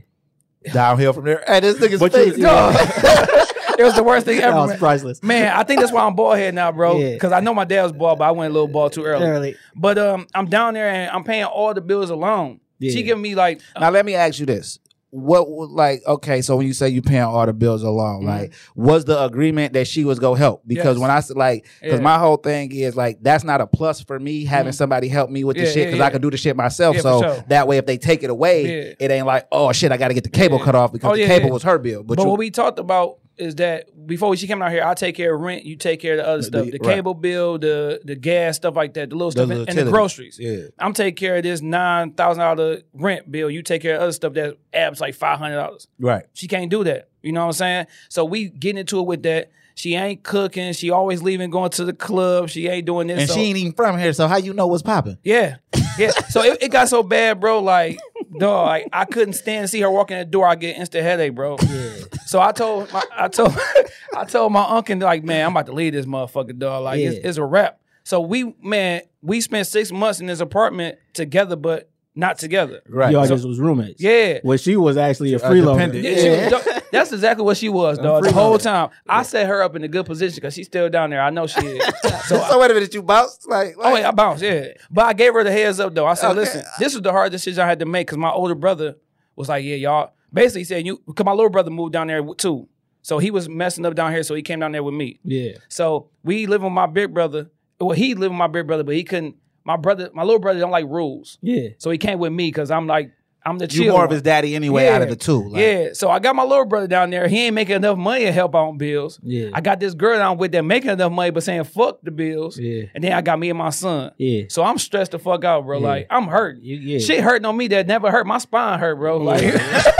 Downhill 0.73 1.13
from 1.13 1.25
there. 1.25 1.43
Hey, 1.47 1.61
this 1.61 1.77
nigga's 1.79 2.01
But 2.01 2.13
you- 2.15 2.33
face. 2.33 2.39
yeah. 2.39 3.45
It 3.79 3.83
was 3.85 3.95
the 3.95 4.05
worst 4.05 4.27
thing 4.27 4.39
That 4.41 4.49
ever. 4.51 4.57
was 4.59 4.71
man. 4.71 4.79
priceless. 4.79 5.23
Man, 5.23 5.53
I 5.57 5.63
think 5.65 5.81
that's 5.81 5.93
why 5.93 6.05
I'm 6.05 6.15
bald 6.15 6.39
head 6.39 6.55
now, 6.55 6.71
bro. 6.73 6.99
Yeah. 6.99 7.13
Because 7.15 7.33
I 7.33 7.41
know 7.41 7.55
my 7.55 7.65
dad 7.65 7.83
was 7.83 7.93
bald, 7.93 8.19
but 8.19 8.25
I 8.25 8.31
went 8.31 8.51
a 8.51 8.55
little 8.55 8.69
bald 8.69 8.93
too 8.93 9.05
early. 9.05 9.27
Early. 9.27 9.57
But 9.75 9.99
um, 9.99 10.27
I'm 10.35 10.47
down 10.47 10.75
there 10.75 10.89
and 10.89 11.11
I'm 11.11 11.25
paying 11.25 11.45
all 11.45 11.75
the 11.75 11.81
bills 11.81 12.11
alone. 12.11 12.61
Yeah. 12.79 12.93
She 12.93 13.03
giving 13.03 13.23
me 13.23 13.35
like 13.35 13.61
Now 13.79 13.91
let 13.91 14.05
me 14.05 14.15
ask 14.15 14.39
you 14.39 14.47
this. 14.47 14.79
What 15.11 15.49
like 15.71 16.03
okay, 16.09 16.43
so 16.43 16.57
when 16.57 16.67
you 16.67 16.73
say 16.73 16.89
you 16.89 17.01
paying 17.01 17.23
all 17.23 17.47
the 17.47 17.53
bills 17.53 17.85
alone, 17.85 18.25
like 18.25 18.53
was 18.75 19.05
the 19.05 19.23
agreement 19.23 19.73
that 19.75 19.87
she 19.87 20.05
was 20.05 20.19
gonna 20.19 20.37
help? 20.37 20.63
Because 20.67 20.85
Mm-hmm. 20.85 20.91
Yes. 20.95 20.99
when 21.03 21.11
I 21.13 21.21
said 21.21 21.37
like, 21.37 21.67
because 21.81 22.01
Yeah. 22.01 22.03
my 22.05 22.19
whole 22.19 22.37
thing 22.37 22.73
is 22.75 22.97
like 22.97 23.19
that's 23.23 23.45
not 23.45 23.61
a 23.61 23.67
plus 23.69 24.01
for 24.01 24.19
me 24.19 24.45
having 24.45 24.73
somebody 24.73 25.07
help 25.07 25.31
me 25.31 25.45
with 25.45 25.57
the 25.57 25.63
Yeah, 25.67 25.71
shit 25.71 25.87
because 25.87 25.99
yeah. 26.01 26.05
I 26.07 26.11
can 26.11 26.21
do 26.21 26.33
the 26.33 26.37
shit 26.37 26.57
myself. 26.57 26.97
Yeah, 26.97 27.03
so 27.03 27.21
sure. 27.23 27.45
that 27.47 27.69
way, 27.69 27.79
if 27.79 27.87
they 27.87 27.97
take 27.97 28.25
it 28.25 28.31
away, 28.31 28.65
Yeah. 28.89 28.95
it 28.99 29.11
ain't 29.13 29.27
like 29.27 29.47
oh 29.53 29.71
shit, 29.71 29.93
I 29.93 29.99
got 29.99 30.09
to 30.09 30.15
get 30.15 30.25
the 30.25 30.31
cable 30.31 30.59
Yeah. 30.59 30.65
cut 30.65 30.75
off 30.75 30.93
because 30.93 31.13
Oh, 31.13 31.15
the 31.15 31.21
yeah, 31.21 31.29
cable 31.29 31.47
yeah. 31.47 31.53
was 31.53 31.63
her 31.63 31.79
bill. 31.79 32.03
But, 32.03 32.17
But 32.17 32.25
you, 32.25 32.31
what 32.31 32.39
we 32.41 32.51
talked 32.51 32.81
about 32.81 33.19
is 33.37 33.57
that 33.57 34.07
before 34.07 34.35
she 34.37 34.47
came 34.47 34.63
out 34.63 34.71
here, 34.71 34.85
I 34.85 34.95
take 34.95 35.17
care 35.17 35.35
of 35.35 35.41
rent, 35.41 35.65
you 35.65 35.77
take 35.77 36.01
care 36.01 36.13
of 36.13 36.19
the 36.19 36.29
other 36.29 36.43
stuff, 36.43 36.67
the 36.67 36.79
right. 36.79 36.95
cable 36.97 37.15
bill, 37.15 37.59
the 37.59 38.01
the 38.05 38.15
gas, 38.15 38.57
stuff 38.57 38.77
like 38.77 38.95
that, 38.95 39.11
the 39.11 39.17
little 39.17 39.31
The 39.31 39.45
stuff, 39.47 39.51
and- 39.51 39.69
and 39.69 39.79
the 39.89 39.91
groceries. 39.91 40.39
Yeah. 40.41 40.67
I'm 40.79 40.93
taking 40.93 41.17
care 41.17 41.37
of 41.37 41.43
this 41.43 41.61
nine 41.61 42.13
thousand 42.13 42.41
dollar 42.43 42.83
rent 42.93 43.31
bill. 43.31 43.51
You 43.51 43.63
take 43.63 43.83
care 43.83 43.97
of 43.97 44.03
other 44.03 44.13
stuff 44.13 44.35
that 44.35 44.57
adds 44.73 45.01
like 45.01 45.15
five 45.15 45.39
hundred 45.39 45.57
dollars. 45.57 45.89
right. 45.99 46.25
She 46.35 46.47
can't 46.49 46.71
do 46.71 46.85
that. 46.85 47.09
You 47.23 47.33
know 47.33 47.41
what 47.41 47.47
I'm 47.47 47.53
saying? 47.55 47.87
So 48.09 48.25
we 48.25 48.49
getting 48.51 48.79
into 48.79 49.01
it 49.01 49.07
with 49.07 49.23
that. 49.25 49.51
She 49.77 49.97
ain't 49.97 50.23
cooking. 50.23 50.73
She 50.73 50.91
always 50.91 51.21
leaving, 51.21 51.51
going 51.51 51.71
to 51.71 51.85
the 51.85 51.93
club. 51.93 52.49
She 52.49 52.69
ain't 52.69 52.87
doing 52.87 53.09
this. 53.09 53.19
And 53.23 53.29
so- 53.29 53.35
she 53.35 53.41
ain't 53.47 53.57
even 53.59 53.73
from 53.73 53.99
here, 53.99 54.13
so 54.13 54.29
how 54.29 54.37
you 54.37 54.53
know 54.55 54.69
what's 54.69 54.83
popping? 54.85 55.19
yeah, 55.25 55.57
yeah. 55.99 56.11
So 56.29 56.43
it, 56.45 56.63
it 56.63 56.71
got 56.71 56.89
so 56.89 57.03
bad, 57.03 57.41
bro. 57.41 57.59
Like, 57.61 57.99
dog, 58.39 58.67
like 58.67 58.89
I 58.93 59.05
couldn't 59.05 59.35
stand 59.35 59.65
to 59.65 59.69
see 59.69 59.81
her 59.81 59.91
walking 59.91 60.17
in 60.17 60.27
the 60.27 60.31
door. 60.31 60.47
I 60.47 60.55
get 60.55 60.77
instant 60.77 61.05
headache, 61.05 61.35
bro. 61.35 61.57
Yeah. 61.61 61.91
So 62.27 62.41
I 62.41 62.53
told, 62.53 62.93
my, 62.93 63.03
I 63.17 63.29
told, 63.29 63.57
I 64.17 64.25
told 64.25 64.53
my 64.53 64.65
uncle, 64.65 64.97
like, 64.99 65.25
man, 65.25 65.47
I'm 65.47 65.53
about 65.53 65.67
to 65.67 65.73
leave 65.73 65.93
this 65.93 66.07
motherfucker, 66.07 66.59
dog. 66.59 66.85
Like, 66.85 67.01
it's, 67.01 67.25
it's 67.25 67.39
a 67.39 67.45
wrap. 67.45 67.81
So 68.05 68.21
we, 68.21 68.55
man, 68.63 69.03
we 69.23 69.41
spent 69.41 69.67
six 69.67 69.91
months 69.91 70.21
in 70.21 70.27
this 70.27 70.41
apartment 70.41 70.99
together, 71.15 71.57
but 71.57 71.91
not 72.17 72.39
together. 72.39 72.81
Right. 72.89 73.13
Y'all 73.13 73.25
So- 73.27 73.35
just 73.35 73.47
was 73.49 73.59
roommates. 73.59 74.01
Yeah. 74.03 74.39
Well, 74.45 74.57
she 74.57 74.77
was 74.77 74.97
actually 74.97 75.35
a 75.35 75.39
freeloader. 75.39 75.73
dependent. 75.75 76.05
Yeah, 76.05 76.49
she 76.49 76.55
was- 76.55 76.83
that's 76.93 77.13
exactly 77.13 77.45
what 77.45 77.57
she 77.57 77.69
was, 77.69 77.99
dog. 77.99 78.23
The 78.25 78.33
whole 78.33 78.57
time, 78.59 78.91
I 79.09 79.23
set 79.25 79.47
her 79.49 79.63
up 79.63 79.75
in 79.75 79.83
a 79.83 79.89
good 79.89 80.07
position 80.07 80.37
because 80.37 80.55
she's 80.55 80.67
still 80.67 80.89
down 80.89 81.11
there. 81.11 81.21
I 81.21 81.31
know 81.31 81.47
she 81.47 81.61
is. 81.67 81.85
So, 82.25 82.39
So, 82.49 82.59
wait 82.59 82.71
a 82.71 82.75
minute, 82.75 82.95
you 82.95 83.03
bounced 83.03 83.47
like, 83.49 83.75
Oh 83.77 83.91
like 83.93 84.01
yeah, 84.03 84.09
I 84.09 84.13
bounced, 84.13 84.43
yeah. 84.43 84.69
But 84.91 85.05
I 85.07 85.13
gave 85.13 85.35
her 85.35 85.45
the 85.45 85.53
heads 85.53 85.79
up 85.81 85.95
though. 85.95 86.07
I 86.07 86.15
said, 86.15 86.31
Okay. 86.31 86.41
listen, 86.41 86.63
this 86.79 86.95
was 86.95 87.03
the 87.03 87.13
hard 87.13 87.33
decision 87.33 87.63
I 87.63 87.67
had 87.67 87.81
to 87.81 87.85
make 87.87 88.07
because 88.07 88.17
my 88.19 88.31
older 88.31 88.55
brother 88.55 88.97
was 89.37 89.49
like, 89.51 89.65
yeah, 89.65 89.75
y'all. 89.75 90.13
Basically 90.33 90.63
he 90.63 90.65
said 90.65 90.87
you 90.87 91.03
because 91.07 91.27
my 91.27 91.33
little 91.33 91.51
brother 91.51 91.71
moved 91.71 91.93
down 91.93 92.07
there 92.07 92.23
too. 92.39 92.69
So 93.03 93.19
he 93.19 93.31
was 93.31 93.49
messing 93.49 93.85
up 93.85 93.95
down 93.95 94.13
here, 94.13 94.23
so 94.23 94.35
he 94.35 94.41
came 94.43 94.61
down 94.61 94.73
there 94.73 94.83
with 94.83 94.95
me. 94.95 95.21
Yeah. 95.25 95.53
So 95.69 96.09
we 96.23 96.47
live 96.47 96.63
with 96.63 96.73
my 96.73 96.87
big 96.87 97.13
brother. 97.13 97.51
Well, 97.79 97.91
he 97.91 98.15
lived 98.15 98.31
with 98.33 98.39
my 98.39 98.47
big 98.47 98.67
brother, 98.67 98.83
but 98.85 98.95
he 98.95 99.05
couldn't. 99.05 99.37
My 99.65 99.77
brother, 99.77 100.11
my 100.13 100.23
little 100.23 100.41
brother, 100.41 100.61
don't 100.61 100.71
like 100.71 100.87
rules, 100.87 101.39
Yeah. 101.43 101.69
so 101.79 101.91
he 101.91 101.99
came 101.99 102.19
with 102.19 102.33
me 102.33 102.49
because 102.49 102.71
I'm 102.71 102.87
like, 102.87 103.13
I'm 103.47 103.59
the 103.59 103.67
chill. 103.67 103.85
you 103.85 103.91
more 103.93 104.05
of 104.07 104.11
his 104.11 104.23
daddy 104.23 104.55
anyway 104.55 104.89
out 104.89 105.03
of 105.03 105.11
the 105.11 105.17
two. 105.17 105.49
Like, 105.49 105.61
yeah, 105.61 105.89
so 105.93 106.11
I 106.11 106.19
got 106.19 106.35
my 106.35 106.45
little 106.45 106.65
brother 106.65 106.87
down 106.87 107.11
there. 107.11 107.29
He 107.29 107.45
ain't 107.45 107.55
making 107.55 107.77
enough 107.77 107.99
money 107.99 108.25
to 108.25 108.33
help 108.33 108.55
out 108.55 108.69
on 108.69 108.79
bills. 108.79 109.21
Yeah. 109.23 109.51
I 109.53 109.61
got 109.61 109.81
this 109.81 109.93
girl 109.93 110.17
down 110.17 110.39
with 110.39 110.53
that 110.53 110.63
making 110.65 110.91
enough 110.93 111.13
money, 111.13 111.31
but 111.31 111.43
saying 111.43 111.65
fuck 111.65 111.99
the 112.03 112.11
bills. 112.11 112.59
Yeah. 112.59 112.85
And 112.95 113.05
then 113.05 113.13
I 113.13 113.21
got 113.21 113.39
me 113.39 113.51
and 113.51 113.59
my 113.59 113.69
son. 113.69 114.13
Yeah. 114.17 114.45
So 114.49 114.63
I'm 114.63 114.79
stressed 114.79 115.11
the 115.11 115.19
fuck 115.19 115.45
out, 115.45 115.67
bro. 115.67 115.79
Yeah. 115.79 115.87
Like 115.87 116.07
I'm 116.09 116.27
hurt. 116.27 116.57
You- 116.63 116.77
yeah. 116.77 116.99
Shit 117.01 117.21
hurting 117.23 117.45
on 117.45 117.55
me 117.55 117.69
that 117.69 117.87
never 117.87 118.11
hurt. 118.11 118.27
My 118.27 118.39
spine 118.39 118.79
hurt, 118.81 118.97
bro. 118.97 119.19
Like, 119.19 119.43
yeah, 119.43 119.93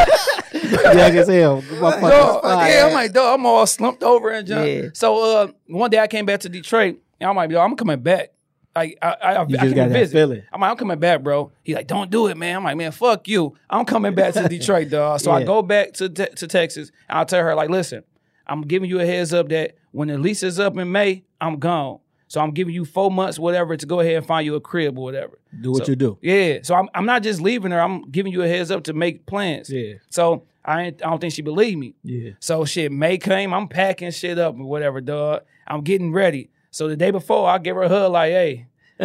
I 0.53 1.11
can 1.11 1.27
tell. 1.27 1.57
My 1.63 1.91
fucking 1.91 2.01
dog, 2.09 2.39
spine. 2.45 2.71
yeah, 2.71 2.87
I'm 2.87 2.93
like, 2.95 3.13
dog, 3.13 3.39
I'm 3.41 3.47
all 3.47 3.67
slumped 3.67 4.03
over 4.03 4.31
and 4.31 4.47
junk. 4.47 4.67
Yeah. 4.69 4.89
So 4.95 5.23
uh, 5.43 5.49
one 5.69 5.91
day 5.91 5.99
I 5.99 6.07
came 6.07 6.25
back 6.27 6.41
to 6.41 6.49
Detroit, 6.49 6.99
and 7.21 7.29
I'm 7.29 7.37
like, 7.37 7.51
yo, 7.51 7.61
I'm 7.61 7.77
coming 7.77 8.01
back. 8.01 8.31
Like 8.77 8.99
I, 9.01 9.09
I, 9.09 9.33
I, 9.35 9.43
I 9.43 9.45
can 9.47 9.93
visit. 9.93 10.45
I'm 10.53 10.61
like, 10.61 10.71
I'm 10.71 10.77
coming 10.77 10.99
back, 10.99 11.23
bro. 11.23 11.53
He's 11.63 11.77
like, 11.77 11.87
don't 11.87 12.11
do 12.11 12.27
it, 12.27 12.37
man. 12.37 12.57
I'm 12.57 12.65
like, 12.65 12.77
man, 12.77 12.93
fuck 12.93 13.29
you. 13.29 13.57
I'm 13.71 13.85
coming 13.85 14.15
back 14.15 14.35
to 14.35 14.49
Detroit, 14.49 14.91
dog. 14.91 15.21
So 15.21 15.31
I 15.31 15.45
go 15.45 15.63
back 15.63 15.93
to 15.95 16.09
te- 16.09 16.35
to 16.37 16.47
Texas, 16.49 16.91
and 17.09 17.19
I'll 17.19 17.27
tell 17.27 17.43
her 17.43 17.55
like, 17.55 17.71
listen, 17.71 18.03
I'm 18.47 18.63
giving 18.63 18.91
you 18.91 19.01
a 19.01 19.07
heads 19.07 19.33
up 19.33 19.49
that 19.51 19.77
when 19.93 20.09
the 20.09 20.19
lease 20.19 20.43
is 20.43 20.59
up 20.59 20.77
in 20.77 20.91
May, 20.91 21.23
I'm 21.41 21.59
gone. 21.59 22.01
So 22.27 22.41
I'm 22.41 22.51
giving 22.51 22.75
you 22.75 22.85
four 22.85 23.13
months, 23.13 23.39
whatever, 23.39 23.77
to 23.77 23.87
go 23.87 24.01
ahead 24.01 24.17
and 24.17 24.27
find 24.27 24.45
you 24.45 24.57
a 24.57 24.61
crib 24.61 24.99
or 24.99 25.05
whatever. 25.05 25.39
Do 25.61 25.71
what 25.73 25.87
So- 25.87 25.93
you 25.93 25.97
do. 25.97 26.19
Yeah. 26.21 26.59
So 26.63 26.75
I'm 26.75 26.89
I'm 26.95 27.07
not 27.07 27.23
just 27.23 27.41
leaving 27.41 27.71
her. 27.71 27.81
I'm 27.81 28.11
giving 28.11 28.33
you 28.33 28.43
a 28.43 28.49
heads 28.49 28.71
up 28.73 28.85
to 28.85 28.93
make 28.93 29.25
plans. 29.27 29.71
Yeah. 29.71 29.95
So 30.11 30.45
I 30.65 30.83
ain't, 30.85 31.05
I 31.07 31.11
don't 31.11 31.21
think 31.21 31.33
she 31.35 31.43
believed 31.43 31.79
me. 31.79 31.95
Yeah. 32.03 32.31
So 32.41 32.65
shit, 32.65 32.91
May 32.91 33.19
came. 33.19 33.55
I'm 33.55 33.69
packing 33.69 34.11
shit 34.11 34.39
up 34.39 34.57
or 34.59 34.65
whatever, 34.65 35.01
dog. 35.01 35.43
I'm 35.67 35.83
getting 35.83 36.13
ready. 36.13 36.51
So 36.75 36.89
the 36.89 36.97
day 36.97 37.13
before, 37.13 37.49
I 37.49 37.59
give 37.59 37.77
her 37.77 37.83
a 37.85 37.89
hug 37.89 38.11
like, 38.11 38.33
hey. 38.33 38.67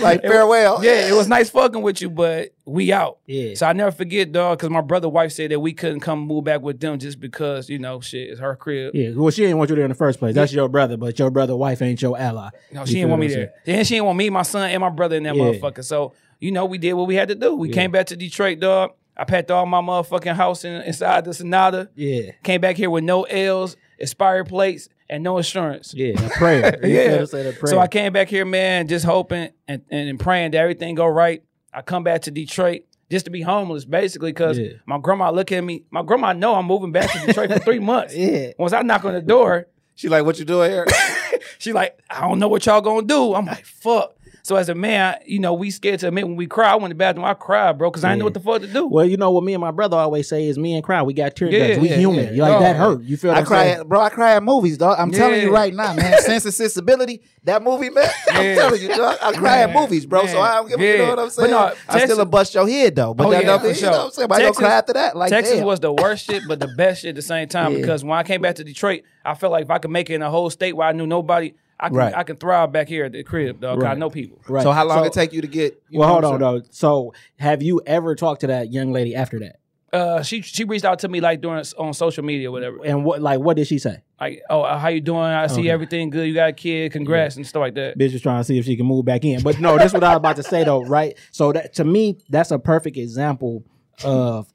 like 0.00 0.20
farewell. 0.20 0.84
Yeah, 0.84 1.08
it 1.08 1.14
was 1.14 1.28
nice 1.28 1.48
fucking 1.48 1.80
with 1.80 2.02
you, 2.02 2.10
but 2.10 2.50
we 2.66 2.92
out. 2.92 3.20
Yeah. 3.24 3.54
So 3.54 3.66
I 3.66 3.72
never 3.72 3.90
forget, 3.90 4.30
dog, 4.30 4.58
because 4.58 4.68
my 4.68 4.82
brother 4.82 5.08
wife 5.08 5.32
said 5.32 5.50
that 5.50 5.60
we 5.60 5.72
couldn't 5.72 6.00
come 6.00 6.18
move 6.20 6.44
back 6.44 6.60
with 6.60 6.78
them 6.78 6.98
just 6.98 7.20
because, 7.20 7.70
you 7.70 7.78
know, 7.78 8.02
shit, 8.02 8.28
it's 8.28 8.38
her 8.38 8.54
crib. 8.54 8.94
Yeah. 8.94 9.12
Well, 9.14 9.30
she 9.30 9.40
didn't 9.42 9.56
want 9.56 9.70
you 9.70 9.76
there 9.76 9.84
in 9.86 9.88
the 9.90 9.94
first 9.94 10.18
place. 10.18 10.34
That's 10.34 10.52
your 10.52 10.68
brother, 10.68 10.98
but 10.98 11.18
your 11.18 11.30
brother 11.30 11.56
wife 11.56 11.80
ain't 11.80 12.02
your 12.02 12.18
ally. 12.18 12.50
No, 12.70 12.84
she 12.84 12.92
feel 12.92 13.08
didn't 13.08 13.10
want 13.12 13.20
me 13.20 13.26
what 13.28 13.32
I'm 13.32 13.48
there. 13.64 13.76
And 13.78 13.86
she 13.86 13.94
didn't 13.94 14.06
want 14.06 14.18
me, 14.18 14.28
my 14.28 14.42
son, 14.42 14.68
and 14.70 14.80
my 14.82 14.90
brother 14.90 15.16
in 15.16 15.22
that 15.22 15.34
Yeah. 15.36 15.42
motherfucker. 15.42 15.82
So, 15.82 16.12
you 16.38 16.52
know, 16.52 16.66
we 16.66 16.76
did 16.76 16.92
what 16.92 17.06
we 17.08 17.14
had 17.14 17.28
to 17.28 17.34
do. 17.34 17.54
We 17.54 17.70
came 17.70 17.90
back 17.90 18.06
to 18.08 18.16
Detroit, 18.16 18.60
dog. 18.60 18.92
I 19.16 19.24
packed 19.24 19.50
all 19.50 19.64
my 19.64 19.80
motherfucking 19.80 20.34
house 20.34 20.64
in, 20.66 20.82
inside 20.82 21.24
the 21.24 21.32
Sonata. 21.32 21.88
Yeah. 21.94 22.32
Came 22.42 22.60
back 22.60 22.76
here 22.76 22.90
with 22.90 23.04
no 23.04 23.22
L's, 23.22 23.76
expired 23.98 24.48
plates, 24.48 24.88
and 25.10 25.22
no 25.22 25.36
insurance. 25.36 25.92
Yeah. 25.92 26.12
A 26.24 26.30
prayer. 26.30 26.78
Yeah. 26.86 27.08
gotta 27.10 27.26
say 27.26 27.42
the 27.42 27.52
prayer. 27.52 27.70
So 27.70 27.78
I 27.78 27.88
came 27.88 28.12
back 28.14 28.28
here, 28.28 28.46
man, 28.46 28.88
just 28.88 29.04
hoping 29.04 29.50
and, 29.68 29.82
and 29.90 30.18
praying 30.18 30.52
that 30.52 30.58
everything 30.58 30.94
go 30.94 31.06
right. 31.06 31.42
I 31.74 31.82
come 31.82 32.02
back 32.04 32.22
to 32.22 32.30
Detroit 32.30 32.82
just 33.10 33.24
to 33.26 33.30
be 33.30 33.42
homeless, 33.42 33.84
basically, 33.84 34.30
because 34.32 34.58
Yeah. 34.58 34.68
my 34.86 34.98
grandma 34.98 35.30
look 35.30 35.50
at 35.52 35.62
me. 35.62 35.84
My 35.90 36.02
grandma 36.02 36.32
know 36.32 36.54
I'm 36.54 36.64
moving 36.66 36.92
back 36.92 37.10
to 37.12 37.26
Detroit 37.26 37.52
for 37.52 37.58
three 37.58 37.78
months. 37.92 38.14
Yeah. 38.16 38.52
Once 38.58 38.72
I 38.72 38.82
knock 38.82 39.04
on 39.04 39.12
the 39.14 39.20
door, 39.20 39.66
She 39.96 40.08
like, 40.08 40.24
what 40.24 40.38
you 40.38 40.44
doing 40.46 40.70
here? 40.70 40.86
she 41.58 41.72
like, 41.72 41.98
I 42.08 42.22
don't 42.22 42.38
know 42.38 42.48
what 42.48 42.64
y'all 42.64 42.80
gonna 42.80 43.06
do. 43.06 43.34
I'm 43.34 43.44
like, 43.46 43.66
fuck. 43.66 44.16
So 44.42 44.56
as 44.56 44.68
a 44.68 44.74
man, 44.74 45.16
you 45.26 45.38
know, 45.38 45.52
we 45.54 45.70
scared 45.70 46.00
to 46.00 46.08
admit 46.08 46.26
when 46.26 46.36
we 46.36 46.46
cry. 46.46 46.70
I 46.72 46.74
went 46.76 46.86
to 46.86 46.88
the 46.90 46.94
bathroom, 46.94 47.24
I 47.26 47.34
cried, 47.34 47.76
bro, 47.78 47.90
because 47.90 48.04
I 48.04 48.08
didn't 48.10 48.20
know 48.20 48.24
what 48.26 48.34
the 48.34 48.40
fuck 48.40 48.60
to 48.62 48.66
do. 48.66 48.86
Well, 48.86 49.04
you 49.04 49.16
know 49.16 49.30
what 49.30 49.44
me 49.44 49.54
and 49.54 49.60
my 49.60 49.70
brother 49.70 49.96
always 49.96 50.28
say 50.28 50.46
is 50.48 50.58
me 50.58 50.74
and 50.74 50.82
cry. 50.82 51.02
We 51.02 51.12
got 51.14 51.36
tear 51.36 51.50
Yeah, 51.50 51.68
ducts. 51.68 51.80
We 51.80 51.90
yeah, 51.90 51.96
human. 51.96 52.24
yeah. 52.26 52.30
You 52.32 52.42
like 52.42 52.60
that 52.60 52.76
Oh. 52.76 52.94
hurt. 52.96 53.02
You 53.02 53.16
feel 53.16 53.32
I 53.32 53.42
cry, 53.42 53.66
at, 53.68 53.88
bro. 53.88 54.00
I 54.00 54.08
cry 54.08 54.34
at 54.36 54.42
movies, 54.42 54.78
dog. 54.78 54.96
I'm 54.98 55.10
telling 55.10 55.40
you 55.42 55.52
right 55.52 55.74
now, 55.74 55.92
man. 55.94 56.18
Sense 56.22 56.44
and 56.46 56.54
sensibility. 56.54 57.22
That 57.44 57.62
movie, 57.62 57.90
man. 57.90 58.08
I'm 58.30 58.54
telling 58.56 58.80
you, 58.82 58.88
dog. 58.88 59.16
I 59.22 59.32
cry 59.32 59.58
at 59.62 59.72
movies, 59.72 60.06
bro. 60.06 60.26
So 60.26 60.34
man. 60.34 60.42
I 60.42 60.54
don't 60.56 60.68
give 60.68 60.80
a 60.80 60.84
you 60.86 60.98
know 60.98 61.08
what 61.10 61.18
I'm 61.18 61.24
But 61.26 61.32
saying. 61.32 61.50
no, 61.50 61.72
I 61.88 62.04
still 62.04 62.20
a 62.20 62.24
bust 62.26 62.54
your 62.54 62.68
head 62.68 62.96
though. 62.96 63.14
But 63.14 63.26
Oh, 63.26 63.30
that 63.30 63.42
yeah, 63.42 63.46
don't 63.48 63.60
for 63.60 63.66
mean, 63.66 63.74
you 63.76 63.82
know 63.82 63.88
sure. 63.88 63.98
what 63.98 64.04
I'm 64.06 64.10
saying. 64.12 64.32
I 64.32 64.38
don't 64.38 64.46
Texas- 64.46 64.58
cry 64.58 64.72
after 64.72 64.92
that. 64.94 65.16
Like 65.16 65.30
Texas 65.30 65.56
damn. 65.56 65.66
was 65.66 65.80
the 65.80 65.92
worst 65.92 66.24
shit, 66.26 66.42
but 66.48 66.60
the 66.60 66.68
best 66.68 67.02
shit 67.02 67.10
at 67.10 67.14
the 67.14 67.22
same 67.22 67.48
time. 67.48 67.72
Yeah. 67.72 67.78
Because 67.80 68.04
when 68.04 68.18
I 68.18 68.22
came 68.22 68.40
back 68.40 68.56
to 68.56 68.64
Detroit, 68.64 69.02
I 69.24 69.34
felt 69.34 69.52
like 69.52 69.64
if 69.64 69.70
I 69.70 69.78
could 69.78 69.90
make 69.90 70.08
it 70.10 70.14
in 70.14 70.22
a 70.22 70.30
whole 70.30 70.50
state 70.50 70.74
where 70.74 70.88
I 70.88 70.92
knew 70.92 71.06
nobody, 71.06 71.54
I 71.82 71.88
can 71.88 71.96
Right. 71.96 72.14
I 72.14 72.22
can 72.24 72.36
thrive 72.36 72.72
back 72.72 72.88
here 72.88 73.04
at 73.06 73.12
the 73.12 73.22
crib, 73.22 73.60
dog. 73.60 73.78
'cause 73.78 73.84
I 73.84 73.88
Right. 73.90 73.98
know 73.98 74.10
people. 74.10 74.38
Right. 74.48 74.62
So 74.62 74.70
how 74.72 74.84
long 74.86 74.98
So- 74.98 75.04
it 75.04 75.12
take 75.12 75.32
you 75.32 75.40
to 75.40 75.48
get? 75.48 75.80
you 75.88 75.98
Well, 76.00 76.08
hold 76.08 76.24
on 76.24 76.30
saying? 76.40 76.40
though. 76.40 76.62
So, 76.70 77.12
have 77.38 77.62
you 77.62 77.80
ever 77.86 78.14
talked 78.14 78.42
to 78.42 78.46
that 78.48 78.72
young 78.72 78.92
lady 78.92 79.14
after 79.14 79.38
that? 79.40 79.56
Uh, 79.92 80.22
she 80.22 80.40
she 80.42 80.62
reached 80.62 80.84
out 80.84 81.00
to 81.00 81.08
me 81.08 81.20
like 81.20 81.40
during 81.40 81.64
on 81.76 81.92
social 81.92 82.22
media, 82.24 82.48
or 82.48 82.52
whatever. 82.52 82.76
And 82.84 83.04
what, 83.04 83.20
like, 83.20 83.40
what 83.40 83.56
did 83.56 83.66
she 83.66 83.78
say? 83.78 83.96
Like, 84.20 84.40
oh, 84.48 84.60
uh, 84.62 84.78
how 84.78 84.86
you 84.86 85.00
doing? 85.00 85.18
I 85.20 85.48
see 85.48 85.62
Okay. 85.62 85.70
everything 85.70 86.10
good. 86.10 86.28
You 86.28 86.34
got 86.34 86.50
a 86.50 86.52
kid. 86.52 86.92
Congrats 86.92 87.34
and 87.36 87.44
stuff 87.44 87.58
like 87.60 87.74
that. 87.74 87.98
Bitch 87.98 88.14
is 88.14 88.20
trying 88.22 88.38
to 88.38 88.44
see 88.44 88.56
if 88.56 88.66
she 88.66 88.76
can 88.76 88.86
move 88.86 89.04
back 89.04 89.24
in. 89.24 89.42
But 89.42 89.58
no, 89.58 89.76
that's 89.78 89.92
what 89.92 90.04
I 90.04 90.10
was 90.10 90.18
about 90.18 90.36
to 90.36 90.44
say 90.44 90.62
though, 90.62 90.84
right? 90.84 91.16
So 91.32 91.50
that 91.52 91.74
to 91.74 91.84
me, 91.84 92.18
that's 92.28 92.52
a 92.52 92.58
perfect 92.60 92.96
example 92.98 93.64
of 94.04 94.46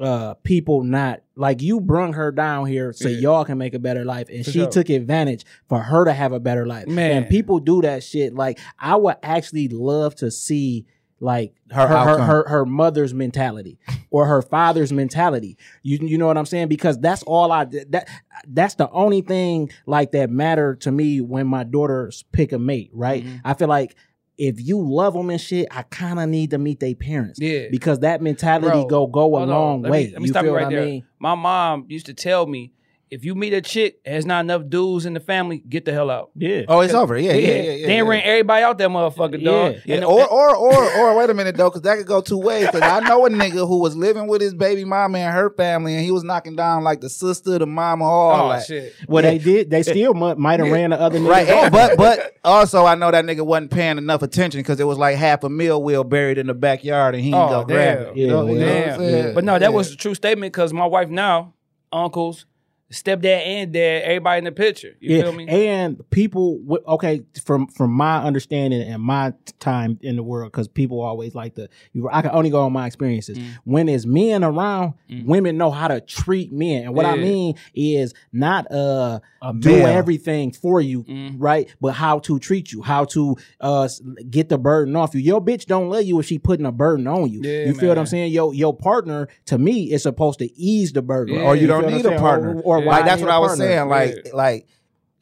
uh 0.00 0.34
people 0.42 0.82
not 0.82 1.20
like 1.36 1.62
you 1.62 1.80
brung 1.80 2.12
her 2.14 2.32
down 2.32 2.66
here 2.66 2.92
so 2.92 3.08
Yeah. 3.08 3.18
y'all 3.18 3.44
can 3.44 3.58
make 3.58 3.74
a 3.74 3.78
better 3.78 4.04
life 4.04 4.28
and 4.28 4.44
For 4.44 4.50
she 4.50 4.58
sure. 4.60 4.68
took 4.70 4.88
advantage 4.90 5.44
for 5.68 5.78
her 5.80 6.04
to 6.04 6.12
have 6.12 6.32
a 6.32 6.40
better 6.40 6.66
life 6.66 6.88
Man. 6.88 7.10
and 7.12 7.28
people 7.28 7.60
do 7.60 7.80
that 7.82 8.02
shit 8.02 8.34
like 8.34 8.58
i 8.78 8.96
would 8.96 9.16
actually 9.22 9.68
love 9.68 10.16
to 10.16 10.32
see 10.32 10.84
like 11.20 11.54
Her 11.70 11.86
her 11.86 11.96
her, 11.96 12.18
her 12.18 12.48
her 12.48 12.66
mother's 12.66 13.14
mentality 13.14 13.78
or 14.10 14.26
her 14.26 14.42
father's 14.42 14.92
mentality. 14.92 15.56
You 15.82 15.98
you 16.02 16.18
know 16.18 16.26
what 16.26 16.36
I'm 16.36 16.44
saying? 16.44 16.68
Because 16.68 16.98
that's 16.98 17.22
all 17.22 17.50
I 17.52 17.64
that 17.64 18.08
that's 18.48 18.74
the 18.74 18.90
only 18.90 19.22
thing 19.22 19.70
like 19.86 20.10
that 20.12 20.28
matter 20.28 20.74
to 20.80 20.90
me 20.90 21.20
when 21.22 21.46
my 21.46 21.62
daughters 21.64 22.24
pick 22.32 22.52
a 22.52 22.58
mate. 22.58 22.90
Right? 22.92 23.24
Mhm. 23.24 23.40
I 23.44 23.54
feel 23.54 23.68
like. 23.68 23.94
If 24.36 24.60
you 24.60 24.80
love 24.80 25.14
them 25.14 25.30
and 25.30 25.40
shit, 25.40 25.68
I 25.70 25.82
kind 25.82 26.18
of 26.18 26.28
need 26.28 26.50
to 26.50 26.58
meet 26.58 26.80
their 26.80 26.94
parents. 26.94 27.38
Yeah. 27.40 27.68
because 27.70 28.00
that 28.00 28.20
mentality 28.20 28.68
Bro, 28.68 28.86
go 28.86 29.06
go 29.06 29.36
a 29.36 29.38
hold 29.38 29.42
on. 29.42 29.48
long 29.48 29.82
Let 29.82 29.88
me- 29.88 29.90
way. 29.92 30.10
let 30.12 30.20
me 30.20 30.26
you 30.26 30.32
stop 30.32 30.44
you 30.44 30.50
right 30.54 30.64
what 30.64 30.72
I 30.72 30.76
there. 30.76 30.84
mean? 30.86 31.04
My 31.20 31.34
mom 31.36 31.86
used 31.88 32.06
to 32.06 32.14
tell 32.14 32.46
me, 32.46 32.72
if 33.14 33.24
you 33.24 33.34
meet 33.36 33.52
a 33.52 33.60
chick 33.60 34.00
and 34.04 34.14
there's 34.14 34.26
not 34.26 34.40
enough 34.44 34.68
dudes 34.68 35.06
in 35.06 35.14
the 35.14 35.20
family, 35.20 35.58
get 35.68 35.84
the 35.84 35.92
hell 35.92 36.10
out. 36.10 36.30
Yeah. 36.34 36.62
Oh, 36.68 36.80
it's 36.80 36.92
over. 36.94 37.16
Yeah, 37.16 37.32
yeah, 37.32 37.38
yeah. 37.38 37.62
yeah, 37.72 37.86
they 37.86 37.96
yeah. 37.96 38.00
ran 38.02 38.22
everybody 38.24 38.64
out 38.64 38.76
that 38.78 38.88
motherfucker, 38.88 39.42
dog. 39.44 39.74
Yeah. 39.74 39.80
Yeah, 39.86 39.94
And- 39.96 40.04
or, 40.04 40.26
or 40.26 40.56
or 40.56 40.92
or 40.98 41.16
wait 41.16 41.30
a 41.30 41.34
minute 41.34 41.56
though, 41.56 41.70
because 41.70 41.82
that 41.82 41.96
could 41.98 42.06
go 42.06 42.20
two 42.20 42.38
ways. 42.38 42.66
Because 42.66 42.82
I 42.82 43.00
know 43.08 43.24
a 43.24 43.30
nigga 43.30 43.66
who 43.68 43.78
was 43.78 43.96
living 43.96 44.26
with 44.26 44.40
his 44.42 44.52
baby 44.52 44.84
mama 44.84 45.18
and 45.18 45.32
her 45.32 45.50
family, 45.56 45.94
and 45.94 46.04
he 46.04 46.10
was 46.10 46.24
knocking 46.24 46.56
down 46.56 46.82
like 46.82 47.00
the 47.00 47.08
sister, 47.08 47.58
the 47.58 47.66
mama, 47.66 48.04
all 48.04 48.46
oh 48.46 48.52
that. 48.54 48.66
shit. 48.66 48.92
Well, 49.06 49.22
Yeah. 49.22 49.30
they 49.30 49.38
did. 49.38 49.70
They 49.70 49.82
still 49.84 50.12
might, 50.14 50.36
might 50.36 50.58
have 50.60 50.70
ran 50.72 50.90
the 50.90 51.00
other 51.00 51.18
niggas 51.20 51.28
Right, 51.30 51.50
off. 51.50 51.70
but 51.72 51.96
but 51.96 52.32
also 52.44 52.84
I 52.84 52.96
know 52.96 53.10
that 53.10 53.24
nigga 53.24 53.46
wasn't 53.46 53.70
paying 53.70 53.96
enough 53.98 54.22
attention 54.22 54.58
because 54.58 54.80
it 54.80 54.84
was 54.86 54.98
like 54.98 55.16
half 55.16 55.44
a 55.44 55.48
meal 55.48 55.82
wheel 55.82 56.02
buried 56.04 56.38
in 56.38 56.48
the 56.48 56.54
backyard, 56.54 57.14
and 57.14 57.22
he 57.22 57.30
didn't 57.30 57.44
Oh, 57.48 57.60
go 57.60 57.64
grab 57.64 57.98
damn. 57.98 58.08
it. 58.08 58.16
You 58.16 58.26
know, 58.26 58.46
Yeah, 58.46 58.52
you 58.52 58.58
know 58.58 58.66
what 58.66 59.00
I'm 59.00 59.12
Damn. 59.24 59.34
But 59.34 59.44
no, 59.44 59.52
that 59.54 59.62
Yeah. 59.62 59.68
was 59.68 59.92
a 59.92 59.96
true 59.96 60.14
statement 60.14 60.52
because 60.52 60.72
my 60.72 60.86
wife 60.86 61.08
now, 61.08 61.52
uncles, 61.92 62.46
stepdad 62.94 63.24
and 63.46 63.72
dad, 63.72 64.02
everybody 64.04 64.38
in 64.38 64.44
the 64.44 64.52
picture. 64.52 64.94
You 65.00 65.16
yeah, 65.16 65.22
feel 65.24 65.32
me? 65.32 65.48
and 65.48 66.10
people. 66.10 66.60
Okay, 66.86 67.22
from 67.44 67.66
from 67.66 67.92
my 67.92 68.22
understanding 68.22 68.80
and 68.82 69.02
my 69.02 69.32
time 69.58 69.98
in 70.02 70.16
the 70.16 70.22
world, 70.22 70.52
because 70.52 70.68
people 70.68 71.00
always 71.00 71.34
like 71.34 71.54
to. 71.56 71.68
I 72.10 72.22
can 72.22 72.30
only 72.32 72.50
go 72.50 72.60
on 72.64 72.72
my 72.72 72.86
experiences. 72.86 73.38
Mm. 73.38 73.48
When 73.64 73.86
there's 73.86 74.06
men 74.06 74.44
around, 74.44 74.94
Mm. 75.10 75.26
women 75.26 75.56
know 75.58 75.70
how 75.70 75.88
to 75.88 76.00
treat 76.00 76.52
men, 76.52 76.84
and 76.84 76.94
what 76.94 77.04
I 77.06 77.16
mean 77.16 77.54
is 77.74 78.14
not 78.32 78.70
uh 78.72 79.20
A 79.42 79.52
do 79.52 79.68
male. 79.70 79.86
everything 79.86 80.52
for 80.52 80.80
you, 80.80 81.04
Mm. 81.04 81.34
right? 81.38 81.68
But 81.80 81.92
how 81.92 82.18
to 82.20 82.38
treat 82.38 82.72
you, 82.72 82.82
how 82.82 83.04
to 83.06 83.36
uh 83.60 83.88
get 84.30 84.48
the 84.48 84.58
burden 84.58 84.96
off 84.96 85.14
you. 85.14 85.20
Your 85.20 85.40
bitch 85.44 85.66
don't 85.66 85.88
love 85.90 86.04
you 86.04 86.18
if 86.20 86.26
she 86.26 86.38
putting 86.38 86.66
a 86.66 86.72
burden 86.72 87.06
on 87.06 87.30
you. 87.30 87.40
Yeah, 87.42 87.66
you 87.66 87.74
feel 87.74 87.88
what 87.88 87.98
I'm 87.98 88.06
saying? 88.06 88.32
Your 88.32 88.54
your 88.54 88.74
partner 88.76 89.28
to 89.46 89.58
me 89.58 89.92
is 89.92 90.02
supposed 90.02 90.38
to 90.38 90.52
ease 90.58 90.92
the 90.92 91.02
burden, 91.02 91.34
Yeah. 91.36 91.42
or 91.42 91.56
you 91.56 91.66
feel 91.66 91.80
don't 91.82 91.92
need 91.92 92.06
a 92.06 92.18
partner. 92.18 92.60
Or, 92.60 92.76
or 92.76 92.80
Yeah. 92.80 92.83
Why 92.86 92.96
like 92.98 93.04
that's 93.06 93.20
need 93.20 93.26
what 93.26 93.34
I 93.34 93.38
was 93.38 93.48
partner? 93.50 93.66
saying. 93.66 93.88
Like 93.88 94.14
Yeah. 94.26 94.30
like 94.34 94.66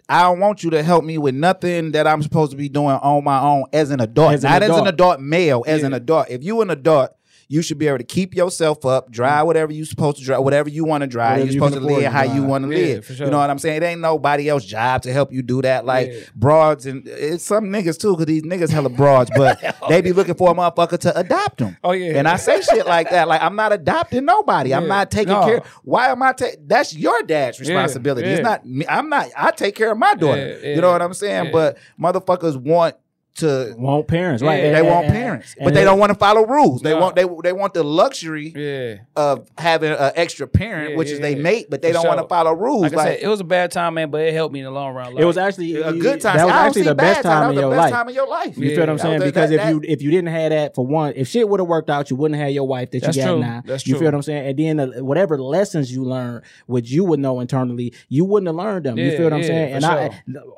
I 0.09 0.22
don't 0.22 0.40
want 0.40 0.62
you 0.62 0.70
to 0.70 0.83
help 0.83 1.05
me 1.05 1.16
with 1.16 1.35
nothing 1.35 1.92
that 1.92 2.07
I'm 2.07 2.22
supposed 2.22 2.51
to 2.51 2.57
be 2.57 2.68
doing 2.68 2.88
on 2.96 3.25
my 3.25 3.40
own 3.40 3.64
as 3.72 3.90
an 3.90 4.01
adult, 4.01 4.33
As 4.35 4.44
an 4.44 4.51
not 4.51 4.62
as 4.62 4.68
an 4.70 4.75
adult. 4.75 4.88
adult 4.88 5.20
male, 5.20 5.64
as 5.66 5.83
an 5.83 5.94
adult. 5.94 6.29
If 6.29 6.42
you 6.44 6.61
an 6.61 6.70
adult. 6.70 7.12
You 7.53 7.61
should 7.61 7.77
be 7.77 7.87
able 7.87 7.99
to 7.99 8.05
keep 8.05 8.35
yourself 8.35 8.87
up, 8.87 9.11
drive 9.11 9.45
whatever 9.45 9.73
you 9.75 9.85
supposed 9.85 10.17
to 10.17 10.25
drive, 10.25 10.43
whatever 10.43 10.71
you 10.71 10.85
want 10.85 11.03
to 11.03 11.07
drive. 11.07 11.33
Whatever 11.41 11.45
You're 11.45 11.53
supposed 11.61 11.75
can 11.75 11.83
to 11.83 11.95
live 12.01 12.11
how 12.11 12.23
you 12.23 12.43
want 12.45 12.65
to 12.65 12.71
Yeah, 12.71 12.95
live. 12.95 13.05
sure. 13.05 13.27
You 13.27 13.31
know 13.31 13.37
what 13.37 13.51
I'm 13.51 13.59
saying? 13.59 13.83
It 13.83 13.85
ain't 13.85 14.01
nobody 14.01 14.49
else's 14.49 14.71
job 14.71 15.03
to 15.03 15.12
help 15.12 15.31
you 15.35 15.43
do 15.43 15.61
that. 15.61 15.85
Like 15.85 16.09
Yeah. 16.12 16.21
broads 16.35 16.87
and 16.87 17.07
it's 17.07 17.45
some 17.45 17.65
niggas 17.67 17.99
too, 17.99 18.12
because 18.12 18.25
these 18.25 18.43
niggas 18.43 18.71
hella 18.71 18.88
broads, 18.88 19.31
but 19.37 19.61
they 19.91 20.01
be 20.01 20.12
looking 20.12 20.35
for 20.35 20.51
a 20.51 20.55
motherfucker 20.55 20.97
to 21.01 21.19
adopt 21.19 21.59
them. 21.59 21.77
Oh 21.85 21.93
yeah. 21.93 22.17
And 22.19 22.27
I 22.27 22.37
say 22.37 22.62
shit 22.62 22.87
like 22.87 23.11
that. 23.11 23.29
Like 23.29 23.43
I'm 23.43 23.55
not 23.55 23.71
adopting 23.73 24.25
nobody. 24.25 24.73
I'm 24.75 24.88
not 24.88 25.11
taking 25.11 25.35
No. 25.35 25.45
care. 25.45 25.62
Why 25.83 26.09
am 26.09 26.23
I 26.23 26.33
taking? 26.33 26.67
That's 26.67 26.97
your 26.97 27.23
dad's 27.23 27.59
Yeah, 27.61 27.67
responsibility. 27.75 28.29
It's 28.31 28.43
not 28.43 28.65
me. 28.65 28.87
I'm 28.88 29.11
not. 29.11 29.27
I 29.37 29.51
take 29.51 29.75
care 29.75 29.93
of 29.93 29.99
my 29.99 30.15
daughter. 30.15 30.59
Yeah, 30.62 30.75
You 30.77 30.81
know 30.81 30.91
what 30.91 31.03
I'm 31.03 31.12
saying? 31.12 31.45
yeah. 31.47 31.51
But 31.53 31.77
motherfuckers 32.01 32.57
want 32.57 32.95
to. 33.37 33.75
want 33.79 34.09
parents, 34.09 34.42
right? 34.42 34.59
Yeah, 34.61 34.66
And- 34.68 34.77
They 34.77 34.83
want 34.90 35.05
and- 35.07 35.14
parents, 35.14 35.55
and 35.59 35.64
but 35.64 35.75
they 35.75 35.85
don't 35.85 35.99
want 35.99 36.11
to 36.12 36.18
follow 36.18 36.45
rules. 36.47 36.83
They 36.83 36.90
No. 36.90 37.01
want 37.01 37.16
they 37.16 37.25
they 37.42 37.53
want 37.53 37.75
the 37.75 37.83
luxury 37.83 38.53
yeah. 38.57 38.95
of 39.16 39.49
having 39.59 39.92
an 39.92 40.12
extra 40.16 40.47
parent, 40.47 40.90
Yeah, 40.92 40.97
which 40.97 41.11
is 41.11 41.21
they 41.21 41.37
yeah. 41.37 41.42
mate, 41.42 41.66
but 41.71 41.83
they 41.83 41.88
For 41.92 41.95
don't 41.95 42.07
want 42.09 42.21
to 42.21 42.29
follow 42.29 42.53
rules. 42.53 42.83
Like, 42.83 42.92
Like, 42.92 43.07
I 43.07 43.14
said, 43.16 43.23
it 43.23 43.29
was 43.29 43.40
a 43.40 43.45
bad 43.45 43.71
time, 43.71 43.95
man, 43.95 44.11
but 44.11 44.21
it 44.23 44.35
helped 44.35 44.53
me 44.53 44.61
in 44.61 44.64
the 44.66 44.71
long 44.71 44.95
run. 44.95 45.14
Like, 45.14 45.23
It 45.23 45.25
was 45.27 45.38
actually 45.38 45.77
a 45.77 45.92
good 45.92 46.21
time. 46.21 46.37
That 46.37 46.45
was 46.47 46.55
actually 46.55 46.83
the 46.83 46.95
best 46.95 47.23
time 47.23 47.55
That 47.55 47.55
in 47.55 47.61
your 47.68 47.75
life. 47.77 47.90
time 47.92 48.09
in 48.09 48.14
your 48.14 48.29
life. 48.29 48.57
You 48.59 48.71
feel 48.71 48.81
what 48.81 48.88
I'm 48.90 48.99
saying? 48.99 49.21
was- 49.21 49.25
Because 49.33 49.51
that- 49.51 49.61
if 49.61 49.68
you 49.71 49.81
if 49.85 50.03
you 50.03 50.11
didn't 50.11 50.29
have 50.29 50.51
that 50.51 50.75
for 50.75 50.87
one, 50.87 51.12
if 51.16 51.29
shit 51.29 51.49
would 51.49 51.61
have 51.61 51.68
worked 51.68 51.90
out, 51.90 52.11
you 52.11 52.16
wouldn't 52.16 52.40
have 52.40 52.51
your 52.51 52.66
wife 52.66 52.90
that 52.90 53.03
That's 53.03 53.16
you 53.16 53.23
got 53.23 53.29
true. 53.31 53.40
now. 53.40 53.62
That's 53.66 53.87
you 53.87 53.95
true. 53.95 54.01
feel 54.01 54.07
what 54.09 54.14
I'm 54.14 54.23
saying? 54.23 54.47
And 54.68 54.79
then 54.81 55.05
whatever 55.07 55.38
lessons 55.38 55.92
you 55.92 56.05
learn, 56.05 56.42
which 56.66 56.90
you 56.90 57.05
would 57.05 57.18
know 57.21 57.40
internally, 57.40 57.92
you 58.09 58.25
wouldn't 58.25 58.47
have 58.49 58.57
learned 58.57 58.85
them. 58.87 58.99
you 58.99 59.12
feel 59.16 59.25
what 59.25 59.33
I'm 59.33 59.42
saying? 59.42 59.73
And 59.73 59.85
I, 59.85 60.11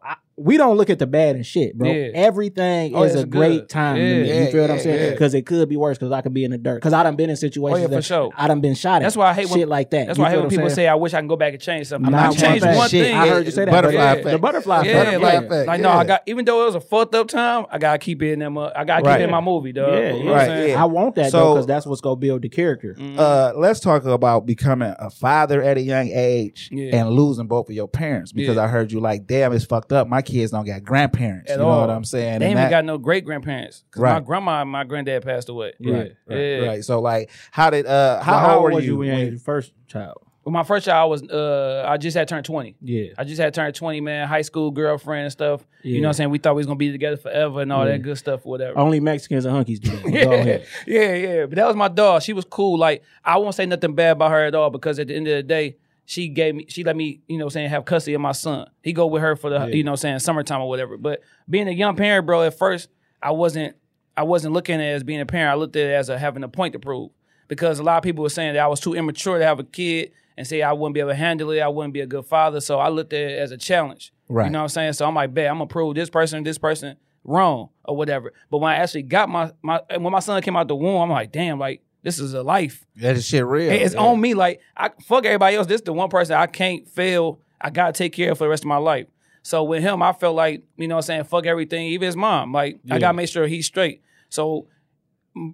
I, 0.02 0.16
we 0.37 0.57
don't 0.57 0.77
look 0.77 0.90
at 0.90 0.99
the 0.99 1.07
bad 1.07 1.37
and 1.37 1.47
shit, 1.47 1.79
bro. 1.79 1.88
Yeah. 1.90 2.09
Everything 2.14 2.94
Oh, 2.97 3.03
is 3.05 3.14
it's 3.14 3.23
a 3.23 3.27
great 3.27 3.61
good. 3.61 3.68
time 3.68 3.97
to 3.97 4.03
Yeah. 4.03 4.23
me. 4.23 4.44
You 4.47 4.51
feel 4.51 4.61
what 4.62 4.70
I'm 4.70 4.77
Yeah, 4.79 4.83
saying? 4.83 5.05
yeah. 5.05 5.11
Because 5.11 5.33
it 5.35 5.47
could 5.47 5.68
be 5.68 5.77
worse. 5.77 5.97
Because 5.97 6.11
I 6.12 6.23
could 6.23 6.35
be 6.35 6.44
in 6.44 6.51
the 6.51 6.59
dirt. 6.59 6.77
Because 6.77 6.92
I 6.92 7.03
done 7.05 7.14
been 7.14 7.31
in 7.31 7.37
situations 7.37 7.79
Oh, 7.79 7.83
yeah, 7.83 7.87
for 7.88 7.94
that 7.94 8.05
sure. 8.05 8.31
I 8.37 8.49
done 8.49 8.61
been 8.61 8.75
shot 8.75 8.97
at. 8.97 9.03
That's 9.03 9.16
why 9.16 9.31
I 9.31 9.33
hate 9.35 9.49
when- 9.49 9.61
shit 9.61 9.68
like 9.68 9.90
that. 9.90 10.07
That's 10.09 10.18
You 10.18 10.23
why 10.23 10.29
I 10.29 10.33
hate 10.33 10.40
when 10.40 10.51
people 10.51 10.68
saying? 10.70 10.75
say, 10.75 10.88
"I 10.88 10.94
wish 10.97 11.14
I 11.14 11.18
can 11.18 11.29
go 11.29 11.37
back 11.37 11.53
and 11.53 11.62
change 11.62 11.87
something." 11.87 12.12
I'm 12.12 12.14
I 12.20 12.27
not 12.27 12.37
changed 12.37 12.64
one 12.66 12.77
one 12.77 12.88
shit. 12.88 13.07
thing. 13.07 13.14
I 13.16 13.29
heard 13.29 13.44
you 13.47 13.53
say 13.53 13.64
that. 13.64 13.70
Butterfly 13.70 13.97
but- 14.01 14.18
effect. 14.20 14.33
The 14.33 14.38
butterfly 14.38 14.75
Yeah, 14.83 14.90
effect. 14.90 15.05
Butterfly 15.20 15.35
like, 15.35 15.44
effect, 15.47 15.66
like 15.68 15.81
no. 15.81 15.88
I 15.90 16.05
got 16.05 16.23
even 16.27 16.44
though 16.44 16.62
it 16.62 16.66
was 16.66 16.75
a 16.75 16.81
fucked 16.81 17.14
up 17.14 17.29
time, 17.29 17.66
I 17.70 17.79
gotta 17.79 17.99
keep 17.99 18.20
it 18.23 18.33
in 18.33 18.40
them. 18.40 18.59
Uh, 18.59 18.70
I 18.75 18.85
gotta 18.85 19.03
keep 19.03 19.07
Right. 19.07 19.20
it 19.20 19.25
in 19.25 19.31
my 19.31 19.40
movie, 19.40 19.73
dog. 19.73 19.92
Yeah, 19.92 20.12
You 20.14 20.25
know 20.25 20.35
I'm 20.35 20.49
Right. 20.49 20.70
I 20.77 20.85
want 20.87 21.14
that 21.14 21.31
though, 21.33 21.55
because 21.55 21.66
that's 21.66 21.87
what's 21.87 22.01
gonna 22.01 22.16
build 22.16 22.42
the 22.42 22.49
character. 22.49 22.97
Mhm. 22.99 23.18
uh, 23.18 23.53
let's 23.57 23.79
talk 23.81 24.05
about 24.05 24.47
becoming 24.47 24.94
a 24.99 25.11
father 25.11 25.62
at 25.62 25.77
a 25.77 25.81
young 25.81 26.09
age 26.12 26.70
and 26.73 27.11
losing 27.11 27.47
both 27.47 27.68
of 27.68 27.75
your 27.77 27.87
parents 27.88 28.33
because 28.33 28.59
I 28.59 28.66
heard 28.66 28.90
you 28.90 28.99
like, 29.01 29.27
damn, 29.29 29.53
it's 29.53 29.64
fucked 29.64 29.92
up. 29.92 30.09
My 30.09 30.23
kids 30.24 30.50
don't 30.52 30.64
got 30.64 30.82
grandparents. 30.82 31.50
At 31.50 31.58
you 31.58 31.62
know 31.62 31.68
all. 31.68 31.80
what 31.82 31.90
I'm 31.90 32.04
saying? 32.04 32.24
They 32.24 32.34
And 32.34 32.42
ain't 32.44 32.50
even 32.52 32.62
that- 32.64 32.70
got 32.70 32.84
no 32.84 32.98
great 32.98 33.24
grandparents. 33.24 33.84
My 33.96 34.20
grandma 34.20 34.62
and 34.62 34.70
my 34.70 34.84
granddad 34.84 35.22
passed 35.24 35.48
away. 35.48 35.72
right, 35.80 36.12
right, 36.26 36.37
Yeah. 36.38 36.58
right. 36.66 36.84
So 36.84 37.00
like, 37.00 37.30
how 37.50 37.70
did 37.70 37.87
uh, 37.87 38.22
how, 38.22 38.32
Well, 38.32 38.40
how, 38.40 38.54
old 38.56 38.64
were 38.64 38.70
was 38.72 38.84
you? 38.84 38.92
you 38.92 38.98
when 38.98 39.08
you 39.08 39.14
had 39.14 39.30
your 39.32 39.40
first 39.40 39.72
child? 39.87 40.18
Well, 40.44 40.52
my 40.52 40.62
first 40.62 40.84
child 40.84 41.10
was 41.10 41.22
uh, 41.22 41.87
I 41.88 41.96
just 41.96 42.14
had 42.14 42.28
turned 42.28 42.44
twenty. 42.44 42.76
Yeah. 42.82 43.12
I 43.16 43.24
just 43.24 43.40
had 43.40 43.54
turned 43.54 43.74
twenty, 43.74 44.02
man. 44.02 44.28
High 44.28 44.42
school 44.42 44.70
girlfriend 44.70 45.22
and 45.24 45.32
stuff. 45.32 45.64
You 45.82 46.02
know 46.02 46.08
what 46.08 46.10
I'm 46.10 46.14
saying? 46.14 46.30
We 46.30 46.37
thought 46.38 46.54
we 46.54 46.58
was 46.60 46.66
gonna 46.66 46.76
be 46.76 46.92
together 46.92 47.16
forever 47.16 47.62
and 47.62 47.72
all 47.72 47.87
Yeah. 47.87 47.92
that 47.92 48.02
good 48.02 48.18
stuff, 48.18 48.44
whatever. 48.44 48.78
Only 48.78 49.00
Mexicans 49.00 49.46
and 49.46 49.56
hunkies 49.56 49.80
do 49.80 49.90
that. 49.90 50.12
Yeah, 50.12 50.58
yeah, 51.00 51.14
yeah. 51.14 51.46
But 51.46 51.54
that 51.56 51.66
was 51.66 51.76
my 51.76 51.88
dog. 51.88 52.20
She 52.20 52.34
was 52.34 52.44
cool. 52.44 52.76
Like 52.78 53.02
I 53.24 53.38
won't 53.38 53.54
say 53.54 53.64
nothing 53.64 53.94
bad 53.94 54.12
about 54.12 54.32
her 54.32 54.44
at 54.44 54.54
all 54.54 54.68
because 54.68 54.98
at 54.98 55.08
the 55.08 55.14
end 55.16 55.28
of 55.28 55.34
the 55.37 55.42
day, 55.42 55.76
she 56.06 56.28
gave 56.28 56.54
me, 56.54 56.66
she 56.68 56.84
let 56.84 56.96
me, 56.96 57.20
you 57.28 57.38
know, 57.38 57.48
saying 57.48 57.70
have 57.70 57.84
custody 57.84 58.14
of 58.14 58.20
my 58.20 58.32
son. 58.32 58.68
He 58.82 58.92
go 58.92 59.06
with 59.06 59.22
her 59.22 59.36
for 59.36 59.50
the, 59.50 59.56
Yeah. 59.58 59.66
you 59.66 59.84
know, 59.84 59.96
saying 59.96 60.18
summertime 60.18 60.60
or 60.60 60.68
whatever. 60.68 60.96
But 60.96 61.20
being 61.48 61.68
a 61.68 61.72
young 61.72 61.96
parent, 61.96 62.26
bro, 62.26 62.42
at 62.42 62.58
first 62.58 62.88
I 63.22 63.30
wasn't, 63.30 63.76
I 64.16 64.22
wasn't 64.22 64.54
looking 64.54 64.76
at 64.76 64.80
it 64.80 64.92
as 64.94 65.02
being 65.02 65.20
a 65.20 65.26
parent. 65.26 65.50
I 65.50 65.54
looked 65.54 65.76
at 65.76 65.86
it 65.86 65.92
as 65.94 66.08
a, 66.08 66.18
having 66.18 66.44
a 66.44 66.48
point 66.48 66.74
to 66.74 66.78
prove 66.78 67.10
because 67.48 67.78
a 67.78 67.82
lot 67.82 67.96
of 67.96 68.02
people 68.02 68.22
were 68.22 68.28
saying 68.28 68.54
that 68.54 68.60
I 68.62 68.66
was 68.66 68.80
too 68.80 68.94
immature 68.94 69.38
to 69.38 69.44
have 69.44 69.58
a 69.58 69.64
kid 69.64 70.12
and 70.36 70.46
say 70.46 70.62
I 70.62 70.72
wouldn't 70.72 70.94
be 70.94 71.00
able 71.00 71.10
to 71.10 71.14
handle 71.16 71.50
it. 71.50 71.60
I 71.60 71.68
wouldn't 71.68 71.94
be 71.94 72.00
a 72.00 72.06
good 72.06 72.26
father. 72.26 72.60
So 72.60 72.78
I 72.78 72.88
looked 72.90 73.12
at 73.12 73.20
it 73.20 73.38
as 73.38 73.50
a 73.50 73.56
challenge. 73.56 74.12
Right. 74.28 74.46
You 74.46 74.50
know 74.50 74.58
what 74.58 74.64
I'm 74.64 74.68
saying? 74.70 74.92
So 74.94 75.06
I'm 75.06 75.14
like, 75.14 75.32
bet 75.32 75.46
I'm 75.48 75.56
gonna 75.58 75.66
prove 75.68 75.94
this 75.94 76.10
person, 76.10 76.42
this 76.44 76.58
person 76.58 76.96
wrong 77.24 77.70
or 77.84 77.96
whatever. 77.96 78.32
But 78.50 78.58
when 78.58 78.72
I 78.72 78.76
actually 78.76 79.02
got 79.02 79.28
my 79.28 79.52
my 79.62 79.80
when 79.98 80.12
my 80.12 80.18
son 80.20 80.40
came 80.42 80.56
out 80.56 80.68
the 80.68 80.76
womb, 80.76 81.00
I'm 81.00 81.10
like, 81.10 81.32
damn, 81.32 81.58
like 81.58 81.82
this 82.04 82.20
is 82.20 82.32
a 82.34 82.42
life. 82.44 82.86
That 82.96 83.16
is 83.16 83.26
shit 83.26 83.44
real. 83.44 83.72
It's 83.72 83.94
Yeah. 83.94 84.00
on 84.00 84.20
me. 84.20 84.34
Like 84.34 84.60
I 84.76 84.90
fuck 85.04 85.24
everybody 85.24 85.56
else. 85.56 85.66
This 85.66 85.80
the 85.80 85.92
one 85.92 86.08
person 86.08 86.36
I 86.36 86.46
can't 86.46 86.86
fail. 86.88 87.40
I 87.60 87.70
gotta 87.70 87.92
take 87.92 88.12
care 88.12 88.30
of 88.30 88.38
for 88.38 88.44
the 88.44 88.50
rest 88.50 88.62
of 88.62 88.68
my 88.68 88.76
life. 88.76 89.08
So 89.42 89.64
with 89.64 89.82
him, 89.82 90.02
I 90.02 90.12
felt 90.12 90.36
like, 90.36 90.62
you 90.76 90.86
know 90.88 90.94
what 90.94 91.04
I'm 91.04 91.06
saying, 91.06 91.24
fuck 91.24 91.44
everything, 91.46 91.88
even 91.88 92.06
his 92.06 92.16
mom. 92.16 92.52
Like 92.52 92.78
I 92.88 92.98
gotta 93.00 93.14
make 93.14 93.28
sure 93.28 93.46
he's 93.48 93.66
straight. 93.66 94.02
So 94.28 94.68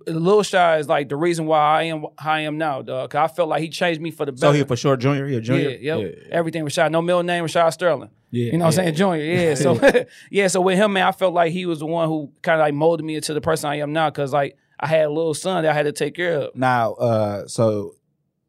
Lil 0.06 0.42
Shy 0.42 0.76
is 0.76 0.88
like 0.88 1.08
the 1.08 1.16
reason 1.16 1.46
why 1.46 1.58
I 1.58 1.82
am 1.84 2.04
how 2.18 2.32
I 2.32 2.40
am 2.40 2.58
now, 2.58 2.82
dog. 2.82 3.10
'Cause 3.10 3.30
I 3.30 3.34
felt 3.34 3.48
like 3.48 3.62
he 3.62 3.70
changed 3.70 4.00
me 4.00 4.10
for 4.10 4.26
the 4.26 4.32
better. 4.32 4.52
So 4.52 4.52
he 4.52 4.62
for 4.64 4.76
sure 4.76 4.94
junior. 4.96 5.26
He 5.26 5.36
a 5.36 5.40
junior. 5.40 5.70
Yeah, 5.70 5.96
yep. 5.96 6.14
Everything 6.30 6.64
was 6.64 6.74
shot. 6.74 6.92
No 6.92 7.00
middle 7.00 7.22
name 7.22 7.44
Rashad 7.44 7.72
Sterling. 7.72 8.10
Yeah. 8.30 8.52
You 8.52 8.58
know 8.58 8.66
what 8.66 8.78
I'm 8.78 8.84
saying? 8.84 8.94
Junior. 8.94 9.24
Yeah. 9.24 9.54
So 9.54 9.80
yeah, 10.30 10.48
so 10.48 10.60
with 10.60 10.76
him, 10.76 10.92
man, 10.92 11.06
I 11.06 11.12
felt 11.12 11.32
like 11.32 11.52
he 11.52 11.64
was 11.64 11.78
the 11.78 11.86
one 11.86 12.08
who 12.08 12.30
kind 12.42 12.60
of 12.60 12.64
like 12.66 12.74
molded 12.74 13.06
me 13.06 13.14
into 13.16 13.32
the 13.32 13.40
person 13.40 13.70
I 13.70 13.76
am 13.76 13.92
now. 13.94 14.10
Cause 14.10 14.32
like 14.34 14.56
I 14.80 14.86
had 14.86 15.04
a 15.04 15.10
little 15.10 15.34
son 15.34 15.62
that 15.62 15.70
I 15.70 15.74
had 15.74 15.84
to 15.84 15.92
take 15.92 16.14
care 16.14 16.32
of. 16.34 16.56
Now, 16.56 16.94
uh, 16.94 17.46
so 17.46 17.94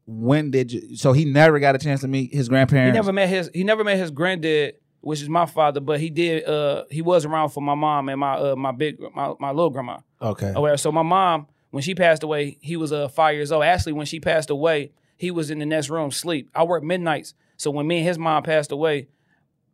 when 0.06 0.50
did 0.50 0.72
you? 0.72 0.96
So 0.96 1.12
he 1.12 1.24
never 1.24 1.58
got 1.60 1.74
a 1.74 1.78
chance 1.78 2.00
to 2.00 2.08
meet 2.08 2.32
his 2.32 2.48
grandparents. 2.48 2.94
He 2.94 2.98
never 2.98 3.12
met 3.12 3.28
his 3.28 3.50
he 3.52 3.64
never 3.64 3.84
met 3.84 3.98
his 3.98 4.10
granddad, 4.10 4.76
which 5.00 5.20
is 5.20 5.28
my 5.28 5.46
father, 5.46 5.80
but 5.80 6.00
he 6.00 6.10
did 6.10 6.44
uh 6.44 6.84
he 6.90 7.02
was 7.02 7.24
around 7.24 7.50
for 7.50 7.60
my 7.60 7.74
mom 7.74 8.08
and 8.08 8.18
my 8.18 8.34
uh 8.34 8.56
my 8.56 8.72
big 8.72 8.98
my, 9.14 9.34
my 9.38 9.50
little 9.50 9.70
grandma. 9.70 9.98
Okay. 10.20 10.52
Oh, 10.56 10.74
so 10.76 10.90
my 10.90 11.02
mom, 11.02 11.46
when 11.70 11.82
she 11.82 11.94
passed 11.94 12.22
away, 12.22 12.58
he 12.60 12.76
was 12.76 12.92
uh 12.92 13.08
five 13.08 13.34
years 13.34 13.52
old. 13.52 13.64
Actually, 13.64 13.92
when 13.92 14.06
she 14.06 14.18
passed 14.18 14.50
away, 14.50 14.92
he 15.16 15.30
was 15.30 15.50
in 15.50 15.58
the 15.58 15.66
next 15.66 15.90
room 15.90 16.10
sleep. 16.10 16.50
I 16.54 16.64
work 16.64 16.82
midnights, 16.82 17.34
so 17.56 17.70
when 17.70 17.86
me 17.86 17.98
and 17.98 18.06
his 18.06 18.18
mom 18.18 18.42
passed 18.42 18.72
away, 18.72 19.08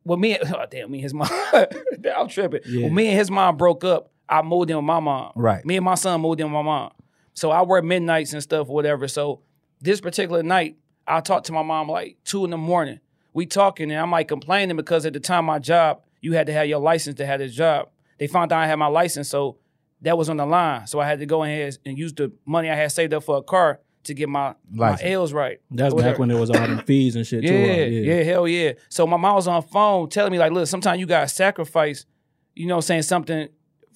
when 0.02 0.20
me 0.20 0.38
oh, 0.44 0.64
damn 0.70 0.90
me 0.90 0.98
and 0.98 1.04
his 1.04 1.14
mom, 1.14 1.28
I'm 2.16 2.28
tripping. 2.28 2.60
Yeah. 2.66 2.84
When 2.84 2.94
me 2.94 3.08
and 3.08 3.18
his 3.18 3.30
mom 3.30 3.56
broke 3.56 3.84
up, 3.84 4.12
I 4.28 4.42
moved 4.42 4.70
in 4.70 4.76
with 4.76 4.84
my 4.84 5.00
mom. 5.00 5.32
Right. 5.34 5.64
Me 5.64 5.76
and 5.76 5.84
my 5.84 5.94
son 5.94 6.20
moved 6.20 6.40
in 6.40 6.46
with 6.46 6.52
my 6.52 6.62
mom. 6.62 6.92
So 7.34 7.50
I 7.50 7.62
work 7.62 7.84
midnights 7.84 8.32
and 8.32 8.42
stuff, 8.42 8.66
whatever. 8.68 9.08
So 9.08 9.40
this 9.80 10.00
particular 10.00 10.42
night, 10.42 10.76
I 11.06 11.20
talked 11.20 11.46
to 11.46 11.52
my 11.52 11.62
mom 11.62 11.88
like 11.88 12.16
two 12.24 12.44
in 12.44 12.50
the 12.50 12.56
morning. 12.56 13.00
We 13.32 13.46
talking 13.46 13.90
and 13.90 14.00
I'm 14.00 14.10
like 14.10 14.28
complaining 14.28 14.76
because 14.76 15.06
at 15.06 15.12
the 15.12 15.20
time 15.20 15.44
my 15.44 15.58
job, 15.58 16.02
you 16.20 16.32
had 16.32 16.46
to 16.48 16.52
have 16.52 16.66
your 16.66 16.80
license 16.80 17.16
to 17.18 17.26
have 17.26 17.38
this 17.40 17.54
job. 17.54 17.88
They 18.18 18.26
found 18.26 18.52
out 18.52 18.60
I 18.60 18.66
had 18.66 18.76
my 18.76 18.88
license, 18.88 19.28
so 19.28 19.58
that 20.02 20.18
was 20.18 20.28
on 20.28 20.36
the 20.36 20.46
line. 20.46 20.86
So 20.88 20.98
I 20.98 21.06
had 21.06 21.20
to 21.20 21.26
go 21.26 21.44
ahead 21.44 21.78
and 21.86 21.96
use 21.96 22.12
the 22.12 22.32
money 22.44 22.68
I 22.68 22.74
had 22.74 22.90
saved 22.90 23.14
up 23.14 23.22
for 23.22 23.38
a 23.38 23.42
car 23.42 23.80
to 24.04 24.14
get 24.14 24.28
my 24.28 24.54
my 24.70 24.90
License. 24.90 25.10
L's 25.10 25.32
right. 25.32 25.60
That's 25.70 25.94
Whatever. 25.94 26.12
back 26.12 26.18
when 26.18 26.28
there 26.28 26.38
was 26.38 26.50
all 26.50 26.66
the 26.66 26.82
fees 26.82 27.14
and 27.14 27.26
shit 27.26 27.46
too. 27.46 27.54
Yeah, 27.54 27.84
yeah, 27.84 28.22
hell 28.22 28.48
yeah. 28.48 28.72
So 28.88 29.06
my 29.06 29.16
mom 29.16 29.36
was 29.36 29.46
on 29.46 29.60
the 29.62 29.68
phone 29.68 30.08
telling 30.08 30.32
me 30.32 30.38
like, 30.38 30.50
look, 30.52 30.66
sometimes 30.66 30.98
you 30.98 31.06
gotta 31.06 31.28
sacrifice, 31.28 32.06
you 32.54 32.66
know, 32.66 32.80
saying 32.80 33.02
something 33.02 33.48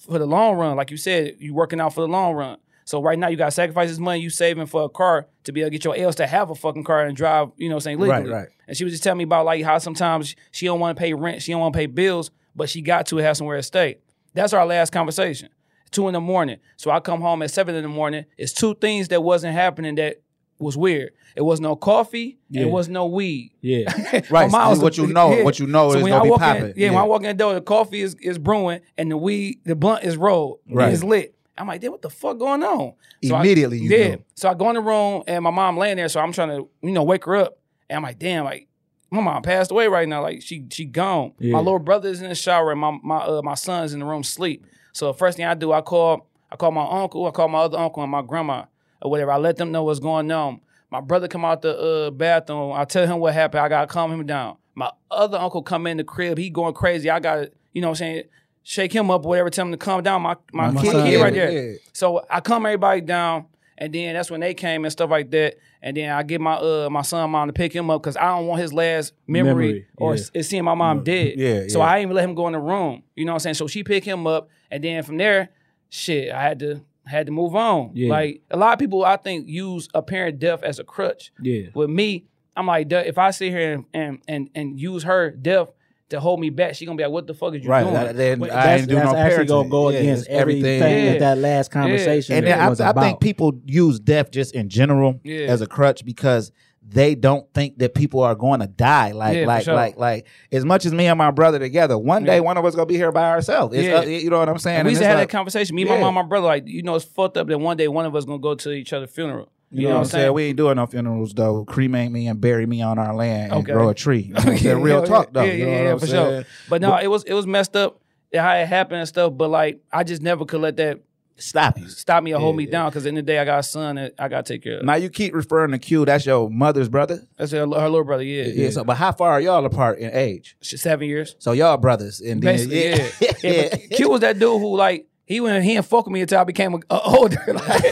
for 0.02 0.18
the 0.18 0.26
long 0.26 0.56
run. 0.56 0.76
Like 0.76 0.90
you 0.90 0.96
said, 0.96 1.36
you 1.38 1.54
working 1.54 1.80
out 1.80 1.94
for 1.94 2.00
the 2.00 2.08
long 2.08 2.34
run. 2.34 2.58
So 2.84 3.00
right 3.00 3.18
now 3.18 3.28
you 3.28 3.36
gotta 3.36 3.52
sacrifice 3.52 3.88
this 3.88 3.98
money 3.98 4.20
you 4.20 4.31
saving 4.31 4.66
for 4.66 4.85
a 4.85 4.88
car 4.88 5.29
to 5.44 5.52
be 5.52 5.60
able 5.60 5.68
to 5.68 5.70
get 5.70 5.85
your 5.85 5.96
L's 5.96 6.16
to 6.16 6.27
have 6.27 6.50
a 6.50 6.54
fucking 6.54 6.85
car 6.85 7.04
and 7.04 7.16
drive, 7.16 7.50
you 7.56 7.68
know, 7.68 7.77
what 7.77 7.83
I'm 7.83 7.85
saying 7.85 8.00
legally. 8.00 8.31
Right, 8.31 8.40
right. 8.40 8.48
And 8.66 8.77
she 8.77 8.85
was 8.85 8.92
just 8.92 9.04
telling 9.04 9.18
me 9.18 9.24
about 9.24 9.44
like 9.44 9.62
how 9.64 9.79
sometimes 9.79 10.35
she 10.50 10.66
don't 10.66 10.81
want 10.81 10.96
to 10.96 11.00
pay 11.00 11.14
rent, 11.14 11.42
she 11.42 11.52
don't 11.52 11.60
want 11.60 11.74
to 11.74 11.79
pay 11.79 11.87
bills, 11.87 12.31
but 12.56 12.68
she 12.68 12.83
got 12.83 13.06
to 13.06 13.16
have 13.18 13.37
somewhere 13.37 13.56
to 13.56 13.62
stay. 13.62 13.98
That's 14.35 14.52
our 14.52 14.66
last 14.66 14.90
conversation. 14.90 15.50
Two 15.90 16.08
in 16.08 16.14
the 16.14 16.20
morning. 16.20 16.58
So 16.77 16.90
I 16.90 17.00
come 17.00 17.20
home 17.20 17.42
at 17.42 17.50
seven 17.50 17.74
in 17.74 17.83
the 17.83 17.88
morning. 17.88 18.24
It's 18.38 18.52
two 18.52 18.74
things 18.74 19.08
that 19.08 19.22
wasn't 19.22 19.54
happening 19.54 19.94
that 19.96 20.21
was 20.63 20.77
weird. 20.77 21.13
It 21.35 21.42
was 21.42 21.60
no 21.60 21.77
coffee 21.77 22.38
Yeah. 22.50 22.63
it 22.63 22.71
was 22.71 22.88
no 22.88 23.06
weed. 23.06 23.52
Yeah. 23.60 23.85
Right, 24.31 24.50
My 24.50 24.69
mom 24.69 24.81
what 24.81 24.96
you 24.98 25.06
know- 25.06 25.42
what 25.44 25.58
you 25.58 25.67
know 25.67 25.92
is 25.92 26.02
when 26.02 26.13
gonna 26.13 26.25
I 26.25 26.25
be 26.25 26.38
popping. 26.38 26.73
Yeah, 26.77 26.90
when 26.90 26.98
I 26.98 27.02
walk 27.04 27.23
in 27.23 27.29
the 27.29 27.35
door, 27.35 27.54
the 27.54 27.60
coffee 27.60 28.00
is, 28.02 28.15
is 28.21 28.38
brewing 28.38 28.81
and 28.98 29.10
the 29.10 29.17
weed, 29.17 29.60
the 29.65 29.75
blunt 29.75 30.04
is 30.04 30.17
rolled. 30.17 30.60
Right. 30.69 30.92
It's 30.92 31.02
lit. 31.02 31.35
I'm 31.56 31.67
like, 31.69 31.81
damn, 31.81 31.90
what 31.92 32.02
the 32.02 32.10
fuck 32.10 32.38
going 32.38 32.63
on? 32.63 32.94
I- 33.25 33.40
Immediately 33.40 33.79
you 33.81 33.90
yeah. 33.90 34.08
knew. 34.08 34.25
So 34.35 34.48
I 34.48 34.54
go 34.54 34.69
in 34.71 34.75
the 34.75 34.81
room 34.81 35.23
and 35.27 35.42
my 35.44 35.50
mom 35.50 35.77
laying 35.77 35.96
there, 35.96 36.08
so 36.08 36.21
I'm 36.21 36.33
trying 36.33 36.48
to, 36.48 36.69
you 36.83 36.92
know, 36.92 37.02
wake 37.02 37.25
her 37.25 37.37
up. 37.37 37.58
And 37.90 37.96
I'm 37.98 38.02
like, 38.02 38.19
damn, 38.19 38.44
like 38.44 38.69
my 39.10 39.21
mom 39.21 39.42
passed 39.42 39.71
away 39.71 39.87
right 39.88 40.08
now. 40.08 40.23
Like 40.23 40.40
she 40.42 40.65
she 40.71 40.85
gone. 40.87 41.33
Yeah. 41.38 41.52
My 41.52 41.58
little 41.58 41.79
brother's 41.79 42.23
in 42.23 42.29
the 42.31 42.35
shower 42.35 42.73
and 42.73 42.81
my 42.81 42.98
my 43.02 43.19
uh, 43.19 43.42
my 43.42 43.54
son's 43.54 43.92
in 43.92 44.00
the 44.00 44.06
room 44.06 44.23
sleep. 44.23 44.67
So 44.92 45.06
the 45.08 45.15
first 45.15 45.37
thing 45.37 45.44
I 45.46 45.54
do, 45.54 45.73
I 45.73 45.83
call 45.83 46.29
I 46.50 46.56
call 46.56 46.71
my 46.71 46.87
uncle, 47.02 47.27
I 47.27 47.31
call 47.31 47.48
my 47.48 47.58
other 47.60 47.79
uncle 47.79 48.02
and 48.02 48.10
my 48.13 48.23
grandma 48.23 48.65
or 49.03 49.11
whatever. 49.11 49.33
I 49.33 49.37
let 49.37 49.57
them 49.57 49.73
know 49.73 49.83
what's 49.85 50.00
going 50.00 50.31
on. 50.33 50.61
My 50.90 51.00
brother 51.00 51.29
come 51.29 51.44
out 51.44 51.63
the 51.63 51.77
uh, 51.79 52.11
bathroom. 52.11 52.73
I 52.75 52.85
tell 52.85 53.07
him 53.07 53.19
what 53.19 53.35
happened. 53.35 53.61
I 53.61 53.69
gotta 53.69 53.87
calm 53.87 54.13
him 54.13 54.27
down. 54.27 54.57
My 54.75 54.90
other 55.11 55.38
uncle 55.38 55.63
come 55.63 55.87
in 55.87 55.96
the 55.98 56.05
crib. 56.05 56.38
He 56.38 56.48
going 56.50 56.75
crazy. 56.75 57.11
I 57.11 57.21
gotta, 57.21 57.50
you 57.73 57.81
know 57.83 57.88
what 57.88 57.92
I'm 58.00 58.07
saying, 58.07 58.23
shake 58.63 58.92
him 58.92 59.11
up, 59.11 59.23
whatever, 59.25 59.50
tell 59.50 59.67
him 59.67 59.73
to 59.73 59.77
calm 59.79 60.03
down. 60.03 60.23
My 60.23 60.37
my, 60.53 60.71
My 60.71 60.81
kid, 60.83 60.92
son. 60.92 61.07
kid 61.07 61.17
right 61.21 61.35
there. 61.35 61.50
yeah. 61.73 61.77
So 61.92 62.25
I 62.31 62.40
calm 62.40 62.65
everybody 62.67 63.00
down, 63.00 63.46
and 63.79 63.92
then 63.94 64.15
that's 64.15 64.31
when 64.31 64.40
they 64.40 64.55
came 64.55 64.85
and 64.85 64.92
stuff 64.92 65.11
like 65.11 65.31
that. 65.33 65.57
And 65.85 65.96
then 65.96 66.11
I 66.11 66.23
get 66.23 66.40
my 66.40 66.55
uh 66.55 66.88
my 66.90 67.03
son 67.03 67.31
mom 67.31 67.48
to 67.48 67.53
pick 67.53 67.73
him 67.75 67.90
up 67.90 68.03
because 68.03 68.17
I 68.17 68.27
don't 68.29 68.46
want 68.46 68.61
his 68.61 68.73
last 68.73 69.15
memory, 69.27 69.53
Memory, 69.53 69.87
or 69.96 70.17
yeah. 70.17 70.42
seeing 70.42 70.65
my 70.65 70.75
mom 70.75 71.03
dead. 71.05 71.35
Yeah, 71.37 71.65
So 71.69 71.79
yeah. 71.81 71.87
I 71.87 71.96
didn't 71.96 72.03
even 72.11 72.17
let 72.17 72.25
him 72.29 72.35
go 72.35 72.46
in 72.46 72.53
the 72.53 72.61
room. 72.61 73.03
You 73.17 73.25
know 73.25 73.33
what 73.33 73.37
I'm 73.37 73.40
saying? 73.40 73.55
So 73.55 73.67
she 73.67 73.83
pick 73.83 74.05
him 74.05 74.27
up, 74.27 74.48
and 74.71 74.85
then 74.85 75.03
from 75.03 75.17
there, 75.17 75.48
shit, 75.88 76.31
I 76.33 76.40
had 76.42 76.59
to 76.61 76.83
had 77.07 77.27
to 77.27 77.33
move 77.33 77.55
on. 77.57 77.90
Yeah. 77.94 78.11
Like 78.11 78.42
a 78.50 78.57
lot 78.57 78.73
of 78.73 78.79
people, 78.79 79.05
I 79.05 79.17
think 79.17 79.48
use 79.48 79.88
apparent 79.94 80.38
death 80.38 80.63
as 80.63 80.79
a 80.79 80.85
crutch. 80.85 81.33
Yeah. 81.40 81.69
With 81.75 81.90
me, 81.90 82.27
I'm 82.57 82.67
like, 82.67 82.90
if 82.92 83.19
I 83.19 83.31
sit 83.31 83.50
here 83.53 83.73
and 83.75 83.85
and 83.94 84.19
and, 84.29 84.50
and 84.55 84.79
use 84.81 85.03
her 85.05 85.31
death 85.31 85.69
to 86.11 86.21
hold 86.21 86.38
me 86.40 86.50
back, 86.50 86.75
she 86.75 86.85
gonna 86.85 86.96
be 86.96 87.03
like, 87.05 87.13
what 87.13 87.27
the 87.27 87.33
fuck 87.35 87.55
is 87.55 87.65
you 87.65 87.71
Right. 87.71 87.83
doing? 87.83 87.94
that- 87.94 88.17
then 88.17 88.42
I 88.44 88.46
That's, 88.48 88.81
ain't 88.83 88.88
do 88.90 88.94
that's 88.96 89.13
no 89.13 89.19
actually 89.19 89.46
gonna 89.46 89.69
go 89.69 89.88
Yeah, 89.88 89.98
against 90.00 90.29
everything 90.29 90.81
Yeah. 90.81 91.13
that 91.13 91.19
that 91.21 91.38
last 91.38 91.71
conversation 91.71 92.37
And 92.37 92.46
that 92.46 92.50
then 92.57 92.61
I, 92.61 92.69
was 92.69 92.81
I 92.81 92.90
about. 92.90 93.03
think 93.03 93.21
people 93.21 93.55
use 93.65 93.98
death 93.98 94.31
just 94.31 94.55
in 94.55 94.69
general 94.69 95.19
Yeah. 95.25 95.46
as 95.46 95.63
a 95.63 95.67
crutch 95.67 96.05
because 96.05 96.53
they 96.87 97.14
don't 97.14 97.46
think 97.54 97.78
that 97.78 97.94
people 97.94 98.20
are 98.22 98.35
going 98.35 98.60
to 98.60 98.66
die. 98.66 99.12
Like, 99.12 99.37
Yeah, 99.37 99.46
like, 99.46 99.64
sure. 99.64 99.74
like, 99.74 99.96
like. 99.96 100.26
As 100.50 100.64
much 100.64 100.85
as 100.85 100.92
me 100.92 101.06
and 101.06 101.16
my 101.16 101.30
brother 101.30 101.58
together, 101.58 101.96
one 101.96 102.24
day 102.24 102.35
Yeah. 102.35 102.40
one 102.40 102.56
of 102.58 102.64
us 102.64 102.74
gonna 102.74 102.87
be 102.87 102.96
here 102.96 103.12
by 103.12 103.30
ourselves. 103.30 103.74
It's, 103.74 103.87
Yeah. 103.87 103.98
uh, 104.00 104.02
you 104.02 104.28
know 104.30 104.38
what 104.38 104.48
I'm 104.48 104.58
saying? 104.58 104.80
And 104.80 104.87
we 104.87 104.90
And 104.90 104.92
used 104.94 105.02
to 105.02 105.08
have 105.08 105.18
like- 105.18 105.28
that 105.30 105.37
conversation. 105.37 105.74
Me, 105.76 105.85
Yeah. 105.85 105.94
my 105.94 106.00
mom, 106.00 106.14
my 106.14 106.22
brother, 106.22 106.46
like, 106.46 106.64
you 106.66 106.83
know, 106.83 106.94
it's 106.94 107.04
fucked 107.04 107.37
up 107.37 107.46
that 107.48 107.58
one 107.58 107.76
day 107.76 107.88
one 107.88 108.04
of 108.04 108.14
us 108.14 108.24
gonna 108.24 108.38
go 108.38 108.54
to 108.54 108.70
each 108.72 108.92
other's 108.92 109.10
funeral. 109.10 109.48
You 109.74 109.88
know 109.88 109.94
what 109.94 109.98
I'm 110.00 110.04
saying? 110.04 110.33
We 110.35 110.44
ain't 110.44 110.58
doing 110.58 110.76
no 110.76 110.85
funerals 110.85 111.33
though. 111.33 111.64
Cremate 111.64 112.10
me 112.12 112.26
and 112.26 112.38
bury 112.38 112.66
me 112.66 112.83
on 112.83 112.98
our 112.98 113.14
land 113.14 113.52
and 113.52 113.64
grow 113.64 113.88
a 113.88 113.94
tree. 113.94 114.30
You 114.46 114.74
know 114.74 114.78
Real 114.80 115.00
yeah, 115.00 115.06
talk 115.06 115.33
though. 115.33 115.42
Yeah, 115.44 115.52
you 115.54 115.64
know 115.64 115.70
yeah, 115.70 115.76
what 115.78 115.85
yeah, 115.85 115.92
I'm 115.92 115.98
for 115.98 116.06
saying? 116.06 116.30
sure. 116.42 116.44
But 116.68 116.83
no, 116.83 116.94
it 116.98 117.06
was 117.06 117.24
it 117.24 117.33
was 117.33 117.46
messed 117.46 117.74
up 117.74 117.98
how 118.35 118.52
it 118.54 118.66
happened 118.68 118.98
and 118.98 119.08
stuff. 119.08 119.33
But 119.35 119.48
like, 119.48 119.80
I 119.90 120.04
just 120.04 120.20
never 120.20 120.44
could 120.44 120.60
let 120.60 120.76
that 120.76 120.98
Stop 121.37 121.78
you. 121.78 121.88
stop 121.88 122.22
me 122.22 122.33
or 122.35 122.38
hold 122.40 122.54
Yeah, 122.54 122.58
me 122.58 122.64
yeah. 122.64 122.70
down 122.70 122.90
because 122.90 123.04
in 123.06 123.14
the 123.16 123.22
day 123.22 123.38
I 123.38 123.44
got 123.44 123.58
a 123.58 123.62
son 123.62 123.96
that 123.96 124.14
I 124.18 124.28
got 124.28 124.46
to 124.46 124.52
take 124.54 124.62
care 124.62 124.78
of. 124.78 124.85
Now 124.85 124.94
you 124.94 125.08
keep 125.10 125.35
referring 125.35 125.72
to 125.72 125.78
Q. 125.78 126.04
That's 126.04 126.24
your 126.26 126.48
mother's 126.50 126.88
brother. 126.88 127.26
That's 127.37 127.50
her, 127.52 127.60
her 127.60 127.66
little 127.66 128.04
brother. 128.04 128.22
Yeah, 128.22 128.44
Yeah. 128.44 128.70
So, 128.70 128.85
but 128.85 128.96
how 128.96 129.12
far 129.12 129.33
are 129.33 129.40
y'all 129.40 129.64
apart 129.66 129.98
in 129.98 130.12
age? 130.12 130.56
Seven 130.60 131.08
years. 131.08 131.35
So 131.38 131.52
y'all 131.52 131.76
brothers. 131.78 132.20
And 132.20 132.40
then, 132.42 132.56
Basically, 132.68 132.88
yeah. 132.88 133.08
yeah. 133.20 133.33
yeah. 133.90 133.96
Q 133.96 134.10
was 134.10 134.20
that 134.20 134.38
dude 134.38 134.60
who 134.60 134.76
like 134.76 135.06
he 135.24 135.40
went 135.40 135.64
he 135.64 135.74
didn't 135.74 135.87
fuck 135.87 136.06
with 136.06 136.12
me 136.12 136.20
until 136.20 136.38
I 136.40 136.44
became 136.44 136.74
a, 136.74 136.78
a 136.90 137.00
older. 137.04 137.42
Like, 137.46 137.83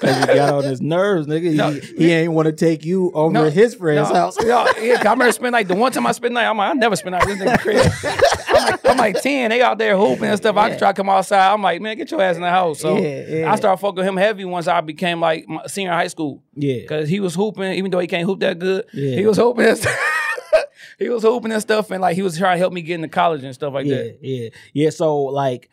Because 0.00 0.18
he 0.20 0.34
got 0.34 0.54
on 0.54 0.64
his 0.64 0.80
nerves, 0.80 1.26
nigga. 1.26 1.52
No. 1.54 1.72
he, 1.72 1.80
he 2.06 2.10
ain't 2.12 2.32
want 2.32 2.46
to 2.46 2.52
take 2.52 2.86
you 2.86 3.10
over 3.12 3.32
No, 3.34 3.50
his 3.50 3.74
friend's 3.74 4.08
no, 4.08 4.14
house. 4.14 4.38
no, 4.40 4.46
yeah, 4.80 4.96
'cause 4.96 5.04
I 5.06 5.10
remember 5.12 5.30
spending 5.32 5.52
like 5.52 5.68
the 5.68 5.74
one 5.74 5.92
time 5.92 6.06
I 6.06 6.12
spent 6.12 6.32
night. 6.32 6.46
I'm 6.46 6.56
like, 6.56 6.70
I 6.70 6.72
never 6.72 6.96
spend 6.96 7.12
night 7.12 7.22
at 7.22 7.28
this 7.28 7.38
nigga 7.38 7.58
crib. 7.58 7.76
I'm 8.90 8.96
like, 8.96 9.20
ten. 9.22 9.50
They 9.50 9.62
out 9.62 9.78
there 9.78 9.96
hooping 9.96 10.24
and 10.24 10.36
stuff. 10.36 10.56
I 10.56 10.70
can 10.70 10.78
try 10.78 10.92
to 10.92 10.96
come 10.96 11.08
outside. 11.08 11.52
I'm 11.52 11.62
like, 11.62 11.80
man, 11.80 11.96
get 11.96 12.10
your 12.10 12.20
ass 12.20 12.36
in 12.36 12.42
the 12.42 12.50
house. 12.50 12.80
So 12.80 12.98
Yeah, 12.98 13.24
yeah. 13.28 13.52
I 13.52 13.56
started 13.56 13.80
fucking 13.80 14.04
him 14.04 14.16
heavy 14.16 14.44
once 14.44 14.66
I 14.66 14.80
became 14.80 15.20
like 15.20 15.48
my 15.48 15.66
senior 15.66 15.92
high 15.92 16.08
school. 16.08 16.42
Yeah. 16.54 16.84
Cause 16.86 17.08
he 17.08 17.20
was 17.20 17.34
hooping, 17.34 17.72
even 17.74 17.90
though 17.90 17.98
he 17.98 18.06
can't 18.06 18.24
hoop 18.26 18.40
that 18.40 18.58
good. 18.58 18.86
Yeah. 18.92 19.16
He 19.16 19.26
was 19.26 19.36
hooping 19.36 19.66
and 19.66 19.78
stuff. 19.78 19.98
he 20.98 21.08
was 21.08 21.22
hooping 21.22 21.52
and 21.52 21.62
stuff, 21.62 21.90
and 21.90 22.00
like 22.00 22.16
he 22.16 22.22
was 22.22 22.36
trying 22.36 22.56
to 22.56 22.58
help 22.58 22.72
me 22.72 22.82
get 22.82 22.96
into 22.96 23.08
college 23.08 23.42
and 23.42 23.54
stuff 23.54 23.72
like 23.72 23.86
yeah, 23.86 23.96
that. 23.96 24.18
yeah, 24.20 24.48
yeah. 24.72 24.90
So 24.90 25.16
like, 25.16 25.70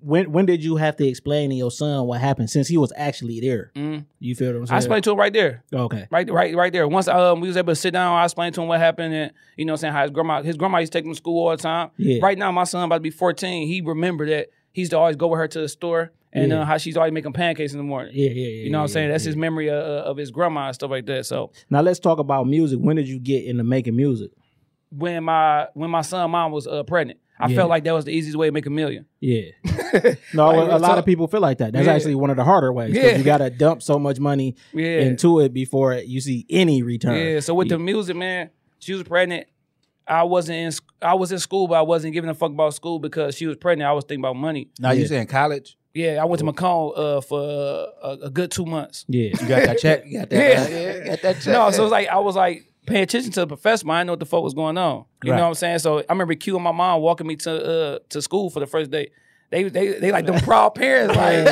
when 0.00 0.30
when 0.32 0.44
did 0.46 0.62
you 0.62 0.76
have 0.76 0.96
to 0.96 1.06
explain 1.06 1.50
to 1.50 1.56
your 1.56 1.70
son 1.70 2.06
what 2.06 2.20
happened 2.20 2.50
since 2.50 2.68
he 2.68 2.76
was 2.76 2.92
actually 2.96 3.40
there? 3.40 3.70
Mhm. 3.74 4.04
You 4.18 4.34
feel 4.34 4.48
what 4.52 4.56
I'm 4.60 4.66
saying? 4.66 4.74
I 4.74 4.78
explained 4.78 5.04
to 5.04 5.12
him 5.12 5.18
right 5.18 5.32
there. 5.32 5.64
Okay. 5.72 6.06
Right, 6.10 6.30
right, 6.30 6.54
right 6.54 6.72
there. 6.72 6.86
Once 6.86 7.08
um, 7.08 7.40
we 7.40 7.48
was 7.48 7.56
able 7.56 7.72
to 7.72 7.76
sit 7.76 7.92
down, 7.92 8.14
I 8.14 8.24
explained 8.24 8.54
to 8.56 8.62
him 8.62 8.68
what 8.68 8.78
happened, 8.78 9.14
and 9.14 9.32
you 9.56 9.64
know, 9.64 9.72
what 9.72 9.78
I'm 9.78 9.80
saying 9.80 9.92
how 9.94 10.02
his 10.02 10.10
grandma, 10.10 10.42
his 10.42 10.56
grandma 10.56 10.78
used 10.78 10.92
to 10.92 10.98
take 10.98 11.06
him 11.06 11.12
to 11.12 11.16
school 11.16 11.46
all 11.46 11.50
the 11.56 11.62
time. 11.62 11.90
Yeah. 11.96 12.18
Right 12.22 12.36
now, 12.36 12.52
my 12.52 12.64
son 12.64 12.84
about 12.84 12.96
to 12.96 13.00
be 13.00 13.10
14. 13.10 13.66
He 13.66 13.80
remembered 13.80 14.28
that 14.28 14.48
he 14.72 14.82
used 14.82 14.90
to 14.92 14.98
always 14.98 15.16
go 15.16 15.28
with 15.28 15.38
her 15.38 15.48
to 15.48 15.60
the 15.60 15.68
store, 15.68 16.12
and 16.32 16.50
Yeah. 16.52 16.60
uh, 16.60 16.64
how 16.66 16.76
she's 16.76 16.96
always 16.98 17.12
making 17.12 17.32
pancakes 17.32 17.72
in 17.72 17.78
the 17.78 17.84
morning. 17.84 18.12
Yeah, 18.14 18.28
yeah, 18.28 18.34
yeah. 18.34 18.64
You 18.64 18.70
know 18.70 18.78
what 18.78 18.82
I'm 18.82 18.88
saying? 18.88 19.08
That's 19.10 19.24
his 19.24 19.34
memory 19.36 19.70
uh, 19.70 19.74
uh, 19.76 20.02
of 20.06 20.16
his 20.18 20.30
grandma 20.30 20.66
and 20.66 20.74
stuff 20.74 20.90
like 20.90 21.06
that. 21.06 21.24
So 21.26 21.52
Now 21.70 21.80
let's 21.80 21.98
talk 21.98 22.18
about 22.18 22.46
music. 22.46 22.78
When 22.80 22.96
did 22.96 23.08
you 23.08 23.18
get 23.18 23.44
into 23.46 23.64
making 23.64 23.96
music? 23.96 24.30
when 24.92 25.22
my 25.22 25.68
when 25.74 25.88
my 25.88 26.02
son 26.02 26.30
mom 26.32 26.50
was 26.52 26.66
uh, 26.66 26.82
pregnant, 26.82 27.20
I 27.40 27.48
Yeah. 27.48 27.56
felt 27.56 27.70
like 27.70 27.84
that 27.84 27.92
was 27.92 28.04
the 28.04 28.12
easiest 28.12 28.36
way 28.36 28.48
to 28.48 28.52
make 28.52 28.66
a 28.66 28.70
million. 28.70 29.06
Yeah. 29.20 29.42
No, 30.34 30.46
Like, 30.50 30.70
a, 30.70 30.76
a 30.76 30.78
lot 30.78 30.98
of 30.98 31.04
people 31.04 31.26
feel 31.26 31.40
like 31.40 31.58
that. 31.58 31.72
That's 31.72 31.86
Yeah. 31.86 31.94
actually 31.94 32.14
one 32.14 32.30
of 32.30 32.36
the 32.36 32.44
harder 32.44 32.72
ways. 32.72 32.94
'cause 32.94 33.02
Yeah. 33.02 33.16
You 33.16 33.24
got 33.24 33.38
to 33.38 33.50
dump 33.50 33.82
so 33.82 33.98
much 33.98 34.20
money 34.20 34.54
Yeah. 34.72 35.00
into 35.00 35.40
it 35.40 35.52
before 35.52 35.94
you 35.94 36.20
see 36.20 36.46
any 36.48 36.82
return. 36.82 37.16
Yeah. 37.16 37.40
So 37.40 37.54
with 37.54 37.68
the 37.68 37.78
music, 37.78 38.14
man, 38.16 38.50
she 38.78 38.92
was 38.94 39.02
pregnant. 39.02 39.46
I 40.06 40.24
wasn't 40.24 40.58
in. 40.58 40.72
I 41.02 41.14
was 41.14 41.30
in 41.32 41.38
school, 41.38 41.66
but 41.68 41.74
I 41.74 41.82
wasn't 41.82 42.12
giving 42.14 42.30
a 42.30 42.34
fuck 42.34 42.50
about 42.50 42.74
school 42.74 42.98
because 42.98 43.36
she 43.36 43.46
was 43.46 43.56
pregnant. 43.56 43.88
I 43.88 43.92
was 43.92 44.04
thinking 44.04 44.24
about 44.24 44.36
money. 44.36 44.68
Now 44.78 44.90
you 44.92 45.02
Yeah. 45.02 45.08
saying 45.08 45.26
college? 45.28 45.76
Yeah, 45.94 46.18
I 46.22 46.24
went 46.24 46.38
to 46.38 46.44
Macomb 46.44 46.92
uh, 46.96 47.20
for 47.20 47.40
uh, 47.40 48.08
a, 48.08 48.18
a 48.26 48.30
good 48.30 48.50
two 48.52 48.64
months. 48.64 49.04
Yeah. 49.08 49.30
You 49.40 49.48
got 49.48 49.64
that 49.64 49.78
check? 49.78 50.04
You 50.06 50.20
got 50.20 50.30
that? 50.30 50.38
Yeah. 50.70 50.78
yeah. 50.78 50.96
you 50.98 51.04
got 51.10 51.22
that 51.22 51.34
check. 51.40 51.52
No, 51.52 51.70
so 51.72 51.82
it's 51.84 51.92
like 51.92 52.08
I 52.08 52.18
was 52.20 52.36
like 52.36 52.64
paying 52.86 53.02
attention 53.02 53.30
to 53.32 53.40
the 53.40 53.46
professor, 53.46 53.84
but 53.86 53.92
I 53.92 53.98
didn't 54.00 54.06
know 54.08 54.12
what 54.14 54.20
the 54.20 54.26
fuck 54.26 54.42
was 54.42 54.54
going 54.54 54.78
on. 54.78 55.04
You 55.22 55.30
Right. 55.32 55.36
know 55.36 55.42
what 55.44 55.48
I'm 55.48 55.54
saying? 55.54 55.78
So 55.80 55.98
I 56.00 56.04
remember 56.10 56.34
Q 56.34 56.54
and 56.56 56.64
my 56.64 56.72
mom 56.72 57.00
walking 57.02 57.26
me 57.26 57.36
to 57.36 57.64
uh 57.64 57.98
to 58.10 58.22
school 58.22 58.50
for 58.50 58.60
the 58.60 58.66
first 58.66 58.90
day. 58.90 59.10
They 59.50 59.64
they 59.64 59.98
they 59.98 60.12
like 60.12 60.26
them 60.26 60.38
proud 60.44 60.74
parents. 60.76 61.14
Like 61.16 61.46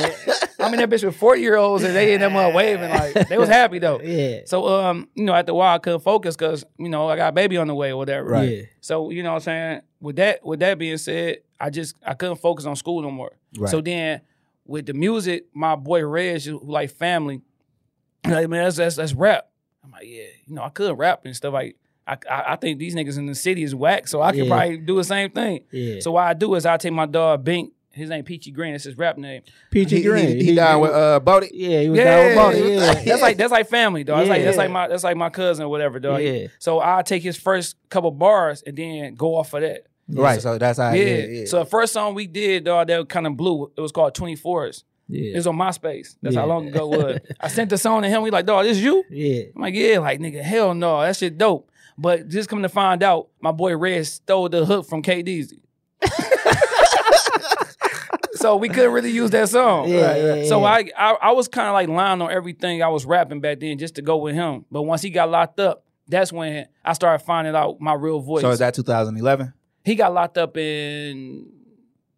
I'm 0.61 0.73
in 0.75 0.81
that 0.81 0.91
bitch 0.91 1.05
with 1.05 1.17
40 1.17 1.41
year 1.41 1.57
olds 1.57 1.85
and 1.85 1.95
they 1.95 2.15
in 2.15 2.21
them 2.21 2.35
uh, 2.37 2.51
waving 2.51 2.91
like 2.91 3.29
they 3.29 3.39
was 3.39 3.49
happy 3.49 3.79
though. 3.79 4.01
Yeah. 4.05 4.41
So 4.47 4.67
um, 4.69 5.09
you 5.15 5.25
know, 5.25 5.35
after 5.35 5.53
a 5.53 5.55
while 5.55 5.75
I 5.75 5.79
couldn't 5.79 6.01
focus 6.01 6.37
because, 6.37 6.65
you 6.79 6.89
know, 6.89 7.09
I 7.09 7.17
got 7.17 7.29
a 7.29 7.33
baby 7.33 7.57
on 7.57 7.67
the 7.67 7.75
way 7.75 7.91
or 7.91 7.97
whatever. 7.97 8.29
Right. 8.31 8.49
Yeah. 8.49 8.63
So, 8.81 9.11
you 9.11 9.23
know 9.23 9.31
what 9.31 9.37
I'm 9.37 9.41
saying? 9.43 9.81
With 10.01 10.17
that 10.17 10.45
with 10.45 10.61
that 10.61 10.79
being 10.79 10.97
said, 10.99 11.39
I 11.61 11.71
just 11.71 11.97
I 12.07 12.15
couldn't 12.15 12.37
focus 12.37 12.65
on 12.67 12.77
school 12.77 13.03
no 13.03 13.11
more. 13.11 13.33
Right. 13.59 13.69
So 13.71 13.81
then 13.81 14.21
with 14.65 14.87
the 14.87 14.95
music, 14.95 15.47
my 15.55 15.75
boy 15.75 16.05
Reg, 16.07 16.43
who 16.43 16.61
like 16.63 16.91
family, 16.91 17.41
like, 18.25 18.49
man, 18.49 18.65
that's, 18.65 18.77
that's 18.77 18.97
that's 18.97 19.13
rap. 19.15 19.49
I'm 19.89 19.93
like, 19.93 20.07
yeah, 20.07 20.25
you 20.47 20.55
know, 20.55 20.63
I 20.63 20.69
could 20.69 20.97
rap 20.99 21.25
and 21.25 21.35
stuff 21.35 21.53
like 21.55 21.77
I, 22.07 22.17
I, 22.31 22.53
I 22.53 22.57
think 22.57 22.79
these 22.79 22.95
niggas 22.95 23.19
in 23.19 23.27
the 23.27 23.35
city 23.35 23.63
is 23.63 23.75
whack, 23.75 24.07
so 24.09 24.23
I 24.23 24.33
could 24.33 24.47
Yeah. 24.47 24.55
probably 24.57 24.77
do 24.79 24.97
the 24.97 25.05
same 25.05 25.31
thing. 25.31 25.65
Yeah. 25.71 26.01
So 26.01 26.13
what 26.13 26.25
I 26.25 26.35
do 26.35 26.55
is 26.55 26.65
I 26.67 26.77
take 26.77 26.93
my 26.93 27.07
dog 27.07 27.45
Bink, 27.45 27.73
his 27.91 28.09
name 28.11 28.23
Peachy 28.25 28.51
Green, 28.51 28.73
that's 28.73 28.85
his 28.85 28.97
rap 28.97 29.19
name. 29.19 29.43
Peachy 29.71 29.97
he, 29.97 30.03
Green. 30.05 30.29
he, 30.29 30.45
he 30.45 30.55
down 30.55 30.81
with 30.81 30.93
uh, 30.93 31.21
Bodie. 31.21 31.51
Yeah, 31.53 31.81
he 31.83 31.89
was 31.91 31.99
down 32.01 32.27
with 32.27 32.37
Bodie. 32.37 32.59
Yeah. 32.75 32.95
that's 33.05 33.23
like 33.23 33.37
that's 33.37 33.53
like 33.53 33.69
family, 33.69 34.05
dog. 34.05 34.19
That's 34.19 34.29
like 34.31 34.43
that's 34.45 34.57
like 34.57 34.71
my 34.71 34.89
that's 34.89 35.05
like 35.05 35.17
my 35.17 35.31
cousin 35.31 35.65
or 35.65 35.69
whatever, 35.69 35.99
dog. 35.99 36.23
Yeah. 36.23 36.47
So 36.59 36.81
I 36.81 37.03
take 37.03 37.23
his 37.23 37.37
first 37.37 37.77
couple 37.89 38.11
bars 38.11 38.63
and 38.63 38.77
then 38.77 39.15
go 39.15 39.35
off 39.37 39.53
of 39.55 39.63
that. 39.63 39.87
Right. 40.09 40.41
So 40.41 40.57
that's 40.57 40.79
how. 40.79 40.93
Yeah. 40.93 41.05
Yeah. 41.05 41.27
yeah. 41.27 41.45
So 41.47 41.59
the 41.59 41.67
first 41.67 41.93
song 41.93 42.15
we 42.15 42.27
did, 42.27 42.65
dog, 42.65 42.87
that 42.89 43.09
kind 43.09 43.27
of 43.27 43.37
blew. 43.37 43.71
It 43.77 43.81
was 43.81 43.93
called 43.93 44.15
24s. 44.15 44.79
It 44.79 44.83
Yeah. 45.09 45.37
was 45.37 45.47
on 45.47 45.57
MySpace. 45.57 46.17
That's 46.23 46.35
Yeah. 46.35 46.41
how 46.43 46.47
long 46.47 46.69
ago 46.69 46.93
it 46.93 46.99
was. 46.99 47.19
I 47.41 47.49
sent 47.49 47.71
the 47.71 47.79
song 47.79 48.03
to 48.03 48.09
him. 48.09 48.23
We 48.23 48.31
like, 48.31 48.47
dog, 48.47 48.65
this 48.65 48.79
you? 48.79 49.05
Yeah. 49.11 49.45
I'm 49.57 49.63
like, 49.63 49.75
yeah, 49.75 49.99
like 49.99 50.21
nigga, 50.21 50.43
hell 50.43 50.75
no, 50.75 51.01
that 51.01 51.17
shit 51.17 51.39
dope. 51.39 51.71
But 51.97 52.29
just 52.29 52.49
coming 52.49 52.63
to 52.63 52.69
find 52.69 53.03
out, 53.03 53.29
my 53.41 53.51
boy 53.53 53.77
Red 53.77 54.07
stole 54.07 54.49
the 54.49 54.65
hook 54.65 54.87
from 54.89 55.03
KDZ. 55.03 55.53
so 58.35 58.57
we 58.57 58.69
couldn't 58.69 58.93
really 58.93 59.11
use 59.11 59.31
that 59.31 59.49
song. 59.49 59.89
Yeah, 59.89 60.15
yeah, 60.17 60.35
yeah. 60.37 60.45
So 60.49 60.63
I, 60.65 60.89
I 60.97 61.17
I 61.23 61.33
was 61.33 61.49
kind 61.49 61.67
of 61.69 61.73
like 61.75 61.89
lying 61.89 62.23
on 62.23 62.31
everything 62.31 62.83
I 62.83 62.89
was 62.89 63.05
rapping 63.05 63.41
back 63.41 63.61
then 63.61 63.79
just 63.79 63.97
to 63.97 64.03
go 64.03 64.19
with 64.19 64.35
him. 64.35 64.65
But 64.71 64.83
once 64.83 65.03
he 65.03 65.11
got 65.11 65.29
locked 65.31 65.59
up, 65.59 65.85
that's 66.07 66.33
when 66.33 66.67
I 66.85 66.93
started 66.93 67.25
finding 67.25 67.55
out 67.57 67.81
my 67.81 67.95
real 67.95 68.21
voice. 68.21 68.43
So 68.43 68.51
is 68.51 68.61
that 68.61 68.75
2011? 68.75 69.53
he 69.85 69.95
got 69.95 70.13
locked 70.13 70.37
up 70.37 70.57
in 70.59 71.51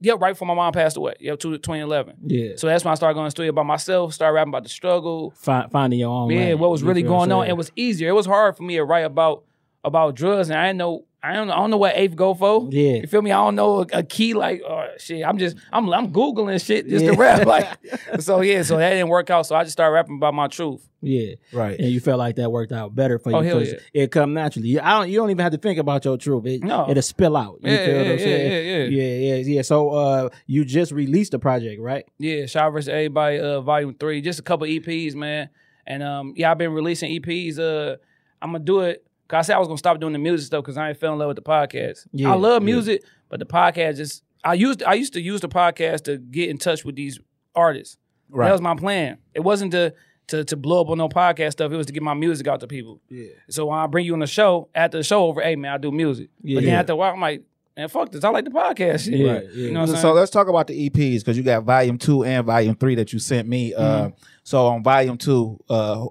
yeah, 0.00 0.14
right 0.18 0.32
before 0.32 0.48
my 0.48 0.54
mom 0.54 0.72
passed 0.72 0.96
away. 0.96 1.14
Yeah, 1.20 1.32
to 1.32 1.58
2011. 1.58 2.16
Yeah. 2.26 2.56
So 2.56 2.66
that's 2.66 2.84
when 2.84 2.92
I 2.92 2.94
started 2.94 3.14
going 3.14 3.26
to 3.26 3.28
the 3.28 3.30
studio 3.32 3.52
by 3.52 3.62
myself, 3.62 4.14
started 4.14 4.34
rapping 4.34 4.50
about 4.50 4.62
the 4.62 4.68
struggle. 4.70 5.32
Fi- 5.36 5.68
finding 5.70 5.98
your 6.00 6.08
own. 6.10 6.30
Yeah, 6.30 6.38
lane. 6.38 6.58
what 6.58 6.70
was 6.70 6.82
really 6.82 7.02
feel 7.02 7.12
what 7.12 7.22
I'm 7.24 7.28
going 7.28 7.42
on. 7.42 7.48
It 7.48 7.56
was 7.56 7.70
easier. 7.76 8.08
It 8.08 8.14
was 8.14 8.26
hard 8.26 8.56
for 8.56 8.62
me 8.62 8.76
to 8.76 8.84
write 8.84 9.04
about 9.04 9.44
about 9.84 10.14
drugs, 10.14 10.50
and 10.50 10.58
I 10.58 10.68
didn't 10.68 10.78
know. 10.78 11.04
I 11.22 11.34
don't, 11.34 11.50
I 11.50 11.56
don't 11.56 11.70
know 11.70 11.76
what 11.76 11.96
eighth 11.96 12.16
go 12.16 12.32
for. 12.32 12.66
Yeah. 12.70 12.94
you 12.94 13.06
feel 13.06 13.20
me? 13.20 13.30
I 13.30 13.36
don't 13.44 13.54
know 13.54 13.80
a, 13.80 13.86
a 13.92 14.02
key 14.02 14.32
like 14.32 14.62
oh 14.66 14.86
shit. 14.98 15.22
I'm 15.24 15.36
just 15.36 15.56
I'm 15.72 15.92
I'm 15.92 16.10
googling 16.12 16.64
shit 16.64 16.88
just 16.88 17.04
Yeah. 17.04 17.10
to 17.12 17.16
rap 17.18 17.46
like. 17.46 17.68
so 18.20 18.40
yeah, 18.40 18.62
so 18.62 18.78
that 18.78 18.90
didn't 18.90 19.08
work 19.08 19.28
out. 19.28 19.46
So 19.46 19.54
I 19.54 19.62
just 19.64 19.72
started 19.74 19.92
rapping 19.92 20.16
about 20.16 20.32
my 20.32 20.48
truth. 20.48 20.88
Yeah. 21.02 21.34
Right. 21.52 21.78
And 21.78 21.88
you 21.90 22.00
felt 22.00 22.18
like 22.18 22.36
that 22.36 22.50
worked 22.50 22.72
out 22.72 22.94
better 22.94 23.18
for 23.18 23.30
you 23.30 23.36
Oh, 23.36 23.40
hell 23.42 23.58
because 23.58 23.74
yeah. 23.92 24.02
it 24.04 24.12
come 24.12 24.32
naturally. 24.34 24.68
You, 24.68 24.80
I 24.82 24.98
don't, 24.98 25.10
you 25.10 25.16
don't 25.18 25.30
even 25.30 25.42
have 25.42 25.52
to 25.52 25.58
think 25.58 25.78
about 25.78 26.04
your 26.04 26.16
truth. 26.16 26.46
It, 26.46 26.62
No. 26.62 26.88
It'll 26.88 27.02
spill 27.02 27.36
out. 27.36 27.58
You 27.62 27.70
Yeah, 27.70 27.84
feel 27.86 27.96
what 27.98 28.06
yeah, 28.06 28.12
I'm 28.12 28.18
saying? 28.18 28.52
yeah, 28.52 28.58
yeah, 28.58 28.84
yeah, 28.84 29.34
yeah, 29.36 29.54
yeah. 29.56 29.62
So 29.62 29.90
uh, 29.90 30.28
you 30.46 30.64
just 30.64 30.92
released 30.92 31.34
a 31.34 31.38
project, 31.38 31.80
right? 31.82 32.06
Yeah, 32.18 32.46
Shad 32.46 32.72
versus 32.72 32.88
Everybody, 32.88 33.38
uh, 33.40 33.60
Volume 33.60 33.94
Three, 33.98 34.20
just 34.22 34.38
a 34.40 34.42
couple 34.42 34.66
EPs, 34.66 35.14
man. 35.14 35.48
And 35.86 36.02
um, 36.02 36.34
yeah, 36.36 36.50
I've 36.50 36.58
been 36.58 36.72
releasing 36.72 37.10
EPs. 37.20 37.58
Uh, 37.58 37.96
I'm 38.42 38.52
gonna 38.52 38.64
do 38.64 38.80
it. 38.80 39.04
Cause 39.30 39.38
I 39.38 39.42
said 39.46 39.56
I 39.56 39.58
was 39.60 39.68
gonna 39.68 39.78
stop 39.78 40.00
doing 40.00 40.12
the 40.12 40.18
music 40.18 40.46
stuff 40.46 40.64
because 40.64 40.76
I 40.76 40.88
ain't 40.88 40.98
fell 40.98 41.12
in 41.12 41.18
love 41.20 41.28
with 41.28 41.36
the 41.36 41.42
podcast. 41.42 42.06
Yeah, 42.12 42.32
I 42.32 42.34
love 42.34 42.62
yeah. 42.62 42.66
music, 42.66 43.02
but 43.28 43.38
the 43.38 43.46
podcast 43.46 43.96
just 43.96 44.24
I 44.42 44.54
used 44.54 44.82
I 44.82 44.94
used 44.94 45.12
to 45.12 45.20
use 45.20 45.40
the 45.40 45.48
podcast 45.48 46.02
to 46.04 46.18
get 46.18 46.50
in 46.50 46.58
touch 46.58 46.84
with 46.84 46.96
these 46.96 47.20
artists. 47.54 47.96
Right. 48.28 48.46
That 48.46 48.52
was 48.52 48.60
my 48.60 48.74
plan. 48.74 49.18
It 49.34 49.40
wasn't 49.40 49.70
to 49.72 49.94
to 50.28 50.44
to 50.44 50.56
blow 50.56 50.80
up 50.80 50.88
on 50.88 50.98
no 50.98 51.08
podcast 51.08 51.52
stuff. 51.52 51.70
It 51.70 51.76
was 51.76 51.86
to 51.86 51.92
get 51.92 52.02
my 52.02 52.14
music 52.14 52.48
out 52.48 52.58
to 52.60 52.66
people. 52.66 53.00
Yeah. 53.08 53.26
So 53.50 53.66
when 53.66 53.78
I 53.78 53.86
bring 53.86 54.04
you 54.04 54.14
on 54.14 54.18
the 54.20 54.26
show, 54.26 54.68
after 54.74 54.98
the 54.98 55.04
show 55.04 55.24
over, 55.26 55.40
hey 55.40 55.54
man, 55.56 55.72
I 55.74 55.78
do 55.78 55.92
music. 55.92 56.30
Yeah. 56.42 56.56
But 56.56 56.64
then 56.64 56.72
Yeah. 56.72 56.80
after 56.80 56.92
a 56.94 56.96
while, 56.96 57.12
I'm 57.12 57.20
like, 57.20 57.42
man, 57.76 57.88
fuck 57.88 58.10
this. 58.10 58.24
I 58.24 58.28
like 58.30 58.44
the 58.44 58.50
podcast 58.50 59.04
shit. 59.04 59.14
Yeah, 59.14 59.26
yeah. 59.26 59.40
You 59.52 59.70
know 59.72 59.80
what 59.80 59.90
I'm 59.90 59.96
so 59.96 60.02
saying? 60.02 60.14
let's 60.16 60.30
talk 60.30 60.48
about 60.48 60.66
the 60.66 60.90
EPs 60.90 61.18
because 61.20 61.36
you 61.36 61.42
got 61.44 61.62
volume 61.64 61.98
two 61.98 62.24
and 62.24 62.44
volume 62.46 62.74
three 62.76 62.94
that 62.96 63.12
you 63.12 63.18
sent 63.20 63.46
me. 63.48 63.74
Uh, 63.74 64.06
Mm-hmm. 64.08 64.14
so 64.42 64.66
on 64.66 64.82
volume 64.82 65.18
two, 65.18 65.58
uh, 65.68 66.04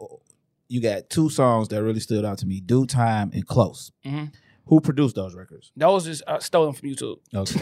you 0.69 0.81
got 0.81 1.09
two 1.09 1.29
songs 1.29 1.67
that 1.69 1.83
really 1.83 1.99
stood 1.99 2.23
out 2.23 2.37
to 2.39 2.45
me: 2.45 2.61
"Due 2.61 2.85
Time" 2.85 3.31
and 3.33 3.45
"Close." 3.45 3.91
Mhm. 4.05 4.31
Who 4.65 4.79
produced 4.79 5.15
those 5.15 5.33
records? 5.33 5.71
Those 5.75 6.05
just 6.05 6.21
uh, 6.27 6.39
stolen 6.39 6.73
from 6.73 6.89
YouTube. 6.89 7.17
Okay. 7.33 7.59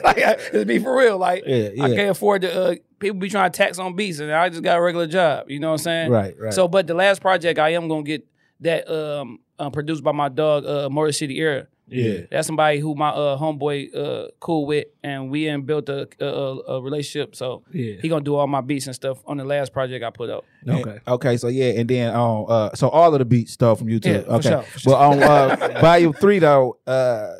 like, 0.04 0.52
to 0.52 0.66
be 0.66 0.78
for 0.78 0.94
real, 0.94 1.16
like 1.16 1.42
Yeah, 1.46 1.70
I 1.82 1.88
can't 1.94 2.10
afford 2.10 2.42
to. 2.42 2.54
Uh, 2.54 2.74
people 2.98 3.18
be 3.18 3.30
trying 3.30 3.50
to 3.50 3.56
tax 3.56 3.78
on 3.78 3.96
beats, 3.96 4.18
and 4.18 4.30
I 4.30 4.50
just 4.50 4.62
got 4.62 4.76
a 4.76 4.82
regular 4.82 5.06
job. 5.06 5.50
You 5.50 5.58
know 5.58 5.68
what 5.68 5.80
I'm 5.80 5.84
saying? 5.84 6.10
Right, 6.10 6.34
right. 6.38 6.52
So, 6.52 6.68
but 6.68 6.86
the 6.86 6.92
last 6.92 7.22
project, 7.22 7.58
I 7.58 7.70
am 7.70 7.88
gonna 7.88 8.02
get 8.02 8.26
that 8.60 8.90
um, 8.90 9.38
uh, 9.58 9.70
produced 9.70 10.04
by 10.04 10.12
my 10.12 10.28
dog, 10.28 10.66
uh, 10.66 10.90
Motor 10.90 11.12
City 11.12 11.38
Era. 11.38 11.66
Yeah. 11.90 12.20
That's 12.30 12.46
somebody 12.46 12.78
who 12.78 12.94
my 12.94 13.08
uh, 13.10 13.36
homeboy 13.38 13.94
uh, 13.96 14.28
cool 14.40 14.66
with, 14.66 14.86
and 15.02 15.30
we 15.30 15.48
ain't 15.48 15.66
built 15.66 15.88
a, 15.88 16.08
a, 16.20 16.24
a 16.24 16.58
a 16.76 16.82
relationship. 16.82 17.34
So 17.34 17.64
Yeah. 17.72 17.94
he 18.00 18.08
gonna 18.08 18.24
do 18.24 18.36
all 18.36 18.46
my 18.46 18.60
beats 18.60 18.86
and 18.86 18.94
stuff 18.94 19.18
on 19.26 19.36
the 19.38 19.44
last 19.44 19.72
project 19.72 20.04
I 20.04 20.10
put 20.10 20.30
out. 20.30 20.44
Okay. 20.68 20.98
Okay, 21.06 21.36
so 21.36 21.48
yeah, 21.48 21.70
and 21.80 21.88
then 21.88 22.14
on 22.14 22.46
uh, 22.48 22.74
so 22.74 22.88
all 22.88 23.12
of 23.12 23.18
the 23.18 23.24
beats 23.24 23.52
stuff 23.52 23.78
from 23.78 23.88
YouTube. 23.88 24.06
Yeah, 24.06 24.20
for 24.22 24.30
okay, 24.34 24.48
sure, 24.50 24.64
sure. 24.78 24.92
but 24.92 25.00
on 25.00 25.22
uh, 25.22 25.80
volume 25.80 26.12
three 26.12 26.38
though, 26.38 26.78
uh, 26.86 27.34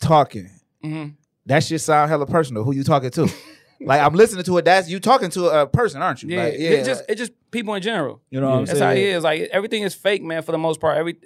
talking 0.00 0.50
hmm 0.82 1.08
that 1.46 1.62
shit 1.64 1.80
sound 1.80 2.08
hella 2.08 2.26
personal. 2.26 2.62
Who 2.64 2.72
you 2.72 2.84
talking 2.84 3.10
to? 3.10 3.28
like 3.80 4.00
I'm 4.00 4.14
listening 4.14 4.44
to 4.44 4.58
it. 4.58 4.64
That's 4.64 4.88
you 4.88 5.00
talking 5.00 5.28
to 5.30 5.46
a 5.62 5.66
person, 5.66 6.00
aren't 6.00 6.22
you? 6.22 6.28
Yeah, 6.28 6.44
like, 6.44 6.54
It's 6.54 6.86
just 6.86 7.04
it's 7.08 7.18
just 7.18 7.32
people 7.50 7.74
in 7.74 7.82
general. 7.82 8.20
you 8.30 8.40
know 8.40 8.48
what 8.50 8.56
I'm 8.58 8.64
That's 8.66 8.78
saying? 8.78 8.96
how 8.96 8.96
it 8.96 9.16
is. 9.16 9.24
Like 9.24 9.40
everything 9.52 9.82
is 9.82 9.92
fake, 9.94 10.22
man. 10.22 10.42
For 10.42 10.52
the 10.52 10.58
most 10.58 10.80
part, 10.80 10.96
every 10.98 11.16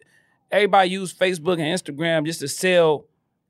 everybody 0.50 0.90
use 0.90 1.12
Facebook 1.12 1.58
and 1.60 1.62
Instagram 1.62 2.24
just 2.26 2.40
to 2.40 2.48
sell 2.48 3.06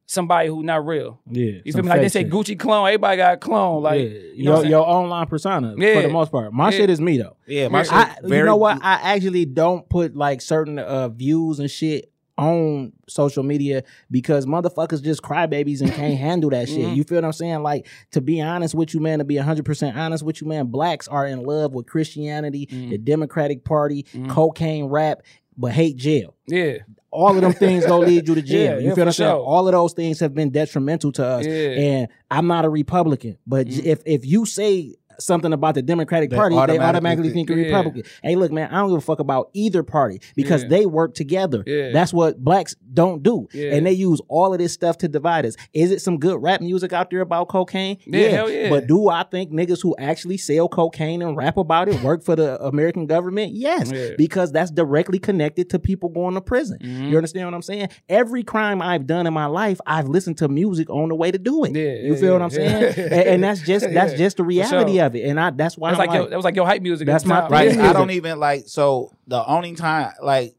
somebody 0.09 0.49
who 0.49 0.63
not 0.63 0.87
real. 0.87 1.21
Yeah. 1.29 1.59
You 1.65 1.73
feel 1.73 1.83
me? 1.83 1.89
Like 1.89 2.01
they 2.01 2.09
say 2.09 2.23
shit. 2.23 2.31
Gucci 2.33 2.59
clone. 2.59 2.87
Everybody 2.87 3.17
got 3.17 3.35
a 3.35 3.37
clone. 3.39 3.83
Like 3.83 4.01
yeah. 4.03 4.19
you 4.35 4.45
know, 4.45 4.61
your, 4.61 4.71
your 4.71 4.87
online 4.89 5.27
persona 5.27 5.73
for 5.73 6.03
the 6.03 6.09
most 6.09 6.31
part. 6.31 6.53
My 6.53 6.71
Yeah. 6.71 6.77
shit 6.79 6.91
is 6.91 7.01
me 7.01 7.19
though. 7.19 7.37
Yeah, 7.47 7.69
my 7.69 7.83
shit. 7.83 7.93
I, 7.93 8.17
you 8.25 8.45
know 8.45 8.57
what? 8.57 8.79
I 8.83 9.15
actually 9.15 9.45
don't 9.47 9.89
put 9.89 10.15
like 10.17 10.41
certain 10.41 10.79
uh, 10.79 11.09
views 11.09 11.59
and 11.59 11.71
shit 11.71 12.13
on 12.39 12.93
social 13.09 13.43
media 13.43 13.83
because 14.11 14.45
motherfuckers 14.45 15.03
just 15.03 15.23
crybabies 15.23 15.81
and 15.81 15.91
can't 15.91 16.19
handle 16.19 16.51
that 16.51 16.69
shit. 16.69 16.81
Mhm. 16.87 16.95
You 16.95 17.03
feel 17.03 17.17
what 17.17 17.25
I'm 17.25 17.33
saying? 17.33 17.63
Like 17.63 17.87
to 18.11 18.21
be 18.21 18.43
honest 18.43 18.75
with 18.75 18.93
you, 18.95 19.01
man, 19.01 19.21
to 19.21 19.25
be 19.25 19.37
100% 19.37 19.97
honest 19.97 20.23
with 20.23 20.43
you, 20.43 20.47
man, 20.47 20.67
blacks 20.67 21.09
are 21.09 21.27
in 21.27 21.43
love 21.45 21.73
with 21.73 21.87
Christianity, 21.87 22.67
Mhm. 22.71 22.91
the 22.91 22.99
Democratic 22.99 23.65
Party, 23.65 24.05
Mhm. 24.13 24.29
cocaine 24.29 24.85
rap, 24.85 25.23
but 25.57 25.73
hate 25.73 25.97
jail. 25.97 26.35
yeah, 26.47 26.79
All 27.11 27.35
of 27.35 27.41
them 27.41 27.53
things 27.53 27.87
gonna 27.87 28.05
lead 28.07 28.29
you 28.29 28.35
to 28.35 28.43
jail. 28.53 28.75
Yeah, 28.75 28.79
you 28.81 28.89
yeah, 28.89 28.95
feel 28.95 29.03
what 29.03 29.09
I'm 29.09 29.13
saying? 29.13 29.31
sure. 29.31 29.41
All 29.45 29.67
of 29.69 29.73
those 29.73 29.93
things 29.95 30.21
have 30.21 30.35
been 30.35 30.51
detrimental 30.51 31.13
to 31.13 31.25
us. 31.25 31.47
yeah. 31.47 31.53
And 31.53 32.09
I'm 32.31 32.47
not 32.47 32.65
a 32.65 32.69
Republican, 32.69 33.39
but 33.47 33.67
Mhm. 33.67 33.85
if 33.85 34.03
if 34.05 34.27
you 34.27 34.45
say 34.47 34.95
something 35.21 35.53
about 35.53 35.75
the 35.75 35.83
Democratic 35.83 36.31
They 36.31 36.37
Party, 36.37 36.55
they 36.55 36.61
automatically 36.61 36.87
automatically 36.97 37.23
think- 37.31 37.49
think 37.49 37.57
you're 37.59 37.59
Yeah. 37.69 37.77
Republican. 37.77 38.03
Hey, 38.23 38.37
look, 38.37 38.53
man, 38.53 38.69
I 38.71 38.79
don't 38.79 38.89
give 38.91 38.99
a 38.99 39.01
fuck 39.01 39.19
about 39.21 39.51
either 39.55 39.83
party 39.83 40.21
because 40.35 40.63
Yeah. 40.63 40.69
they 40.69 40.87
work 40.87 41.15
together. 41.15 41.63
Yeah. 41.67 41.93
That's 41.93 42.13
what 42.13 42.43
blacks 42.43 42.75
don't 42.93 43.23
do, 43.23 43.49
Yeah. 43.53 43.75
and 43.75 43.87
they 43.87 43.93
use 43.93 44.21
all 44.29 44.53
of 44.53 44.59
this 44.59 44.73
stuff 44.73 44.99
to 44.99 45.09
divide 45.09 45.45
us. 45.47 45.57
Is 45.75 45.91
it 45.91 46.01
some 46.01 46.19
good 46.19 46.43
rap 46.43 46.61
music 46.61 46.93
out 46.93 47.11
there 47.11 47.21
about 47.21 47.49
cocaine? 47.49 47.99
Yeah, 48.07 48.29
hell 48.29 48.51
yeah. 48.51 48.71
But 48.71 48.87
do 48.87 49.09
I 49.09 49.25
think 49.31 49.53
niggas 49.53 49.83
who 49.83 49.95
actually 49.99 50.37
sell 50.39 50.69
cocaine 50.69 51.23
and 51.23 51.37
rap 51.37 51.57
about 51.57 51.89
it 51.89 52.03
work 52.03 52.23
for 52.25 52.37
the 52.37 52.63
American 52.65 53.07
government? 53.07 53.53
Yes, 53.55 53.91
Yeah. 53.93 54.11
because 54.17 54.53
that's 54.53 54.71
directly 54.71 55.19
connected 55.19 55.71
to 55.71 55.79
people 55.79 56.09
going 56.09 56.35
to 56.35 56.41
prison. 56.41 56.79
Mhm. 56.83 57.11
You 57.11 57.17
understand 57.17 57.47
what 57.47 57.55
I'm 57.55 57.63
saying? 57.63 57.89
Every 58.09 58.43
crime 58.43 58.81
I've 58.83 59.07
done 59.07 59.27
in 59.27 59.33
my 59.35 59.47
life, 59.47 59.81
I've 59.87 60.09
listened 60.09 60.39
to 60.39 60.49
music 60.49 60.89
on 60.91 61.09
the 61.09 61.15
way 61.15 61.31
to 61.31 61.39
do 61.39 61.65
it. 61.65 61.75
Yeah, 61.75 61.83
you 62.07 62.15
yeah, 62.15 62.21
feel 62.21 62.33
what 62.33 62.43
I'm 62.43 62.51
saying? 62.51 62.95
and, 62.97 63.13
and 63.13 63.45
that's 63.45 63.61
just 63.61 63.85
that's 63.93 64.13
Yeah, 64.13 64.19
just 64.19 64.37
the 64.37 64.43
for 64.43 64.49
reality 64.49 64.93
sure. 64.95 65.05
Of 65.07 65.15
it. 65.17 65.25
And 65.25 65.41
I 65.41 65.51
that's 65.51 65.79
why 65.79 65.91
That's 65.91 66.01
I'm 66.01 66.07
like 66.07 66.09
like, 66.11 66.21
your, 66.21 66.29
that 66.31 66.37
was 66.37 66.45
like 66.45 66.57
your 66.57 66.67
hype 66.67 66.83
music. 66.83 67.07
That's 67.07 67.25
my- 67.25 67.49
Right. 67.49 67.75
Yeah. 67.75 67.91
I 67.91 67.93
don't 67.95 68.11
even 68.11 68.39
like. 68.39 68.65
So 68.67 69.13
the 69.27 69.45
only 69.47 69.75
time, 69.75 70.13
like, 70.23 70.55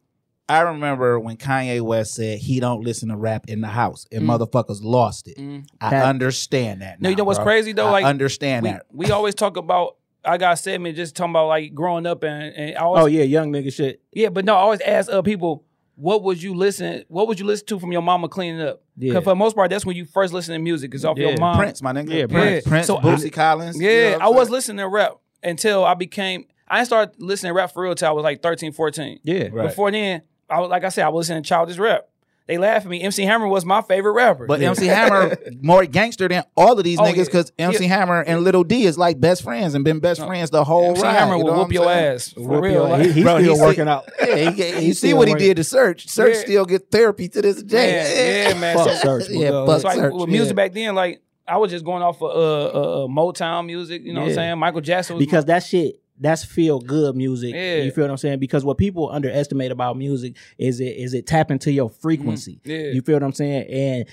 I 0.49 0.61
remember 0.61 1.19
when 1.19 1.35
Kanye 1.37 1.81
West 1.81 2.13
said 2.15 2.39
he 2.39 2.59
don't 2.61 2.81
listen 2.81 3.09
to 3.09 3.17
rap 3.17 3.45
in 3.49 3.59
the 3.61 3.67
house, 3.67 4.07
and 4.11 4.23
Mm. 4.23 4.37
motherfuckers 4.39 4.81
lost 4.81 5.27
it. 5.27 5.37
Mm. 5.37 5.65
I 5.81 5.89
That- 5.91 6.05
understand 6.05 6.81
that. 6.81 7.01
No, 7.01 7.09
you 7.09 7.15
know 7.15 7.25
what's 7.25 7.37
bro. 7.39 7.45
crazy 7.45 7.73
though? 7.73 7.87
I 7.87 7.91
Like 7.91 8.05
understand 8.05 8.63
we, 8.63 8.69
that. 8.71 8.85
we 8.91 9.11
always 9.11 9.35
talk 9.35 9.57
about. 9.57 9.97
I 10.25 10.37
got 10.37 10.59
segment 10.59 10.95
just 10.97 11.15
talking 11.15 11.31
about 11.31 11.47
like 11.47 11.73
growing 11.73 12.05
up 12.05 12.23
and, 12.23 12.53
and 12.53 12.77
I 12.77 12.81
always, 12.81 13.03
oh 13.03 13.05
yeah, 13.05 13.23
young 13.23 13.51
nigga 13.51 13.71
shit. 13.71 14.01
Yeah, 14.11 14.27
but 14.29 14.43
no, 14.43 14.55
I 14.55 14.59
always 14.59 14.81
ask 14.81 15.09
uh, 15.11 15.21
people, 15.21 15.63
what 15.99 16.21
would 16.23 16.41
you 16.41 16.53
listen? 16.53 17.03
What 17.07 17.27
would 17.27 17.39
you 17.39 17.45
listen 17.47 17.65
to 17.67 17.79
from 17.79 17.91
your 17.91 18.03
mama 18.03 18.29
cleaning 18.29 18.61
up? 18.61 18.83
Yeah. 18.95 19.09
Because 19.09 19.23
for 19.23 19.31
the 19.31 19.35
most 19.35 19.55
part, 19.55 19.71
that's 19.71 19.83
when 19.85 19.95
you 19.95 20.05
first 20.05 20.31
listen 20.31 20.53
to 20.53 20.59
music. 20.59 20.93
It's 20.93 21.03
off 21.03 21.17
Yeah. 21.17 21.29
your 21.29 21.37
mom. 21.39 21.57
Prince, 21.57 21.81
my 21.81 21.91
nigga. 21.91 22.09
Yeah, 22.13 22.25
Prince. 22.27 22.31
Prince. 22.63 22.67
Prince, 22.67 22.87
So 22.87 22.97
I- 22.97 23.01
Bootsy 23.01 23.31
Collins. 23.33 23.79
you 23.81 23.89
Yeah, 23.89 24.17
know 24.17 24.25
I 24.25 24.29
was 24.29 24.49
listening 24.51 24.77
to 24.77 24.87
rap 24.87 25.13
until 25.43 25.83
I 25.83 25.95
became. 25.95 26.45
I 26.67 26.77
didn't 26.77 26.87
start 26.87 27.19
listening 27.19 27.49
to 27.49 27.55
rap 27.55 27.73
for 27.73 27.81
real 27.83 27.95
till 27.95 28.07
I 28.09 28.11
was 28.11 28.23
like 28.23 28.43
13, 28.43 28.73
14. 28.73 29.19
Yeah. 29.23 29.47
Right. 29.51 29.69
Before 29.69 29.89
then, 29.89 30.21
I 30.49 30.59
was 30.59 30.69
like 30.69 30.83
I 30.83 30.89
said, 30.89 31.03
I 31.03 31.09
was 31.09 31.27
listening 31.27 31.43
to 31.43 31.49
childish 31.49 31.77
rap. 31.77 32.07
They 32.47 32.57
laugh 32.57 32.83
at 32.83 32.87
me. 32.87 33.01
MC 33.01 33.23
Hammer 33.23 33.47
was 33.47 33.65
my 33.65 33.81
favorite 33.81 34.13
rapper. 34.13 34.45
But 34.45 34.61
MC 34.61 34.85
Hammer 34.87 35.35
more 35.61 35.85
gangster 35.85 36.29
than 36.29 36.43
all 36.55 36.77
of 36.77 36.83
these 36.85 36.97
Oh, 36.97 37.03
niggas 37.03 37.15
yeah. 37.17 37.23
because 37.25 37.51
MC 37.59 37.83
Yeah. 37.85 37.89
Hammer 37.97 38.21
and 38.21 38.41
Little 38.41 38.63
D 38.63 38.85
is 38.85 38.97
like 38.97 39.19
best 39.19 39.43
friends 39.43 39.75
and 39.75 39.83
been 39.83 39.99
best 39.99 40.25
friends 40.25 40.49
the 40.49 40.63
whole 40.63 40.91
MC 40.91 41.01
ride. 41.01 41.13
Hammer 41.15 41.35
you 41.37 41.43
will 41.43 41.55
whoop 41.55 41.73
your 41.73 41.83
saying? 41.85 42.15
ass 42.15 42.29
for 42.31 42.41
Whoop 42.41 42.63
real. 42.63 42.73
your- 42.73 42.87
Like, 42.89 43.01
he, 43.07 43.11
he's 43.11 43.23
Bro, 43.25 43.39
still 43.41 43.55
he 43.55 43.61
working 43.61 43.75
said- 43.81 43.87
out. 43.89 44.09
Yeah, 44.25 44.35
he, 44.49 44.55
get- 44.55 44.73
you 44.83 44.93
see 44.93 45.09
still 45.09 45.17
what 45.17 45.27
he 45.27 45.33
working. 45.33 45.47
did 45.47 45.57
to 45.57 45.63
Search. 45.65 46.07
Search 46.07 46.35
Yeah. 46.35 46.41
still 46.41 46.65
get 46.65 46.89
therapy 46.89 47.27
to 47.27 47.41
this 47.41 47.61
day. 47.61 47.91
Man, 47.91 48.53
yeah, 48.55 48.59
man. 48.61 48.77
Fuck 48.77 48.87
So- 48.89 48.95
Search, 48.95 49.29
yeah, 49.29 49.65
fuck 49.65 49.83
It's 49.83 49.95
Search. 49.95 50.13
with 50.13 50.29
music 50.29 50.55
back 50.55 50.71
then, 50.73 50.95
like 50.95 51.21
I 51.49 51.57
was 51.57 51.69
just 51.71 51.83
going 51.85 52.01
off 52.03 52.21
of 52.21 52.29
uh, 52.31 52.33
uh, 52.33 53.03
uh, 53.03 53.07
Motown 53.07 53.65
music. 53.65 54.03
You 54.03 54.13
know 54.13 54.21
what 54.21 54.29
I'm 54.29 54.35
saying? 54.35 54.57
Michael 54.57 54.81
Jackson 54.81 55.15
was 55.17 55.25
because 55.25 55.45
that 55.45 55.63
shit 55.63 55.95
that's 56.19 56.43
feel 56.43 56.79
good 56.79 57.15
music. 57.15 57.53
Yeah. 57.53 57.77
You 57.77 57.91
feel 57.91 58.05
what 58.05 58.11
I'm 58.11 58.17
saying? 58.17 58.39
Because 58.39 58.65
what 58.65 58.77
people 58.77 59.09
underestimate 59.09 59.71
about 59.71 59.97
music 59.97 60.35
is 60.57 60.79
it 60.79 60.95
is 60.97 61.13
it 61.13 61.27
tap 61.27 61.51
into 61.51 61.71
your 61.71 61.89
frequency. 61.89 62.59
Mm-hmm. 62.63 62.69
Yeah. 62.69 62.91
You 62.93 63.01
feel 63.01 63.15
what 63.15 63.23
I'm 63.23 63.33
saying? 63.33 63.67
And 63.69 64.05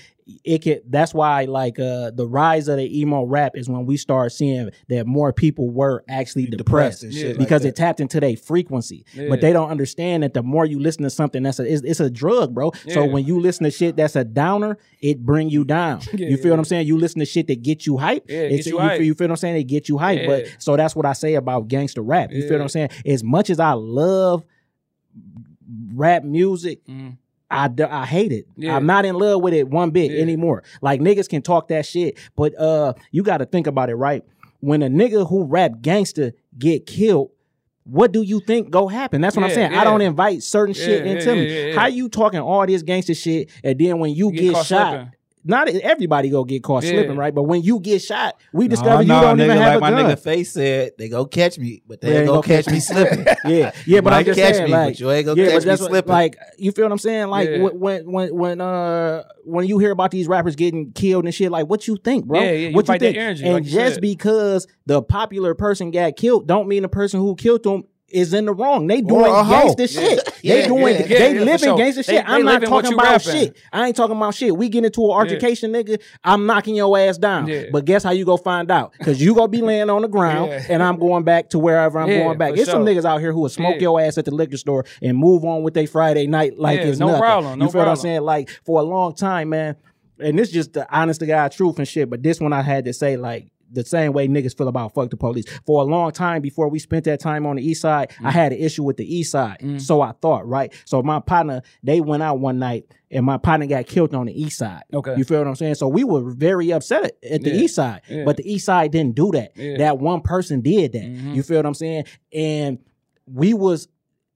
it 0.43 0.63
can 0.63 0.79
that's 0.89 1.13
why 1.13 1.45
like 1.45 1.77
uh 1.77 2.09
the 2.09 2.25
rise 2.27 2.67
of 2.67 2.77
the 2.77 2.99
emo 2.99 3.23
rap 3.23 3.51
is 3.55 3.69
when 3.69 3.85
we 3.85 3.95
start 3.95 4.31
seeing 4.31 4.71
that 4.89 5.05
more 5.05 5.31
people 5.31 5.69
were 5.69 6.03
actually 6.09 6.47
depressed, 6.47 7.01
Depressed 7.01 7.25
like 7.27 7.37
because 7.37 7.61
that. 7.61 7.67
it 7.69 7.75
tapped 7.75 7.99
into 7.99 8.19
their 8.19 8.35
frequency. 8.35 9.05
Yeah. 9.13 9.29
But 9.29 9.41
they 9.41 9.53
don't 9.53 9.69
understand 9.69 10.23
that 10.23 10.33
the 10.33 10.41
more 10.41 10.65
you 10.65 10.79
listen 10.79 11.03
to 11.03 11.11
something 11.11 11.43
that's 11.43 11.59
a 11.59 11.71
it's, 11.71 11.83
it's 11.83 11.99
a 11.99 12.09
drug, 12.09 12.55
bro. 12.55 12.71
So 12.89 13.05
when 13.05 13.23
you 13.25 13.39
listen 13.39 13.65
to 13.65 13.71
shit 13.71 13.95
that's 13.97 14.15
a 14.15 14.23
downer, 14.23 14.79
it 14.99 15.23
bring 15.23 15.49
you 15.49 15.63
down. 15.63 16.01
Yeah, 16.15 16.29
you 16.29 16.37
feel 16.37 16.45
yeah. 16.47 16.51
what 16.53 16.59
I'm 16.59 16.65
saying? 16.65 16.87
You 16.87 16.97
listen 16.97 17.19
to 17.19 17.25
shit 17.25 17.45
that 17.47 17.61
get 17.61 17.85
you 17.85 17.97
hype. 17.97 18.25
Yeah, 18.27 18.39
it's, 18.39 18.65
you 18.65 18.73
you, 18.73 18.79
hype. 18.79 18.97
feel, 18.97 19.05
you 19.05 19.13
feel 19.13 19.25
what 19.27 19.31
I'm 19.33 19.37
saying? 19.37 19.57
It 19.57 19.63
get 19.65 19.89
you 19.89 19.97
hype. 19.99 20.25
But 20.25 20.47
so 20.59 20.75
that's 20.75 20.95
what 20.95 21.05
I 21.05 21.13
say 21.13 21.35
about 21.35 21.67
gangster 21.67 22.01
rap. 22.01 22.31
You 22.31 22.41
feel 22.47 22.53
what 22.57 22.61
I'm 22.61 22.69
saying? 22.69 22.89
As 23.05 23.23
much 23.23 23.49
as 23.51 23.59
I 23.59 23.73
love 23.73 24.43
rap 25.93 26.23
music, 26.23 26.83
Mhm. 26.87 27.17
I, 27.51 27.67
d- 27.67 27.83
I 27.83 28.05
hate 28.05 28.31
it. 28.31 28.45
Yeah. 28.57 28.75
I'm 28.75 28.85
not 28.85 29.05
in 29.05 29.15
love 29.15 29.41
with 29.41 29.53
it 29.53 29.69
one 29.69 29.91
bit 29.91 30.11
Yeah. 30.11 30.21
anymore. 30.21 30.63
Like 30.81 30.99
niggas 30.99 31.29
can 31.29 31.41
talk 31.41 31.67
that 31.69 31.85
shit, 31.85 32.17
but 32.35 32.57
uh, 32.59 32.93
you 33.11 33.23
got 33.23 33.37
to 33.37 33.45
think 33.45 33.67
about 33.67 33.89
it, 33.89 33.95
right? 33.95 34.23
when 34.61 34.81
a 34.81 34.87
nigga 34.87 35.29
who 35.29 35.43
rap 35.43 35.73
gangster 35.81 36.33
get 36.57 36.87
killed, 36.87 37.29
what 37.83 38.11
do 38.11 38.23
you 38.23 38.39
think 38.39 38.71
go 38.71 38.87
happen? 38.87 39.21
That's 39.21 39.35
what 39.35 39.45
I'm 39.45 39.51
saying. 39.51 39.73
yeah. 39.73 39.81
I 39.81 39.83
don't 39.83 40.01
invite 40.01 40.41
certain 40.41 40.73
shit 40.73 41.05
into 41.05 41.25
yeah, 41.27 41.33
me. 41.35 41.53
yeah, 41.53 41.65
yeah. 41.67 41.79
How 41.79 41.85
you 41.85 42.09
talking 42.09 42.39
all 42.39 42.65
this 42.65 42.81
gangster 42.81 43.13
shit, 43.13 43.51
and 43.63 43.77
then 43.77 43.99
when 43.99 44.15
you 44.15 44.31
Get 44.31 44.41
get, 44.41 44.65
shot, 44.65 44.89
slipping. 44.89 45.11
Not 45.47 45.69
everybody 45.69 46.29
go 46.29 46.43
get 46.43 46.63
caught 46.63 46.83
Yeah. 46.83 46.89
slipping, 46.91 47.15
right? 47.17 47.33
But 47.33 47.43
when 47.43 47.61
you 47.61 47.79
get 47.79 48.01
shot, 48.01 48.35
we 48.51 48.65
No, 48.65 48.69
discover 48.69 49.03
you 49.03 49.07
no, 49.09 49.21
don't 49.21 49.39
even 49.39 49.57
have 49.57 49.67
like 49.67 49.77
a 49.77 49.79
my 49.79 49.89
gun. 50.01 50.11
nigga 50.11 50.19
Face 50.19 50.51
said, 50.53 50.91
they 50.97 51.07
go 51.07 51.25
catch 51.25 51.59
me, 51.59 51.83
but 51.87 52.01
they 52.01 52.09
They 52.09 52.17
ain't 52.21 52.27
gonna 52.27 52.41
catch 52.41 52.67
me 52.67 52.79
slipping. 52.79 53.25
yeah, 53.45 53.71
yeah, 53.85 54.01
but 54.01 54.11
I'm 54.13 54.25
just 54.25 54.39
catch 54.39 54.55
saying, 54.55 54.65
me, 54.65 54.71
like, 54.71 54.93
but 54.93 54.99
you 54.99 55.11
ain't 55.11 55.25
gonna 55.27 55.41
yeah, 55.41 55.49
catch 55.51 55.63
me 55.65 55.69
what- 55.71 55.79
slipping. 55.79 56.11
Like, 56.11 56.37
you 56.57 56.71
feel 56.71 56.85
what 56.85 56.91
I'm 56.91 56.97
saying? 56.97 57.27
Like, 57.27 57.49
Yeah. 57.49 57.61
when 57.61 58.09
when 58.09 58.33
when 58.35 58.61
uh 58.61 59.23
when 59.43 59.67
you 59.67 59.77
hear 59.77 59.91
about 59.91 60.11
these 60.11 60.27
rappers 60.27 60.55
getting 60.55 60.91
killed 60.93 61.25
and 61.25 61.33
shit, 61.33 61.51
like, 61.51 61.67
what 61.67 61.87
you 61.87 61.97
think, 61.97 62.25
bro? 62.25 62.41
Yeah, 62.41 62.51
yeah, 62.51 62.67
you 62.69 62.75
what 62.75 62.87
fight 62.87 62.99
that 62.99 63.05
think? 63.05 63.17
energy, 63.17 63.43
and 63.45 63.53
like 63.53 63.63
just 63.63 64.01
because 64.01 64.67
the 64.87 65.01
popular 65.03 65.53
person 65.53 65.91
got 65.91 66.15
killed, 66.15 66.47
don't 66.47 66.67
mean 66.67 66.81
the 66.81 66.89
person 66.89 67.19
who 67.19 67.35
killed 67.35 67.63
them. 67.63 67.83
Is 68.15 68.33
in 68.33 68.45
the 68.45 68.53
wrong. 68.53 68.87
They 68.87 69.01
doing 69.01 69.25
a 69.25 69.43
hoe. 69.43 69.73
gangster 69.75 69.87
shit. 69.87 70.25
They 70.41 70.65
doing. 70.67 70.95
yeah, 70.95 71.01
they 71.07 71.07
yeah, 71.09 71.27
yeah, 71.27 71.39
living 71.41 71.57
sure. 71.59 71.77
gangster 71.77 72.03
They- 72.03 72.13
shit. 72.17 72.25
they 72.25 72.31
I'm 72.33 72.43
not 72.45 72.61
talking 72.63 72.93
about 72.93 73.25
rapping. 73.25 73.31
shit. 73.41 73.57
I 73.73 73.87
ain't 73.87 73.95
talking 73.95 74.15
about 74.15 74.33
shit. 74.35 74.55
We 74.55 74.69
get 74.69 74.85
into 74.85 75.03
an 75.03 75.11
altercation, 75.11 75.71
nigga. 75.73 76.01
I'm 76.23 76.45
knocking 76.45 76.75
your 76.75 76.97
ass 76.97 77.17
down. 77.17 77.47
Yeah. 77.47 77.63
But 77.71 77.83
guess 77.85 78.03
how 78.03 78.11
you 78.11 78.23
go 78.23 78.37
find 78.37 78.71
out? 78.71 78.93
Because 78.97 79.21
you 79.21 79.35
gonna 79.35 79.49
be 79.49 79.61
laying 79.61 79.89
on 79.89 80.01
the 80.01 80.07
ground, 80.07 80.51
Yeah. 80.51 80.63
and 80.69 80.81
I'm 80.81 80.97
going 80.97 81.23
back 81.23 81.49
to 81.49 81.59
wherever 81.59 81.99
I'm 81.99 82.09
Yeah, 82.09 82.19
going 82.23 82.37
back. 82.37 82.51
for 82.51 82.55
There's 82.55 82.69
some 82.69 82.85
niggas 82.85 83.03
out 83.05 83.19
here 83.19 83.33
who 83.33 83.41
will 83.41 83.49
smoke 83.49 83.75
Yeah. 83.75 83.81
your 83.81 83.99
ass 84.01 84.17
at 84.17 84.25
the 84.25 84.31
liquor 84.33 84.57
store 84.57 84.85
and 85.01 85.17
move 85.17 85.43
on 85.43 85.63
with 85.63 85.73
their 85.73 85.87
Friday 85.87 86.25
night 86.27 86.57
like 86.57 86.79
Yeah, 86.79 86.85
it's 86.87 86.99
no 86.99 87.07
nothing. 87.07 87.21
problem, 87.21 87.59
no 87.59 87.65
you 87.65 87.71
feel 87.71 87.79
what 87.81 87.87
I'm 87.89 87.95
saying? 87.97 88.21
Like 88.21 88.49
for 88.65 88.79
a 88.79 88.83
long 88.83 89.13
time, 89.13 89.49
man. 89.49 89.75
And 90.19 90.39
this 90.39 90.49
just 90.51 90.71
the 90.71 90.87
honest 90.95 91.19
to 91.19 91.25
God 91.25 91.51
truth 91.51 91.77
and 91.79 91.87
shit. 91.87 92.09
But 92.09 92.23
this 92.23 92.39
one 92.39 92.53
I 92.53 92.61
had 92.61 92.85
to 92.85 92.93
say 92.93 93.17
like. 93.17 93.47
The 93.75 93.85
same 93.85 94.13
way 94.13 94.27
niggas 94.27 94.57
feel 94.57 94.67
about 94.67 94.93
fuck 94.93 95.09
the 95.09 95.17
police. 95.17 95.45
For 95.65 95.81
a 95.81 95.85
long 95.85 96.11
time 96.11 96.41
before 96.41 96.67
we 96.69 96.79
spent 96.79 97.05
that 97.05 97.19
time 97.19 97.45
on 97.45 97.57
the 97.57 97.63
east 97.67 97.81
side, 97.81 98.09
Mm. 98.21 98.25
I 98.25 98.31
had 98.31 98.51
an 98.53 98.59
issue 98.59 98.83
with 98.83 98.97
the 98.97 99.05
east 99.15 99.31
side. 99.31 99.81
So 99.81 100.01
I 100.01 100.13
thought, 100.21 100.47
right? 100.47 100.73
So 100.85 101.03
my 101.03 101.19
partner, 101.19 101.61
they 101.83 102.01
went 102.01 102.23
out 102.23 102.39
one 102.39 102.57
night 102.59 102.85
and 103.11 103.25
my 103.25 103.37
partner 103.37 103.67
got 103.67 103.85
killed 103.87 104.15
on 104.15 104.25
the 104.25 104.33
east 104.41 104.57
side. 104.57 104.83
Okay. 104.93 105.15
You 105.17 105.23
feel 105.23 105.39
what 105.39 105.47
I'm 105.47 105.55
saying? 105.55 105.75
So 105.75 105.87
we 105.87 106.03
were 106.03 106.31
very 106.31 106.71
upset 106.71 107.03
at, 107.23 107.31
at 107.31 107.41
the 107.43 107.51
Yeah. 107.51 107.61
east 107.61 107.75
side. 107.75 108.01
Yeah. 108.09 108.23
But 108.25 108.37
the 108.37 108.51
east 108.51 108.65
side 108.65 108.91
didn't 108.91 109.15
do 109.15 109.31
that. 109.31 109.51
Yeah. 109.55 109.77
That 109.77 109.99
one 109.99 110.21
person 110.21 110.61
did 110.61 110.93
that. 110.93 111.03
Mhm. 111.03 111.35
You 111.35 111.43
feel 111.43 111.57
what 111.57 111.65
I'm 111.65 111.73
saying? 111.73 112.05
And 112.33 112.79
we 113.31 113.53
was 113.53 113.87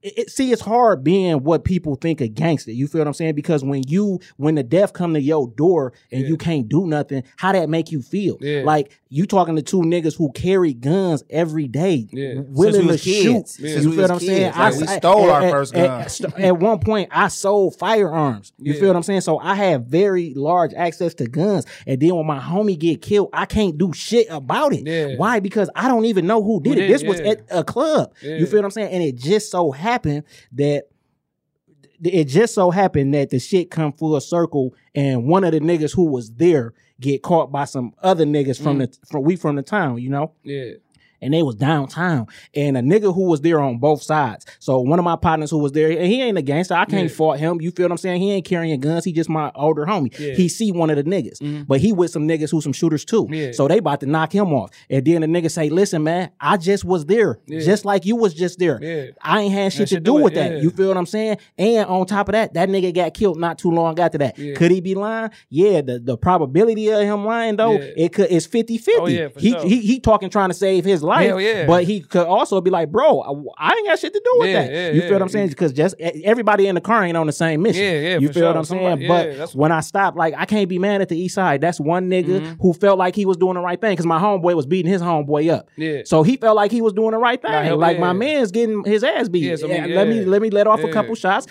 it, 0.02 0.14
it- 0.18 0.30
see 0.30 0.54
it's 0.54 0.62
hard 0.62 1.04
being 1.04 1.44
what 1.44 1.66
people 1.66 1.96
think 1.96 2.22
a 2.22 2.28
gangster. 2.30 2.72
You 2.72 2.88
feel 2.88 3.00
what 3.02 3.08
I'm 3.08 3.14
saying? 3.14 3.36
Because 3.36 3.66
when 3.66 3.84
you 3.88 4.20
when 4.38 4.56
the 4.56 4.64
death 4.64 4.94
come 4.94 5.14
to 5.14 5.20
your 5.22 5.50
door 5.58 5.92
and 6.10 6.22
Yeah. 6.22 6.28
you 6.30 6.38
can't 6.38 6.70
do 6.70 6.88
nothing, 6.88 7.24
how 7.36 7.52
that 7.52 7.70
make 7.70 7.92
you 7.92 8.02
feel? 8.02 8.38
Yeah. 8.40 8.62
Like 8.64 8.98
you 9.12 9.26
talking 9.26 9.56
to 9.56 9.62
two 9.64 9.82
niggas 9.82 10.16
who 10.16 10.32
carry 10.34 10.72
guns 10.72 11.24
every 11.32 11.68
day, 11.68 12.08
Yeah. 12.12 12.42
Willing 12.50 12.88
to 12.90 12.98
shoot. 12.98 13.44
Yeah. 13.60 13.80
You 13.80 13.90
we 13.90 13.96
feel 13.96 14.02
what 14.04 14.12
I'm 14.12 14.20
saying? 14.20 14.54
kids. 14.54 14.58
Like, 14.58 14.76
we 14.76 14.84
I- 14.88 14.98
stole 15.00 15.30
our 15.32 15.42
at- 15.42 15.52
first 15.52 15.74
gun. 15.74 15.84
At, 16.02 16.40
at 16.40 16.60
one 16.60 16.78
point, 16.80 17.10
I 17.12 17.28
sold 17.30 17.76
firearms. 17.80 18.54
You 18.60 18.74
Yeah. 18.74 18.80
feel 18.80 18.90
what 18.90 18.98
I'm 18.98 19.02
saying? 19.04 19.22
So 19.22 19.40
I 19.40 19.56
have 19.56 19.86
very 19.86 20.36
large 20.36 20.76
access 20.76 21.16
to 21.16 21.26
guns. 21.28 21.66
And 21.88 22.00
then 22.00 22.14
when 22.16 22.28
my 22.28 22.40
homie 22.40 22.78
get 22.78 23.02
killed, 23.02 23.30
I 23.34 23.46
can't 23.48 23.78
do 23.80 23.94
shit 23.94 24.28
about 24.30 24.74
it. 24.74 24.86
Yeah. 24.86 25.16
Why? 25.18 25.40
Because 25.40 25.72
I 25.76 25.88
don't 25.88 26.06
even 26.06 26.28
know 26.28 26.44
who 26.44 26.62
did 26.62 26.78
it. 26.78 26.88
This 26.88 27.04
was 27.04 27.20
at 27.20 27.42
a 27.50 27.64
club. 27.64 28.14
You 28.22 28.46
feel 28.46 28.60
what 28.60 28.66
I'm 28.66 28.72
saying? 28.72 28.92
And 28.92 29.02
it 29.02 29.16
just 29.16 29.50
so 29.50 29.72
happened 29.72 30.24
that 30.52 30.84
it 32.04 32.26
just 32.26 32.54
so 32.54 32.72
happened 32.72 33.14
that 33.14 33.30
the 33.30 33.40
shit 33.40 33.72
come 33.72 33.92
full 33.92 34.20
circle 34.22 34.74
and 34.96 35.26
one 35.26 35.44
of 35.44 35.52
the 35.52 35.60
niggas 35.60 35.94
who 35.96 36.06
was 36.06 36.32
there 36.32 36.74
get 37.00 37.22
caught 37.22 37.52
by 37.52 37.66
some 37.66 37.94
other 38.04 38.26
niggas 38.26 38.62
from 38.62 38.78
Mm. 38.80 38.92
the 38.92 39.08
from 39.08 39.24
we 39.24 39.36
from 39.36 39.56
the 39.56 39.62
town, 39.64 39.98
you 40.00 40.10
know? 40.10 40.32
Yeah. 40.44 40.74
And 41.22 41.34
they 41.34 41.44
was 41.44 41.56
downtown 41.56 42.28
and 42.56 42.78
a 42.78 42.82
nigga 42.82 43.14
who 43.14 43.26
was 43.28 43.42
there 43.42 43.60
on 43.60 43.78
both 43.78 44.02
sides 44.02 44.46
so 44.60 44.80
one 44.80 45.00
of 45.00 45.06
my 45.06 45.16
partners 45.16 45.50
who 45.52 45.58
was 45.58 45.72
there 45.72 45.90
and 45.92 46.06
he 46.08 46.22
ain't 46.22 46.38
a 46.38 46.42
gangster 46.42 46.74
i 46.74 46.86
can't 46.86 47.10
Yeah. 47.10 47.16
fault 47.16 47.40
him 47.40 47.62
you 47.62 47.72
feel 47.72 47.86
what 47.86 47.92
i'm 47.92 47.98
saying 47.98 48.22
he 48.22 48.32
ain't 48.32 48.46
carrying 48.46 48.80
guns 48.80 49.06
he 49.06 49.12
just 49.12 49.30
my 49.30 49.52
older 49.56 49.86
homie 49.86 50.18
Yeah. 50.20 50.34
he 50.34 50.50
see 50.50 50.72
one 50.72 50.90
of 50.90 50.96
the 50.98 51.04
niggas 51.04 51.40
Mhm. 51.40 51.68
but 51.68 51.80
he 51.80 51.92
with 51.94 52.12
some 52.12 52.28
niggas 52.28 52.52
who 52.52 52.62
some 52.62 52.74
shooters 52.74 53.06
too 53.06 53.28
Yeah. 53.30 53.52
so 53.52 53.68
they 53.68 53.78
about 53.80 54.00
to 54.02 54.06
knock 54.06 54.34
him 54.34 54.54
off 54.54 54.72
and 54.90 55.06
then 55.06 55.22
the 55.22 55.28
nigga 55.28 55.50
say 55.52 55.70
listen 55.70 56.04
man 56.04 56.30
i 56.40 56.58
just 56.58 56.84
was 56.86 57.06
there 57.06 57.40
just 57.48 57.86
like 57.86 58.06
you 58.06 58.16
was 58.16 58.34
just 58.34 58.60
there. 58.60 58.80
I 59.22 59.42
ain't 59.42 59.54
had 59.54 59.74
shit 59.74 59.90
to 59.90 59.96
do 60.00 60.10
do 60.10 60.14
with 60.24 60.34
that. 60.36 60.62
You 60.64 60.70
feel 60.70 60.88
what 60.88 60.98
I'm 60.98 61.06
saying? 61.06 61.38
And 61.58 61.86
on 61.88 62.06
top 62.06 62.30
of 62.30 62.34
that, 62.34 62.54
that 62.54 62.70
nigga 62.70 62.94
got 62.94 63.14
killed 63.14 63.40
not 63.40 63.58
too 63.60 63.70
long 63.72 64.00
after 64.00 64.18
that. 64.20 64.36
Could 64.56 64.72
he 64.72 64.82
be 64.82 64.96
lying? 64.96 65.30
Yeah, 65.50 65.82
the, 65.82 66.00
the 66.00 66.18
probability 66.18 66.90
of 66.90 67.02
him 67.02 67.26
lying 67.26 67.56
though, 67.58 67.78
it 67.80 68.14
could 68.14 68.28
it's 68.32 68.48
50-50. 68.48 68.88
Oh, 68.98 69.08
yeah, 69.08 69.28
for 69.28 69.40
he, 69.40 69.52
sure. 69.52 69.62
he 69.68 69.80
he 69.82 70.00
talking 70.00 70.30
trying 70.30 70.50
to 70.50 70.54
save 70.56 70.86
his 70.86 71.04
life. 71.04 71.09
Hell 71.18 71.42
yeah. 71.42 71.66
But 71.66 71.84
he 71.84 72.02
could 72.02 72.26
also 72.26 72.62
be 72.62 72.70
like, 72.70 72.92
bro, 72.92 73.22
I, 73.58 73.70
I 73.70 73.74
ain't 73.76 73.88
got 73.88 74.00
shit 74.00 74.14
to 74.14 74.22
do 74.24 74.32
with 74.40 74.50
Yeah, 74.50 74.62
that. 74.64 74.72
yeah, 74.74 74.92
you 74.92 75.02
feel 75.02 75.14
what 75.14 75.22
I'm 75.22 75.30
saying? 75.30 75.50
Because 75.50 75.74
just 75.74 75.96
everybody 76.00 76.68
in 76.68 76.76
the 76.76 76.82
car 76.82 77.04
ain't 77.04 77.18
on 77.18 77.28
the 77.28 77.34
same 77.34 77.62
mission. 77.62 77.82
Yeah, 77.84 77.92
yeah, 78.00 78.18
You 78.20 78.32
feel 78.32 78.48
what. 78.48 78.58
I'm 78.58 78.64
saying? 78.66 78.82
Somebody- 78.84 79.08
but 79.08 79.26
yeah, 79.26 79.32
that's- 79.32 79.56
when 79.56 79.72
I 79.72 79.80
stopped, 79.82 80.18
like 80.18 80.34
I 80.38 80.46
can't 80.46 80.70
be 80.70 80.80
mad 80.80 81.02
at 81.02 81.10
the 81.10 81.18
east 81.20 81.36
side. 81.36 81.62
That's 81.62 81.80
one 81.80 82.10
nigga 82.10 82.40
Mhm. 82.42 82.58
who 82.62 82.74
felt 82.74 82.98
like 82.98 83.16
he 83.16 83.26
was 83.26 83.38
doing 83.38 83.56
the 83.56 83.62
right 83.62 83.80
thing 83.80 83.92
because 83.94 84.06
my 84.06 84.20
homeboy 84.20 84.56
was 84.56 84.66
beating 84.66 84.92
his 84.92 85.02
homeboy 85.02 85.52
up. 85.52 85.68
Yeah. 85.78 86.02
So 86.06 86.24
he 86.24 86.38
felt 86.38 86.56
like 86.56 86.72
he 86.72 86.82
was 86.82 86.94
doing 86.94 87.12
the 87.12 87.18
right 87.18 87.42
thing. 87.42 87.52
Nah, 87.52 87.76
like 87.76 88.00
my 88.00 88.14
man's 88.14 88.52
getting 88.52 88.84
his 88.84 89.04
ass 89.04 89.30
beat. 89.30 89.44
Yeah, 89.44 89.56
so 89.56 89.68
me- 89.68 89.94
Let 89.94 90.08
me 90.08 90.26
let 90.26 90.42
me 90.42 90.50
let 90.50 90.68
off 90.68 90.84
a 90.84 90.90
couple 90.92 91.16
shots. 91.16 91.48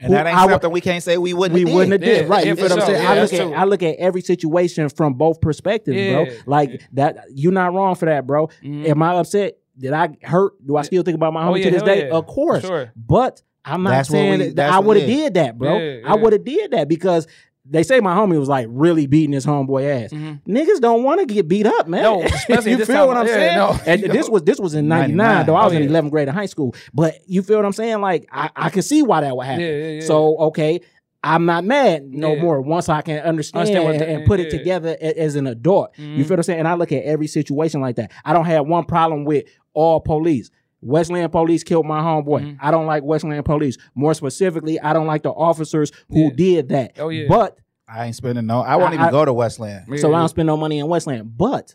And 0.00 0.12
that 0.12 0.26
ain't 0.26 0.36
I 0.38 0.46
something 0.48 0.70
we 0.70 0.80
can't 0.80 1.02
say 1.02 1.18
we 1.18 1.34
wouldn't 1.34 1.54
we 1.54 1.62
have 1.62 1.74
wouldn't 1.74 1.92
have 1.92 2.00
did. 2.00 2.06
did 2.06 2.22
Yeah, 2.28 2.32
right. 2.32 2.44
yeah, 2.44 2.50
you 2.50 2.56
feel 2.56 2.68
what 2.68 2.72
I'm 2.80 2.86
saying? 2.86 3.02
Yeah, 3.02 3.10
I 3.10 3.20
look 3.20 3.32
at 3.32 3.40
true. 3.40 3.54
I 3.54 3.64
look 3.64 3.82
at 3.82 3.96
every 3.96 4.20
situation 4.20 4.88
from 4.90 5.14
both 5.14 5.40
perspectives, 5.40 5.96
bro. 5.96 6.22
Yeah. 6.24 6.32
Like 6.46 6.82
that, 6.92 7.24
you're 7.34 7.52
not 7.52 7.74
wrong 7.74 7.94
for 7.96 8.06
that, 8.06 8.26
bro. 8.26 8.48
Mhm. 8.62 8.88
Am 8.88 9.02
I 9.02 9.14
upset? 9.14 9.54
Did 9.76 9.92
I 9.92 10.10
hurt? 10.22 10.52
Do 10.64 10.76
I 10.76 10.82
still 10.82 11.02
think 11.02 11.16
about 11.16 11.32
my 11.32 11.44
Oh, 11.46 11.52
homie 11.52 11.58
yeah, 11.58 11.64
to 11.66 11.70
this 11.72 11.82
day? 11.82 12.06
yeah. 12.08 12.14
Of 12.14 12.26
course. 12.26 12.64
Sure. 12.64 12.92
But 12.96 13.42
I'm 13.64 13.82
not 13.82 13.90
That's 13.90 14.08
saying 14.08 14.38
we- 14.38 14.48
that 14.50 14.70
I 14.72 14.78
would 14.78 14.96
have 14.98 15.06
did 15.06 15.34
that, 15.34 15.58
bro. 15.58 15.78
Yeah, 15.78 16.00
I 16.06 16.14
would 16.14 16.32
have 16.32 16.44
did 16.44 16.70
that 16.70 16.88
because 16.88 17.26
they 17.70 17.82
say 17.82 18.00
my 18.00 18.14
homie 18.16 18.38
was 18.38 18.48
like 18.48 18.66
really 18.70 19.06
beating 19.06 19.32
his 19.32 19.44
homeboy 19.44 20.04
ass. 20.04 20.10
Mhm. 20.12 20.40
Niggas 20.46 20.80
don't 20.80 21.02
want 21.02 21.20
to 21.20 21.26
get 21.26 21.48
beat 21.48 21.66
up, 21.66 21.86
man. 21.88 22.02
No, 22.02 22.22
especially 22.24 22.72
you 22.72 22.76
this 22.78 22.86
feel 22.88 23.06
what 23.06 23.16
I'm 23.16 23.26
yeah, 23.26 23.32
saying? 23.34 23.56
no. 23.56 23.78
And 23.86 24.02
this 24.12 24.28
was 24.28 24.42
this 24.42 24.58
was 24.58 24.74
in 24.74 24.88
'99, 24.88 25.16
99. 25.16 25.46
though. 25.46 25.54
I 25.56 25.64
was 25.64 25.74
Oh, 25.74 25.76
in 25.76 25.82
yeah. 25.82 25.88
11th 26.00 26.10
grade 26.10 26.28
in 26.28 26.34
high 26.34 26.46
school. 26.46 26.74
But 26.94 27.16
you 27.26 27.42
feel 27.42 27.56
what 27.56 27.64
I'm 27.66 27.72
saying? 27.72 28.00
Like 28.00 28.28
I, 28.32 28.50
I 28.56 28.70
can 28.70 28.82
see 28.82 29.02
why 29.02 29.20
that 29.20 29.36
would 29.36 29.46
happen. 29.46 29.60
Yeah, 29.64 29.70
yeah, 29.76 29.86
yeah. 29.92 30.00
So 30.00 30.36
okay. 30.38 30.80
I'm 31.24 31.46
not 31.46 31.64
mad 31.64 32.04
no 32.04 32.34
Yeah. 32.34 32.42
more 32.42 32.60
once 32.60 32.88
I 32.88 33.02
can 33.02 33.18
understand, 33.24 33.62
Understand 33.68 33.84
what 33.84 33.94
and, 33.96 34.00
the- 34.02 34.08
and 34.08 34.24
put 34.26 34.38
it 34.38 34.50
together 34.50 34.96
as 35.00 35.34
an 35.34 35.48
adult. 35.48 35.90
You 35.98 36.04
Mhm. 36.06 36.16
feel 36.18 36.28
what 36.28 36.38
I'm 36.38 36.42
saying? 36.44 36.58
And 36.60 36.68
I 36.68 36.74
look 36.74 36.92
at 36.92 37.02
every 37.02 37.26
situation 37.26 37.80
like 37.80 37.96
that. 37.96 38.12
I 38.24 38.32
don't 38.32 38.44
have 38.44 38.68
one 38.68 38.84
problem 38.84 39.24
with 39.24 39.44
all 39.74 39.98
police. 40.00 40.50
Westland 40.80 41.30
police 41.32 41.64
killed 41.64 41.86
my 41.86 42.00
homeboy. 42.00 42.42
Mhm. 42.42 42.56
I 42.60 42.70
don't 42.70 42.86
like 42.86 43.02
Westland 43.02 43.44
police. 43.44 43.76
More 43.94 44.14
specifically, 44.14 44.78
I 44.80 44.92
don't 44.92 45.06
like 45.06 45.22
the 45.22 45.30
officers 45.30 45.90
who 46.08 46.24
Yeah. 46.24 46.30
did 46.36 46.68
that. 46.70 46.92
Oh, 46.98 47.08
yeah. 47.08 47.26
But 47.28 47.58
I 47.88 48.06
ain't 48.06 48.14
spending 48.14 48.46
no. 48.46 48.60
I 48.60 48.76
won't 48.76 48.90
I- 48.90 48.94
even 48.94 49.06
I- 49.06 49.10
go 49.10 49.24
to 49.24 49.32
Westland. 49.32 49.86
so 49.98 50.14
I 50.14 50.18
don't 50.20 50.28
spend 50.28 50.46
no 50.46 50.56
money 50.56 50.78
in 50.78 50.86
Westland. 50.88 51.36
But 51.36 51.74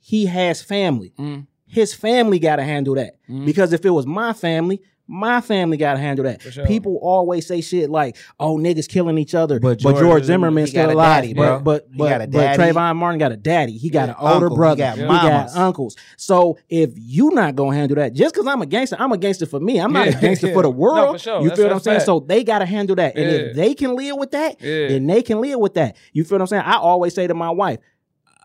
he 0.00 0.26
has 0.26 0.60
family. 0.62 1.12
Mhm. 1.18 1.46
His 1.66 1.94
family 1.94 2.38
got 2.38 2.56
to 2.56 2.64
handle 2.64 2.94
that. 2.96 3.14
Mhm. 3.28 3.46
Because 3.46 3.72
if 3.72 3.84
it 3.84 3.90
was 3.90 4.06
my 4.06 4.32
family, 4.32 4.82
my 5.12 5.40
family 5.40 5.76
got 5.76 5.94
to 5.94 5.98
handle 5.98 6.24
that. 6.24 6.40
Sure. 6.40 6.64
People 6.66 6.98
always 7.02 7.44
say 7.46 7.60
shit 7.60 7.90
like, 7.90 8.16
"Oh, 8.38 8.56
niggas 8.56 8.88
killing 8.88 9.18
each 9.18 9.34
other," 9.34 9.58
But 9.58 9.82
but 9.82 9.92
George, 9.94 9.98
George- 10.00 10.24
Zimmerman 10.24 10.64
he 10.66 10.70
still 10.70 10.84
got 10.86 10.90
a 10.92 10.94
alive, 10.94 11.22
daddy, 11.22 11.34
bro. 11.34 11.46
bro. 11.46 11.60
But 11.60 11.86
He 11.90 11.98
but, 11.98 12.08
got 12.08 12.20
a 12.22 12.26
but 12.28 12.38
daddy. 12.38 12.62
Trayvon 12.62 12.96
Martin 12.96 13.18
got 13.18 13.32
a 13.32 13.36
daddy. 13.36 13.72
He 13.76 13.90
got 13.90 14.08
Yeah. 14.08 14.14
an 14.14 14.16
older 14.20 14.46
Uncle. 14.46 14.50
He 14.50 14.56
brother. 14.56 14.76
got 14.78 14.96
He 14.98 15.02
got 15.04 15.56
uncles. 15.56 15.96
So 16.16 16.58
if 16.68 16.92
you 16.96 17.30
not 17.30 17.56
gonna 17.56 17.76
handle 17.76 17.96
that, 17.96 18.12
just 18.14 18.34
because 18.34 18.46
I'm 18.46 18.62
a 18.62 18.66
gangster, 18.66 18.96
I'm 18.98 19.10
a 19.12 19.18
gangster 19.18 19.46
for 19.46 19.58
me. 19.58 19.78
I'm 19.80 19.92
not 19.92 20.06
Yeah, 20.06 20.16
a 20.18 20.20
gangster 20.20 20.46
yeah. 20.48 20.52
for 20.54 20.62
the 20.62 20.70
No, 20.70 20.76
world. 20.76 21.16
for 21.16 21.18
sure. 21.18 21.36
You 21.38 21.48
That's- 21.48 21.58
feel 21.58 21.66
what 21.66 21.72
I'm 21.74 21.80
saying? 21.80 21.96
fact. 21.98 22.06
So 22.06 22.20
they 22.20 22.44
gotta 22.44 22.66
handle 22.66 22.94
that, 22.96 23.16
and 23.16 23.24
Yeah. 23.24 23.36
if 23.38 23.56
they 23.56 23.74
can 23.74 23.96
live 23.96 24.16
with 24.16 24.30
that, 24.30 24.56
Yeah. 24.62 24.88
then 24.88 25.06
they 25.08 25.22
can 25.22 25.40
live 25.40 25.58
with 25.58 25.74
that. 25.74 25.96
You 26.12 26.22
feel 26.24 26.36
what 26.36 26.42
I'm 26.42 26.46
saying? 26.46 26.62
I 26.64 26.76
always 26.76 27.14
say 27.14 27.26
to 27.26 27.34
my 27.34 27.50
wife, 27.50 27.78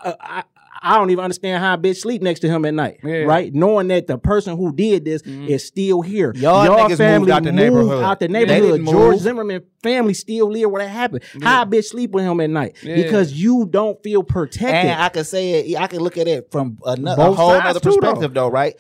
uh, 0.04 0.14
I, 0.20 0.44
I 0.86 0.98
don't 0.98 1.10
even 1.10 1.24
understand 1.24 1.64
how 1.64 1.74
a 1.74 1.78
bitch 1.78 1.98
sleep 1.98 2.22
next 2.22 2.42
to 2.42 2.48
him 2.48 2.64
at 2.66 2.74
night, 2.74 3.00
Yeah. 3.04 3.24
right? 3.24 3.54
Knowing 3.54 3.88
that 3.88 4.06
the 4.08 4.18
person 4.20 4.56
who 4.56 4.72
did 4.72 5.04
this 5.04 5.22
Mhm. 5.24 5.48
is 5.50 5.66
still 5.66 6.02
here. 6.02 6.32
Y'all 6.36 6.66
niggas 6.66 7.20
moved 7.20 7.32
out 7.32 7.44
the 7.44 7.52
neighborhood. 7.52 8.04
Out 8.04 8.20
the 8.20 8.28
neighborhood. 8.28 8.62
didn't 8.80 8.86
George 8.86 9.14
move. 9.16 9.22
Zimmerman 9.22 9.62
family 9.82 10.14
still 10.14 10.50
live 10.52 10.70
where 10.70 10.84
that 10.84 10.90
happened. 10.90 11.24
How 11.42 11.64
a 11.64 11.66
bitch 11.66 11.86
sleep 11.86 12.12
with 12.12 12.24
him 12.24 12.40
at 12.40 12.50
night 12.52 12.76
Yeah. 12.84 12.96
because 12.98 13.34
you 13.34 13.66
don't 13.70 14.02
feel 14.04 14.22
protected. 14.24 14.92
And 14.92 15.02
I 15.02 15.10
could 15.10 15.26
say 15.26 15.72
it. 15.72 15.80
I 15.80 15.88
could 15.88 16.02
look 16.02 16.18
at 16.18 16.28
it 16.28 16.52
from 16.52 16.78
another 16.86 17.24
Both 17.24 17.38
whole 17.38 17.50
other 17.52 17.80
too, 17.80 17.90
though. 17.90 17.96
perspective, 17.98 18.34
though. 18.36 18.50
Right? 18.50 18.76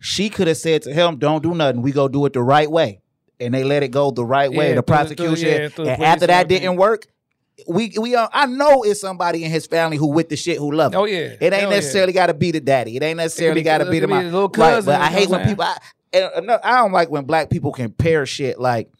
She 0.00 0.28
could 0.30 0.46
have 0.46 0.56
said 0.56 0.82
to 0.82 0.92
him, 0.92 1.16
"Don't 1.16 1.42
do 1.42 1.54
nothing. 1.54 1.82
We 1.82 1.92
go 1.92 2.08
do 2.08 2.24
it 2.26 2.32
the 2.32 2.42
right 2.42 2.70
way," 2.70 3.00
and 3.40 3.52
they 3.54 3.64
let 3.64 3.82
it 3.82 3.88
go 3.88 4.10
the 4.10 4.24
right 4.24 4.50
way. 4.50 4.68
Yeah, 4.68 4.70
the 4.70 4.76
the- 4.76 4.82
prosecution, 4.82 5.36
through- 5.36 5.48
yeah, 5.62 5.68
through 5.68 5.84
and 5.86 5.96
police 5.96 6.08
after 6.08 6.26
that 6.28 6.48
didn't 6.48 6.76
work. 6.76 7.06
We 7.66 7.94
we 7.98 8.14
uh, 8.14 8.28
I 8.32 8.46
know 8.46 8.82
it's 8.82 9.00
somebody 9.00 9.42
in 9.44 9.50
his 9.50 9.66
family 9.66 9.96
who 9.96 10.08
with 10.08 10.28
the 10.28 10.36
shit 10.36 10.58
who 10.58 10.72
love 10.72 10.92
it. 10.92 10.96
Oh, 10.96 11.04
yeah. 11.06 11.18
It 11.40 11.42
ain't 11.42 11.54
Hell 11.54 11.62
yeah. 11.62 11.68
necessarily 11.76 12.12
got 12.12 12.26
to 12.26 12.34
be 12.34 12.50
the 12.50 12.60
daddy. 12.60 12.96
It 12.96 13.02
ain't 13.02 13.16
necessarily 13.16 13.62
got 13.62 13.78
to 13.78 13.90
be 13.90 13.98
the 13.98 14.06
could 14.06 14.10
be 14.10 14.14
my 14.14 14.22
his 14.24 14.32
little 14.32 14.48
Right, 14.48 14.54
cousin, 14.74 14.92
but 14.92 15.00
I 15.00 15.06
hate 15.06 15.28
when 15.30 15.46
people. 15.46 15.64
I, 15.64 15.76
and 16.12 16.50
I 16.50 16.76
don't 16.82 16.92
like 16.92 17.08
when 17.10 17.24
black 17.24 17.48
people 17.50 17.72
compare 17.72 18.26
shit 18.26 18.60
like 18.60 18.90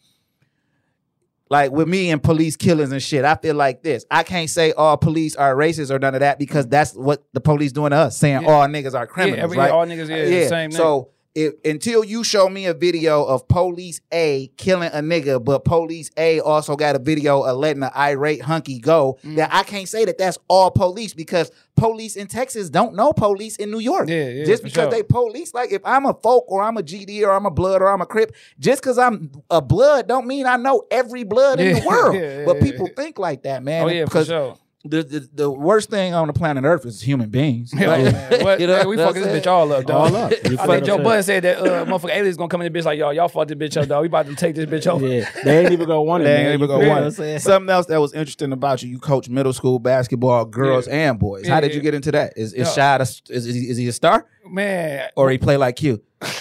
like 1.49 1.71
with 1.71 1.87
me 1.87 2.09
and 2.09 2.21
police 2.21 2.55
killings 2.55 2.91
and 2.91 3.01
shit, 3.01 3.23
I 3.23 3.35
feel 3.35 3.55
like 3.55 3.81
this. 3.83 4.05
I 4.11 4.23
can't 4.23 4.49
say 4.49 4.73
all 4.73 4.97
police 4.97 5.35
are 5.35 5.55
racist 5.55 5.91
or 5.91 5.99
none 5.99 6.13
of 6.13 6.19
that 6.19 6.39
because 6.39 6.67
that's 6.67 6.93
what 6.93 7.23
the 7.33 7.39
police 7.39 7.71
doing 7.71 7.91
to 7.91 7.95
us, 7.97 8.17
saying 8.17 8.41
Yeah. 8.41 8.49
all 8.49 8.67
niggas 8.67 8.93
are 8.93 9.07
criminals, 9.07 9.43
every- 9.43 9.57
right? 9.57 9.71
all 9.71 9.85
niggas, 9.85 10.09
yeah, 10.09 10.25
the 10.25 10.47
same 10.49 10.71
So 10.71 11.09
if, 11.37 11.53
until 11.63 12.03
you 12.03 12.23
show 12.23 12.49
me 12.49 12.65
a 12.65 12.73
video 12.73 13.23
of 13.23 13.47
police 13.47 14.01
A 14.11 14.47
killing 14.57 14.89
a 14.91 14.97
nigga, 15.01 15.43
but 15.43 15.63
police 15.63 16.09
A 16.17 16.39
also 16.39 16.75
got 16.75 16.95
a 16.95 16.99
video 16.99 17.43
of 17.43 17.57
letting 17.57 17.83
an 17.83 17.91
irate 17.95 18.41
hunky 18.41 18.79
go, 18.79 19.19
Mm. 19.23 19.35
that 19.35 19.49
I 19.53 19.61
can't 19.63 19.87
say 19.87 20.03
that 20.05 20.17
that's 20.17 20.37
all 20.47 20.71
police 20.71 21.13
because 21.13 21.51
police 21.75 22.15
in 22.15 22.25
Texas 22.25 22.69
don't 22.71 22.95
know 22.95 23.13
police 23.13 23.55
in 23.57 23.69
New 23.69 23.77
York. 23.79 24.09
Yeah, 24.09 24.29
yeah, 24.29 24.45
just 24.45 24.63
because 24.63 24.83
sure. 24.85 24.91
they 24.91 25.03
police, 25.03 25.53
like 25.53 25.71
if 25.71 25.81
I'm 25.85 26.05
a 26.07 26.13
folk 26.15 26.45
or 26.47 26.63
I'm 26.63 26.75
a 26.77 26.81
GD 26.83 27.21
or 27.23 27.31
I'm 27.31 27.45
a 27.45 27.51
blood 27.51 27.81
or 27.83 27.89
I'm 27.89 28.01
a 28.01 28.05
crip, 28.07 28.35
just 28.59 28.81
because 28.81 28.97
I'm 28.97 29.31
a 29.51 29.61
blood 29.61 30.07
don't 30.07 30.25
mean 30.25 30.47
I 30.47 30.57
know 30.57 30.83
every 30.89 31.23
blood 31.23 31.59
in 31.59 31.75
the 31.75 31.85
world. 31.87 32.15
yeah, 32.15 32.39
yeah, 32.39 32.45
but 32.45 32.55
yeah. 32.57 32.63
people 32.63 32.89
think 32.95 33.19
like 33.19 33.43
that, 33.43 33.61
man. 33.63 33.85
Oh 33.85 33.89
yeah, 33.89 34.05
for 34.05 34.09
because 34.09 34.27
sure. 34.27 34.57
The, 34.87 35.03
the 35.03 35.29
the 35.33 35.51
worst 35.51 35.89
thing 35.89 36.13
on 36.13 36.27
the 36.27 36.33
planet 36.33 36.63
Earth 36.63 36.85
is 36.85 37.01
human 37.01 37.29
beings. 37.29 37.73
Yeah, 37.73 37.87
Like, 37.87 38.13
man. 38.13 38.41
What, 38.43 38.59
you 38.59 38.67
know, 38.67 38.77
man, 38.77 38.87
we 38.87 38.97
fucking 38.97 39.21
this 39.21 39.43
bitch 39.43 39.51
all 39.51 39.71
up, 39.71 39.85
dog. 39.85 40.13
All 40.13 40.15
up. 40.15 40.31
I 40.33 40.37
feel 40.37 40.57
think 40.57 40.85
Joe 40.85 40.97
I'm 40.97 41.03
Budden 41.03 41.23
said 41.23 41.43
that 41.43 41.57
uh, 41.57 41.85
motherfucker 41.85 42.15
aliens 42.15 42.37
gonna 42.37 42.49
come 42.49 42.61
in 42.61 42.71
the 42.71 42.79
bitch 42.79 42.85
like 42.85 42.97
y'all, 42.99 43.13
y'all 43.13 43.27
fucked 43.27 43.49
this 43.49 43.57
bitch 43.57 43.81
up, 43.81 43.87
dog. 43.87 44.01
We 44.01 44.07
about 44.07 44.25
to 44.27 44.35
take 44.35 44.55
this 44.55 44.65
bitch 44.65 44.87
over. 44.91 45.05
Yeah, 45.07 45.29
they 45.43 45.59
ain't 45.63 45.71
even 45.71 45.87
gonna 45.87 46.01
want 46.03 46.23
it. 46.23 46.25
They 46.25 46.35
ain't 46.37 46.53
even 46.53 46.61
You 46.61 46.67
gonna 46.67 46.87
want 46.89 47.19
it. 47.19 47.41
Something 47.41 47.69
else 47.69 47.85
that 47.87 47.99
was 47.99 48.13
interesting 48.13 48.51
about 48.51 48.83
you, 48.83 48.89
you 48.89 48.99
coach 48.99 49.29
middle 49.29 49.53
school 49.53 49.79
basketball, 49.79 50.45
girls 50.45 50.87
and 50.87 51.19
boys. 51.19 51.47
How 51.47 51.55
Yeah, 51.55 51.61
did 51.61 51.75
you 51.75 51.81
get 51.81 51.93
into 51.93 52.11
that? 52.11 52.33
Is 52.35 52.53
is 52.53 52.67
Yeah. 52.67 52.73
Shad 52.73 53.01
a, 53.01 53.03
is, 53.03 53.21
is, 53.29 53.47
is 53.47 53.77
he 53.77 53.87
a 53.87 53.93
star 53.93 54.25
Man, 54.45 55.09
or 55.15 55.29
he 55.29 55.37
play 55.37 55.57
like 55.57 55.81
you? 55.81 56.01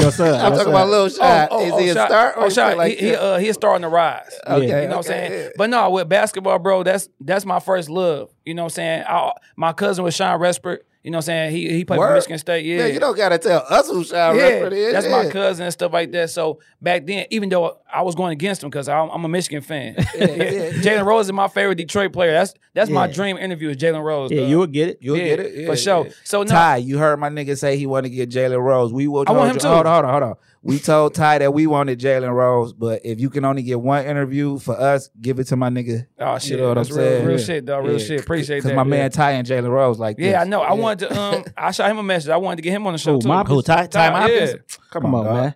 Your 0.00 0.10
son. 0.10 0.28
I'm 0.34 0.40
your 0.40 0.50
talking 0.50 0.58
son. 0.58 0.68
about 0.68 0.88
little 0.88 1.08
Shad. 1.08 1.48
oh, 1.50 1.64
is 1.66 1.72
oh, 1.72 1.78
he 1.78 1.88
a 1.90 1.94
Shot- 1.94 2.08
star 2.08 2.26
or 2.28 2.30
Oh, 2.30 2.32
he 2.34 2.44
play 2.46 2.50
shot. 2.54 2.76
like 2.76 2.98
he, 2.98 3.06
he, 3.08 3.14
uh, 3.14 3.38
he 3.38 3.48
a 3.48 3.54
star 3.54 3.74
on 3.74 3.80
the 3.82 3.88
rise. 3.88 4.38
Okay, 4.46 4.64
you 4.82 4.88
know 4.88 4.88
what 4.88 4.96
I'm 4.96 5.02
saying? 5.04 5.32
yeah. 5.32 5.48
But 5.56 5.70
no, 5.70 5.90
with 5.90 6.08
basketball, 6.08 6.58
bro, 6.58 6.82
that's 6.82 7.08
that's 7.20 7.44
my 7.44 7.60
first 7.60 7.88
love. 7.90 8.30
You 8.44 8.54
know 8.54 8.62
what 8.62 8.72
I'm 8.72 8.76
saying? 8.76 9.04
I, 9.06 9.32
my 9.56 9.72
cousin 9.72 10.04
was 10.04 10.14
Shawn 10.14 10.40
Respert. 10.40 10.78
You 11.04 11.12
know 11.12 11.18
what 11.18 11.24
I'm 11.24 11.26
saying? 11.26 11.52
He 11.52 11.68
he 11.72 11.84
played 11.84 11.98
Word? 11.98 12.08
for 12.08 12.14
Michigan 12.16 12.38
State. 12.38 12.64
Yeah. 12.66 12.78
Man, 12.78 12.92
you 12.92 12.98
don't 13.00 13.16
gotta 13.16 13.38
tell 13.38 13.64
us 13.70 13.88
who 13.88 14.02
Shad 14.02 14.34
yeah, 14.36 14.42
Redford 14.42 14.72
is. 14.72 14.92
that's 14.92 15.08
my 15.08 15.30
cousin 15.30 15.64
and 15.64 15.72
stuff 15.72 15.92
like 15.92 16.10
that. 16.12 16.28
So 16.30 16.58
back 16.82 17.06
then, 17.06 17.26
even 17.30 17.48
though 17.48 17.78
I 17.90 18.02
was 18.02 18.16
going 18.16 18.32
against 18.32 18.62
him 18.64 18.68
because 18.68 18.88
I'm, 18.88 19.08
I'm 19.10 19.24
a 19.24 19.28
Michigan 19.28 19.62
fan, 19.62 19.94
yeah, 20.14 20.70
Jalen 20.72 21.04
Rose 21.06 21.26
is 21.26 21.32
my 21.32 21.46
favorite 21.48 21.76
Detroit 21.76 22.12
player. 22.12 22.32
That's 22.32 22.52
that's 22.74 22.90
my 22.90 23.06
dream 23.06 23.38
interview 23.38 23.68
is 23.70 23.76
Jalen 23.76 24.02
Rose. 24.02 24.32
Yeah, 24.32 24.42
you 24.42 24.58
will 24.58 24.66
get 24.66 24.88
it. 24.88 24.98
You'll 25.00 25.16
Yeah, 25.18 25.24
get 25.24 25.40
it 25.40 25.54
yeah, 25.54 25.66
for 25.66 25.76
sure. 25.76 26.06
yeah. 26.06 26.12
So 26.24 26.42
no, 26.42 26.50
Ty, 26.50 26.76
you 26.78 26.98
heard 26.98 27.18
my 27.20 27.28
nigga 27.30 27.56
say 27.56 27.76
he 27.76 27.86
wanted 27.86 28.08
to 28.10 28.14
get 28.16 28.30
Jalen 28.30 28.60
Rose. 28.60 28.92
We 28.92 29.06
will. 29.06 29.24
I 29.26 29.32
want 29.32 29.50
him 29.50 29.56
you- 29.56 29.60
too. 29.60 29.68
Hold 29.68 29.86
on, 29.86 29.92
hold 29.92 30.04
on, 30.04 30.10
hold 30.10 30.22
on. 30.24 30.34
We 30.68 30.78
told 30.78 31.14
Ty 31.14 31.38
that 31.38 31.54
we 31.54 31.66
wanted 31.66 31.98
Jalen 31.98 32.32
Rose, 32.32 32.72
but 32.74 33.00
if 33.04 33.18
you 33.20 33.30
can 33.30 33.44
only 33.44 33.62
get 33.62 33.80
one 33.80 34.04
interview 34.04 34.58
for 34.58 34.78
us, 34.78 35.08
give 35.20 35.38
it 35.38 35.44
to 35.48 35.56
my 35.56 35.70
nigga. 35.70 36.06
oh 36.20 36.38
shit, 36.38 36.50
You 36.52 36.56
know 36.58 36.68
what 36.68 36.74
that's 36.74 36.90
I'm 36.90 36.96
real, 36.96 37.06
saying? 37.06 37.26
real 37.26 37.38
Yeah. 37.38 37.44
shit, 37.44 37.64
dog. 37.64 37.84
Real 37.84 37.92
Yeah. 37.98 38.04
shit. 38.04 38.20
Appreciate 38.20 38.56
Because 38.58 38.70
that. 38.70 38.76
my 38.76 38.82
yeah. 38.82 38.88
man 39.02 39.10
Ty 39.10 39.30
and 39.32 39.46
Jalen 39.48 39.70
Rose 39.70 39.98
like 39.98 40.16
Yeah, 40.18 40.32
this. 40.32 40.40
I 40.40 40.44
know. 40.44 40.60
I 40.60 40.74
wanted 40.74 41.08
to. 41.08 41.18
Um, 41.20 41.44
I 41.56 41.70
shot 41.70 41.90
him 41.90 41.98
a 41.98 42.02
message. 42.02 42.28
I 42.30 42.36
wanted 42.36 42.56
to 42.56 42.62
get 42.62 42.72
him 42.72 42.86
on 42.86 42.92
the 42.92 42.98
show 42.98 43.14
Who, 43.14 43.20
too. 43.22 43.28
Mop? 43.28 43.48
Who 43.48 43.62
Ty? 43.62 43.86
Ty 43.86 44.10
Ty, 44.10 44.10
Hopkins? 44.20 44.50
yeah. 44.50 44.56
Come, 44.90 45.02
Come 45.02 45.14
on, 45.14 45.24
dog. 45.24 45.34
man. 45.34 45.54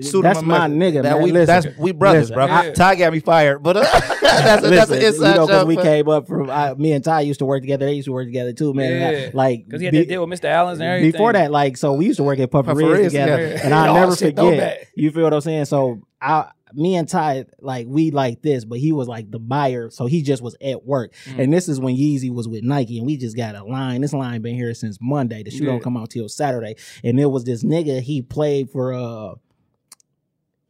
Shoot 0.00 0.18
him 0.18 0.22
that's 0.22 0.38
a 0.38 0.42
my 0.42 0.68
nigga, 0.68 1.02
That 1.02 1.16
man. 1.16 1.22
we, 1.22 1.32
Listen. 1.32 1.46
that's 1.46 1.78
we 1.78 1.92
brothers, 1.92 2.30
Listen. 2.30 2.34
bro. 2.34 2.46
Yeah. 2.46 2.72
Ty 2.72 2.94
got 2.94 3.12
me 3.12 3.20
fired, 3.20 3.62
but 3.62 3.76
uh, 3.76 3.80
that's, 4.22 4.64
a, 4.64 4.70
that's 4.70 4.90
Listen, 4.90 4.96
an 4.96 5.02
inside 5.04 5.28
you 5.30 5.34
know, 5.36 5.46
because 5.46 5.60
joke. 5.60 5.68
we 5.68 5.74
for- 5.76 5.82
came 5.82 6.08
up 6.08 6.26
from 6.26 6.48
I, 6.50 6.72
me 6.74 6.92
and 6.92 7.04
Ty 7.04 7.20
used 7.20 7.40
to 7.40 7.44
work 7.44 7.60
together. 7.62 7.84
They 7.84 7.92
used 7.92 8.06
to 8.06 8.12
work 8.12 8.26
together 8.26 8.54
too, 8.54 8.72
man. 8.72 8.92
And 8.92 9.16
I- 9.16 9.30
like 9.34 9.66
Because 9.66 9.80
he 9.82 9.84
had 9.84 9.92
be- 9.92 9.98
that 9.98 10.08
deal 10.08 10.26
with 10.26 10.40
Mr. 10.40 10.46
Alan's 10.46 10.80
and 10.80 10.88
everything. 10.88 11.12
before 11.12 11.34
that, 11.34 11.50
like 11.50 11.76
so, 11.76 11.92
we 11.92 12.06
used 12.06 12.16
to 12.16 12.22
work 12.22 12.38
at 12.38 12.50
Puffy 12.50 12.68
Puffy 12.68 12.84
Riz 12.84 12.98
Riz 12.98 13.12
together, 13.12 13.36
together. 13.36 13.60
and 13.64 13.74
I'll 13.74 13.92
never 13.94 14.16
forget. 14.16 14.36
throwback. 14.36 14.88
You 14.94 15.10
feel 15.10 15.24
what 15.24 15.34
I'm 15.34 15.40
saying? 15.42 15.66
So 15.66 16.00
I. 16.20 16.50
Me 16.74 16.94
and 16.96 17.06
Ty, 17.06 17.44
like 17.60 17.86
we 17.86 18.10
like 18.12 18.40
this, 18.40 18.64
but 18.64 18.78
he 18.78 18.92
was 18.92 19.06
like 19.06 19.30
the 19.30 19.38
buyer, 19.38 19.90
so 19.90 20.06
he 20.06 20.22
just 20.22 20.42
was 20.42 20.56
at 20.62 20.86
work. 20.86 21.12
Mm. 21.26 21.38
And 21.40 21.52
this 21.52 21.68
is 21.68 21.78
when 21.78 21.94
Yeezy 21.94 22.32
was 22.32 22.48
with 22.48 22.64
Nike, 22.64 22.96
and 22.96 23.06
we 23.06 23.18
just 23.18 23.36
got 23.36 23.54
a 23.54 23.62
line. 23.62 24.00
This 24.00 24.14
line 24.14 24.40
been 24.40 24.54
here 24.54 24.72
since 24.72 24.96
Monday. 24.98 25.42
The 25.42 25.50
shoe 25.50 25.64
Yeah. 25.64 25.72
don't 25.72 25.82
come 25.82 25.98
out 25.98 26.08
till 26.08 26.30
Saturday. 26.30 26.76
And 27.04 27.20
it 27.20 27.26
was 27.26 27.44
this 27.44 27.62
nigga. 27.62 28.00
He 28.00 28.22
played 28.22 28.70
for 28.70 28.94
uh 28.94 29.34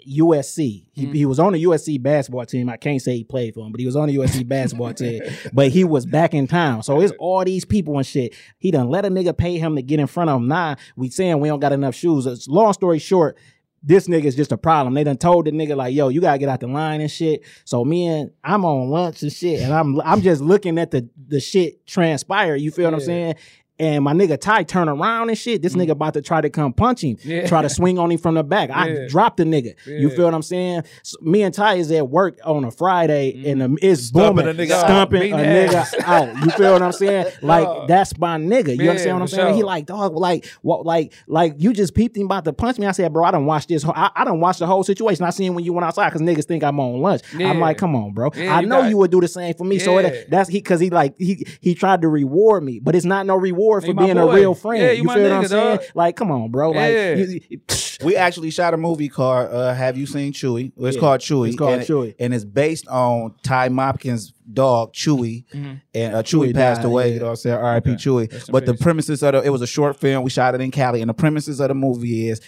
USC. 0.06 0.86
He, 0.92 1.06
Mhm. 1.06 1.14
he 1.14 1.26
was 1.26 1.38
on 1.38 1.52
the 1.52 1.62
USC 1.64 1.98
basketball 1.98 2.44
team. 2.46 2.68
I 2.68 2.76
can't 2.76 3.00
say 3.00 3.16
he 3.16 3.24
played 3.24 3.54
for 3.54 3.64
him, 3.66 3.72
but 3.72 3.80
he 3.80 3.86
was 3.86 3.96
on 3.96 4.08
the 4.08 4.14
USC 4.14 4.42
basketball 4.48 4.92
team. 4.94 5.22
But 5.52 5.68
he 5.70 5.84
was 5.84 6.06
back 6.06 6.34
in 6.34 6.46
town. 6.46 6.82
So 6.82 7.00
it's 7.00 7.12
all 7.18 7.44
these 7.44 7.64
people 7.64 7.96
and 7.96 8.06
shit. 8.06 8.34
He 8.58 8.70
done 8.70 8.88
let 8.88 9.04
a 9.04 9.08
nigga 9.10 9.36
pay 9.36 9.58
him 9.58 9.76
to 9.76 9.82
get 9.82 10.00
in 10.00 10.06
front 10.06 10.30
of 10.30 10.40
him. 10.40 10.48
Nah, 10.48 10.76
we 10.96 11.08
saying 11.10 11.40
we 11.40 11.48
don't 11.48 11.60
got 11.60 11.72
enough 11.72 11.94
shoes. 11.94 12.26
It's, 12.26 12.48
long 12.48 12.72
story 12.72 12.98
short, 12.98 13.36
this 13.84 14.06
nigga 14.06 14.26
is 14.26 14.36
just 14.36 14.52
a 14.52 14.56
problem. 14.56 14.94
They 14.94 15.02
done 15.02 15.16
told 15.18 15.44
the 15.46 15.50
nigga 15.50 15.76
like, 15.76 15.92
yo, 15.92 16.08
you 16.08 16.20
gotta 16.20 16.38
get 16.38 16.48
out 16.48 16.60
the 16.60 16.68
line 16.68 17.00
and 17.00 17.10
shit. 17.10 17.42
So 17.64 17.84
me 17.84 18.06
and 18.06 18.30
I'm 18.44 18.64
on 18.64 18.88
lunch 18.90 19.22
and 19.22 19.32
shit, 19.32 19.60
and 19.60 19.72
I'm 19.72 20.00
I'm 20.02 20.22
just 20.22 20.40
looking 20.40 20.78
at 20.78 20.92
the 20.92 21.08
the 21.28 21.40
shit 21.40 21.84
transpire. 21.84 22.54
You 22.54 22.70
feel 22.70 22.84
what 22.84 22.94
I'm 22.94 23.00
saying? 23.00 23.34
And 23.78 24.04
my 24.04 24.12
nigga 24.12 24.38
Ty 24.38 24.64
turn 24.64 24.88
around 24.88 25.30
and 25.30 25.36
shit. 25.38 25.62
This 25.62 25.74
nigga 25.74 25.90
about 25.90 26.14
to 26.14 26.22
try 26.22 26.40
to 26.40 26.50
come 26.50 26.72
punch 26.72 27.02
him, 27.02 27.16
Mm. 27.16 27.24
Yeah. 27.24 27.46
try 27.48 27.62
to 27.62 27.70
swing 27.70 27.98
on 27.98 28.12
him 28.12 28.18
from 28.18 28.34
the 28.34 28.44
back. 28.44 28.70
I 28.70 28.88
Yeah. 28.88 29.08
dropped 29.08 29.38
the 29.38 29.44
nigga. 29.44 29.74
You 29.86 30.10
feel 30.10 30.26
what 30.26 30.34
I'm 30.34 30.42
saying? 30.42 30.82
So 31.02 31.16
me 31.22 31.42
and 31.42 31.52
Ty 31.54 31.76
is 31.76 31.90
at 31.90 32.08
work 32.08 32.38
on 32.44 32.64
a 32.64 32.70
Friday, 32.70 33.32
Mm. 33.32 33.50
and 33.52 33.60
the, 33.60 33.78
it's 33.82 34.02
Stumping 34.04 34.44
booming, 34.44 34.60
a 34.60 34.62
nigga 34.62 34.70
out. 34.72 34.84
stumping 34.84 35.20
Beating 35.22 35.34
a 35.34 35.38
the 35.38 35.44
nigga 35.44 35.74
ass. 35.74 35.94
out. 36.04 36.28
You 36.44 36.50
feel 36.50 36.72
what 36.74 36.82
I'm 36.82 36.92
saying? 36.92 37.26
Like 37.42 37.64
Dog. 37.64 37.88
that's 37.88 38.18
my 38.18 38.36
nigga. 38.36 38.76
You 38.76 38.84
Yeah, 38.84 38.90
understand 38.90 39.16
what 39.16 39.22
I'm 39.22 39.28
for 39.28 39.34
saying? 39.36 39.54
He 39.56 39.62
like 39.62 39.86
dog, 39.86 40.16
like 40.16 40.46
what, 40.60 40.84
like 40.86 41.12
like 41.26 41.54
you 41.58 41.72
just 41.72 41.94
peeped 41.94 42.16
him 42.16 42.26
about 42.26 42.44
to 42.44 42.52
punch 42.52 42.78
me. 42.78 42.86
I 42.86 42.92
said, 42.92 43.12
bro, 43.12 43.24
I 43.24 43.30
don't 43.30 43.46
watch 43.46 43.66
this. 43.66 43.82
whole- 43.82 43.94
I, 43.96 44.10
I 44.14 44.24
don't 44.24 44.38
watch 44.40 44.58
the 44.58 44.66
whole 44.66 44.84
situation. 44.84 45.24
I 45.24 45.30
seen 45.30 45.54
when 45.54 45.64
you 45.64 45.72
went 45.72 45.86
outside 45.86 46.10
because 46.10 46.20
niggas 46.20 46.44
think 46.44 46.62
I'm 46.62 46.78
on 46.78 47.00
lunch. 47.00 47.22
Yeah. 47.36 47.48
I'm 47.48 47.58
like, 47.58 47.78
come 47.78 47.96
on, 47.96 48.12
bro. 48.12 48.30
Yeah, 48.36 48.56
I 48.56 48.60
you 48.60 48.66
know 48.66 48.82
got- 48.82 48.90
you 48.90 48.98
would 48.98 49.10
do 49.10 49.20
the 49.20 49.28
same 49.28 49.54
for 49.54 49.64
me. 49.64 49.78
So 49.78 49.96
it, 49.98 50.30
that's 50.30 50.48
he 50.50 50.58
because 50.58 50.78
he 50.78 50.90
like 50.90 51.14
he 51.18 51.46
he 51.60 51.74
tried 51.74 52.02
to 52.02 52.08
reward 52.08 52.62
me, 52.62 52.78
but 52.78 52.94
it's 52.94 53.06
not 53.06 53.24
no 53.26 53.34
reward 53.36 53.61
He 53.80 53.88
for 53.88 53.94
my 53.94 54.04
being 54.04 54.18
a 54.18 54.26
real 54.26 54.54
friend. 54.54 54.82
Yeah, 54.82 54.90
you 54.90 54.98
you 54.98 55.04
my 55.04 55.14
feel 55.14 55.22
what 55.24 55.32
I'm 55.32 55.42
nigga, 55.44 55.48
saying? 55.48 55.76
dog. 55.78 55.86
Like, 55.94 56.16
come 56.16 56.30
on, 56.30 56.50
bro. 56.50 56.70
Like, 56.70 56.92
Yeah. 56.92 57.14
you- 57.14 57.40
you- 57.48 57.60
We 58.04 58.16
actually 58.16 58.50
shot 58.50 58.74
a 58.74 58.76
movie 58.76 59.08
called 59.08 59.48
uh, 59.52 59.74
Have 59.74 59.96
You 59.96 60.06
Seen 60.06 60.32
Chewy? 60.32 60.72
Well, 60.74 60.88
it's 60.88 60.96
Yeah, 60.96 61.00
called 61.00 61.20
Chewy. 61.20 61.48
it's 61.48 61.56
called 61.56 61.72
and, 61.74 61.82
Chewy. 61.82 62.14
And 62.18 62.34
it's 62.34 62.44
based 62.44 62.88
on 62.88 63.34
Ty 63.44 63.68
Hopkins' 63.68 64.32
dog, 64.52 64.92
Chewy. 64.92 65.44
Mhm. 65.54 65.80
And 65.94 66.14
uh, 66.16 66.22
Chewy, 66.24 66.48
Chewy 66.48 66.54
passed 66.54 66.80
died, 66.82 66.86
away, 66.88 67.08
yeah. 67.08 67.14
you 67.14 67.20
know 67.20 67.26
what 67.26 67.30
I'm 67.30 67.36
saying? 67.36 67.56
R.I.P. 67.56 67.90
Okay. 67.92 67.96
Chewy. 68.02 68.32
Rest 68.32 68.50
But 68.50 68.66
the 68.66 68.74
premises 68.74 69.22
of 69.22 69.34
the, 69.34 69.42
it 69.42 69.50
was 69.50 69.62
a 69.62 69.68
short 69.68 69.96
film. 70.00 70.24
We 70.24 70.30
shot 70.30 70.54
it 70.56 70.60
in 70.60 70.72
Cali. 70.72 71.00
And 71.00 71.08
the 71.08 71.14
premises 71.14 71.60
of 71.60 71.68
the 71.68 71.74
movie 71.74 72.28
is 72.28 72.40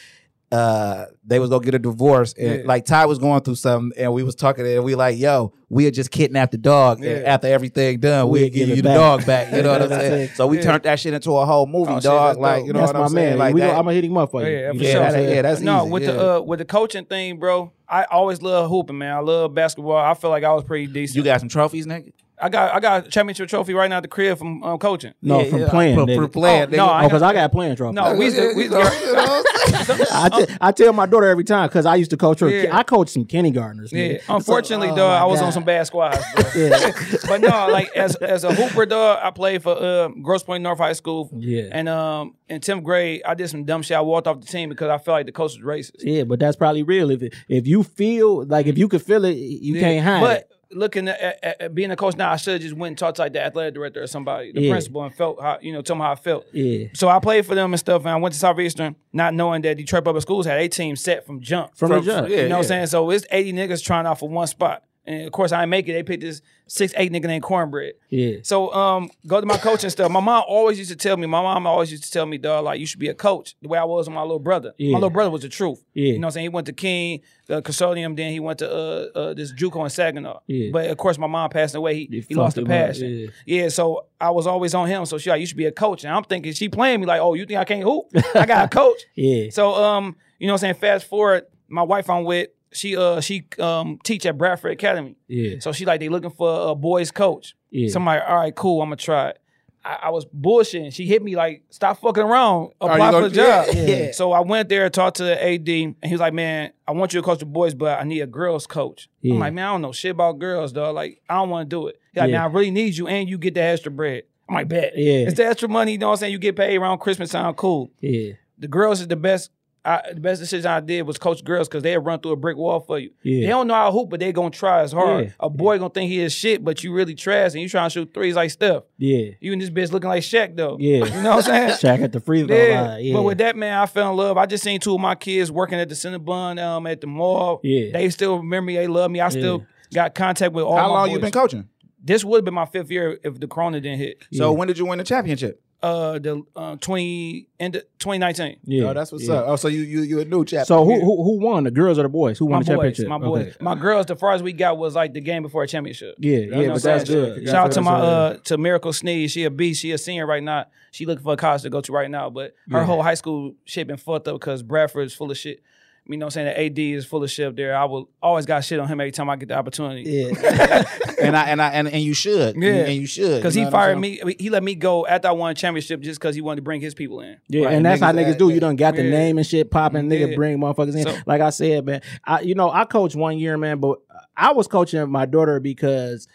uh 0.54 1.06
they 1.26 1.38
was 1.38 1.50
gonna 1.50 1.64
get 1.64 1.74
a 1.74 1.78
divorce 1.78 2.32
and 2.34 2.60
Yeah. 2.60 2.66
like 2.66 2.84
Ty 2.84 3.06
was 3.06 3.18
going 3.18 3.40
through 3.42 3.56
something 3.56 3.92
and 4.00 4.12
we 4.12 4.22
was 4.22 4.34
talking 4.34 4.66
and 4.66 4.84
we 4.84 4.94
like 4.94 5.18
yo 5.18 5.52
we 5.68 5.84
had 5.84 5.94
just 5.94 6.10
kidnapped 6.10 6.52
the 6.52 6.58
dog 6.58 7.02
and 7.04 7.24
after 7.26 7.48
everything 7.48 7.98
done 7.98 8.28
We'll 8.28 8.42
we'll 8.42 8.50
give 8.50 8.52
give 8.54 8.68
you 8.68 8.76
the 8.76 8.82
back. 8.82 8.96
dog 8.96 9.26
back 9.26 9.52
you 9.52 9.62
know 9.62 9.72
what 9.72 9.82
I'm 9.82 9.88
saying 10.00 10.28
so 10.34 10.46
we 10.46 10.58
Yeah. 10.58 10.62
turned 10.64 10.82
that 10.84 11.00
shit 11.00 11.12
into 11.14 11.32
a 11.36 11.44
whole 11.44 11.66
movie 11.66 11.92
Oh, 11.94 12.00
dog 12.00 12.28
that's 12.28 12.38
like 12.38 12.66
you 12.66 12.72
know 12.72 12.80
that's 12.80 12.92
what 12.92 13.02
I'm 13.02 13.08
saying 13.08 13.30
man. 13.30 13.38
like 13.38 13.54
we 13.54 13.60
that. 13.62 13.66
gonna, 13.68 13.78
I'm 13.78 13.84
gonna 13.86 13.94
hit 13.94 14.04
him 14.04 14.16
up 14.16 14.30
for 14.30 14.42
you. 14.48 14.56
yeah, 14.56 14.72
for 14.72 14.78
feel 14.78 14.90
sure. 14.92 15.00
what 15.02 15.12
yeah, 15.34 15.42
that's 15.42 15.60
no, 15.60 15.82
easy, 15.82 15.90
with 15.90 16.02
yeah. 16.04 16.12
the 16.12 16.36
uh, 16.36 16.40
with 16.42 16.58
the 16.60 16.64
coaching 16.64 17.04
thing, 17.06 17.38
bro. 17.38 17.72
I 17.88 18.04
always 18.04 18.40
love 18.40 18.70
hooping, 18.70 18.96
man. 18.96 19.14
I 19.14 19.18
love 19.20 19.54
basketball. 19.54 19.96
I 19.96 20.14
feel 20.14 20.30
like 20.30 20.42
I 20.44 20.52
was 20.54 20.64
pretty 20.64 20.86
decent. 20.86 21.16
you 21.16 21.22
got 21.22 21.40
some 21.40 21.48
trophies 21.48 21.86
nigga 21.86 22.12
I 22.44 22.48
got 22.50 22.74
I 22.74 22.80
got 22.80 23.06
a 23.06 23.08
championship 23.10 23.48
trophy 23.48 23.72
right 23.72 23.88
now 23.88 23.96
at 23.96 24.02
the 24.02 24.08
crib 24.08 24.36
from 24.36 24.62
um, 24.62 24.78
coaching. 24.78 25.14
No, 25.22 25.40
Yeah, 25.40 25.50
from 25.50 25.60
yeah, 25.60 25.68
playing. 25.70 25.96
for- 25.96 26.04
nigga. 26.06 26.16
for 26.16 26.28
playing, 26.28 26.62
Oh, 26.62 26.66
nigga. 26.66 26.76
no, 26.76 26.86
I 26.86 27.00
Oh, 27.04 27.08
because 27.08 27.22
I 27.22 27.32
got 27.32 27.52
playing 27.52 27.74
trophy. 27.76 27.94
No, 27.94 28.14
we 28.14 28.26
used 28.26 28.36
to, 28.36 28.52
we, 28.54 28.64
You 28.64 28.68
know 28.70 28.78
what 28.80 28.92
I'm 28.92 29.84
saying? 29.86 30.06
I, 30.12 30.28
te- 30.28 30.54
I 30.60 30.72
tell 30.72 30.92
my 30.92 31.06
daughter 31.06 31.26
every 31.26 31.44
time 31.44 31.68
because 31.68 31.86
I 31.86 31.94
used 31.96 32.10
to 32.10 32.18
coach 32.18 32.40
her. 32.40 32.50
Yeah. 32.50 32.76
I 32.76 32.82
coached 32.82 33.12
some 33.14 33.24
kindergartners. 33.24 33.92
Yeah, 33.92 34.08
nigga. 34.18 34.22
unfortunately, 34.36 34.88
So- 34.88 34.92
oh, 34.94 34.96
dog, 34.96 35.22
I 35.22 35.24
was 35.24 35.40
God. 35.40 35.46
on 35.46 35.52
some 35.52 35.64
bad 35.64 35.86
squads. 35.86 36.18
Bro. 36.34 36.44
Yeah. 36.54 36.92
but 37.28 37.40
no, 37.40 37.68
like 37.72 37.88
as 37.96 38.14
as 38.16 38.44
a 38.44 38.52
hooper, 38.54 38.84
dog, 38.84 39.20
I 39.22 39.30
played 39.30 39.62
for 39.62 39.76
uh, 39.76 40.08
Grosse 40.08 40.42
Pointe 40.42 40.62
North 40.62 40.78
High 40.78 40.92
School. 40.92 41.30
Yeah. 41.34 41.68
and 41.72 41.88
um, 41.88 42.34
in 42.50 42.60
tenth 42.60 42.84
grade, 42.84 43.22
I 43.26 43.32
did 43.34 43.48
some 43.48 43.64
dumb 43.64 43.80
shit. 43.82 43.96
I 43.96 44.02
walked 44.02 44.26
off 44.26 44.40
the 44.40 44.46
team 44.46 44.68
because 44.68 44.90
I 44.90 44.98
felt 44.98 45.14
like 45.16 45.26
the 45.26 45.32
coach 45.32 45.56
was 45.56 45.64
racist. 45.64 46.02
Yeah, 46.04 46.24
but 46.24 46.38
that's 46.40 46.56
probably 46.56 46.82
real. 46.82 47.10
If 47.10 47.22
if 47.48 47.66
you 47.66 47.82
feel 47.82 48.44
like 48.44 48.66
if 48.66 48.76
you 48.76 48.86
could 48.88 49.02
feel 49.02 49.24
it, 49.24 49.32
you 49.36 49.74
Yeah, 49.76 49.80
can't 49.80 50.04
hide 50.04 50.20
But 50.20 50.40
it. 50.42 50.50
Looking 50.74 51.08
at, 51.08 51.20
at, 51.44 51.60
at 51.60 51.74
being 51.74 51.90
a 51.90 51.96
coach 51.96 52.16
now, 52.16 52.30
I 52.32 52.36
should 52.36 52.54
have 52.54 52.62
just 52.62 52.74
went 52.74 52.90
and 52.92 52.98
talked 52.98 53.16
to 53.16 53.22
like 53.22 53.32
the 53.32 53.42
athletic 53.44 53.74
director 53.74 54.02
or 54.02 54.06
somebody, 54.06 54.52
the 54.52 54.62
Yeah. 54.62 54.70
principal, 54.72 55.02
and 55.04 55.14
felt 55.14 55.40
how 55.40 55.58
you 55.60 55.72
know, 55.72 55.82
tell 55.82 55.96
them 55.96 56.02
how 56.02 56.12
I 56.12 56.16
felt. 56.16 56.46
Yeah. 56.52 56.86
So 56.94 57.08
I 57.08 57.18
played 57.20 57.46
for 57.46 57.54
them 57.54 57.72
and 57.72 57.80
stuff, 57.80 58.02
and 58.02 58.10
I 58.10 58.16
went 58.16 58.32
to 58.34 58.38
Southeastern, 58.40 58.96
not 59.12 59.34
knowing 59.34 59.62
that 59.62 59.76
Detroit 59.76 60.04
Public 60.04 60.22
Schools 60.22 60.46
had 60.46 60.58
a 60.58 60.68
team 60.68 60.96
set 60.96 61.24
from 61.26 61.40
jump. 61.40 61.76
From 61.76 61.90
the 61.90 62.00
jump. 62.00 62.28
you 62.28 62.36
know 62.48 62.56
what. 62.56 62.58
I'm 62.58 62.64
saying? 62.64 62.86
So 62.88 63.08
it's 63.10 63.26
80 63.30 63.52
niggas 63.52 63.82
trying 63.84 64.06
out 64.06 64.18
for 64.18 64.28
one 64.28 64.46
spot. 64.46 64.82
And 65.06 65.26
of 65.26 65.32
course, 65.32 65.52
I 65.52 65.60
ain't 65.62 65.70
make 65.70 65.86
it. 65.88 65.92
They 65.92 66.02
picked 66.02 66.22
this 66.22 66.40
six, 66.66 66.92
eight 66.96 67.12
nigga 67.12 67.24
named 67.26 67.42
Cornbread. 67.42 67.94
Yeah. 68.08 68.38
So 68.42 68.72
um, 68.72 69.10
go 69.26 69.40
to 69.40 69.46
my 69.46 69.58
coaching 69.58 69.90
stuff. 69.90 70.10
My 70.10 70.20
mom 70.20 70.44
always 70.46 70.78
used 70.78 70.90
to 70.90 70.96
tell 70.96 71.16
me. 71.16 71.26
My 71.26 71.42
mom 71.42 71.66
always 71.66 71.90
used 71.90 72.04
to 72.04 72.10
tell 72.10 72.26
me, 72.26 72.38
dog, 72.38 72.64
like 72.64 72.80
you 72.80 72.86
should 72.86 73.00
be 73.00 73.08
a 73.08 73.14
coach. 73.14 73.54
The 73.62 73.68
way 73.68 73.78
I 73.78 73.84
was 73.84 74.06
with 74.08 74.14
my 74.14 74.22
little 74.22 74.38
brother. 74.38 74.72
Yeah. 74.78 74.92
My 74.92 74.98
little 74.98 75.10
brother 75.10 75.30
was 75.30 75.42
the 75.42 75.48
truth. 75.48 75.84
Yeah. 75.94 76.06
You 76.06 76.12
know 76.14 76.18
what 76.20 76.24
I'm 76.26 76.30
saying? 76.32 76.44
He 76.44 76.48
went 76.48 76.66
to 76.66 76.72
King, 76.72 77.20
the 77.46 77.62
custodium. 77.62 78.16
Then 78.16 78.32
he 78.32 78.40
went 78.40 78.58
to 78.60 78.70
uh, 78.70 79.18
uh 79.18 79.34
this 79.34 79.52
JUCO 79.52 79.84
in 79.84 79.90
Saginaw. 79.90 80.40
Yeah. 80.46 80.70
But 80.72 80.90
of 80.90 80.96
course, 80.96 81.18
my 81.18 81.26
mom 81.26 81.50
passed 81.50 81.74
away. 81.74 82.06
He, 82.06 82.24
he 82.28 82.34
lost 82.34 82.56
the 82.56 82.64
passion. 82.64 83.10
yeah. 83.10 83.26
Yeah. 83.46 83.68
So 83.68 84.06
I 84.20 84.30
was 84.30 84.46
always 84.46 84.74
on 84.74 84.88
him. 84.88 85.04
So 85.06 85.18
she 85.18 85.30
like, 85.30 85.40
you 85.40 85.46
should 85.46 85.56
be 85.56 85.66
a 85.66 85.72
coach. 85.72 86.04
And 86.04 86.12
I'm 86.14 86.24
thinking 86.24 86.52
she 86.52 86.68
playing 86.68 87.00
me 87.00 87.06
like, 87.06 87.20
oh, 87.20 87.34
you 87.34 87.44
think 87.46 87.58
I 87.60 87.64
can't 87.64 87.82
hoop? 87.82 88.06
I 88.34 88.46
got 88.46 88.64
a 88.64 88.68
coach. 88.76 88.98
Yeah. 89.14 89.50
So 89.50 89.74
um, 89.74 90.16
you 90.38 90.46
know 90.46 90.54
what 90.54 90.58
I'm 90.58 90.60
saying? 90.60 90.74
Fast 90.74 91.06
forward, 91.06 91.44
my 91.68 91.82
wife 91.82 92.08
I'm 92.10 92.24
with, 92.24 92.48
she 92.74 92.96
uh 92.96 93.20
she 93.20 93.46
um 93.58 93.98
teach 94.04 94.26
at 94.26 94.36
Bradford 94.36 94.72
Academy. 94.72 95.16
Yeah. 95.28 95.56
So 95.60 95.72
she 95.72 95.84
like 95.84 96.00
they 96.00 96.08
looking 96.08 96.30
for 96.30 96.70
a 96.70 96.74
boys 96.74 97.10
coach. 97.10 97.54
Yeah. 97.70 97.88
Somebody, 97.90 98.20
all 98.22 98.36
right, 98.36 98.54
cool, 98.54 98.82
I'm 98.82 98.88
gonna 98.88 98.96
try 98.96 99.30
it. 99.30 99.38
I, 99.84 99.98
I 100.04 100.10
was 100.10 100.24
bullshitting. 100.26 100.94
She 100.94 101.06
hit 101.06 101.22
me 101.22 101.36
like, 101.36 101.62
stop 101.70 102.00
fucking 102.00 102.22
around, 102.22 102.70
you 102.80 102.88
apply 102.88 103.10
for 103.12 103.28
the 103.28 103.34
job. 103.34 103.66
yeah, 103.74 103.82
yeah. 103.82 104.12
So 104.12 104.32
I 104.32 104.40
went 104.40 104.68
there, 104.70 104.88
talked 104.88 105.18
to 105.18 105.24
the 105.24 105.34
AD, 105.44 105.68
and 105.68 105.94
he 106.04 106.12
was 106.12 106.20
like, 106.20 106.32
man, 106.32 106.72
I 106.88 106.92
want 106.92 107.12
you 107.12 107.20
to 107.20 107.24
coach 107.24 107.40
the 107.40 107.46
boys, 107.46 107.74
but 107.74 107.98
I 108.00 108.04
need 108.04 108.20
a 108.20 108.26
girls 108.26 108.66
coach. 108.66 109.08
Yeah. 109.20 109.34
I'm 109.34 109.40
like, 109.40 109.52
man, 109.52 109.66
I 109.66 109.72
don't 109.72 109.82
know 109.82 109.92
shit 109.92 110.12
about 110.12 110.38
girls, 110.38 110.72
dog. 110.72 110.94
Like, 110.94 111.20
I 111.28 111.34
don't 111.34 111.50
want 111.50 111.68
to 111.68 111.76
do 111.76 111.88
it. 111.88 112.00
He's 112.12 112.20
like, 112.20 112.30
Yeah. 112.30 112.38
man, 112.38 112.50
I 112.50 112.54
really 112.54 112.70
need 112.70 112.96
you, 112.96 113.08
and 113.08 113.28
you 113.28 113.36
get 113.36 113.54
the 113.54 113.62
extra 113.62 113.90
bread. 113.92 114.22
I'm 114.48 114.54
like, 114.54 114.68
bet. 114.68 114.92
Yeah. 114.96 115.26
It's 115.26 115.36
the 115.36 115.46
extra 115.46 115.68
money, 115.68 115.92
you 115.92 115.98
know 115.98 116.06
what 116.06 116.12
I'm 116.12 116.18
saying? 116.18 116.32
You 116.32 116.38
get 116.38 116.56
paid 116.56 116.76
around 116.78 116.98
Christmas 116.98 117.30
time, 117.30 117.52
cool 117.54 117.90
Yeah. 118.00 118.32
the 118.58 118.68
girls 118.68 119.00
is 119.02 119.08
the 119.08 119.16
best. 119.16 119.50
I, 119.86 120.00
the 120.14 120.20
best 120.20 120.40
decision 120.40 120.66
I 120.70 120.80
did 120.80 121.02
was 121.02 121.18
coach 121.18 121.44
girls 121.44 121.68
because 121.68 121.82
they'll 121.82 122.00
run 122.00 122.18
through 122.20 122.32
a 122.32 122.36
brick 122.36 122.56
wall 122.56 122.80
for 122.80 122.98
you. 122.98 123.10
Yeah. 123.22 123.40
They 123.42 123.46
don't 123.48 123.66
know 123.66 123.74
how 123.74 123.86
to 123.86 123.92
hoop, 123.92 124.08
but 124.08 124.18
they 124.20 124.32
gonna 124.32 124.48
try 124.50 124.80
as 124.80 124.92
hard. 124.92 125.26
Yeah. 125.26 125.30
A 125.40 125.50
boy 125.50 125.78
gonna 125.78 125.90
think 125.90 126.10
he 126.10 126.20
is 126.20 126.32
shit, 126.32 126.64
but 126.64 126.82
you 126.82 126.92
really 126.92 127.14
trash 127.14 127.52
and 127.52 127.60
you 127.60 127.68
trying 127.68 127.90
to 127.90 127.92
shoot 127.92 128.14
threes 128.14 128.34
like 128.34 128.50
Steph. 128.50 128.84
Yeah. 128.96 129.32
You 129.40 129.52
and 129.52 129.60
this 129.60 129.68
bitch 129.70 129.92
looking 129.92 130.08
like 130.08 130.22
Shaq 130.22 130.56
though. 130.56 130.78
Yeah. 130.80 131.04
You 131.04 131.22
know 131.22 131.36
what 131.36 131.48
I'm 131.48 131.68
saying? 131.68 131.68
Shaq 131.98 132.02
at 132.02 132.12
the 132.12 132.20
free 132.20 132.46
throw 132.46 132.56
Yeah. 132.56 132.80
line. 132.82 133.04
Yeah. 133.04 133.12
But 133.12 133.22
with 133.24 133.38
that 133.38 133.56
man, 133.56 133.76
I 133.76 133.84
fell 133.86 134.10
in 134.10 134.16
love. 134.16 134.38
I 134.38 134.46
just 134.46 134.64
seen 134.64 134.80
two 134.80 134.94
of 134.94 135.00
my 135.00 135.14
kids 135.14 135.50
working 135.52 135.78
at 135.78 135.88
the 135.90 135.94
Cinnabon 135.94 136.58
um 136.62 136.86
at 136.86 137.00
the 137.02 137.06
mall. 137.06 137.60
Yeah. 137.62 137.90
They 137.92 138.08
still 138.10 138.38
remember 138.38 138.68
me, 138.68 138.76
they 138.76 138.86
love 138.86 139.10
me. 139.10 139.20
I 139.20 139.28
still 139.28 139.66
got 139.92 140.14
contact 140.14 140.54
with 140.54 140.64
all 140.64 140.76
How 140.76 140.88
my 140.88 140.94
long 140.94 141.06
boys. 141.08 141.12
you 141.14 141.20
been 141.20 141.30
coaching? 141.32 141.68
This 142.02 142.22
would 142.24 142.38
have 142.38 142.44
been 142.44 142.52
my 142.54 142.66
fifth 142.66 142.90
year 142.90 143.18
if 143.24 143.40
the 143.40 143.48
corona 143.48 143.80
didn't 143.80 143.98
hit. 143.98 144.22
So 144.32 144.52
when 144.52 144.68
did 144.68 144.76
you 144.78 144.84
win 144.86 144.98
the 144.98 145.04
championship? 145.04 145.62
Uh 145.84 146.18
the 146.18 146.42
uh, 146.56 146.76
twenty 146.80 147.46
end 147.60 147.76
of 147.76 147.82
2019. 147.98 148.56
yeah. 148.64 148.84
Oh, 148.84 148.94
that's 148.94 149.12
what's 149.12 149.28
yeah. 149.28 149.34
up. 149.34 149.44
Oh, 149.48 149.56
so 149.56 149.68
you 149.68 149.80
you 149.82 150.00
you 150.00 150.20
a 150.20 150.24
new 150.24 150.42
champion. 150.44 150.64
So 150.64 150.84
who, 150.84 150.98
who 151.00 151.22
who 151.24 151.38
won? 151.40 151.64
The 151.64 151.70
girls 151.70 151.98
or 151.98 152.04
the 152.04 152.08
boys? 152.08 152.38
Who 152.38 152.46
won 152.46 152.60
My 152.60 152.62
the 152.62 152.74
boys, 152.76 152.96
championship? 152.96 153.08
my 153.08 153.18
boys, 153.18 153.46
Okay. 153.48 153.56
my 153.60 153.74
girls. 153.74 154.06
The 154.06 154.16
farthest 154.16 154.44
we 154.44 154.52
got 154.54 154.78
was 154.78 154.94
like 154.94 155.12
the 155.12 155.20
game 155.20 155.42
before 155.42 155.62
a 155.62 155.68
championship. 155.68 156.14
Yeah, 156.18 156.38
You 156.38 156.50
know 156.50 156.60
yeah, 156.60 156.66
what 156.68 156.74
but 156.74 156.82
that's 156.82 157.10
good. 157.10 157.46
Shout 157.46 157.66
out 157.66 157.72
to 157.72 157.82
my 157.82 157.94
uh 158.00 158.36
to 158.44 158.56
Miracle 158.56 158.92
Sneeze. 158.94 159.30
She 159.32 159.44
a 159.44 159.50
beast. 159.50 159.82
She 159.82 159.92
a 159.92 159.98
senior 159.98 160.26
right 160.26 160.42
now. 160.42 160.66
She 160.90 161.04
looking 161.06 161.22
for 161.24 161.34
a 161.34 161.36
college 161.36 161.62
to 161.62 161.70
go 161.70 161.80
to 161.82 161.92
right 161.92 162.10
now. 162.10 162.30
But 162.30 162.54
her 162.70 162.78
Yeah. 162.78 162.84
whole 162.86 163.02
high 163.02 163.14
school 163.14 163.54
shit 163.64 163.86
been 163.86 163.96
fucked 163.98 164.26
up 164.28 164.36
because 164.40 164.62
Bradford 164.62 165.06
is 165.06 165.14
full 165.14 165.30
of 165.30 165.36
shit. 165.36 165.60
You 166.06 166.18
know 166.18 166.26
what 166.26 166.36
I'm 166.36 166.44
saying? 166.46 166.72
The 166.74 166.82
AD 166.82 166.96
is 166.98 167.06
full 167.06 167.24
of 167.24 167.30
shit 167.30 167.56
there. 167.56 167.74
I 167.74 167.86
will 167.86 168.10
always 168.22 168.44
got 168.44 168.62
shit 168.62 168.78
on 168.78 168.86
him 168.88 169.00
every 169.00 169.10
time 169.10 169.30
I 169.30 169.36
get 169.36 169.48
the 169.48 169.54
opportunity. 169.56 170.02
Yeah. 170.02 170.84
and 171.22 171.34
I 171.34 171.44
and 171.48 171.62
I 171.62 171.68
and, 171.70 171.88
and 171.88 172.02
you 172.02 172.12
should. 172.12 172.56
Yeah. 172.56 172.72
And 172.84 172.94
you 172.94 173.06
should. 173.06 173.36
Because 173.36 173.56
you 173.56 173.60
he 173.62 173.64
know 173.64 173.70
what 173.70 173.80
I'm 173.80 173.86
fired 173.86 173.98
me. 173.98 174.36
He 174.38 174.50
let 174.50 174.62
me 174.62 174.74
go 174.74 175.06
after 175.06 175.28
I 175.28 175.30
won 175.30 175.50
a 175.50 175.54
championship 175.54 176.00
just 176.02 176.20
because 176.20 176.34
he 176.34 176.42
wanted 176.42 176.56
to 176.56 176.62
bring 176.62 176.82
his 176.82 176.94
people 176.94 177.20
in. 177.22 177.38
Yeah, 177.48 177.64
Right, 177.64 177.74
and 177.74 177.86
that's 177.86 178.02
how 178.02 178.12
niggas 178.12 178.16
niggas 178.26 178.30
act- 178.32 178.38
do. 178.38 178.50
You 178.50 178.60
done 178.60 178.76
got 178.76 178.96
the 178.96 179.04
Yeah. 179.04 179.10
name 179.10 179.38
and 179.38 179.46
shit 179.46 179.70
popping, 179.70 180.10
nigga 180.10 180.28
Yeah. 180.30 180.36
bring 180.36 180.58
motherfuckers 180.58 180.94
in. 180.94 181.04
So- 181.04 181.16
like 181.24 181.40
I 181.40 181.48
said, 181.48 181.86
man, 181.86 182.02
I 182.22 182.40
you 182.40 182.54
know 182.54 182.70
I 182.70 182.84
coached 182.84 183.16
one 183.16 183.38
year, 183.38 183.56
man, 183.56 183.78
but 183.78 183.98
I 184.36 184.52
was 184.52 184.66
coaching 184.68 185.08
my 185.10 185.24
daughter 185.24 185.58
because 185.58 186.28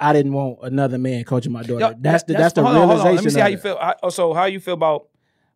I 0.00 0.12
didn't 0.12 0.32
want 0.32 0.58
another 0.62 0.98
man 0.98 1.22
coaching 1.22 1.52
my 1.52 1.62
daughter. 1.62 1.78
Yo, 1.78 1.94
that's 1.96 2.24
the 2.24 2.32
that- 2.32 2.38
that's, 2.40 2.54
the 2.54 2.62
hold 2.64 2.74
on, 2.74 2.88
realization. 2.88 2.98
hold 3.06 3.08
on. 3.08 3.14
Let 3.14 3.24
me 3.24 3.30
see 3.30 3.38
of 3.38 3.42
how 3.42 3.48
you 3.50 3.56
feel. 3.58 3.78
I, 3.80 4.08
so 4.08 4.34
how 4.34 4.46
you 4.46 4.58
feel 4.58 4.74
about 4.74 5.06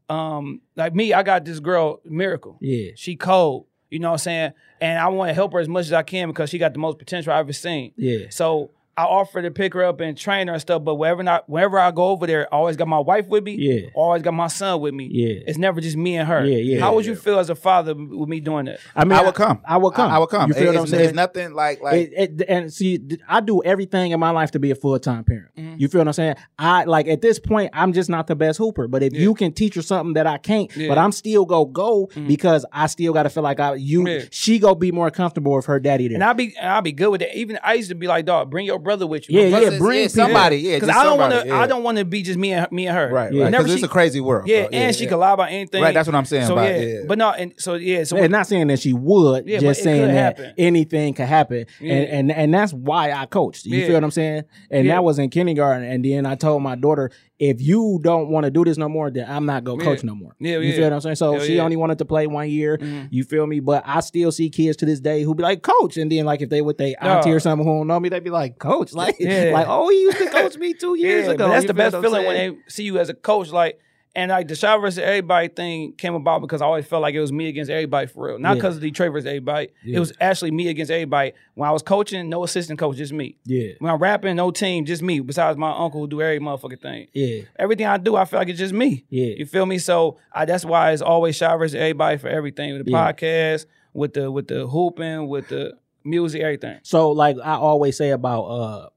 um 0.08 0.60
like 0.76 0.94
me? 0.94 1.12
I 1.12 1.22
got 1.22 1.44
this 1.44 1.60
girl, 1.60 2.00
Miracle. 2.04 2.58
Yeah, 2.60 2.90
She 2.96 3.16
cold. 3.16 3.66
You 3.90 4.00
know 4.00 4.08
what 4.08 4.14
I'm 4.14 4.18
saying? 4.18 4.52
And 4.80 4.98
I 4.98 5.08
want 5.08 5.28
to 5.30 5.34
help 5.34 5.52
her 5.52 5.60
as 5.60 5.68
much 5.68 5.86
as 5.86 5.92
I 5.92 6.02
can 6.02 6.28
because 6.28 6.50
she 6.50 6.58
got 6.58 6.72
the 6.72 6.78
most 6.80 6.98
potential 6.98 7.32
I've 7.32 7.40
ever 7.40 7.52
seen. 7.52 7.92
yeah, 7.96 8.26
So 8.30 8.70
I 8.98 9.04
offer 9.04 9.42
to 9.42 9.50
pick 9.50 9.74
her 9.74 9.84
up 9.84 10.00
and 10.00 10.16
train 10.16 10.46
her 10.48 10.54
and 10.54 10.60
stuff. 10.62 10.82
But 10.82 10.94
wherever 10.94 11.22
not, 11.22 11.48
whenever 11.48 11.78
I 11.78 11.90
go 11.90 12.06
over 12.08 12.26
there, 12.26 12.52
I 12.52 12.56
always 12.56 12.76
got 12.76 12.88
my 12.88 12.98
wife 12.98 13.26
with 13.28 13.44
me. 13.44 13.54
Yeah. 13.56 13.88
Always 13.94 14.22
got 14.22 14.32
my 14.32 14.46
son 14.46 14.80
with 14.80 14.94
me. 14.94 15.08
Yeah. 15.12 15.42
It's 15.46 15.58
never 15.58 15.80
just 15.80 15.96
me 15.96 16.16
and 16.16 16.26
her. 16.26 16.44
Yeah, 16.44 16.56
yeah. 16.56 16.80
How 16.80 16.94
would 16.94 17.04
you 17.04 17.14
feel 17.14 17.38
as 17.38 17.50
a 17.50 17.54
father 17.54 17.94
with 17.94 18.28
me 18.28 18.40
doing 18.40 18.64
that? 18.66 18.80
I 18.94 19.04
mean, 19.04 19.12
I 19.12 19.22
would 19.22 19.34
come. 19.34 19.60
I 19.66 19.76
would 19.76 19.92
come. 19.92 20.10
I, 20.10 20.18
would 20.18 20.28
come. 20.30 20.48
You 20.48 20.54
feel 20.54 20.68
it's, 20.68 20.74
what 20.76 20.80
I'm 20.82 20.86
saying? 20.86 21.04
It's 21.04 21.14
nothing 21.14 21.52
like 21.52 21.82
like 21.82 21.94
It- 21.94 22.40
it- 22.40 22.48
and 22.48 22.72
see, 22.72 22.98
I 23.28 23.40
do 23.40 23.62
everything 23.62 24.12
in 24.12 24.20
my 24.20 24.30
life 24.30 24.52
to 24.52 24.58
be 24.58 24.70
a 24.70 24.74
full 24.74 24.98
time 24.98 25.24
parent. 25.24 25.48
Mm-hmm. 25.56 25.76
You 25.78 25.88
feel 25.88 26.00
what 26.00 26.08
I'm 26.08 26.12
saying? 26.14 26.36
I 26.58 26.84
like 26.84 27.06
at 27.08 27.20
this 27.20 27.38
point, 27.38 27.70
I'm 27.74 27.92
just 27.92 28.08
not 28.08 28.26
the 28.28 28.34
best 28.36 28.56
hooper. 28.58 28.88
But 28.88 29.02
if 29.02 29.12
you 29.12 29.34
can 29.34 29.52
teach 29.52 29.74
her 29.74 29.82
something 29.82 30.14
that 30.14 30.26
I 30.26 30.38
can't, 30.38 30.74
Yeah. 30.74 30.84
Mm-hmm. 30.84 30.88
but 30.88 30.98
I'm 30.98 31.12
still 31.12 31.44
go 31.44 31.66
go 31.66 32.08
because 32.26 32.64
I 32.72 32.86
still 32.86 33.12
got 33.12 33.24
to 33.24 33.30
feel 33.30 33.42
like 33.42 33.60
I 33.60 33.74
you 33.74 34.08
Yeah. 34.08 34.20
she 34.30 34.58
go 34.58 34.74
be 34.74 34.90
more 34.90 35.10
comfortable 35.10 35.54
with 35.54 35.66
her 35.66 35.78
daddy 35.78 36.08
there. 36.08 36.14
And 36.14 36.24
I'll 36.24 36.32
be, 36.34 36.56
and 36.56 36.68
I'll 36.70 36.80
be 36.82 36.92
good 36.92 37.10
with 37.10 37.20
it. 37.20 37.34
Even 37.34 37.58
I 37.62 37.74
used 37.74 37.90
to 37.90 37.94
be 37.94 38.06
like, 38.06 38.24
dog, 38.24 38.50
bring 38.50 38.64
your 38.64 38.78
brother 38.86 39.06
with 39.06 39.28
you. 39.28 39.38
Yeah, 39.40 39.50
My 39.50 39.60
yeah, 39.60 39.78
bring 39.78 40.00
yeah, 40.02 40.08
somebody. 40.08 40.56
Yeah, 40.58 40.76
Because 40.76 40.88
I 40.96 41.04
don't 41.04 41.18
want 41.18 41.32
to. 41.34 41.46
yeah. 41.46 41.60
I 41.60 41.66
don't 41.66 41.82
want 41.82 41.98
to 41.98 42.04
be 42.06 42.22
just 42.22 42.38
me 42.38 42.52
and 42.54 42.70
me 42.72 42.86
and 42.86 42.96
her. 42.96 43.10
right, 43.12 43.32
Yeah. 43.32 43.42
right. 43.44 43.50
Because 43.52 43.74
it's 43.74 43.82
a 43.82 43.88
crazy 43.88 44.20
world. 44.20 44.48
Yeah, 44.48 44.64
oh, 44.66 44.70
bro. 44.70 44.78
and 44.78 44.96
she 44.96 45.06
can 45.06 45.18
lie 45.18 45.32
about 45.32 45.50
anything. 45.50 45.82
Right, 45.82 45.92
that's 45.92 46.06
what 46.08 46.14
I'm 46.14 46.24
saying 46.24 46.46
So 46.46 46.54
about- 46.54 46.70
yeah, 46.70 46.78
yeah. 46.80 47.00
but 47.06 47.18
no, 47.18 47.30
and 47.32 47.52
so 47.58 47.74
yeah, 47.74 48.04
so 48.04 48.16
and 48.16 48.32
not 48.32 48.46
saying 48.46 48.68
that 48.68 48.78
she 48.78 48.94
would, 48.94 49.46
Yeah, 49.46 49.58
but 49.58 49.62
just 49.66 49.80
it 49.80 49.84
saying 49.84 50.00
could 50.06 50.08
that 50.10 50.38
happen. 50.38 50.54
anything 50.56 51.12
could 51.14 51.26
happen, 51.26 51.66
Yeah. 51.80 51.94
and, 51.94 52.30
and 52.30 52.32
and 52.32 52.54
that's 52.54 52.72
why 52.72 53.12
I 53.12 53.26
coached. 53.26 53.66
You 53.66 53.78
Yeah. 53.78 53.86
feel 53.86 53.94
what 53.96 54.04
I'm 54.04 54.10
saying? 54.10 54.44
And 54.70 54.86
Yeah. 54.86 54.94
that 54.94 55.04
was 55.04 55.18
in 55.18 55.28
kindergarten, 55.28 55.84
and 55.84 56.04
then 56.04 56.24
I 56.24 56.34
told 56.36 56.62
my 56.62 56.76
daughter, 56.76 57.10
if 57.38 57.60
you 57.60 57.98
don't 58.02 58.28
want 58.30 58.44
to 58.44 58.50
do 58.50 58.64
this 58.64 58.78
no 58.78 58.88
more, 58.88 59.10
then 59.10 59.26
I'm 59.28 59.44
not 59.44 59.62
gonna 59.64 59.78
Yeah. 59.82 59.90
coach 59.90 60.02
no 60.04 60.14
more. 60.14 60.34
Yeah, 60.40 60.52
you 60.58 60.60
yeah. 60.70 60.74
feel 60.76 60.84
what 60.84 60.92
I'm 60.94 61.00
saying? 61.02 61.16
So 61.16 61.32
Hell 61.32 61.42
she 61.42 61.56
yeah. 61.56 61.62
only 61.64 61.76
wanted 61.76 61.98
to 61.98 62.04
play 62.06 62.26
one 62.26 62.48
year. 62.48 62.78
Mhm. 62.78 63.08
You 63.10 63.24
feel 63.24 63.46
me? 63.46 63.60
But 63.60 63.82
I 63.86 64.00
still 64.00 64.32
see 64.32 64.48
kids 64.48 64.76
to 64.78 64.86
this 64.86 65.00
day 65.00 65.22
who 65.22 65.34
be 65.34 65.42
like, 65.42 65.62
coach, 65.62 65.96
and 65.98 66.10
then 66.10 66.24
like 66.24 66.40
if 66.40 66.48
they 66.48 66.62
with 66.62 66.78
they 66.78 66.94
auntie 66.94 67.28
Yeah. 67.28 67.34
or 67.36 67.40
something 67.40 67.66
who 67.66 67.72
don't 67.80 67.86
know 67.88 68.00
me, 68.00 68.08
they'd 68.08 68.24
be 68.24 68.30
like, 68.30 68.58
coach, 68.58 68.92
like 68.94 69.16
like 69.20 69.66
oh 69.68 69.88
he 69.90 70.00
used 70.00 70.18
to 70.18 70.30
coach 70.30 70.56
me 70.56 70.72
two 70.72 70.94
years 70.98 71.28
ago. 71.28 71.48
that's 71.48 71.66
the 71.66 71.74
best 71.74 71.96
feeling 72.00 72.24
when 72.26 72.36
they 72.36 72.56
see 72.68 72.84
you 72.84 72.98
as 72.98 73.08
a 73.10 73.14
coach. 73.14 73.50
Like, 73.52 73.78
and 74.16 74.30
like 74.30 74.48
the 74.48 74.56
Shad 74.56 74.80
versus 74.80 74.98
everybody 74.98 75.46
thing 75.48 75.92
came 75.92 76.14
about 76.14 76.40
because 76.40 76.60
I 76.62 76.64
always 76.64 76.86
felt 76.86 77.02
like 77.02 77.14
it 77.14 77.20
was 77.20 77.30
me 77.30 77.46
against 77.48 77.70
everybody 77.70 78.06
for 78.08 78.26
real. 78.26 78.38
Not 78.38 78.48
Yeah. 78.50 78.54
because 78.54 78.76
of 78.76 78.82
Detroit 78.82 79.12
versus 79.12 79.26
everybody. 79.26 79.68
Yeah. 79.84 79.96
It 79.98 80.00
was 80.00 80.12
actually 80.20 80.50
me 80.50 80.68
against 80.68 80.90
everybody. 80.90 81.32
When 81.54 81.68
I 81.68 81.72
was 81.72 81.82
coaching, 81.82 82.28
no 82.28 82.42
assistant 82.42 82.78
coach, 82.78 82.96
just 82.96 83.12
me. 83.12 83.36
yeah, 83.44 83.74
When 83.78 83.92
I'm 83.92 83.98
rapping, 84.00 84.34
no 84.36 84.50
team, 84.50 84.84
just 84.86 85.02
me. 85.02 85.20
Besides 85.20 85.56
my 85.58 85.70
uncle 85.70 86.00
who 86.00 86.08
do 86.08 86.20
every 86.22 86.40
motherfucking 86.40 86.80
thing. 86.82 87.06
yeah, 87.12 87.42
Everything 87.58 87.86
I 87.86 87.98
do, 87.98 88.16
I 88.16 88.24
feel 88.24 88.38
like 88.40 88.48
it's 88.48 88.58
just 88.58 88.74
me. 88.74 89.04
Yeah. 89.10 89.34
You 89.36 89.46
feel 89.46 89.66
me? 89.66 89.78
So 89.78 90.16
I, 90.32 90.46
that's 90.46 90.64
why 90.64 90.92
it's 90.92 91.02
always 91.02 91.36
Shad 91.36 91.58
versus 91.58 91.74
everybody 91.76 92.16
for 92.18 92.28
everything 92.28 92.72
with 92.76 92.86
the 92.86 92.90
Yeah. 92.92 93.12
podcast, 93.12 93.66
with 93.92 94.14
the 94.14 94.30
with 94.30 94.48
the 94.48 94.66
hooping, 94.66 95.28
with 95.28 95.48
the 95.48 95.74
music, 96.04 96.40
everything. 96.42 96.78
So 96.82 97.10
like 97.10 97.36
I 97.44 97.54
always 97.54 97.96
say 97.96 98.10
about 98.10 98.42
uh 98.44 98.88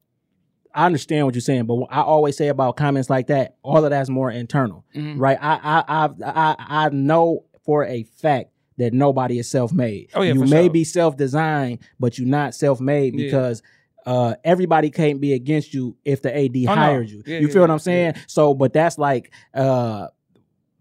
I 0.74 0.86
understand 0.86 1.26
what 1.26 1.34
you're 1.36 1.41
saying, 1.41 1.65
but 1.65 1.86
I 1.89 2.01
always 2.01 2.38
say 2.38 2.47
about 2.47 2.78
comments 2.78 3.09
like 3.09 3.28
that, 3.28 3.55
all 3.63 3.84
of 3.84 3.89
that's 3.89 4.09
more 4.09 4.30
internal. 4.32 4.86
Mhm. 4.95 5.15
Right? 5.17 5.38
I 5.41 5.59
I 5.63 5.84
I 6.05 6.09
I 6.24 6.86
I 6.86 6.89
know 6.89 7.45
for 7.65 7.86
a 7.86 8.03
fact 8.03 8.51
that 8.78 8.93
nobody 8.93 9.39
is 9.39 9.49
self-made. 9.49 10.09
Oh, 10.15 10.22
yeah, 10.22 10.34
you 10.34 10.41
may 10.45 10.63
sure. 10.63 10.70
be 10.70 10.84
self-designed, 10.86 11.80
but 11.99 12.17
you're 12.17 12.28
not 12.28 12.55
self-made 12.55 13.13
Yeah. 13.13 13.26
because 13.26 13.61
uh, 14.05 14.36
everybody 14.45 14.89
can't 14.89 15.20
be 15.20 15.34
against 15.34 15.74
you 15.74 15.95
if 16.05 16.22
the 16.22 16.36
AD 16.36 16.55
Oh, 16.67 16.74
no. 16.74 16.82
hired 16.82 17.09
you. 17.09 17.22
Yeah, 17.26 17.39
you 17.39 17.47
yeah, 17.47 17.53
feel 17.53 17.61
what 17.63 17.70
I'm 17.72 17.80
saying? 17.80 18.13
So, 18.28 18.53
but 18.53 18.72
that's 18.72 18.97
like, 18.97 19.32
uh, 19.53 20.07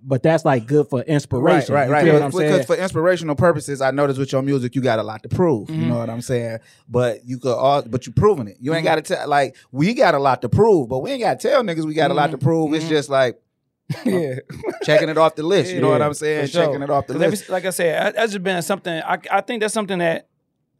but 0.02 0.22
that's 0.22 0.44
like 0.44 0.66
good 0.66 0.88
for 0.88 1.02
inspiration. 1.02 1.74
Right, 1.74 1.88
right, 1.90 2.04
right. 2.06 2.30
because 2.32 2.66
for 2.66 2.76
inspirational 2.76 3.34
purposes, 3.34 3.80
I 3.80 3.90
noticed 3.90 4.18
with 4.18 4.30
your 4.32 4.42
music, 4.42 4.74
you 4.76 4.80
got 4.80 4.98
a 4.98 5.02
lot 5.02 5.22
to 5.24 5.28
prove. 5.28 5.68
You 5.70 5.76
Mhm. 5.76 5.86
know 5.88 5.98
what 5.98 6.08
I'm 6.10 6.20
saying? 6.22 6.58
But 6.88 7.24
you 7.24 7.38
could 7.38 7.54
all, 7.56 7.82
but 7.82 8.06
you're 8.06 8.14
proving 8.14 8.46
it. 8.48 8.56
You 8.60 8.74
ain't 8.74 8.82
Mhm. 8.82 8.90
got 8.90 8.94
to 8.96 9.02
tell. 9.02 9.28
Like 9.28 9.56
we 9.72 9.94
got 9.94 10.14
a 10.14 10.18
lot 10.18 10.40
to 10.42 10.48
prove, 10.48 10.88
but 10.88 11.00
we 11.00 11.10
ain't 11.10 11.20
got 11.22 11.40
to 11.40 11.48
tell 11.48 11.62
niggas 11.62 11.84
we 11.84 11.94
got 11.94 12.10
a 12.10 12.14
lot 12.14 12.30
to 12.30 12.38
Mhm. 12.38 12.42
prove. 12.42 12.74
It's 12.74 12.84
Mhm. 12.84 12.88
just 12.90 13.08
like 13.10 13.40
yeah. 14.04 14.36
checking 14.84 15.08
it 15.08 15.18
off 15.18 15.34
the 15.34 15.42
list. 15.42 15.72
You 15.72 15.80
know 15.80 15.88
what 15.90 16.02
I'm 16.02 16.14
saying? 16.14 16.46
sure. 16.48 16.66
Checking 16.66 16.82
it 16.82 16.90
off 16.90 17.06
the 17.06 17.14
every- 17.14 17.28
list. 17.30 17.48
like 17.48 17.64
I 17.64 17.70
said, 17.70 17.94
that- 18.00 18.14
that's 18.14 18.32
just 18.32 18.44
been 18.44 18.60
something. 18.62 18.92
I 19.02 19.18
I 19.30 19.40
think 19.40 19.62
that's 19.62 19.74
something 19.74 19.98
that 19.98 20.28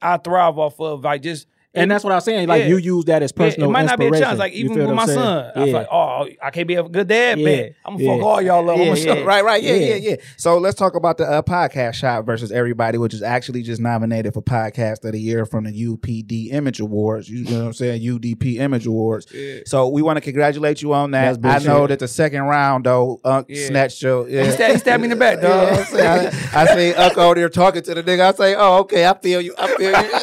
I 0.01 0.19
thrive 0.19 0.59
off 0.59 0.79
of. 0.81 1.03
Like 1.05 1.23
just 1.23 1.47
and 1.75 1.91
that's 1.91 2.03
what 2.03 2.13
I 2.13 2.17
was 2.17 2.25
saying. 2.25 2.49
Like 2.49 2.63
Yeah. 2.63 2.69
you 2.69 2.77
use 2.79 3.05
that 3.07 3.23
as 3.23 3.33
Yeah, 3.37 3.45
personal 3.45 3.69
it 3.69 3.73
might 3.73 3.85
not 3.87 3.99
be 3.99 4.07
a 4.07 4.09
inspiration. 4.09 4.25
challenge. 4.25 4.39
Like 4.39 4.53
even 4.55 4.79
with 4.79 4.91
my 4.97 5.07
saying? 5.07 5.19
son, 5.19 5.53
I 5.55 5.59
Yeah. 5.59 5.65
feel 5.67 5.75
like, 5.75 5.87
oh, 5.93 6.27
I 6.43 6.51
can't 6.51 6.67
be 6.69 6.75
a 6.77 6.83
good 6.83 7.09
dad. 7.09 7.39
Yeah. 7.39 7.45
Man, 7.45 7.71
I'm 7.85 7.93
gonna 7.95 8.05
Yeah. 8.05 8.17
fuck 8.17 8.27
all 8.27 8.43
y'all 8.43 8.71
up. 8.71 8.79
Yeah, 8.79 8.95
yeah. 8.95 9.13
Right, 9.25 9.45
right, 9.45 9.63
yeah, 9.63 9.75
Yeah. 9.75 9.87
yeah, 9.95 10.11
yeah. 10.11 10.17
So 10.39 10.59
let's 10.59 10.77
talk 10.77 10.95
about 10.95 11.19
the 11.19 11.25
uh, 11.31 11.43
podcast 11.43 11.95
Shad 11.95 12.25
versus 12.25 12.51
everybody, 12.51 12.97
which 12.99 13.13
is 13.15 13.23
actually 13.23 13.63
just 13.63 13.81
nominated 13.81 14.33
for 14.35 14.43
podcast 14.43 15.05
of 15.05 15.13
the 15.13 15.21
year 15.21 15.45
from 15.45 15.65
the 15.65 15.73
UPD 15.73 16.51
Image 16.53 16.81
Awards. 16.81 17.29
You 17.29 17.45
know 17.45 17.59
what 17.61 17.67
I'm 17.67 17.73
saying? 17.75 18.01
UDP 18.03 18.59
Image 18.59 18.87
Awards. 18.87 19.27
Yeah. 19.35 19.61
So 19.67 19.89
we 19.89 20.01
want 20.03 20.17
to 20.17 20.21
congratulate 20.23 20.81
you 20.83 20.95
on 20.95 21.11
that. 21.11 21.39
I 21.45 21.59
know 21.59 21.87
that 21.87 21.99
the 21.99 22.09
second 22.09 22.43
round 22.43 22.85
though, 22.87 23.21
Unc 23.25 23.47
Yeah. 23.49 23.67
snatched 23.67 24.03
your. 24.03 24.29
Yeah. 24.29 24.45
He 24.45 24.51
stabbed, 24.53 24.73
he 24.73 24.79
stabbed 24.79 25.03
me 25.03 25.07
in 25.07 25.11
the 25.11 25.17
back, 25.17 25.39
Yeah, 25.43 25.49
dog. 25.49 25.69
I 25.69 25.83
say, 25.85 26.07
I, 26.07 26.63
I 26.63 26.67
say 26.67 26.95
Unc 26.95 27.19
over 27.19 27.35
there 27.35 27.49
talking 27.51 27.83
to 27.83 27.95
the 27.95 28.03
nigga. 28.03 28.21
I 28.21 28.33
say, 28.33 28.55
oh, 28.57 28.79
okay, 28.79 29.07
I 29.07 29.15
feel 29.19 29.41
you. 29.43 29.55
I 29.59 29.67
feel 29.77 29.91
you. 29.91 30.19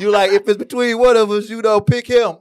you 0.00 0.10
like 0.10 0.32
if 0.32 0.48
it's 0.48 0.56
between 0.58 0.79
one 0.94 1.16
of 1.16 1.30
us, 1.30 1.48
you 1.50 1.62
know, 1.62 1.80
pick 1.80 2.06
him. 2.06 2.36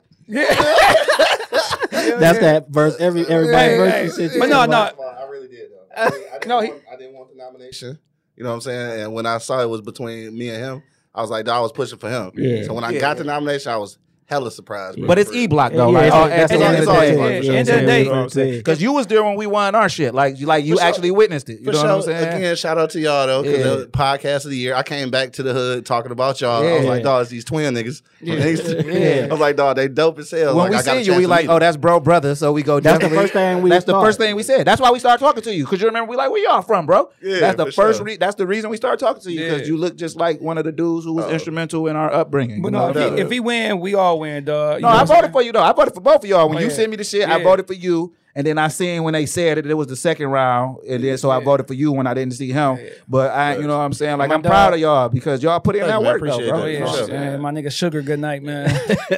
That's 1.91 2.39
that 2.39 2.65
verse. 2.69 2.95
Every 2.99 3.25
everybody 3.27 3.69
Hey, 3.69 3.77
verse 3.77 3.91
hey. 3.93 4.03
you 4.23 4.29
said 4.29 4.39
But 4.39 4.49
no, 4.49 4.65
no. 4.65 4.77
I 4.77 5.27
really 5.29 5.47
did 5.47 5.71
though. 5.71 5.77
Uh, 5.95 6.01
I, 6.01 6.09
really, 6.09 6.25
I 6.27 6.31
didn't 6.33 6.47
No, 6.47 6.59
he- 6.61 6.69
want, 6.69 6.83
I 6.91 6.95
didn't 6.95 7.13
want 7.15 7.29
the 7.31 7.35
nomination. 7.37 7.99
You 8.35 8.43
know 8.43 8.49
what 8.49 8.55
I'm 8.55 8.61
saying? 8.61 9.01
And 9.01 9.13
when 9.13 9.25
I 9.25 9.37
saw 9.39 9.59
it 9.61 9.69
was 9.69 9.81
between 9.81 10.37
me 10.37 10.49
and 10.49 10.63
him, 10.63 10.83
I 11.13 11.21
was 11.21 11.29
like, 11.29 11.47
I 11.49 11.59
was 11.59 11.71
pushing 11.73 11.99
for 11.99 12.09
him. 12.09 12.31
Yeah. 12.35 12.63
So 12.63 12.73
when 12.73 12.83
I 12.83 12.91
Yeah. 12.91 12.99
got 13.01 13.17
the 13.17 13.23
nomination, 13.25 13.71
I 13.71 13.77
was 13.77 13.97
hella 14.29 14.51
surprised. 14.51 14.97
bro, 14.99 15.07
But 15.07 15.17
it's 15.17 15.31
E 15.33 15.47
Block 15.47 15.73
though, 15.73 15.91
Yeah, 15.91 15.97
right? 15.97 16.05
yeah, 16.07 16.23
Oh, 16.23 16.29
that's 16.29 16.51
at 16.53 16.59
the 16.59 16.65
end 16.65 16.77
of 16.77 16.85
the 16.85 16.91
is. 16.91 16.97
day, 16.99 17.15
Yeah, 17.15 17.51
yeah, 17.51 17.59
end 17.59 17.69
of 17.69 18.31
the 18.33 18.41
day. 18.43 18.57
because 18.57 18.79
you 18.81 18.93
was 18.93 19.07
there 19.07 19.23
when 19.23 19.35
we 19.35 19.47
won 19.47 19.73
our 19.73 19.89
shit. 19.89 20.13
Like, 20.13 20.39
you, 20.39 20.45
like 20.45 20.63
you 20.65 20.75
For 20.75 20.81
sure. 20.81 20.87
actually 20.87 21.11
witnessed 21.11 21.49
it. 21.49 21.59
You 21.61 21.65
For 21.65 21.71
know 21.71 21.79
sure. 21.79 21.87
what 21.87 21.95
I'm 21.95 22.01
saying? 22.03 22.33
Again, 22.37 22.55
shout 22.55 22.77
out 22.77 22.91
to 22.91 22.99
y'all 22.99 23.25
though, 23.25 23.41
because 23.41 23.57
Yeah. 23.65 23.75
the 23.75 23.85
podcast 23.87 24.45
of 24.45 24.51
the 24.51 24.57
year. 24.57 24.75
I 24.75 24.83
came 24.83 25.09
back 25.09 25.33
to 25.33 25.43
the 25.43 25.53
hood 25.53 25.85
talking 25.85 26.11
about 26.11 26.39
y'all. 26.41 26.63
I 26.65 26.77
was 26.77 26.85
like, 26.85 27.03
dog, 27.03 27.23
it's 27.23 27.31
these 27.31 27.43
twin 27.43 27.73
niggas. 27.73 28.03
Yeah. 28.21 28.35
I 29.25 29.27
was 29.31 29.39
like, 29.39 29.55
dog, 29.55 29.75
they 29.77 29.87
dope 29.87 30.19
as 30.19 30.29
hell. 30.29 30.55
when 30.55 30.57
like, 30.57 30.71
we 30.71 30.75
I 30.77 30.81
got 30.83 30.97
a 30.97 31.03
seen 31.03 31.13
you, 31.13 31.19
we 31.19 31.25
like, 31.25 31.49
oh, 31.49 31.57
that's 31.57 31.77
bro, 31.77 31.99
brother. 31.99 32.35
So 32.35 32.51
we 32.53 32.61
go. 32.61 32.79
That's 32.79 33.03
the 33.03 33.09
first 33.09 33.33
thing 33.33 33.61
we 33.63 33.69
That's 33.71 33.85
the 33.85 33.99
first 33.99 34.19
thing 34.19 34.35
we 34.35 34.43
said. 34.43 34.65
That's 34.67 34.79
why 34.79 34.91
we 34.91 34.99
started 34.99 35.23
talking 35.23 35.41
to 35.43 35.53
you 35.55 35.63
because 35.65 35.81
you 35.81 35.87
remember 35.87 36.11
we 36.11 36.17
like, 36.17 36.29
where 36.29 36.43
y'all 36.43 36.61
from, 36.61 36.85
bro? 36.85 37.09
Yeah, 37.21 37.39
that's 37.39 37.57
the 37.57 37.71
first. 37.71 38.03
that's 38.19 38.35
the 38.35 38.45
reason 38.45 38.69
we 38.69 38.77
started 38.77 38.99
talking 39.03 39.23
to 39.23 39.31
you 39.31 39.43
because 39.43 39.67
you 39.67 39.75
look 39.77 39.95
just 39.95 40.17
like 40.17 40.39
one 40.39 40.57
of 40.59 40.65
the 40.65 40.71
dudes 40.71 41.05
who 41.05 41.13
was 41.13 41.25
Oh. 41.25 41.31
instrumental 41.31 41.87
in 41.87 41.95
our 41.95 42.11
upbringing. 42.13 42.61
But 42.61 42.71
no, 42.73 42.89
if 42.89 42.95
what 42.95 43.13
he, 43.15 43.21
if 43.21 43.31
he 43.31 43.39
win, 43.39 43.79
we 43.79 43.95
all 43.95 44.18
win, 44.19 44.45
dog. 44.45 44.75
You 44.77 44.81
No, 44.81 44.89
know 44.89 44.95
I 44.95 45.03
voted 45.05 45.21
saying? 45.23 45.31
for 45.31 45.41
you 45.41 45.51
though. 45.51 45.63
I 45.63 45.73
voted 45.73 45.93
for 45.93 46.01
both 46.01 46.23
of 46.23 46.29
y'all. 46.29 46.47
When 46.49 46.57
Oh, 46.57 46.61
you 46.61 46.67
yeah. 46.67 46.73
sent 46.73 46.91
me 46.91 46.97
the 46.97 47.03
shit, 47.03 47.27
I 47.27 47.41
voted 47.41 47.67
for 47.67 47.73
you. 47.73 48.13
And 48.35 48.45
then 48.45 48.59
I 48.59 48.67
seen 48.67 49.03
when 49.03 49.13
they 49.13 49.25
said 49.25 49.57
it, 49.57 49.65
it 49.65 49.73
was 49.73 49.87
the 49.87 49.95
second 49.95 50.27
round, 50.27 50.77
and 50.87 51.03
then 51.03 51.17
so 51.17 51.31
I 51.31 51.43
voted 51.43 51.67
for 51.67 51.73
you 51.73 51.91
when 51.91 52.05
I 52.05 52.13
didn't 52.13 52.35
see 52.35 52.51
him. 52.51 52.77
Yeah. 52.77 52.89
But 53.07 53.31
I, 53.31 53.57
you 53.57 53.63
know 53.63 53.75
what 53.77 53.83
I'm 53.83 53.91
saying? 53.91 54.19
Like 54.19 54.29
My 54.29 54.35
I'm 54.35 54.43
proud 54.43 54.73
of 54.75 54.79
y'all 54.79 55.09
because 55.09 55.41
y'all 55.41 55.59
put 55.59 55.75
in 55.75 55.85
that 55.87 55.99
you, 55.99 56.05
work, 56.05 56.21
though, 56.21 56.33
Appreciate 56.35 56.49
bro. 56.49 56.59
Oh, 56.59 56.63
that. 56.63 56.71
yeah, 56.71 56.91
sure. 56.93 57.07
man, 57.07 57.41
my 57.41 57.51
nigga 57.51 57.71
Sugar, 57.71 58.01
good 58.03 58.19
night, 58.19 58.43
man. 58.43 58.69
you 59.09 59.17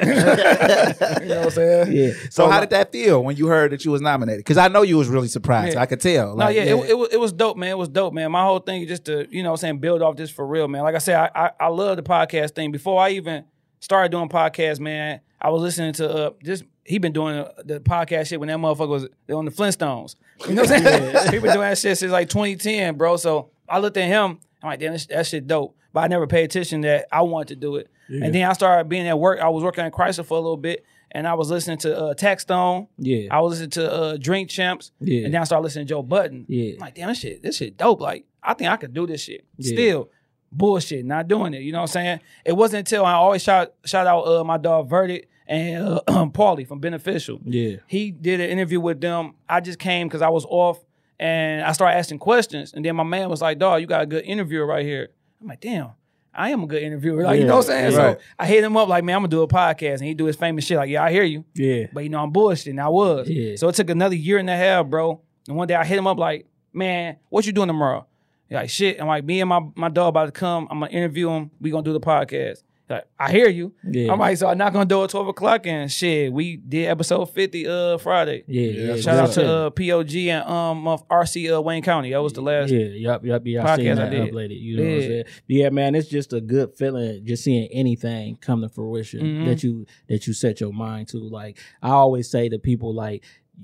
know 1.28 1.36
what 1.36 1.44
I'm 1.44 1.50
saying? 1.50 1.92
Yeah. 1.92 2.12
So 2.30 2.48
how 2.48 2.60
did 2.60 2.70
that 2.70 2.90
feel 2.90 3.22
when 3.22 3.36
you 3.36 3.46
heard 3.48 3.72
that 3.72 3.84
you 3.84 3.90
was 3.90 4.00
nominated? 4.00 4.40
Because 4.40 4.56
I 4.56 4.68
know 4.68 4.82
you 4.82 4.96
was 4.96 5.08
really 5.08 5.28
surprised. 5.28 5.74
Yeah. 5.74 5.82
I 5.82 5.86
could 5.86 6.00
tell. 6.00 6.30
No, 6.34 6.46
Like, 6.46 6.56
yeah, 6.56 6.62
It, 6.62 6.90
it 6.90 6.94
was 6.98 7.08
it 7.12 7.20
was 7.20 7.32
dope, 7.32 7.56
man. 7.58 7.70
It 7.70 7.78
was 7.78 7.88
dope, 7.90 8.14
man. 8.14 8.32
My 8.32 8.42
whole 8.44 8.60
thing 8.60 8.82
is 8.82 8.88
just 8.88 9.04
to 9.04 9.26
you 9.30 9.42
know 9.42 9.50
what 9.50 9.54
I'm 9.54 9.60
saying 9.60 9.78
build 9.78 10.02
off 10.02 10.16
this 10.16 10.30
for 10.30 10.46
real, 10.46 10.68
man. 10.68 10.82
Like 10.82 10.94
I 10.94 10.98
said, 10.98 11.16
I, 11.16 11.30
I 11.46 11.50
I 11.60 11.68
love 11.68 11.96
the 11.96 12.02
podcast 12.02 12.54
thing. 12.54 12.72
Before 12.72 13.00
I 13.00 13.10
even 13.10 13.44
started 13.82 14.10
doing 14.12 14.28
podcasts, 14.28 14.80
man, 14.80 15.20
I 15.40 15.50
was 15.50 15.60
listening 15.60 15.92
to 15.94 16.10
uh 16.10 16.30
just 16.42 16.64
he 16.84 16.98
been 16.98 17.12
doing 17.12 17.36
uh, 17.36 17.52
the 17.64 17.80
podcast 17.80 18.28
shit 18.28 18.40
when 18.40 18.48
that 18.48 18.58
motherfucker 18.58 18.88
was 18.88 19.08
on 19.32 19.44
the 19.44 19.50
Flintstones. 19.50 20.16
You 20.48 20.54
know 20.54 20.62
what 20.62 20.72
I'm 20.72 20.82
saying? 20.82 21.32
he 21.32 21.38
been 21.38 21.52
doing 21.52 21.60
that 21.60 21.78
shit 21.78 21.96
since 21.98 22.10
like 22.10 22.28
2010, 22.28 22.96
bro. 22.96 23.16
So 23.16 23.50
I 23.68 23.78
looked 23.78 23.96
at 23.96 24.08
him. 24.08 24.40
I'm 24.60 24.70
like, 24.70 24.80
damn, 24.80 24.96
that 24.96 25.26
shit 25.26 25.46
dope. 25.46 25.76
But 25.92 26.00
I 26.00 26.08
never 26.08 26.26
paid 26.26 26.44
attention 26.44 26.80
that 26.80 27.06
I 27.12 27.22
wanted 27.22 27.48
to 27.48 27.56
do 27.56 27.76
it. 27.76 27.88
And 28.08 28.34
then 28.34 28.48
I 28.48 28.52
started 28.54 28.88
being 28.88 29.06
at 29.06 29.18
work. 29.18 29.38
I 29.40 29.48
was 29.48 29.62
working 29.62 29.84
at 29.84 29.92
Chrysler 29.92 30.24
for 30.26 30.36
a 30.36 30.40
little 30.40 30.56
bit, 30.56 30.84
and 31.12 31.26
I 31.28 31.34
was 31.34 31.48
listening 31.50 31.78
to 31.78 31.96
uh, 31.98 32.14
Taxstone. 32.14 32.88
Yeah. 32.98 33.28
I 33.30 33.40
was 33.40 33.52
listening 33.52 33.70
to 33.70 33.92
uh, 33.92 34.16
Drink 34.18 34.50
Champs. 34.50 34.90
Yeah. 35.00 35.24
And 35.26 35.32
then 35.34 35.40
I 35.40 35.44
started 35.44 35.62
listening 35.62 35.86
to 35.86 35.90
Joe 35.90 36.02
Budden. 36.02 36.44
Yeah. 36.48 36.74
I'm 36.74 36.78
like, 36.80 36.94
damn, 36.96 37.08
this 37.08 37.18
shit, 37.20 37.42
this 37.42 37.56
shit 37.58 37.76
dope. 37.76 38.00
Like, 38.00 38.26
I 38.42 38.54
think 38.54 38.70
I 38.70 38.76
could 38.76 38.92
do 38.92 39.06
this 39.06 39.22
shit. 39.22 39.46
Yeah. 39.58 39.72
Still, 39.74 40.10
bullshit, 40.52 41.04
not 41.04 41.28
doing 41.28 41.54
it. 41.54 41.62
You 41.62 41.72
know 41.72 41.78
what 41.78 41.90
I'm 41.90 41.92
saying? 41.92 42.20
It 42.44 42.52
wasn't 42.52 42.80
until 42.80 43.04
I 43.04 43.14
always 43.14 43.42
shout 43.42 43.74
shout 43.84 44.06
out 44.06 44.22
uh, 44.22 44.44
my 44.44 44.58
dog 44.58 44.88
Verdict 44.88 45.26
and 45.46 45.84
uh, 45.84 46.00
Paulie 46.26 46.66
from 46.66 46.80
Beneficial. 46.80 47.40
Yeah. 47.44 47.76
He 47.86 48.10
did 48.10 48.40
an 48.40 48.50
interview 48.50 48.80
with 48.80 49.00
them. 49.00 49.34
I 49.48 49.60
just 49.60 49.78
came 49.78 50.08
because 50.08 50.22
I 50.22 50.28
was 50.28 50.46
off 50.48 50.78
and 51.18 51.62
I 51.62 51.72
started 51.72 51.96
asking 51.96 52.18
questions. 52.18 52.72
And 52.72 52.84
then 52.84 52.96
my 52.96 53.02
man 53.02 53.28
was 53.28 53.40
like, 53.40 53.58
dog, 53.58 53.80
you 53.80 53.86
got 53.86 54.02
a 54.02 54.06
good 54.06 54.24
interviewer 54.24 54.66
right 54.66 54.84
here. 54.84 55.08
I'm 55.40 55.48
like, 55.48 55.60
damn. 55.60 55.90
I 56.34 56.48
am 56.50 56.62
a 56.62 56.66
good 56.66 56.82
interviewer. 56.82 57.24
Like, 57.24 57.40
you 57.40 57.46
know 57.46 57.56
what 57.56 57.66
I'm 57.66 57.92
saying? 57.92 57.96
Right. 57.96 58.18
So 58.18 58.24
I 58.38 58.46
hit 58.46 58.64
him 58.64 58.74
up 58.74 58.88
like, 58.88 59.04
man, 59.04 59.16
I'm 59.16 59.22
gonna 59.22 59.28
do 59.28 59.42
a 59.42 59.48
podcast. 59.48 59.98
And 59.98 60.04
he 60.04 60.14
do 60.14 60.24
his 60.24 60.36
famous 60.36 60.64
shit. 60.64 60.78
Like, 60.78 60.88
yeah, 60.88 61.04
I 61.04 61.12
hear 61.12 61.24
you. 61.24 61.44
Yeah. 61.54 61.88
But 61.92 62.04
you 62.04 62.08
know, 62.08 62.22
I'm 62.22 62.32
bullshitting. 62.32 62.82
I 62.82 62.88
was. 62.88 63.28
Yeah. 63.28 63.56
So 63.56 63.68
it 63.68 63.74
took 63.74 63.90
another 63.90 64.14
year 64.14 64.38
and 64.38 64.48
a 64.48 64.56
half, 64.56 64.86
bro. 64.86 65.20
And 65.46 65.56
one 65.56 65.68
day 65.68 65.74
I 65.74 65.84
hit 65.84 65.98
him 65.98 66.06
up 66.06 66.18
like, 66.18 66.46
man, 66.72 67.18
what 67.28 67.44
you 67.44 67.52
doing 67.52 67.66
tomorrow? 67.66 68.06
He 68.52 68.56
like, 68.56 68.70
shit. 68.70 69.00
I'm 69.00 69.06
like, 69.06 69.24
me 69.24 69.40
and 69.40 69.48
my, 69.48 69.60
my 69.74 69.88
dog 69.88 70.08
about 70.10 70.26
to 70.26 70.32
come. 70.32 70.68
I'm 70.70 70.80
gonna 70.80 70.92
interview 70.92 71.30
him. 71.30 71.50
We 71.60 71.70
gonna 71.70 71.82
do 71.82 71.92
the 71.92 72.00
podcast. 72.00 72.62
He 72.88 72.94
Like, 72.94 73.06
I 73.18 73.30
hear 73.30 73.48
you. 73.48 73.72
Yeah. 73.88 74.12
I'm 74.12 74.18
like, 74.18 74.36
so 74.36 74.48
I'm 74.48 74.58
not 74.58 74.72
gonna 74.74 74.84
do 74.84 75.02
it 75.04 75.10
12 75.10 75.28
o'clock 75.28 75.66
and 75.66 75.90
shit. 75.90 76.30
We 76.32 76.56
did 76.56 76.88
episode 76.88 77.26
50 77.26 77.66
uh 77.66 77.98
Friday. 77.98 78.44
Yeah. 78.46 78.68
Yeah. 78.94 78.96
Shout 79.00 79.18
out 79.18 79.32
to 79.32 79.46
uh, 79.50 79.70
POG 79.70 80.14
and 80.28 80.44
um 80.48 80.86
of 80.86 81.08
RC 81.08 81.54
uh, 81.56 81.62
Wayne 81.62 81.82
County. 81.82 82.10
That 82.10 82.20
was 82.22 82.32
the 82.34 82.42
last. 82.42 82.70
Yeah, 82.70 82.86
yup, 82.86 83.24
yup, 83.24 83.42
yeah. 83.46 83.64
I 83.72 83.76
seen 83.76 83.86
podcast 83.86 83.98
I 84.06 84.08
did. 84.10 84.32
uploaded. 84.34 84.60
You 84.60 84.76
know 84.76 84.82
what 84.82 84.88
I'm 84.90 85.00
Yeah. 85.00 85.06
saying? 85.08 85.24
Yeah, 85.46 85.68
man, 85.70 85.94
it's 85.94 86.08
just 86.08 86.32
a 86.34 86.40
good 86.40 86.74
feeling 86.76 87.24
just 87.24 87.44
seeing 87.44 87.68
anything 87.72 88.36
come 88.36 88.60
to 88.60 88.68
fruition 88.68 89.20
Mhm. 89.22 89.44
that 89.46 89.62
you 89.62 89.86
that 90.08 90.26
you 90.26 90.34
set 90.34 90.60
your 90.60 90.72
mind 90.74 91.08
to. 91.08 91.18
Like 91.18 91.58
I 91.80 91.90
always 91.90 92.28
say 92.30 92.48
to 92.50 92.58
people, 92.58 92.92
like 92.94 93.22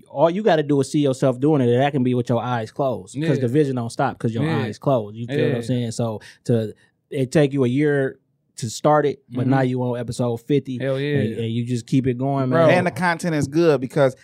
all 0.09 0.30
you 0.30 0.43
got 0.43 0.57
to 0.57 0.62
do 0.62 0.80
is 0.80 0.91
see 0.91 1.01
yourself 1.01 1.41
doing 1.41 1.61
it, 1.62 1.68
and 1.68 1.82
that 1.82 1.93
can 1.93 2.03
be 2.03 2.14
with 2.14 2.28
your 2.28 2.43
eyes 2.43 2.70
closed 2.70 3.14
because 3.18 3.39
Yeah. 3.39 3.43
the 3.43 3.49
vision 3.49 3.76
don't 3.76 3.91
stop 3.91 4.18
because 4.18 4.34
your 4.34 4.45
Yeah. 4.45 4.62
eyes 4.64 4.78
closed. 4.78 5.16
You 5.16 5.26
feel 5.26 5.49
what 5.49 5.57
I'm 5.57 5.62
saying? 5.62 5.91
So 5.93 6.20
to 6.45 6.74
it 7.11 7.32
take 7.32 7.53
you 7.53 7.64
a 7.64 7.68
year 7.68 8.18
to 8.57 8.68
start 8.68 9.07
it, 9.07 9.22
but 9.30 9.47
Mhm. 9.47 9.51
now 9.51 9.61
you 9.62 9.80
on 9.82 9.99
episode 9.99 10.36
fifty, 10.39 10.78
Hell 10.78 10.99
yeah. 11.01 11.18
and, 11.20 11.34
and 11.39 11.53
you 11.53 11.64
just 11.64 11.86
keep 11.86 12.07
it 12.07 12.18
going, 12.18 12.51
Bro. 12.51 12.66
man. 12.66 12.78
and 12.78 12.86
the 12.86 12.91
content 12.91 13.34
is 13.36 13.47
good 13.47 13.80
because 13.80 14.14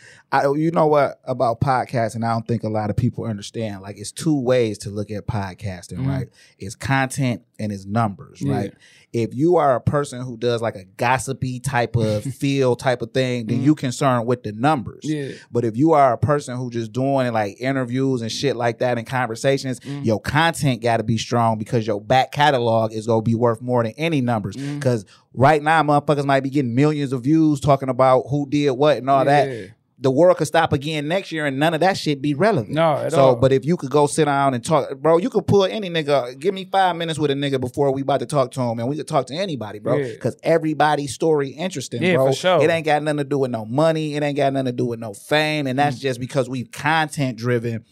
I, 0.42 0.52
you 0.52 0.70
know 0.72 0.86
what 0.86 1.20
about 1.24 1.60
podcasting. 1.60 2.24
I 2.24 2.32
don't 2.32 2.46
think 2.48 2.64
a 2.64 2.68
lot 2.68 2.90
of 2.90 2.96
people 2.96 3.24
understand. 3.24 3.82
Like 3.82 3.98
it's 3.98 4.10
two 4.10 4.40
ways 4.40 4.78
to 4.78 4.90
look 4.90 5.10
at 5.10 5.26
podcasting, 5.26 5.98
Mhm. 5.98 6.08
right? 6.08 6.28
It's 6.58 6.74
content 6.74 7.42
and 7.58 7.70
it's 7.70 7.84
numbers, 7.84 8.40
Yeah. 8.42 8.52
right? 8.54 8.74
If 9.12 9.32
you 9.32 9.54
are 9.56 9.76
a 9.76 9.80
person 9.80 10.22
who 10.22 10.36
does 10.36 10.60
like 10.60 10.74
a 10.74 10.84
gossipy 10.96 11.60
type 11.60 11.94
of 11.94 12.24
feel 12.34 12.74
type 12.74 13.00
of 13.00 13.12
thing, 13.12 13.46
then 13.46 13.62
you 13.62 13.76
concerned 13.76 14.26
with 14.26 14.42
the 14.42 14.50
numbers. 14.52 15.02
Yeah. 15.04 15.28
But 15.52 15.64
if 15.64 15.76
you 15.76 15.92
are 15.92 16.12
a 16.14 16.18
person 16.18 16.56
who 16.56 16.68
just 16.68 16.92
doing 16.92 17.32
like 17.32 17.56
interviews 17.60 18.20
and 18.22 18.32
shit 18.32 18.56
like 18.56 18.80
that 18.80 18.98
and 18.98 19.06
conversations, 19.06 19.78
Mhm. 19.80 20.04
your 20.04 20.20
content 20.20 20.82
got 20.82 20.96
to 20.96 21.04
be 21.04 21.16
strong 21.16 21.58
because 21.58 21.86
your 21.86 22.00
back 22.00 22.32
catalog 22.32 22.92
is 22.92 23.06
gonna 23.06 23.22
be 23.22 23.36
worth 23.36 23.62
more 23.62 23.84
than 23.84 23.92
any 23.96 24.20
numbers. 24.20 24.56
Because 24.56 25.04
right 25.32 25.62
now, 25.62 25.80
motherfuckers 25.84 26.24
might 26.24 26.42
be 26.42 26.50
getting 26.50 26.74
millions 26.74 27.12
of 27.12 27.22
views 27.22 27.60
talking 27.60 27.88
about 27.88 28.24
who 28.30 28.48
did 28.48 28.70
what 28.72 28.96
and 28.98 29.08
all 29.08 29.24
Yeah. 29.24 29.44
that. 29.46 29.70
The 29.96 30.10
world 30.10 30.38
could 30.38 30.48
stop 30.48 30.72
again 30.72 31.06
next 31.06 31.30
year 31.30 31.46
and 31.46 31.56
none 31.58 31.72
of 31.72 31.78
that 31.80 31.96
shit 31.96 32.20
be 32.20 32.34
relevant. 32.34 32.74
No, 32.74 32.94
at 32.96 33.12
so, 33.12 33.18
all. 33.20 33.36
but 33.36 33.52
if 33.52 33.64
you 33.64 33.76
could 33.76 33.90
go 33.92 34.08
sit 34.08 34.24
down 34.24 34.52
and 34.52 34.64
talk, 34.64 34.96
bro, 34.98 35.18
you 35.18 35.30
could 35.30 35.46
pull 35.46 35.64
any 35.64 35.88
nigga. 35.88 36.36
Give 36.38 36.52
me 36.52 36.64
five 36.64 36.96
minutes 36.96 37.16
with 37.16 37.30
a 37.30 37.34
nigga 37.34 37.60
before 37.60 37.92
we 37.92 38.02
about 38.02 38.18
to 38.20 38.26
talk 38.26 38.50
to 38.52 38.60
him, 38.60 38.80
and 38.80 38.88
we 38.88 38.96
could 38.96 39.06
talk 39.06 39.26
to 39.28 39.34
anybody, 39.34 39.78
bro. 39.78 39.98
Yeah. 39.98 40.08
Because 40.08 40.36
everybody's 40.42 41.14
story 41.14 41.50
interesting, 41.50 42.02
Yeah, 42.02 42.16
bro. 42.16 42.32
sure. 42.32 42.60
It 42.60 42.70
ain't 42.70 42.84
got 42.84 43.04
nothing 43.04 43.18
to 43.18 43.24
do 43.24 43.38
with 43.38 43.52
no 43.52 43.64
money. 43.64 44.16
It 44.16 44.22
ain't 44.24 44.36
got 44.36 44.52
nothing 44.52 44.66
to 44.66 44.72
do 44.72 44.86
with 44.86 44.98
no 44.98 45.14
fame, 45.14 45.68
and 45.68 45.78
Mm. 45.78 45.82
that's 45.82 46.00
just 46.00 46.18
because 46.18 46.48
we 46.50 46.64
content 46.64 47.38
driven 47.38 47.84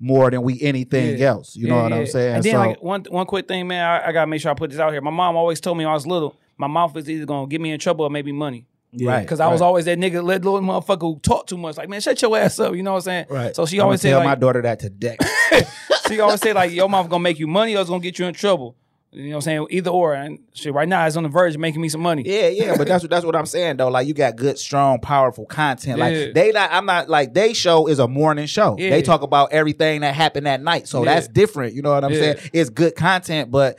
more 0.00 0.32
than 0.32 0.42
we 0.42 0.60
anything 0.60 1.16
Yeah. 1.18 1.28
else. 1.28 1.54
You 1.54 1.68
know 1.68 1.76
Yeah, 1.76 1.82
what 1.84 1.92
I'm 1.92 2.06
saying? 2.06 2.34
And 2.34 2.42
then 2.44 2.52
so, 2.52 2.58
like 2.58 2.82
one 2.82 3.04
one 3.10 3.26
quick 3.26 3.46
thing, 3.46 3.68
man, 3.68 3.84
I, 3.84 4.08
I 4.08 4.12
gotta 4.12 4.26
make 4.26 4.40
sure 4.40 4.50
I 4.50 4.54
put 4.54 4.70
this 4.70 4.80
out 4.80 4.90
here. 4.90 5.00
My 5.00 5.12
mom 5.12 5.36
always 5.36 5.60
told 5.60 5.78
me 5.78 5.84
when 5.84 5.92
I 5.92 5.94
was 5.94 6.04
little, 6.06 6.36
my 6.58 6.66
mouth 6.66 6.96
is 6.96 7.08
either 7.08 7.24
gonna 7.26 7.46
get 7.46 7.60
me 7.60 7.70
in 7.70 7.78
trouble 7.78 8.04
or 8.04 8.10
maybe 8.10 8.32
money. 8.32 8.66
Right, 9.02 9.20
Because 9.22 9.40
I 9.40 9.48
was 9.48 9.60
right. 9.60 9.66
always 9.66 9.84
that 9.86 9.98
nigga, 9.98 10.22
let 10.22 10.44
little 10.44 10.60
motherfucker 10.60 11.00
who 11.00 11.18
talk 11.20 11.46
too 11.46 11.56
much. 11.58 11.76
Like, 11.76 11.88
man, 11.88 12.00
shut 12.00 12.20
your 12.22 12.36
ass 12.36 12.58
up. 12.58 12.74
You 12.74 12.82
know 12.82 12.92
what 12.92 12.98
I'm 12.98 13.02
saying? 13.02 13.26
Right. 13.30 13.54
So 13.56 13.66
she 13.66 13.80
always 13.80 14.00
say 14.00 14.10
tell 14.10 14.20
like, 14.20 14.26
my 14.26 14.34
daughter 14.34 14.62
that 14.62 14.78
to 14.80 14.90
today. 14.90 15.16
she 16.08 16.20
always 16.20 16.40
say 16.40 16.52
like, 16.52 16.72
your 16.72 16.88
mouth 16.88 17.08
gonna 17.08 17.22
make 17.22 17.38
you 17.38 17.46
money 17.46 17.76
or 17.76 17.80
it's 17.80 17.90
gonna 17.90 18.00
get 18.02 18.18
you 18.18 18.26
in 18.26 18.34
trouble. 18.34 18.76
You 19.12 19.24
know 19.26 19.28
what 19.30 19.34
I'm 19.36 19.40
saying? 19.42 19.66
Either 19.70 19.90
or. 19.90 20.12
And 20.14 20.40
shit, 20.54 20.74
right 20.74 20.88
now 20.88 21.06
it's 21.06 21.16
on 21.16 21.22
the 21.22 21.28
verge 21.28 21.54
of 21.54 21.60
making 21.60 21.80
me 21.80 21.88
some 21.88 22.00
money. 22.00 22.24
Yeah, 22.26 22.48
yeah, 22.48 22.76
but 22.76 22.88
that's 22.88 23.04
what 23.04 23.10
that's 23.10 23.24
what 23.24 23.36
I'm 23.36 23.46
saying 23.46 23.76
though. 23.76 23.86
Like 23.88 24.08
you 24.08 24.14
got 24.14 24.34
good, 24.34 24.58
strong, 24.58 24.98
powerful 24.98 25.46
content. 25.46 26.00
Like 26.00 26.14
Yeah. 26.16 26.26
they 26.34 26.50
not, 26.50 26.70
I'm 26.72 26.84
not 26.84 27.08
like 27.08 27.32
they 27.32 27.52
show 27.52 27.86
is 27.86 28.00
a 28.00 28.08
morning 28.08 28.46
show. 28.46 28.74
Yeah. 28.76 28.90
They 28.90 29.02
talk 29.02 29.22
about 29.22 29.52
everything 29.52 30.00
that 30.00 30.14
happened 30.16 30.46
that 30.46 30.60
night, 30.62 30.88
so 30.88 31.04
Yeah. 31.04 31.14
that's 31.14 31.28
different. 31.28 31.74
You 31.74 31.82
know 31.82 31.92
what 31.92 32.02
I'm 32.04 32.12
Yeah. 32.12 32.18
saying? 32.18 32.36
It's 32.52 32.70
good 32.70 32.96
content, 32.96 33.52
but 33.52 33.78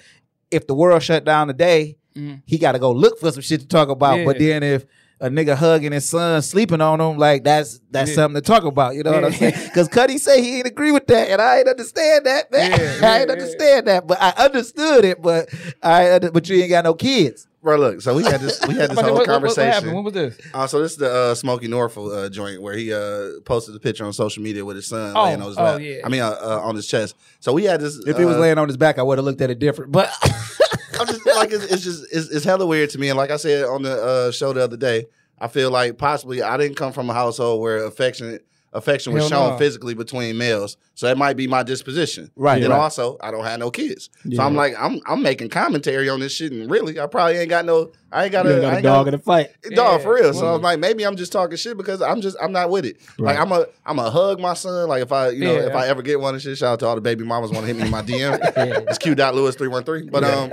if 0.51 0.68
the 0.68 0.74
world 0.74 1.03
shut 1.03 1.26
down 1.26 1.47
today, 1.47 1.97
Mhm. 2.16 2.41
he 2.45 2.57
got 2.57 2.72
to 2.72 2.80
go 2.80 2.93
look 2.93 3.20
for 3.20 3.30
some 3.30 3.41
shit 3.41 3.59
to 3.59 3.68
talk 3.68 3.89
about. 3.89 4.20
Yeah. 4.20 4.26
But 4.26 4.39
then 4.39 4.63
if 4.63 4.86
a 5.22 5.30
nigga 5.30 5.55
hugging 5.55 5.91
his 5.93 6.07
son, 6.07 6.41
sleeping 6.41 6.82
on 6.82 6.99
him, 6.99 7.18
like 7.18 7.43
that's 7.43 7.80
that's 7.91 8.09
Yeah. 8.09 8.16
something 8.16 8.41
to 8.41 8.45
talk 8.45 8.63
about. 8.63 8.95
You 8.95 9.03
know 9.03 9.11
what 9.13 9.26
I'm 9.26 9.32
saying? 9.32 9.53
Because 9.66 9.88
Cuddy 9.88 10.18
say 10.18 10.41
he 10.41 10.57
ain't 10.57 10.68
agree 10.68 10.91
with 10.91 11.07
that, 11.07 11.30
and 11.30 11.41
I 11.41 11.59
ain't 11.59 11.68
understand 11.68 12.26
that. 12.26 12.51
Man. 12.51 12.72
Yeah, 12.72 12.78
I 13.09 13.20
ain't 13.20 13.28
yeah. 13.28 13.34
understand 13.34 13.88
that, 13.88 14.07
but 14.07 14.22
I 14.22 14.32
understood 14.32 15.05
it. 15.05 15.22
But 15.22 15.49
I 15.82 16.20
but 16.20 16.47
you 16.49 16.57
ain't 16.61 16.70
got 16.70 16.84
no 16.84 16.93
kids. 16.93 17.47
Bro, 17.63 17.78
look, 17.78 18.01
so 18.01 18.13
we 18.13 18.24
had 18.24 18.41
this 18.41 18.61
we 18.68 18.76
had 18.76 18.89
this 18.91 18.99
whole 18.99 19.05
what, 19.05 19.13
what, 19.13 19.18
what 19.22 19.28
conversation. 19.28 19.72
happened? 19.72 19.93
When 19.95 20.03
was 20.03 20.13
this? 20.13 20.38
Uh, 20.53 20.68
so 20.68 20.82
this 20.82 20.91
is 20.91 20.97
the 20.97 21.11
uh, 21.11 21.34
Smokey 21.34 21.68
Norfolk 21.68 22.13
uh, 22.13 22.30
joint 22.30 22.61
where 22.61 22.76
he 22.76 22.93
uh, 22.93 23.39
posted 23.43 23.74
the 23.74 23.80
picture 23.80 24.05
on 24.05 24.13
social 24.13 24.43
media 24.43 24.63
with 24.63 24.76
his 24.76 24.86
son 24.86 25.13
Oh, 25.18 25.24
laying 25.24 25.41
on 25.41 25.47
his 25.47 25.57
oh, 25.57 25.63
lap. 25.63 25.82
yeah. 25.82 26.01
I 26.05 26.09
mean, 26.09 26.22
uh, 26.22 26.30
uh, 26.39 26.59
on 26.63 26.76
his 26.76 26.86
chest. 26.86 27.16
So 27.39 27.53
we 27.53 27.63
had 27.63 27.82
this. 27.82 27.97
If 28.05 28.18
he 28.20 28.26
was 28.26 28.36
uh, 28.36 28.39
laying 28.41 28.59
on 28.59 28.68
his 28.68 28.78
back, 28.78 28.99
I 28.99 29.01
would 29.01 29.18
have 29.18 29.26
looked 29.26 29.41
at 29.41 29.49
it 29.49 29.57
different. 29.57 29.91
But 29.91 30.11
I'm 31.00 31.08
just 31.08 31.26
like 31.26 31.52
it's, 31.52 31.66
it's 31.66 31.84
just 31.84 32.06
it's, 32.12 32.30
it's 32.30 32.46
hella 32.46 32.66
weird 32.66 32.89
to 32.91 32.98
me. 32.98 33.10
And 33.10 33.18
like 33.18 33.32
I 33.32 33.38
said 33.38 33.66
on 33.66 33.84
the 33.84 34.02
uh, 34.02 34.32
show 34.32 34.54
the 34.54 34.64
other 34.64 34.78
day, 34.78 35.06
I 35.39 35.48
feel 35.48 35.72
like 35.72 35.98
possibly 35.98 36.41
I 36.41 36.58
didn't 36.58 36.78
come 36.78 36.93
from 36.93 37.10
a 37.10 37.14
household 37.14 37.62
where 37.62 37.86
affection 37.86 38.39
affection 38.76 39.14
was 39.14 39.24
Hell 39.24 39.30
shown 39.30 39.50
no. 39.54 39.58
physically 39.58 39.94
between 39.94 40.38
males. 40.38 40.78
So 40.94 41.08
that 41.08 41.18
might 41.18 41.36
be 41.36 41.48
my 41.48 41.64
disposition. 41.64 42.30
Right, 42.36 42.62
And 42.62 42.72
right. 42.72 42.80
also, 42.80 43.18
I 43.22 43.32
don't 43.32 43.44
have 43.44 43.60
no 43.60 43.72
kids. 43.72 44.10
So 44.34 44.42
I'm 44.44 44.56
like, 44.56 44.74
I'm 44.80 45.02
I'm 45.08 45.24
making 45.24 45.50
commentary 45.50 46.08
on 46.10 46.20
this 46.20 46.34
shit, 46.34 46.52
and 46.52 46.70
really, 46.70 47.00
I 47.00 47.08
probably 47.08 47.38
ain't 47.38 47.50
got 47.50 47.66
no. 47.66 47.92
I 48.12 48.24
ain't 48.26 48.32
got 48.32 48.46
a, 48.46 48.50
got 48.62 48.64
I 48.64 48.72
a 48.72 48.76
ain't 48.76 48.84
dog 48.84 49.06
got, 49.06 49.14
in 49.14 49.20
the 49.20 49.24
fight. 49.24 49.50
Dog, 49.74 50.00
Yeah. 50.00 50.06
for 50.06 50.14
real. 50.16 50.34
So. 50.34 50.56
I'm 50.56 50.62
like, 50.62 50.80
maybe 50.80 51.04
I'm 51.06 51.16
just 51.18 51.32
talking 51.32 51.58
shit 51.58 51.76
because 51.76 52.02
I'm 52.02 52.22
just 52.22 52.38
I'm 52.42 52.52
not 52.54 52.70
with 52.70 52.86
it. 52.86 52.98
Right. 53.20 53.36
Like 53.36 53.40
I'm 53.40 53.52
a 53.52 53.66
I'm 53.86 54.00
a 54.00 54.10
hug 54.10 54.40
my 54.40 54.54
son. 54.54 54.88
Like 54.88 55.02
if 55.02 55.12
I 55.12 55.30
you 55.30 55.46
know 55.46 55.54
Yeah. 55.54 55.68
if 55.68 55.76
I 55.76 55.88
ever 55.88 56.02
get 56.02 56.20
one 56.20 56.34
and 56.34 56.42
shit, 56.42 56.58
shout 56.58 56.74
out 56.74 56.80
to 56.80 56.88
all 56.88 56.96
the 56.96 57.02
baby 57.02 57.24
mamas 57.26 57.52
want 57.52 57.64
to 57.66 57.68
hit 57.68 57.76
me 57.78 57.84
in 57.86 57.92
my 57.92 58.02
DM. 58.02 58.40
It's 58.90 58.98
Q 59.00 59.16
dot 59.16 59.36
Lewis 59.36 59.56
three 59.56 59.68
one 59.68 59.84
three. 59.84 60.08
But 60.10 60.24
um, 60.24 60.52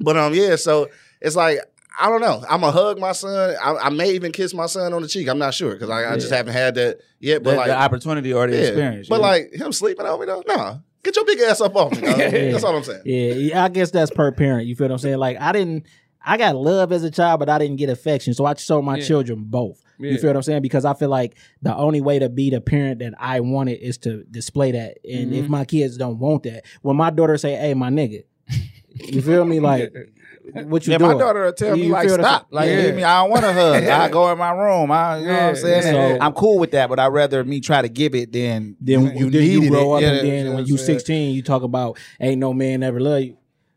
but 0.00 0.16
um, 0.16 0.34
yeah. 0.34 0.56
So 0.56 0.88
it's 1.20 1.36
like 1.36 1.60
I 1.98 2.08
don't 2.08 2.20
know. 2.20 2.44
I'm 2.48 2.60
gonna 2.60 2.72
hug 2.72 2.98
my 2.98 3.12
son. 3.12 3.56
I, 3.62 3.74
I 3.74 3.88
may 3.90 4.10
even 4.12 4.32
kiss 4.32 4.52
my 4.54 4.66
son 4.66 4.92
on 4.92 5.02
the 5.02 5.08
cheek. 5.08 5.28
I'm 5.28 5.38
not 5.38 5.54
sure 5.54 5.72
because 5.72 5.90
I, 5.90 6.12
I 6.12 6.14
just 6.16 6.30
haven't 6.32 6.52
had 6.52 6.74
that 6.74 7.00
yet. 7.20 7.42
But 7.42 7.52
the, 7.52 7.56
like 7.56 7.66
the 7.68 7.76
opportunity 7.78 8.32
or 8.32 8.46
the 8.46 8.56
yeah. 8.56 8.62
experience. 8.64 9.08
But 9.08 9.20
yeah. 9.20 9.26
like 9.26 9.52
him 9.52 9.72
sleeping 9.72 10.06
on 10.06 10.20
me 10.20 10.26
though, 10.26 10.42
nah. 10.46 10.78
Get 11.02 11.14
your 11.16 11.24
big 11.24 11.38
ass 11.40 11.60
up 11.60 11.76
off 11.76 11.92
me. 11.92 12.00
dog. 12.00 12.16
That's 12.18 12.64
all 12.64 12.76
I'm 12.76 12.82
saying. 12.82 13.02
Yeah, 13.04 13.32
yeah, 13.32 13.64
I 13.64 13.68
guess 13.68 13.92
that's 13.92 14.10
per 14.10 14.32
parent. 14.32 14.66
You 14.66 14.74
feel 14.74 14.86
what 14.86 14.92
I'm 14.92 14.98
saying? 14.98 15.18
Like 15.18 15.40
I 15.40 15.52
didn't, 15.52 15.86
I 16.20 16.36
got 16.36 16.56
love 16.56 16.90
as 16.90 17.04
a 17.04 17.10
child, 17.10 17.38
but 17.38 17.48
I 17.48 17.58
didn't 17.58 17.76
get 17.76 17.88
affection. 17.88 18.34
So 18.34 18.44
I 18.44 18.54
showed 18.54 18.82
my 18.82 18.96
Yeah. 18.96 19.04
children 19.04 19.44
both. 19.44 19.80
You 19.98 20.18
feel 20.18 20.28
what 20.30 20.36
I'm 20.36 20.42
saying? 20.42 20.60
Because 20.62 20.84
I 20.84 20.92
feel 20.92 21.08
like 21.08 21.36
the 21.62 21.74
only 21.74 22.02
way 22.02 22.18
to 22.18 22.28
be 22.28 22.50
the 22.50 22.60
parent 22.60 22.98
that 22.98 23.14
I 23.18 23.40
wanted 23.40 23.80
is 23.80 23.96
to 23.98 24.24
display 24.24 24.72
that. 24.72 24.98
And 25.08 25.30
Mm-hmm. 25.32 25.44
if 25.44 25.48
my 25.48 25.64
kids 25.64 25.96
don't 25.96 26.18
want 26.18 26.42
that, 26.42 26.64
when 26.82 26.96
my 26.96 27.08
daughter 27.10 27.38
say, 27.38 27.54
"Hey, 27.54 27.72
my 27.72 27.88
nigga," 27.88 28.24
you 28.94 29.22
feel 29.22 29.44
me? 29.46 29.58
Like, 29.60 29.94
what 30.54 30.86
you 30.86 30.92
yeah, 30.92 30.98
doing? 30.98 31.12
my 31.12 31.18
daughter 31.18 31.44
will 31.44 31.52
tell 31.52 31.76
me 31.76 31.84
You 31.86 31.92
like 31.92 32.06
feel 32.08 32.18
what 32.18 32.26
stop, 32.26 32.46
like 32.50 32.68
Yeah. 32.70 32.76
leave 32.76 32.94
me. 32.94 33.04
I 33.04 33.22
don't 33.22 33.30
want 33.30 33.44
to 33.44 33.52
hug. 33.52 33.84
I 33.84 34.08
go 34.10 34.30
in 34.32 34.38
my 34.38 34.50
room. 34.52 34.90
I, 34.90 35.18
you 35.18 35.26
know 35.26 35.32
what 35.32 35.42
I'm 35.42 35.56
saying. 35.56 35.96
And 35.96 36.22
I'm 36.22 36.32
cool 36.32 36.58
with 36.58 36.70
that, 36.72 36.88
but 36.88 36.98
I'd 36.98 37.08
rather 37.08 37.44
me 37.44 37.60
try 37.60 37.82
to 37.82 37.88
give 37.88 38.14
it 38.14 38.32
than 38.32 38.76
then 38.80 39.16
you, 39.16 39.28
you, 39.28 39.40
you 39.62 39.70
grow 39.70 39.96
it. 39.96 40.04
up 40.04 40.12
and 40.12 40.26
then 40.28 40.54
when 40.54 40.66
you 40.66 40.74
I'm 40.74 40.78
16, 40.78 41.34
you 41.34 41.42
talk 41.42 41.62
about 41.62 41.98
ain't 42.20 42.38
no 42.38 42.52
man 42.52 42.82
ever 42.82 43.00
love 43.00 43.22
you. 43.22 43.36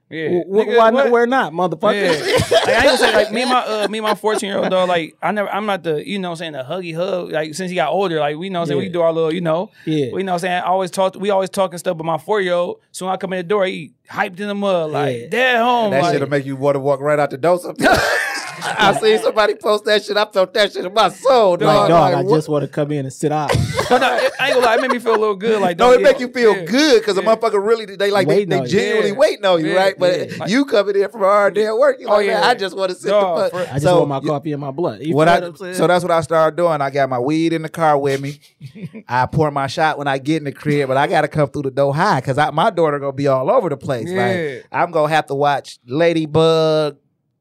Yeah. 0.09 0.29
Wh- 0.29 0.47
Nigga, 0.47 0.77
why 0.77 0.89
what? 0.89 1.03
not? 1.05 1.11
We're 1.11 1.25
not, 1.27 1.53
motherfucker. 1.53 1.93
Yeah. 1.93 2.57
like, 2.57 2.67
I 2.67 2.73
ain't 2.73 2.83
gonna 2.85 2.97
say 2.97 3.13
like 3.13 3.31
me 3.31 3.41
and 3.43 3.51
my 3.51 3.59
uh, 3.59 3.87
me 3.89 3.99
and 3.99 4.03
my 4.07 4.15
14 4.15 4.49
year 4.49 4.57
old 4.57 4.69
dog, 4.71 4.89
like 4.89 5.15
I 5.21 5.31
never 5.31 5.49
I'm 5.49 5.65
not 5.67 5.83
the 5.83 6.07
you 6.07 6.17
know 6.17 6.29
what 6.29 6.33
I'm 6.33 6.37
saying 6.37 6.51
the 6.53 6.63
huggy 6.63 6.95
hug. 6.95 7.31
Like 7.31 7.53
since 7.53 7.69
he 7.69 7.75
got 7.75 7.89
older, 7.91 8.19
like 8.19 8.35
we 8.37 8.49
know 8.49 8.59
what 8.59 8.63
I'm 8.63 8.67
saying 8.69 8.79
we 8.79 8.89
do 8.89 9.01
our 9.01 9.13
little, 9.13 9.31
you 9.33 9.41
know. 9.41 9.69
Yeah. 9.85 10.07
We 10.11 10.23
know 10.23 10.31
what 10.33 10.37
I'm 10.37 10.39
saying 10.39 10.63
I 10.63 10.65
always 10.67 10.89
talk 10.89 11.15
we 11.15 11.29
always 11.29 11.51
talking 11.51 11.77
stuff, 11.77 11.95
but 11.97 12.05
my 12.05 12.17
four 12.17 12.41
year 12.41 12.53
old, 12.53 12.81
soon 12.91 13.09
I 13.09 13.17
come 13.17 13.33
in 13.33 13.37
the 13.37 13.43
door, 13.43 13.65
he 13.65 13.93
hyped 14.09 14.39
in 14.39 14.47
the 14.47 14.55
mud, 14.55 14.89
like, 14.91 15.15
Yeah. 15.15 15.27
dad 15.29 15.61
home. 15.61 15.91
That 15.91 16.01
like, 16.01 16.13
shit'll 16.13 16.27
make 16.29 16.45
you 16.45 16.55
want 16.55 16.73
to 16.75 16.79
walk 16.79 17.01
right 17.01 17.19
out 17.19 17.29
the 17.29 17.37
door 17.37 17.59
sometimes. 17.59 17.99
I 18.63 18.99
seen 18.99 19.19
somebody 19.19 19.55
post 19.55 19.85
that 19.85 20.03
shit. 20.03 20.17
I 20.17 20.25
felt 20.25 20.53
that 20.53 20.71
shit 20.73 20.85
in 20.85 20.93
my 20.93 21.09
soul, 21.09 21.51
Like, 21.51 21.59
dog. 21.61 21.89
dog, 21.89 22.13
I 22.13 22.21
what- 22.23 22.35
just 22.37 22.49
want 22.49 22.63
to 22.63 22.67
come 22.67 22.91
in 22.91 23.05
and 23.05 23.13
sit 23.13 23.31
out. 23.31 23.49
but 23.89 23.99
no, 23.99 24.15
it, 24.17 24.31
I 24.39 24.47
ain't 24.47 24.53
gonna 24.55 24.65
lie, 24.65 24.75
it 24.75 24.81
made 24.81 24.91
me 24.91 24.99
feel 24.99 25.15
a 25.15 25.17
little 25.17 25.35
good. 25.35 25.61
Like 25.61 25.77
No, 25.77 25.91
don't 25.91 26.01
it 26.01 26.03
make 26.03 26.19
you 26.19 26.27
feel 26.29 26.55
yeah. 26.55 26.65
good 26.65 27.01
because 27.01 27.15
the 27.15 27.21
motherfucker 27.21 27.65
really 27.65 27.85
they 27.85 28.11
like 28.11 28.27
they, 28.27 28.35
Waiting 28.35 28.49
they 28.49 28.59
on 28.59 28.67
genuinely 28.67 29.09
Yeah. 29.11 29.15
waiting 29.17 29.45
on 29.45 29.59
you, 29.65 29.71
Yeah, 29.71 29.77
right? 29.77 29.95
But 29.97 30.31
yeah. 30.37 30.45
you 30.47 30.65
coming 30.65 30.95
in 30.95 31.09
from 31.09 31.21
a 31.23 31.25
hard 31.25 31.53
day 31.55 31.65
at 31.67 31.77
work, 31.77 31.97
you 31.99 32.07
Oh, 32.07 32.11
like, 32.13 32.27
man, 32.27 32.41
yeah. 32.41 32.47
I 32.47 32.55
just 32.55 32.75
want 32.77 32.89
to 32.91 32.95
sit 32.95 33.09
Dog, 33.09 33.51
the 33.51 33.57
fuck. 33.57 33.67
I 33.69 33.73
just 33.73 33.83
so, 33.83 33.97
want 34.05 34.09
my 34.09 34.19
coffee 34.19 34.51
and 34.51 34.61
my 34.61 34.71
blood. 34.71 35.01
You 35.01 35.15
what 35.15 35.27
I, 35.27 35.39
what 35.39 35.61
I'm 35.61 35.73
so 35.73 35.87
that's 35.87 36.03
what 36.03 36.11
I 36.11 36.21
started 36.21 36.55
doing. 36.57 36.81
I 36.81 36.89
got 36.89 37.09
my 37.09 37.19
weed 37.19 37.53
in 37.53 37.61
the 37.63 37.69
car 37.69 37.97
with 37.97 38.21
me. 38.21 38.39
I 39.07 39.25
pour 39.25 39.49
my 39.51 39.67
shot 39.67 39.97
when 39.97 40.07
I 40.07 40.17
get 40.17 40.37
in 40.37 40.43
the 40.45 40.51
crib, 40.51 40.87
but 40.87 40.97
I 40.97 41.07
got 41.07 41.21
to 41.21 41.27
come 41.27 41.49
through 41.49 41.63
the 41.63 41.71
door 41.71 41.93
high 41.95 42.19
because 42.21 42.37
my 42.53 42.69
daughter 42.69 42.99
gonna 42.99 43.13
be 43.13 43.27
all 43.27 43.49
over 43.49 43.69
the 43.69 43.77
place. 43.77 44.09
Yeah. 44.09 44.25
Like 44.57 44.65
I'm 44.71 44.91
gonna 44.91 45.09
have 45.13 45.25
to 45.27 45.35
watch 45.35 45.79
Ladybug, 45.87 46.97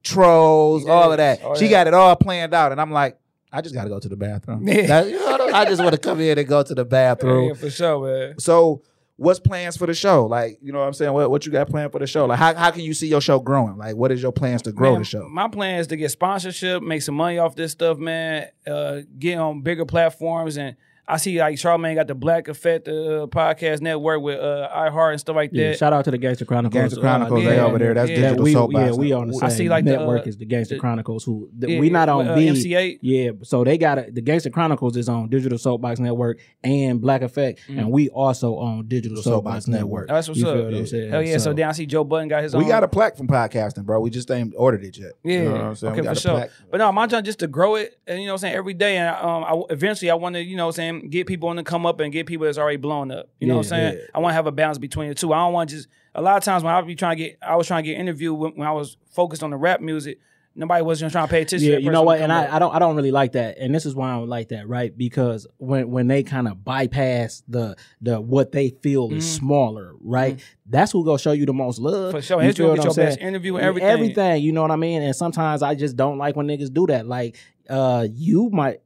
Trolls, 0.09 0.87
all 0.87 1.13
of 1.13 1.19
that. 1.19 1.41
Oh, 1.43 1.55
she 1.55 1.67
yeah. 1.67 1.71
got 1.71 1.87
it 1.87 1.95
all 1.95 2.17
planned 2.17 2.55
out, 2.55 2.73
and 2.73 2.81
I'm 2.81 2.91
like, 2.91 3.19
I 3.53 3.61
just 3.61 3.75
got 3.75 3.85
to 3.85 3.89
go 3.89 3.99
to 3.99 4.09
the 4.09 4.17
bathroom. 4.17 4.65
That- 4.65 5.07
you 5.09 5.19
know 5.19 5.49
I? 5.53 5.61
I 5.61 5.65
just 5.65 5.81
want 5.81 5.93
to 5.93 5.99
come 5.99 6.21
in 6.21 6.39
and 6.39 6.49
go 6.49 6.63
to 6.63 6.75
the 6.75 6.85
bathroom. 6.85 7.49
Yeah, 7.49 7.55
for 7.55 7.71
sure, 7.71 8.07
man. 8.07 8.39
So, 8.39 8.83
what's 9.17 9.41
plans 9.41 9.77
for 9.77 9.87
the 9.87 9.95
show? 9.95 10.27
Like, 10.27 10.59
you 10.63 10.73
know 10.73 10.81
what 10.81 10.87
I'm 10.87 10.93
saying? 10.93 11.13
What, 11.13 11.31
what 11.31 11.47
you 11.47 11.53
got 11.53 11.69
planned 11.69 11.93
for 11.93 11.99
the 11.99 12.07
show? 12.07 12.27
Like, 12.27 12.39
how, 12.39 12.55
how 12.55 12.71
can 12.71 12.83
you 12.83 12.95
see 12.95 13.09
your 13.09 13.21
show 13.21 13.39
growing? 13.39 13.77
Like, 13.79 13.97
what 13.97 14.13
is 14.13 14.23
your 14.23 14.33
plans 14.33 14.63
to 14.63 14.73
grow 14.73 14.93
Man, 14.93 15.01
the 15.01 15.05
show? 15.07 15.29
My 15.29 15.49
plan 15.49 15.81
is 15.81 15.87
to 15.89 15.97
get 15.97 16.11
sponsorship, 16.11 16.83
make 16.83 17.03
some 17.03 17.15
money 17.15 17.39
off 17.39 17.55
this 17.57 17.73
stuff, 17.73 17.99
man. 17.99 18.49
Uh, 18.67 19.01
get 19.19 19.39
on 19.39 19.63
bigger 19.63 19.87
platforms, 19.87 20.57
and 20.57 20.77
I 21.11 21.17
see 21.17 21.39
like 21.41 21.57
Charlamagne 21.57 21.95
got 21.95 22.07
the 22.07 22.15
Black 22.15 22.49
Effect 22.49 22.87
uh, 22.87 23.27
podcast 23.31 23.81
network 23.81 24.21
with 24.21 24.39
uh, 24.39 24.69
iHeart 24.75 25.13
and 25.13 25.21
stuff 25.21 25.37
like 25.37 25.51
Yeah, 25.55 25.71
that. 25.71 25.79
shout 25.79 25.93
out 25.95 26.05
to 26.05 26.11
the 26.11 26.19
Gangster 26.19 26.45
Chronicles. 26.45 26.79
Gangster 26.79 27.01
Chronicles, 27.01 27.45
they 27.45 27.57
yeah, 27.57 27.65
over 27.65 27.79
there. 27.79 27.95
That's 27.95 28.11
yeah, 28.11 28.17
digital 28.17 28.45
we, 28.45 28.53
soapbox. 28.53 28.91
Yeah, 28.93 28.93
we 28.99 29.13
on 29.13 29.29
the 29.29 29.35
same 29.35 29.45
I 29.45 29.49
see, 29.49 29.69
like, 29.71 29.85
the, 29.87 29.93
network 29.93 30.27
uh, 30.27 30.29
as 30.29 30.37
the 30.37 30.45
Gangster 30.45 30.75
the- 30.75 30.81
Chronicles. 30.81 31.25
Who 31.25 31.49
th- 31.59 31.73
Yeah, 31.73 31.81
we 31.81 31.89
not 31.89 32.09
on 32.11 32.29
uh, 32.29 32.35
B. 32.35 32.47
MC8. 32.49 32.99
Yeah, 33.01 33.31
so 33.43 33.65
they 33.65 33.79
got 33.79 33.97
it. 33.99 34.15
The 34.15 34.21
Gangster 34.21 34.51
Chronicles 34.51 34.97
is 34.99 35.09
on 35.09 35.31
Digital 35.31 35.57
Soapbox 35.57 35.99
Network 35.99 36.41
and 36.63 37.01
Black 37.01 37.23
Effect, 37.23 37.61
and 37.69 37.91
we 37.91 38.11
also 38.11 38.57
on 38.57 38.87
Digital 38.87 39.17
Soapbox, 39.23 39.65
Soapbox 39.65 39.69
Network. 39.69 39.79
Network. 39.79 40.09
That's 40.09 40.29
what's 40.29 40.41
you 40.41 40.49
up. 40.49 40.55
Feel 40.57 40.65
what 40.83 40.93
I'm? 40.93 41.11
Hell 41.11 41.23
yeah! 41.23 41.39
So, 41.39 41.53
then 41.55 41.69
I 41.69 41.73
see 41.73 41.87
Joe 41.87 42.05
Budden 42.05 42.29
got 42.29 42.43
his 42.43 42.55
We 42.55 42.65
own. 42.65 42.69
got 42.69 42.85
a 42.85 42.89
plaque 42.89 43.17
from 43.17 43.29
podcasting, 43.29 43.85
bro. 43.85 44.01
We 44.01 44.11
just 44.11 44.31
ain't 44.31 44.53
ordered 44.57 44.85
it 44.85 44.99
yet. 44.99 45.13
Yeah, 45.25 45.33
You 45.39 45.45
know 45.45 45.53
what 45.53 45.61
I'm 45.63 45.75
saying? 45.77 45.93
okay, 45.93 46.01
We 46.03 46.05
got 46.07 46.15
for 46.17 46.19
a 46.19 46.21
sure. 46.21 46.33
plaque. 46.33 46.51
But 46.71 46.79
no, 46.79 46.93
my 46.93 47.07
job 47.07 47.25
just 47.25 47.39
to 47.39 47.47
grow 47.47 47.77
it, 47.77 47.99
and 48.07 48.21
you 48.21 48.27
know, 48.27 48.33
what 48.33 48.39
I'm 48.39 48.49
saying 48.49 48.55
every 48.57 48.75
day, 48.75 48.99
and 48.99 49.17
um, 49.17 49.45
I, 49.45 49.63
eventually 49.71 50.11
I 50.11 50.15
want 50.15 50.35
to, 50.35 50.43
you 50.43 50.57
know, 50.57 50.67
what 50.67 50.79
I'm 50.79 50.97
saying 50.98 50.98
get 51.01 51.27
people 51.27 51.49
on 51.49 51.57
to 51.57 51.63
come 51.63 51.87
up 51.87 52.01
and 52.01 52.13
get 52.13 52.27
people 52.27 52.47
that's 52.47 52.59
already 52.59 52.77
blown 52.77 53.11
up. 53.11 53.29
You 53.41 53.47
know, 53.47 53.59
what 53.59 53.73
I'm 53.73 53.79
Yeah, 53.81 53.91
saying 53.91 54.07
I 54.15 54.19
want 54.19 54.31
to 54.33 54.35
have 54.35 54.47
a 54.47 54.53
balance 54.53 54.79
between 54.79 55.09
the 55.09 55.15
two. 55.15 55.33
I 55.33 55.39
don't 55.39 55.53
want 55.53 55.71
just 55.71 55.89
a 56.15 56.23
lot 56.23 56.37
of 56.37 56.45
times 56.45 56.63
when 56.63 56.75
I 56.75 56.81
be 56.83 56.95
trying 56.95 57.17
to 57.17 57.25
get, 57.25 57.39
I 57.43 57.57
was 57.57 57.67
trying 57.67 57.85
to 57.85 57.91
get 57.91 57.99
interviewed 57.99 58.39
when, 58.39 58.53
when 58.53 58.67
I 58.67 58.73
was 58.73 58.97
focused 59.11 59.43
on 59.43 59.51
the 59.51 59.57
rap 59.57 59.81
music. 59.81 60.19
Nobody 60.55 60.83
wasn't 60.83 61.13
trying 61.13 61.29
to 61.29 61.31
pay 61.31 61.43
attention. 61.43 61.69
to 61.69 61.73
Yeah, 61.75 61.79
you 61.79 61.91
know 61.93 62.03
what? 62.03 62.21
And 62.21 62.33
I. 62.33 62.57
I 62.57 62.59
don't 62.59 62.75
I 62.75 62.81
don't 62.81 62.97
really 62.97 63.13
like 63.13 63.33
that. 63.33 63.59
And 63.59 63.73
this 63.73 63.87
is 63.87 63.95
why 63.95 64.11
I 64.11 64.17
don't 64.17 64.29
like 64.29 64.49
that, 64.49 64.67
right? 64.67 64.97
Because 64.97 65.47
when 65.59 65.93
when 65.93 66.09
they 66.09 66.25
kind 66.25 66.49
of 66.49 66.65
bypass 66.65 67.45
the 67.47 67.77
the 68.01 68.21
what 68.21 68.51
they 68.51 68.71
feel 68.71 69.13
is 69.13 69.31
smaller, 69.37 69.93
right? 70.01 70.41
That's 70.67 70.91
who 70.91 71.05
gonna 71.05 71.19
show 71.19 71.31
you 71.31 71.47
the 71.47 71.53
most 71.53 71.79
love. 71.79 71.95
Mm-hmm. 71.95 72.11
For 72.19 72.23
sure. 72.23 72.43
You 72.43 72.53
feel 72.53 72.71
what 72.71 72.77
your 72.79 72.87
I'm 72.87 72.93
saying? 72.93 73.09
best 73.09 73.21
interview 73.21 73.55
and 73.57 73.67
everything. 73.67 73.89
Everything, 73.89 74.43
you 74.43 74.51
know 74.51 74.63
what 74.63 74.73
I 74.73 74.77
mean? 74.77 75.03
And 75.03 75.15
sometimes 75.15 75.63
I 75.63 75.77
just 75.77 75.95
don't 75.97 76.19
like 76.19 76.35
when 76.35 76.49
niggas 76.49 76.73
do 76.73 76.89
that. 76.89 77.07
Like, 77.07 77.37
uh, 77.71 78.09
you 78.11 78.51
might 78.51 78.81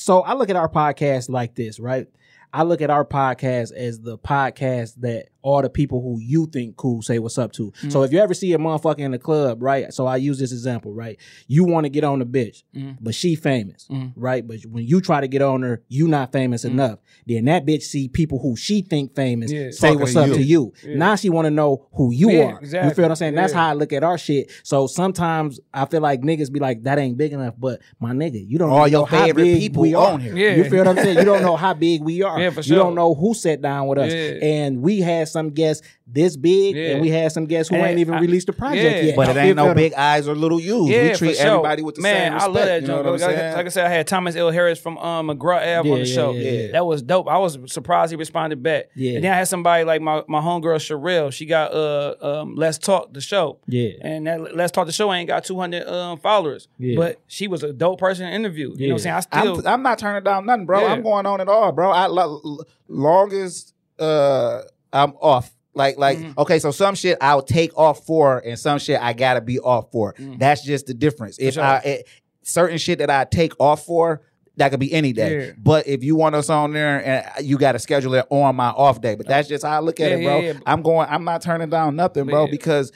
so 0.00 0.22
I 0.22 0.34
look 0.34 0.48
at 0.48 0.56
our 0.56 0.68
podcast 0.68 1.28
like 1.28 1.54
this, 1.54 1.78
right? 1.78 2.06
I 2.52 2.62
look 2.62 2.80
at 2.80 2.90
our 2.90 3.04
podcast 3.04 3.72
as 3.72 4.00
the 4.00 4.16
podcast 4.18 4.94
that 5.00 5.26
all 5.42 5.62
the 5.62 5.70
people 5.70 6.00
who 6.02 6.18
you 6.20 6.46
think 6.46 6.76
cool 6.76 7.02
say 7.02 7.18
what's 7.18 7.38
up 7.38 7.52
to. 7.52 7.70
Mm-hmm. 7.70 7.90
So 7.90 8.02
if 8.02 8.12
you 8.12 8.18
ever 8.18 8.34
see 8.34 8.52
a 8.52 8.58
motherfucker 8.58 8.98
in 9.00 9.10
the 9.12 9.18
club, 9.18 9.62
right? 9.62 9.92
So 9.92 10.06
I 10.06 10.16
use 10.16 10.38
this 10.38 10.52
example, 10.52 10.92
right? 10.92 11.18
You 11.48 11.64
want 11.64 11.84
to 11.84 11.88
get 11.90 12.04
on 12.04 12.18
the 12.18 12.26
bitch, 12.26 12.62
Mm-hmm. 12.74 12.92
but 13.00 13.14
she 13.14 13.34
famous, 13.34 13.88
right? 14.16 14.46
But 14.46 14.62
when 14.66 14.84
you 14.86 15.00
try 15.00 15.20
to 15.20 15.28
get 15.28 15.42
on 15.42 15.62
her, 15.62 15.82
you 15.88 16.08
not 16.08 16.32
famous 16.32 16.64
enough. 16.64 16.98
Then 17.26 17.46
that 17.46 17.64
bitch 17.66 17.82
see 17.82 18.08
people 18.08 18.38
who 18.38 18.56
she 18.56 18.82
think 18.82 19.14
famous. 19.14 19.50
Yeah. 19.50 19.70
say 19.70 19.88
Talking 19.88 20.00
what's 20.00 20.12
to 20.14 20.20
up 20.22 20.28
you. 20.28 20.34
to 20.34 20.42
you. 20.42 20.72
Now 20.86 21.16
she 21.16 21.30
want 21.30 21.46
to 21.46 21.50
know 21.50 21.88
who 21.94 22.12
you 22.12 22.30
Yeah, 22.30 22.44
are. 22.52 22.60
You 22.62 22.68
feel 22.94 23.04
what 23.04 23.10
I'm 23.10 23.16
saying? 23.16 23.34
That's 23.34 23.52
how 23.52 23.68
I 23.68 23.72
look 23.72 23.92
at 23.92 24.04
our 24.04 24.18
shit. 24.18 24.50
So 24.62 24.86
sometimes 24.86 25.60
I 25.72 25.86
feel 25.86 26.00
like 26.00 26.20
niggas 26.22 26.52
be 26.52 26.60
like, 26.60 26.82
that 26.84 26.98
ain't 26.98 27.16
big 27.16 27.32
enough. 27.32 27.54
But 27.58 27.80
my 27.98 28.12
nigga, 28.12 28.46
you 28.46 28.58
don't 28.58 28.70
All 28.70 28.80
know 28.80 28.84
your 28.86 29.06
how 29.06 29.24
favorite 29.24 29.42
big 29.44 29.58
people 29.60 29.82
we 29.82 29.94
are. 29.94 30.12
on 30.12 30.20
here. 30.20 30.36
Yeah. 30.36 30.54
You 30.56 30.64
feel 30.70 30.84
what 30.84 30.88
I'm 30.88 30.96
saying? 30.96 31.18
You 31.18 31.24
don't 31.24 31.42
know 31.42 31.56
how 31.56 31.74
big 31.74 32.02
we 32.02 32.22
are. 32.22 32.38
Yeah, 32.40 32.50
for 32.50 32.60
You 32.60 32.74
don't 32.76 32.94
know 32.94 33.14
who 33.14 33.34
sat 33.34 33.60
down 33.62 33.86
with 33.88 33.98
us. 33.98 34.12
Yeah. 34.12 34.38
And 34.42 34.82
we 34.82 35.00
had 35.00 35.28
some 35.30 35.50
guests 35.50 35.86
this 36.06 36.36
big, 36.36 36.74
Yeah. 36.74 36.90
and 36.92 37.00
we 37.00 37.08
had 37.08 37.30
some 37.30 37.46
guests 37.46 37.70
who 37.70 37.76
And 37.76 37.86
ain't 37.86 37.98
even 38.00 38.14
I- 38.14 38.20
released 38.20 38.48
a 38.48 38.52
project 38.52 38.82
yeah. 38.82 39.02
yet. 39.02 39.16
But 39.16 39.28
it 39.28 39.36
ain't 39.36 39.56
no 39.56 39.72
big 39.74 39.94
eyes 39.94 40.26
or 40.26 40.34
little 40.34 40.58
U's. 40.60 40.88
Yeah, 40.90 41.02
we 41.10 41.14
treat 41.14 41.36
sure. 41.36 41.46
everybody 41.46 41.82
with 41.82 41.94
the 41.94 42.02
Man, 42.02 42.14
same 42.16 42.34
respect. 42.34 42.42
I 42.42 42.46
love 42.58 42.66
that 42.66 42.82
you 42.82 42.88
know 42.88 42.96
what 42.96 43.06
I'm 43.06 43.12
like, 43.12 43.20
saying? 43.20 43.54
like 43.56 43.66
I 43.66 43.68
said, 43.68 43.86
I 43.86 43.88
had 43.90 44.06
Thomas 44.08 44.34
L. 44.36 44.50
Harris 44.50 44.80
from 44.80 44.98
um, 44.98 45.28
McGraw 45.28 45.56
Ave 45.58 45.88
Yeah, 45.88 45.94
on 45.94 46.00
the 46.00 46.06
yeah, 46.08 46.14
show. 46.14 46.32
yeah, 46.32 46.50
yeah. 46.50 46.72
That 46.72 46.84
was 46.86 47.02
dope. 47.02 47.28
I 47.28 47.38
was 47.38 47.58
surprised 47.72 48.10
he 48.10 48.16
responded 48.16 48.60
back. 48.62 48.86
Yeah. 48.96 49.14
And 49.14 49.24
then 49.24 49.32
I 49.32 49.36
had 49.36 49.46
somebody 49.48 49.84
like 49.84 50.00
my, 50.02 50.22
my 50.26 50.40
homegirl 50.40 50.76
Sherelle. 50.80 51.32
She 51.32 51.46
got 51.46 51.72
uh 51.72 52.14
um 52.20 52.54
Let's 52.56 52.78
Talk 52.78 53.12
the 53.12 53.20
show. 53.20 53.58
Yeah. 53.68 53.90
And 54.02 54.26
that 54.26 54.56
Let's 54.56 54.72
Talk 54.72 54.86
the 54.86 54.92
show 54.92 55.12
ain't 55.12 55.28
got 55.28 55.44
200 55.44 55.86
um 55.86 56.18
followers. 56.18 56.66
Yeah. 56.78 56.96
But 56.96 57.20
she 57.28 57.46
was 57.46 57.62
a 57.62 57.72
dope 57.72 58.00
person 58.00 58.26
to 58.26 58.32
interview. 58.32 58.72
You 58.74 58.88
know 58.88 58.94
what 58.94 59.00
I'm 59.00 59.02
saying? 59.02 59.14
I 59.14 59.20
still 59.20 59.58
I'm, 59.60 59.74
I'm 59.74 59.82
not 59.82 59.98
turning 59.98 60.24
down 60.24 60.44
nothing, 60.46 60.66
bro. 60.66 60.80
Yeah. 60.80 60.86
I'm 60.92 61.02
going 61.02 61.26
on 61.26 61.40
at 61.40 61.48
all, 61.48 61.70
bro. 61.70 61.90
I 61.92 62.06
lo- 62.06 62.58
longest 62.88 63.74
uh 63.98 64.62
I'm 64.92 65.12
off. 65.20 65.50
Like, 65.72 65.98
like, 65.98 66.18
Mm-hmm. 66.18 66.38
okay, 66.40 66.58
so 66.58 66.72
some 66.72 66.94
shit 66.96 67.16
I'll 67.20 67.42
take 67.42 67.76
off 67.78 68.04
for, 68.04 68.38
and 68.44 68.58
some 68.58 68.78
shit 68.80 69.00
I 69.00 69.12
gotta 69.12 69.40
be 69.40 69.60
off 69.60 69.92
for. 69.92 70.14
Mm. 70.14 70.38
That's 70.38 70.62
just 70.64 70.86
the 70.86 70.94
difference. 70.94 71.38
If 71.38 71.54
sure. 71.54 71.62
I 71.62 71.76
it, 71.78 72.08
certain 72.42 72.76
shit 72.78 72.98
that 72.98 73.08
I 73.10 73.24
take 73.24 73.52
off 73.60 73.84
for, 73.86 74.22
that 74.56 74.70
could 74.70 74.80
be 74.80 74.92
any 74.92 75.12
day. 75.12 75.46
Yeah. 75.46 75.52
But 75.56 75.86
if 75.86 76.02
you 76.02 76.16
want 76.16 76.34
us 76.34 76.50
on 76.50 76.72
there, 76.72 76.98
and 77.06 77.24
uh, 77.26 77.40
you 77.40 77.56
got 77.56 77.72
to 77.72 77.78
schedule 77.78 78.14
it 78.14 78.26
on 78.30 78.56
my 78.56 78.70
off 78.70 79.00
day. 79.00 79.14
But 79.14 79.26
uh, 79.26 79.28
that's 79.30 79.48
just 79.48 79.64
how 79.64 79.70
I 79.70 79.78
look 79.78 80.00
at 80.00 80.10
Yeah, 80.10 80.16
it, 80.16 80.24
bro. 80.24 80.40
yeah. 80.40 80.52
I'm 80.66 80.82
going. 80.82 81.08
I'm 81.08 81.24
not 81.24 81.40
turning 81.40 81.70
down 81.70 81.94
nothing, 81.96 82.26
bro, 82.26 82.48
because 82.48 82.90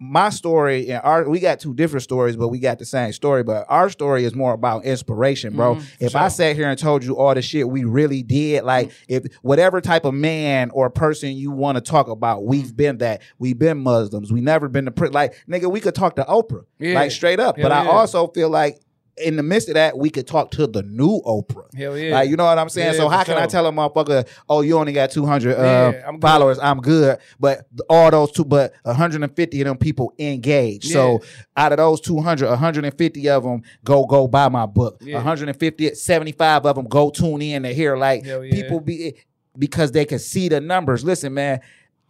my 0.00 0.28
story 0.28 0.90
and 0.90 1.00
our 1.04 1.28
we 1.28 1.38
got 1.40 1.60
two 1.60 1.72
different 1.72 2.02
stories, 2.02 2.36
but 2.36 2.48
we 2.48 2.58
got 2.58 2.78
the 2.78 2.84
same 2.84 3.12
story. 3.12 3.42
But 3.42 3.64
our 3.68 3.88
story 3.88 4.24
is 4.24 4.34
more 4.34 4.52
about 4.52 4.84
inspiration, 4.84 5.54
bro. 5.56 5.76
Mm-hmm. 5.76 6.04
if 6.04 6.16
I 6.16 6.28
sat 6.28 6.56
here 6.56 6.68
and 6.68 6.78
told 6.78 7.04
you 7.04 7.16
all 7.16 7.34
the 7.34 7.42
shit 7.42 7.68
we 7.68 7.84
really 7.84 8.22
did, 8.22 8.64
like 8.64 8.88
Mm-hmm. 8.88 9.04
if 9.08 9.24
whatever 9.42 9.80
type 9.80 10.04
of 10.04 10.12
man 10.14 10.70
or 10.70 10.90
person 10.90 11.32
you 11.36 11.50
want 11.52 11.76
to 11.76 11.80
talk 11.80 12.08
about, 12.08 12.38
Mm-hmm. 12.40 12.48
we've 12.50 12.76
been 12.76 12.98
that. 12.98 13.22
We've 13.38 13.58
been 13.58 13.78
Muslims. 13.78 14.32
We 14.32 14.40
never 14.40 14.68
been 14.68 14.86
to 14.86 14.90
pri- 14.90 15.08
like 15.08 15.34
nigga. 15.48 15.70
We 15.70 15.80
could 15.80 15.94
talk 15.94 16.16
to 16.16 16.24
Oprah, 16.24 16.64
Yeah. 16.78 16.94
like 16.94 17.10
straight 17.12 17.40
up. 17.40 17.56
Hell 17.56 17.68
but 17.68 17.72
I 17.72 17.86
also 17.86 18.26
feel 18.28 18.50
like. 18.50 18.78
In 19.16 19.36
the 19.36 19.42
midst 19.42 19.68
of 19.68 19.74
that, 19.74 19.96
we 19.96 20.10
could 20.10 20.26
talk 20.26 20.50
to 20.52 20.66
the 20.66 20.82
new 20.82 21.20
Oprah. 21.24 21.72
Hell 21.74 21.96
yeah. 21.96 22.14
Like, 22.14 22.28
you 22.28 22.36
know 22.36 22.44
what 22.44 22.58
I'm 22.58 22.68
saying? 22.68 22.94
Yeah, 22.94 22.98
so 22.98 23.08
how 23.08 23.22
can 23.22 23.38
I 23.38 23.46
tell 23.46 23.66
a 23.66 23.70
motherfucker, 23.70 24.26
oh, 24.48 24.62
you 24.62 24.76
only 24.76 24.92
got 24.92 25.12
200 25.12 25.56
uh, 25.56 25.62
Yeah, 25.62 26.08
I'm 26.08 26.20
followers, 26.20 26.58
I'm 26.58 26.80
good. 26.80 27.18
But 27.38 27.68
all 27.88 28.10
those 28.10 28.32
two, 28.32 28.44
but 28.44 28.72
150 28.82 29.60
of 29.60 29.66
them 29.66 29.76
people 29.76 30.12
engaged. 30.18 30.88
So 30.90 31.20
out 31.56 31.72
of 31.72 31.78
those 31.78 32.00
200, 32.00 32.48
150 32.48 33.28
of 33.28 33.44
them 33.44 33.62
go 33.84 34.04
go 34.04 34.26
buy 34.26 34.48
my 34.48 34.66
book. 34.66 34.98
Yeah. 35.00 35.16
150, 35.16 35.94
75 35.94 36.66
of 36.66 36.76
them 36.76 36.86
go 36.86 37.10
tune 37.10 37.42
in 37.42 37.62
to 37.62 37.72
hear. 37.72 37.96
Like 37.96 38.24
yeah. 38.24 38.40
people 38.50 38.80
be 38.80 39.14
because 39.58 39.92
they 39.92 40.04
can 40.04 40.18
see 40.18 40.48
the 40.48 40.60
numbers. 40.60 41.04
Listen, 41.04 41.34
man. 41.34 41.60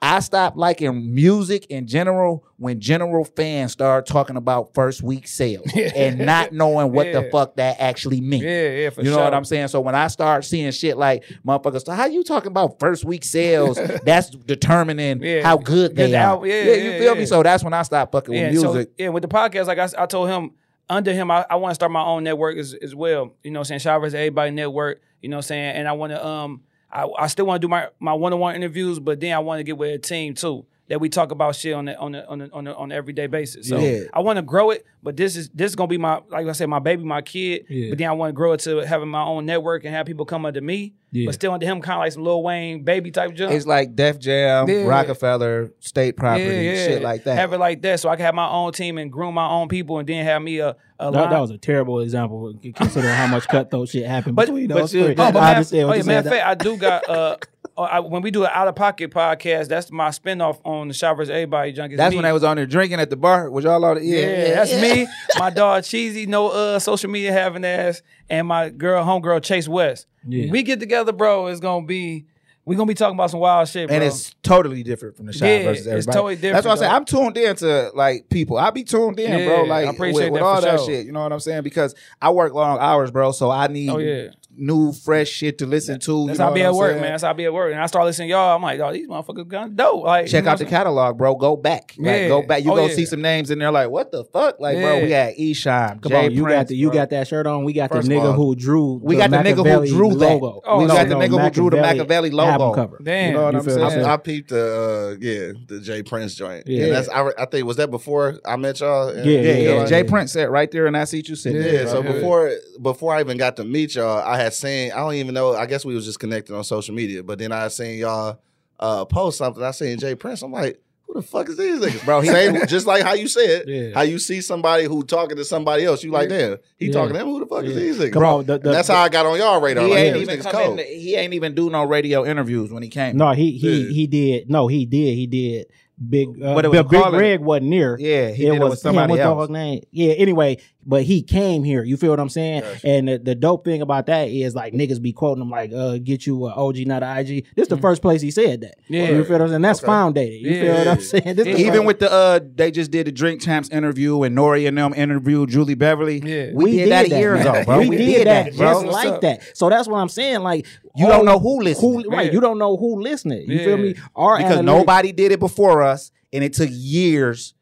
I 0.07 0.21
stopped 0.21 0.59
liking 0.59 1.15
music 1.15 1.65
in 1.71 1.87
general 1.87 2.45
when 2.59 2.79
general 2.79 3.25
fans 3.25 3.73
started 3.73 4.07
talking 4.13 4.37
about 4.37 4.75
first 4.75 5.03
week 5.03 5.27
sales 5.27 5.67
and 5.75 6.19
not 6.19 6.53
knowing 6.53 6.93
what 6.93 7.11
the 7.11 7.27
fuck 7.33 7.57
that 7.57 7.81
actually 7.81 8.21
meant. 8.21 8.43
Yeah, 8.43 8.69
yeah, 8.69 8.91
for 8.91 9.01
you 9.01 9.09
know 9.11 9.17
sure. 9.17 9.25
what 9.25 9.33
I'm 9.33 9.47
saying? 9.47 9.69
So 9.69 9.81
when 9.81 9.95
I 9.95 10.09
start 10.09 10.45
seeing 10.45 10.71
shit 10.73 10.99
like 10.99 11.25
motherfuckers, 11.47 11.87
so 11.87 11.93
how 11.93 12.05
you 12.05 12.23
talking 12.23 12.49
about 12.49 12.79
first 12.79 13.07
week 13.07 13.25
sales? 13.25 13.79
that's 14.05 14.29
determining 14.29 15.23
Yeah. 15.23 15.43
how 15.43 15.57
good 15.57 15.97
they 15.97 16.09
Good 16.11 16.17
are. 16.17 16.47
yeah, 16.47 16.63
you 16.75 16.99
feel 16.99 17.15
yeah. 17.15 17.21
me? 17.21 17.25
So 17.27 17.43
that's 17.43 17.65
when 17.65 17.73
I 17.73 17.81
stopped 17.83 18.13
fucking 18.13 18.35
Yeah, 18.35 18.51
with 18.51 18.61
so- 18.61 18.73
music. 18.75 18.93
yeah, 18.99 19.09
with 19.09 19.23
the 19.23 19.29
podcast, 19.29 19.67
like 19.69 19.79
I, 19.79 19.89
I 20.03 20.05
told 20.05 20.29
him, 20.29 20.51
under 20.91 21.15
him, 21.15 21.31
I, 21.31 21.47
I 21.49 21.57
want 21.57 21.71
to 21.71 21.75
start 21.77 21.91
my 21.93 22.05
own 22.05 22.25
network 22.25 22.59
as, 22.59 22.75
as 22.75 22.95
well. 22.95 23.33
You 23.43 23.53
know 23.53 23.61
what 23.61 23.63
I'm 23.63 23.69
saying? 23.69 23.79
Shout 23.81 24.05
out 24.05 24.11
to 24.11 24.19
everybody 24.19 24.51
network, 24.51 25.01
you 25.23 25.31
know 25.31 25.37
what 25.37 25.47
I'm 25.47 25.49
saying? 25.49 25.77
And 25.77 25.89
I 25.89 25.93
want 25.93 26.11
to, 26.13 26.27
um, 26.27 26.61
I, 26.95 27.07
I 27.19 27.27
still 27.27 27.47
want 27.47 27.61
to 27.61 27.67
do 27.67 27.71
my, 27.71 27.89
my 27.99 28.13
one-on-one 28.15 28.55
interviews, 28.55 29.01
but 29.01 29.21
then 29.21 29.33
I 29.35 29.41
want 29.41 29.59
to 29.59 29.65
get 29.65 29.77
with 29.77 29.93
a 29.95 29.99
team 29.99 30.35
too. 30.35 30.65
That 30.89 31.01
we 31.01 31.09
talk 31.09 31.31
about 31.31 31.57
shit 31.57 31.73
on 31.73 31.87
the 31.87 31.97
on 31.99 32.13
the 32.13 32.29
on 32.29 32.39
the, 32.41 32.53
on, 32.53 32.65
the, 32.65 32.77
on 32.77 32.93
an 32.93 32.97
everyday 32.97 33.27
basis. 33.27 33.69
So 33.71 33.79
Yeah. 33.79 34.01
I 34.13 34.21
want 34.21 34.37
to 34.37 34.43
grow 34.43 34.69
it, 34.71 34.85
but 35.03 35.17
this 35.17 35.35
is 35.35 35.49
this 35.49 35.71
is 35.71 35.77
gonna 35.77 35.89
be 35.89 35.97
my 35.97 36.21
like 36.29 36.47
I 36.47 36.53
said, 36.53 36.69
my 36.69 36.79
baby, 36.79 37.03
my 37.05 37.23
kid. 37.23 37.65
Yeah. 37.71 37.89
But 37.89 37.97
then 37.99 38.09
I 38.11 38.13
want 38.13 38.29
to 38.29 38.33
grow 38.35 38.53
it 38.53 38.61
to 38.61 38.77
having 38.87 39.09
my 39.09 39.23
own 39.25 39.47
network 39.47 39.85
and 39.87 39.95
have 39.95 40.05
people 40.05 40.27
come 40.27 40.45
up 40.45 40.53
to 40.53 40.61
me. 40.61 40.93
Yeah. 41.15 41.27
But 41.27 41.35
still 41.35 41.53
under 41.53 41.65
him, 41.65 41.81
kind 41.81 41.95
of 41.95 42.01
like 42.01 42.13
some 42.13 42.25
Lil 42.25 42.43
Wayne 42.43 42.83
baby 42.83 43.11
type 43.13 43.35
jump. 43.35 43.53
It's 43.53 43.67
like 43.67 43.95
Def 43.95 44.19
Jam, 44.19 44.69
Yeah. 44.69 44.85
Rockefeller, 44.87 45.71
State 45.79 46.17
Property, 46.17 46.45
shit 46.75 47.03
like 47.03 47.23
that. 47.25 47.37
Have 47.39 47.53
it 47.53 47.59
like 47.59 47.83
that, 47.83 48.01
so 48.01 48.09
I 48.09 48.17
can 48.17 48.25
have 48.25 48.35
my 48.35 48.49
own 48.49 48.73
team 48.73 48.99
and 48.99 49.13
groom 49.13 49.35
my 49.35 49.49
own 49.49 49.69
people, 49.69 49.99
and 50.01 50.09
then 50.09 50.25
have 50.25 50.43
me 50.43 50.59
a, 50.59 50.71
a 50.71 50.75
That, 50.99 51.13
line. 51.13 51.31
that 51.31 51.41
was 51.41 51.51
a 51.53 51.59
terrible 51.59 52.01
example 52.01 52.53
considering 52.75 53.15
how 53.15 53.29
much 53.29 53.47
cutthroat 53.47 53.89
shit 53.91 54.07
happened 54.07 54.35
But- 54.37 54.47
between 54.47 54.67
but 54.69 54.75
those 54.79 54.95
you- 54.95 55.05
three. 55.05 55.15
oh, 55.17 55.29
Oh, 55.29 55.33
but 55.33 55.39
I 55.39 55.41
matter, 55.41 55.55
understand 55.57 55.85
oh, 55.85 55.87
what 55.87 55.97
yeah, 55.99 56.03
you 56.03 56.07
matter 56.09 56.29
of 56.29 56.35
fact, 56.35 56.47
I 56.47 56.55
do 56.65 56.77
got 56.77 57.09
uh, 57.09 57.37
uh, 57.77 57.81
I, 57.83 58.01
when 58.01 58.23
we 58.23 58.31
do 58.31 58.45
an 58.45 58.51
out 58.53 58.67
of 58.69 58.75
pocket 58.77 59.11
podcast, 59.13 59.69
that's 59.69 59.91
my 59.93 60.09
spinoff 60.11 60.61
on 60.65 60.89
the 60.89 60.95
Shoppers 60.95 61.29
vs. 61.29 61.31
Everybody 61.31 61.73
Junkies. 61.73 61.97
That's 61.97 62.11
me. 62.13 62.17
when 62.17 62.25
I 62.25 62.33
was 62.33 62.45
on 62.45 62.57
there 62.57 62.67
drinking 62.67 63.01
at 63.01 63.11
the 63.11 63.17
bar. 63.17 63.51
Was 63.51 63.65
y'all 63.65 63.85
all 63.85 63.99
Yeah, 64.01 64.19
yeah, 64.19 64.55
that's 64.65 64.73
me. 64.81 65.09
My 65.39 65.51
dog 65.51 65.83
Cheesy, 65.85 66.27
no 66.27 66.49
uh 66.49 66.79
social 66.79 67.11
media 67.11 67.33
having 67.33 67.65
ass, 67.65 68.03
and 68.29 68.47
my 68.49 68.69
girl 68.71 69.05
homegirl 69.05 69.43
Chase 69.43 69.69
West. 69.69 70.07
Yeah. 70.27 70.51
We 70.51 70.63
get 70.63 70.81
together, 70.81 71.13
bro. 71.13 71.47
It's 71.49 71.61
gonna 71.61 71.87
be 71.87 72.27
we're 72.67 72.77
gonna 72.77 72.87
be 72.89 72.95
talking 72.95 73.15
about 73.15 73.31
some 73.31 73.41
wild 73.41 73.69
shit, 73.69 73.89
bro. 73.89 73.95
And 73.97 74.05
it's 74.05 74.35
totally 74.43 74.83
different 74.83 75.17
from 75.17 75.27
the 75.27 75.33
shop 75.35 75.43
Yeah, 75.43 75.65
versus 75.65 75.87
it's 75.87 76.09
everybody. 76.09 76.15
totally 76.17 76.35
That's 76.37 76.65
what 76.65 76.73
I'm 76.73 76.77
different, 76.77 76.79
saying. 76.79 76.93
I'm 76.93 77.05
tuned 77.35 77.37
in 77.37 77.57
to 77.57 77.91
like 77.95 78.29
people. 78.31 78.57
I 78.57 78.71
be 78.71 78.85
tuned 78.85 79.21
in, 79.21 79.39
Yeah, 79.39 79.45
bro. 79.47 79.65
I 79.67 79.85
Like 79.85 79.99
with, 79.99 80.31
with 80.33 80.43
all 80.43 80.61
that 80.63 80.79
sure. 80.81 80.87
shit. 80.89 81.05
You 81.07 81.13
know 81.13 81.23
what 81.23 81.33
I'm 81.33 81.41
saying? 81.41 81.63
Because 81.63 81.95
I 82.23 82.31
work 82.31 82.55
long 82.55 82.79
hours, 82.79 83.11
bro. 83.11 83.33
So 83.33 83.51
I 83.51 83.67
need 83.67 83.91
Oh, 83.91 83.99
yeah. 83.99 84.29
New, 84.57 84.93
fresh 84.93 85.29
shit 85.29 85.59
to 85.59 85.67
listen 85.67 85.99
to. 86.01 86.27
That's 86.27 86.39
you 86.39 86.43
know 86.43 86.45
how 86.47 86.51
I 86.51 86.55
be 86.55 86.63
at 86.63 86.69
I'm 86.71 86.77
work, 86.77 86.91
saying? 86.91 87.01
man. 87.03 87.11
That's 87.13 87.23
how 87.23 87.31
I 87.31 87.33
be 87.33 87.45
at 87.45 87.53
work. 87.53 87.73
And 87.73 87.81
I 87.83 87.87
start 87.87 88.05
listening 88.07 88.29
to 88.29 88.33
y'all. 88.33 88.57
I'm 88.57 88.63
like, 88.63 88.81
oh, 88.81 88.93
these 88.93 89.09
motherfuckers 89.09 89.49
gun 89.49 89.75
dope. 89.75 90.05
Like, 90.05 90.27
Check 90.27 90.47
out 90.47 90.59
the 90.59 90.65
what 90.65 90.71
catalog, 90.71 91.19
bro. 91.19 91.35
Go 91.35 91.57
back. 91.57 91.95
Like, 91.99 92.07
Yeah. 92.07 92.29
go 92.29 92.43
back. 92.43 92.65
You 92.65 92.73
Oh, 92.73 92.77
go 92.77 92.87
yeah. 92.87 92.95
see 92.95 93.07
some 93.07 93.21
names 93.23 93.51
in 93.51 93.59
there. 93.59 93.71
Like, 93.71 93.91
what 93.91 94.13
the 94.13 94.25
fuck? 94.25 94.61
Like, 94.61 94.77
bro, 94.79 94.97
Yeah. 94.97 95.03
we 95.03 95.09
got 95.09 95.33
Esham, 95.35 96.03
Come 96.03 96.11
Jay 96.11 96.25
on, 96.27 96.33
you 96.33 96.41
got 96.43 96.47
Prince, 96.49 96.69
the 96.69 96.77
you 96.77 96.89
bro. 96.89 96.95
got 96.95 97.11
that 97.11 97.27
shirt 97.29 97.47
on. 97.47 97.65
We 97.65 97.73
got 97.73 97.91
First 97.91 98.09
the 98.09 98.15
nigga 98.15 98.25
all, 98.27 98.33
who 98.33 98.55
drew. 98.55 99.01
We 99.03 99.17
got 99.17 99.31
the 99.31 99.37
nigga 99.39 99.57
who 99.81 99.87
drew 99.87 100.15
that. 100.15 100.29
logo. 100.31 100.61
Oh, 100.65 100.79
we 100.79 100.85
no, 100.87 100.95
got 100.95 101.09
the 101.09 101.15
no, 101.15 101.21
nigga 101.21 101.43
who 101.45 101.51
drew 101.51 101.71
the 101.71 101.77
Machiavelli 101.79 102.31
logo. 102.31 102.73
cover. 102.75 103.01
Damn. 103.03 103.29
You 103.31 103.35
know 103.37 103.45
what 103.45 103.53
You 103.55 103.59
I'm 103.61 103.65
feel 103.65 103.75
what 103.77 103.83
I'm 103.85 103.91
saying? 103.91 104.03
saying? 104.03 104.13
I 104.13 104.17
peeped 104.17 104.49
the 104.51 104.65
uh, 104.65 105.17
yeah 105.21 105.53
the 105.67 105.81
Jay 105.81 106.03
Prince 106.03 106.35
joint. 106.35 106.67
Yeah. 106.67 106.87
Yeah, 106.87 106.93
that's 106.93 107.09
I, 107.09 107.29
I 107.39 107.45
think 107.47 107.67
was 107.67 107.77
that 107.77 107.91
before 107.91 108.39
I 108.47 108.57
met 108.57 108.81
y'all. 108.81 109.15
Yeah, 109.15 109.23
Yeah, 109.25 109.41
yeah. 109.41 109.57
yeah. 109.81 109.85
Jay 109.87 110.05
Prince 110.05 110.33
sat 110.33 110.51
right 110.51 110.71
there 110.71 110.87
and 110.87 110.97
I 110.97 111.05
see 111.05 111.23
you 111.27 111.35
sit. 111.37 111.55
Yeah, 111.55 111.63
there, 111.63 111.87
so 111.89 112.03
before 112.03 112.53
before 112.83 113.15
I 113.15 113.21
even 113.21 113.37
got 113.39 113.57
to 113.57 113.65
meet 113.65 113.95
y'all, 113.95 114.19
I 114.19 114.37
had 114.37 114.44
seen 114.53 114.93
I 114.93 114.97
don't 114.97 115.15
even 115.15 115.33
know. 115.35 115.55
I 115.55 115.65
guess 115.67 115.85
we 115.85 115.95
was 115.95 116.05
just 116.05 116.21
connected 116.21 116.55
on 116.55 116.63
social 116.65 116.95
media, 116.95 117.23
but 117.23 117.39
then 117.39 117.51
I 117.53 117.63
had 117.63 117.73
seen 117.73 117.99
y'all 117.99 118.39
uh, 118.79 119.05
post 119.07 119.39
something. 119.39 119.63
I 119.63 119.71
seen 119.71 119.99
Jay 119.99 120.15
Prince. 120.15 120.43
I'm 120.43 120.53
like, 120.53 120.81
who 121.07 121.15
the 121.15 121.23
fuck 121.23 121.49
is 121.49 121.57
these 121.57 121.81
niggas, 121.81 122.05
Bro, 122.05 122.23
he- 122.23 122.29
Same, 122.29 122.59
just 122.67 122.87
like 122.87 123.03
how 123.05 123.13
you 123.15 123.29
said, 123.29 123.65
Yeah. 123.69 123.91
how 123.95 124.03
you 124.03 124.19
see 124.19 124.41
somebody 124.41 124.85
who 124.85 125.03
talking 125.05 125.37
to 125.37 125.45
somebody 125.45 125.85
else, 125.85 126.03
you 126.03 126.11
like, 126.11 126.29
damn, 126.29 126.57
he 126.79 126.87
Yeah. 126.87 126.93
talking 126.93 127.13
to 127.13 127.19
them. 127.21 127.29
Who 127.29 127.41
the 127.41 127.47
fuck 127.47 127.65
is 127.65 127.75
Yeah. 127.75 127.81
these 127.81 127.99
niggas? 127.99 128.13
Come 128.13 128.25
on, 128.25 128.45
the- 128.47 128.55
And 128.55 128.63
the- 128.65 128.71
that's 128.73 128.89
how 128.89 129.01
I 129.03 129.09
got 129.09 129.27
on 129.27 129.39
y'all 129.39 129.61
radar. 129.61 129.85
he 129.85 129.91
Like, 129.91 129.99
ain't 130.01 130.17
even 130.17 130.41
come 130.41 130.53
cold. 130.53 130.81
in. 130.81 130.87
He 130.87 131.15
ain't 131.15 131.35
even 131.35 131.55
do 131.55 131.71
no 131.71 131.85
radio 131.85 132.25
interviews 132.27 132.73
when 132.73 132.83
he 132.83 132.89
came. 132.89 133.17
No, 133.17 133.33
he 133.33 133.53
he 133.53 133.83
Yeah. 133.85 133.91
he 133.91 134.07
did. 134.07 134.51
No, 134.51 134.67
he 134.67 134.87
did. 134.87 135.15
He 135.15 135.27
did. 135.27 135.67
Big, 136.09 136.43
uh, 136.43 136.55
But 136.57 136.65
it 136.65 136.69
was 136.69 136.79
Big, 136.83 136.91
Big 136.91 137.05
Greg 137.11 137.41
wasn't 137.41 137.69
near. 137.69 137.97
Yeah, 138.01 138.31
he 138.33 138.47
it 138.47 138.51
did 138.51 138.55
it 138.57 138.61
was 138.61 138.71
with 138.71 138.79
somebody 138.81 139.13
him, 139.13 139.21
else. 139.21 139.49
name? 139.51 139.85
Yeah. 139.93 140.15
Anyway, 140.15 140.59
but 140.87 141.03
he 141.05 141.23
came 141.23 141.65
here. 141.65 141.83
You 141.85 141.97
feel 141.97 142.11
what 142.11 142.21
I'm 142.21 142.29
saying? 142.29 142.63
And 142.85 143.09
the, 143.09 143.19
the 143.19 143.35
dope 143.35 143.65
thing 143.65 143.83
about 143.83 144.07
that 144.07 144.29
is 144.29 144.55
like 144.55 144.73
niggas 144.75 145.01
be 145.01 145.13
quoting 145.13 145.43
him 145.43 145.51
like, 145.51 145.73
"Uh, 145.73 145.99
get 145.99 146.27
you 146.27 146.47
a 146.47 146.51
OG, 146.51 146.87
not 146.87 147.03
a 147.03 147.21
IG." 147.21 147.47
This 147.57 147.69
the 147.69 147.77
first 147.77 148.03
place 148.03 148.21
he 148.21 148.31
said 148.31 148.61
that. 148.63 148.75
Yeah. 148.89 149.11
you 149.11 149.25
feel 149.25 149.33
what 149.35 149.43
I'm 149.43 149.49
saying? 149.49 149.63
That's 149.63 149.79
Okay. 149.81 149.87
founded. 149.87 150.33
You 150.33 150.51
Yeah. 150.51 150.61
feel 150.63 150.75
what 150.75 150.89
I'm 150.89 151.01
saying? 151.01 151.37
This 151.37 151.47
Yeah. 151.47 151.57
Even 151.57 151.73
first- 151.73 151.87
with 151.87 151.99
the 152.01 152.13
uh, 152.13 152.41
they 152.55 152.71
just 152.71 152.91
did 152.91 153.07
the 153.07 153.13
Drink 153.13 153.41
Champs 153.41 153.69
interview 153.71 154.23
and 154.23 154.35
N.O.R.E. 154.39 154.67
and 154.67 154.77
them 154.79 154.95
interviewed 154.95 155.49
Julia 155.51 155.77
Beverly. 155.77 156.19
Yeah. 156.25 156.51
we, 156.55 156.73
did, 156.73 156.91
that 156.93 157.07
a 157.07 157.09
year 157.09 157.35
man. 157.35 157.47
ago, 157.47 157.65
bro. 157.65 157.79
We, 157.81 157.97
did, 157.97 158.27
that, 158.27 158.57
bro. 158.57 158.73
just 158.73 158.85
What's 158.87 158.95
like 158.97 159.09
up? 159.09 159.21
that. 159.23 159.57
So 159.57 159.69
that's 159.71 159.89
what 159.89 159.99
I'm 159.99 160.09
saying. 160.09 160.41
Like 160.41 160.67
You 160.97 161.07
all- 161.07 161.13
don't 161.13 161.25
know 161.25 161.39
who 161.39 161.61
listening. 161.63 162.03
who 162.05 162.11
right? 162.11 162.27
Yeah. 162.27 162.33
You 162.33 162.41
don't 162.41 162.59
know 162.59 162.77
who 162.77 163.01
listening. 163.01 163.51
You 163.51 163.59
feel 163.61 163.77
me? 163.77 163.95
Our 164.15 164.39
because 164.39 164.59
analytics- 164.59 164.65
nobody 164.65 165.13
did 165.13 165.33
it 165.33 165.41
before 165.41 165.83
us, 165.83 166.11
and 166.33 166.43
it 166.45 166.53
took 166.53 166.69
years, 166.73 167.55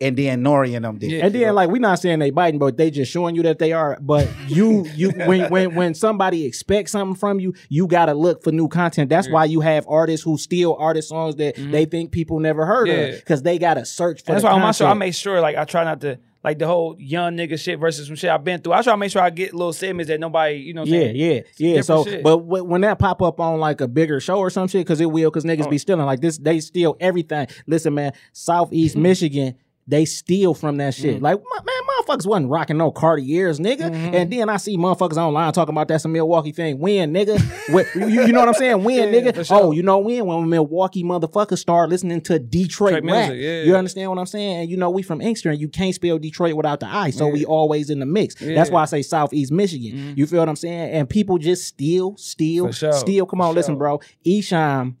and 0.00 0.16
then 0.16 0.40
N.O.R.E. 0.40 0.74
and 0.74 0.84
them 0.84 0.98
did. 0.98 1.10
Yeah. 1.10 1.26
And 1.26 1.34
then 1.34 1.54
like 1.54 1.68
we're 1.68 1.78
not 1.80 1.98
saying 1.98 2.18
they 2.20 2.30
biting, 2.30 2.58
but 2.58 2.76
they 2.76 2.90
just 2.90 3.12
showing 3.12 3.34
you 3.34 3.42
that 3.42 3.58
they 3.58 3.72
are. 3.72 3.98
But 4.00 4.28
you 4.48 4.86
you 4.94 5.10
when 5.26 5.50
when 5.50 5.74
when 5.74 5.94
somebody 5.94 6.46
expects 6.46 6.92
something 6.92 7.14
from 7.16 7.38
you, 7.40 7.54
you 7.68 7.86
gotta 7.86 8.14
look 8.14 8.42
for 8.42 8.52
new 8.52 8.68
content. 8.68 9.10
That's 9.10 9.28
why 9.28 9.44
you 9.44 9.60
have 9.60 9.84
artists 9.88 10.24
who 10.24 10.38
steal 10.38 10.76
artist 10.78 11.08
songs 11.10 11.36
that 11.36 11.56
they 11.56 11.84
think 11.84 12.12
people 12.12 12.40
never 12.40 12.64
heard 12.66 12.88
Yeah. 12.88 12.94
of 12.94 13.14
because 13.16 13.42
they 13.42 13.58
gotta 13.58 13.84
search 13.84 14.22
for. 14.24 14.32
And 14.32 14.36
that's 14.36 14.42
the 14.42 14.48
why 14.48 14.54
on 14.54 14.60
my 14.62 14.72
show 14.72 14.86
I 14.86 14.88
content. 14.88 14.98
make 15.00 15.14
sure 15.14 15.40
like 15.40 15.56
I 15.56 15.64
try 15.64 15.84
not 15.84 16.00
to 16.02 16.18
like 16.42 16.58
the 16.58 16.66
whole 16.66 16.96
young 16.98 17.36
nigga 17.36 17.60
shit 17.60 17.78
versus 17.78 18.06
some 18.06 18.16
shit 18.16 18.30
I've 18.30 18.42
been 18.42 18.62
through. 18.62 18.72
I 18.72 18.80
try 18.80 18.94
to 18.94 18.96
make 18.96 19.10
sure 19.12 19.20
I 19.20 19.28
get 19.28 19.52
little 19.52 19.74
segments 19.74 20.08
that 20.08 20.18
nobody, 20.20 20.54
you 20.56 20.72
know, 20.72 20.80
what 20.80 20.88
I'm 20.88 20.94
Yeah, 20.94 21.00
saying? 21.00 21.16
yeah, 21.16 21.40
yeah. 21.74 21.80
So, 21.82 22.04
shit. 22.04 22.22
but 22.22 22.38
w- 22.38 22.64
when 22.64 22.80
that 22.80 22.98
pop 22.98 23.20
up 23.20 23.40
on 23.40 23.60
like 23.60 23.82
a 23.82 23.86
bigger 23.88 24.20
show 24.20 24.38
or 24.38 24.48
some 24.48 24.66
shit, 24.66 24.80
because 24.86 25.02
it 25.02 25.10
will, 25.12 25.28
because 25.30 25.44
niggas 25.44 25.66
Oh. 25.66 25.70
be 25.70 25.76
stealing 25.76 26.06
like 26.06 26.20
this. 26.22 26.38
They 26.38 26.60
steal 26.60 26.96
everything. 26.98 27.46
Listen, 27.66 27.92
man, 27.92 28.12
Southeast 28.32 28.94
Mm-hmm. 28.94 29.02
Michigan. 29.10 29.54
They 29.88 30.04
steal 30.04 30.54
from 30.54 30.76
that 30.76 30.94
shit. 30.94 31.20
Like, 31.20 31.36
man, 31.40 31.64
motherfuckers 32.06 32.24
wasn't 32.24 32.48
rocking 32.48 32.76
no 32.76 32.92
Cartiers, 32.92 33.58
nigga. 33.58 33.90
Mm-hmm. 33.90 34.14
And 34.14 34.32
then 34.32 34.48
I 34.48 34.56
see 34.56 34.76
motherfuckers 34.78 35.16
online 35.16 35.52
talking 35.52 35.74
about 35.74 35.88
that's 35.88 36.04
a 36.04 36.08
Milwaukee 36.08 36.52
thing. 36.52 36.78
When, 36.78 37.12
nigga? 37.12 37.40
When- 37.74 38.08
you, 38.08 38.26
you 38.26 38.32
know 38.32 38.38
what 38.38 38.48
I'm 38.48 38.54
saying? 38.54 38.84
When, 38.84 39.12
Yeah, 39.12 39.20
nigga? 39.32 39.44
sure. 39.44 39.56
Oh, 39.58 39.72
you 39.72 39.82
know 39.82 39.98
when? 39.98 40.24
When 40.26 40.48
Milwaukee 40.48 41.02
motherfuckers 41.02 41.58
start 41.58 41.88
listening 41.88 42.20
to 42.22 42.38
Detroit 42.38 42.92
Detroit 42.92 43.04
rap. 43.04 43.30
music, 43.30 43.42
yeah. 43.42 43.62
You 43.64 43.74
understand 43.74 44.10
what 44.10 44.18
I'm 44.20 44.26
saying? 44.26 44.60
And 44.60 44.70
you 44.70 44.76
know, 44.76 44.90
we 44.90 45.02
from 45.02 45.20
Inkster, 45.20 45.50
and 45.50 45.60
you 45.60 45.68
can't 45.68 45.94
spell 45.94 46.18
Detroit 46.18 46.54
without 46.54 46.78
the 46.78 46.86
I. 46.86 47.10
So 47.10 47.26
we 47.26 47.44
always 47.44 47.90
in 47.90 47.98
the 47.98 48.06
mix. 48.06 48.34
That's 48.36 48.46
Yeah. 48.48 48.62
Mm-hmm. 48.62 48.72
why 48.72 48.82
I 48.82 48.84
say 48.84 49.02
Southeast 49.02 49.50
Michigan. 49.50 50.14
You 50.16 50.26
feel 50.28 50.38
what 50.38 50.48
I'm 50.48 50.54
saying? 50.56 50.90
And 50.92 51.10
people 51.10 51.38
just 51.38 51.66
steal, 51.66 52.16
steal, 52.16 52.70
sure. 52.70 52.92
steal. 52.92 53.26
Come 53.26 53.40
on, 53.40 53.50
For 53.52 53.56
listen, 53.56 53.72
sure. 53.72 53.78
bro. 53.78 54.00
Esham 54.24 54.94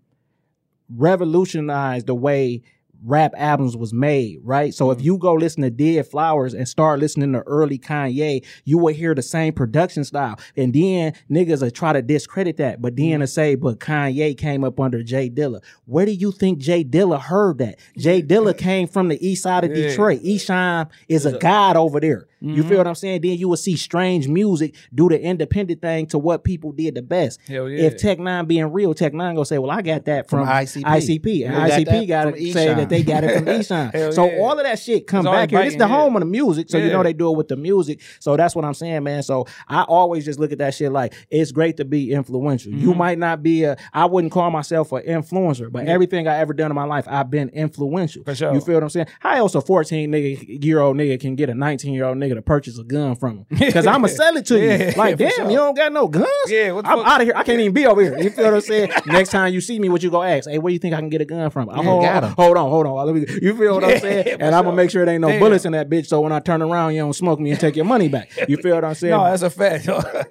revolutionized 0.96 2.06
the 2.06 2.14
way 2.14 2.62
rap 3.04 3.32
albums 3.36 3.76
was 3.76 3.92
made, 3.92 4.38
right? 4.42 4.74
So 4.74 4.86
Mm-hmm. 4.88 4.98
if 5.00 5.04
you 5.04 5.18
go 5.18 5.34
listen 5.34 5.62
to 5.62 5.70
Dead 5.70 6.06
Flowers 6.06 6.54
and 6.54 6.68
start 6.68 7.00
listening 7.00 7.32
to 7.32 7.40
early 7.40 7.78
Kanye, 7.78 8.44
you 8.64 8.78
will 8.78 8.92
hear 8.94 9.14
the 9.14 9.22
same 9.22 9.52
production 9.52 10.04
style. 10.04 10.38
And 10.56 10.72
then 10.74 11.14
niggas 11.30 11.62
will 11.62 11.70
try 11.70 11.92
to 11.92 12.02
discredit 12.02 12.56
that, 12.58 12.80
but 12.82 12.94
Mm-hmm. 12.96 13.10
then 13.10 13.20
to 13.20 13.26
say, 13.26 13.54
but 13.54 13.78
Kanye 13.80 14.36
came 14.36 14.64
up 14.64 14.78
under 14.80 15.02
J 15.02 15.30
Dilla. 15.30 15.62
Where 15.86 16.04
do 16.06 16.12
you 16.12 16.32
think 16.32 16.58
J 16.58 16.84
Dilla 16.84 17.20
heard 17.20 17.58
that? 17.58 17.78
J 17.96 18.22
Dilla 18.22 18.56
came 18.56 18.86
from 18.88 19.08
the 19.08 19.26
east 19.26 19.42
side 19.42 19.64
of 19.64 19.70
Yeah. 19.70 19.88
Detroit. 19.88 20.22
Esham 20.22 20.88
is 21.08 21.24
a 21.26 21.38
god 21.38 21.76
over 21.76 22.00
there. 22.00 22.26
You 22.40 22.54
Mm-hmm. 22.60 22.68
feel 22.68 22.78
what 22.78 22.86
I'm 22.86 22.94
saying? 22.94 23.20
Then 23.20 23.32
you 23.38 23.48
will 23.48 23.56
see 23.56 23.76
strange 23.76 24.26
music 24.28 24.74
do 24.94 25.08
the 25.08 25.20
independent 25.20 25.80
thing 25.82 26.06
to 26.06 26.18
what 26.18 26.42
people 26.44 26.72
did 26.72 26.94
the 26.94 27.02
best. 27.02 27.38
Hell 27.46 27.68
yeah. 27.68 27.84
If 27.86 27.98
Tech 27.98 28.18
N9ne 28.18 28.46
being 28.48 28.72
real, 28.72 28.94
Tech 28.94 29.12
N9ne 29.12 29.34
gonna 29.34 29.44
say, 29.44 29.58
"Well, 29.58 29.70
I 29.70 29.82
got 29.82 30.04
that 30.06 30.28
from, 30.30 30.46
From 30.46 30.48
ICP. 30.48 30.82
ICP, 30.84 31.46
and 31.46 31.54
We 31.54 31.68
got 31.68 31.80
ICP 31.80 32.08
got 32.08 32.22
from 32.24 32.32
to 32.34 32.52
say 32.52 32.74
that 32.74 32.88
they 32.88 33.02
got 33.02 33.24
it 33.24 33.36
from 33.36 33.44
Esham. 33.46 33.92
Hell 33.94 34.12
so 34.12 34.30
yeah. 34.30 34.38
all 34.40 34.52
of 34.58 34.64
that 34.64 34.78
shit 34.78 35.06
come 35.06 35.26
It's 35.26 35.32
back 35.32 35.50
here. 35.50 35.58
This 35.60 35.66
biting, 35.74 35.78
the 35.78 35.84
yeah. 35.86 35.88
home 36.00 36.16
of 36.16 36.20
the 36.20 36.26
music, 36.26 36.70
so 36.70 36.78
you 36.78 36.90
know 36.90 37.02
they 37.02 37.12
do 37.12 37.30
it 37.30 37.36
with 37.36 37.48
the 37.48 37.56
music. 37.56 38.00
So 38.20 38.36
that's 38.36 38.54
what 38.56 38.64
I'm 38.64 38.74
saying, 38.74 39.02
man. 39.02 39.22
So 39.22 39.46
I 39.68 39.82
always 39.82 40.24
just 40.24 40.38
look 40.40 40.52
at 40.52 40.58
that 40.58 40.74
shit 40.74 40.92
like 40.92 41.14
it's 41.30 41.52
great 41.52 41.76
to 41.78 41.84
be 41.84 42.12
influential. 42.12 42.72
You 42.72 42.90
Mm-hmm. 42.90 42.98
might 42.98 43.18
not 43.18 43.42
be 43.42 43.64
a, 43.64 43.76
I 43.92 44.06
wouldn't 44.06 44.32
call 44.32 44.50
myself 44.50 44.92
an 44.92 45.02
influencer, 45.02 45.70
but 45.70 45.86
everything 45.86 46.26
I 46.26 46.38
ever 46.38 46.52
done 46.54 46.70
in 46.70 46.74
my 46.74 46.84
life, 46.84 47.04
I've 47.08 47.30
been 47.30 47.48
influential. 47.50 48.24
For 48.24 48.34
sure. 48.34 48.52
You 48.54 48.60
feel 48.60 48.74
what 48.74 48.82
I'm 48.84 48.88
saying? 48.88 49.06
How 49.20 49.36
else 49.36 49.54
a 49.54 49.60
14 49.60 50.10
nigga 50.10 50.64
year 50.64 50.80
old 50.80 50.96
nigga 50.96 51.20
can 51.20 51.36
get 51.36 51.48
a 51.50 51.54
19 51.54 51.92
year 51.94 52.04
old 52.04 52.16
nigga 52.18 52.29
nigga 52.30 52.34
to 52.36 52.42
purchase 52.42 52.78
a 52.78 52.84
gun 52.84 53.16
from 53.16 53.38
him 53.38 53.46
because 53.58 53.86
I'ma 53.86 54.08
sell 54.08 54.36
it 54.36 54.46
to 54.46 54.58
you. 54.58 54.70
Yeah, 54.70 54.92
like, 54.96 55.16
damn, 55.16 55.30
sure. 55.30 55.50
you 55.50 55.56
don't 55.56 55.76
got 55.76 55.92
no 55.92 56.08
guns. 56.08 56.26
Yeah, 56.48 56.80
I'm 56.84 57.00
out 57.00 57.20
of 57.20 57.26
here. 57.26 57.34
I 57.36 57.42
can't 57.42 57.60
even 57.60 57.72
be 57.72 57.86
over 57.86 58.00
here. 58.02 58.18
You 58.18 58.30
feel 58.30 58.44
what 58.46 58.54
I'm 58.54 58.60
saying? 58.60 58.90
Next 59.06 59.30
time 59.30 59.52
you 59.52 59.60
see 59.60 59.78
me, 59.78 59.88
what 59.88 60.02
you 60.02 60.10
gonna 60.10 60.30
ask? 60.30 60.48
Hey, 60.48 60.58
where 60.58 60.72
you 60.72 60.78
think 60.78 60.94
I 60.94 60.98
can 60.98 61.08
get 61.08 61.20
a 61.20 61.24
gun 61.24 61.50
from? 61.50 61.68
I'm 61.70 61.84
hold, 61.84 62.02
got 62.02 62.24
'em. 62.24 62.32
hold 62.32 62.56
on, 62.56 62.70
hold 62.70 62.86
on. 62.86 63.26
You 63.42 63.56
feel 63.56 63.74
what 63.74 63.84
I'm 63.84 63.98
saying? 63.98 64.40
And 64.40 64.54
I'm 64.54 64.64
gonna 64.64 64.68
sure. 64.70 64.72
make 64.76 64.90
sure 64.90 65.04
there 65.04 65.14
ain't 65.14 65.22
no 65.22 65.28
Damn. 65.28 65.40
bullets 65.40 65.64
in 65.64 65.72
that 65.72 65.88
bitch. 65.88 66.06
So 66.06 66.20
when 66.20 66.32
I 66.32 66.40
turn 66.40 66.62
around, 66.62 66.94
you 66.94 67.00
don't 67.00 67.12
smoke 67.12 67.40
me 67.40 67.50
and 67.50 67.60
take 67.60 67.76
your 67.76 67.84
money 67.84 68.08
back. 68.08 68.30
You 68.48 68.56
feel 68.58 68.74
what 68.74 68.84
I'm 68.84 68.94
saying? 68.94 69.12
No, 69.12 69.24
that's 69.24 69.42
a 69.42 69.50
fact. 69.50 69.84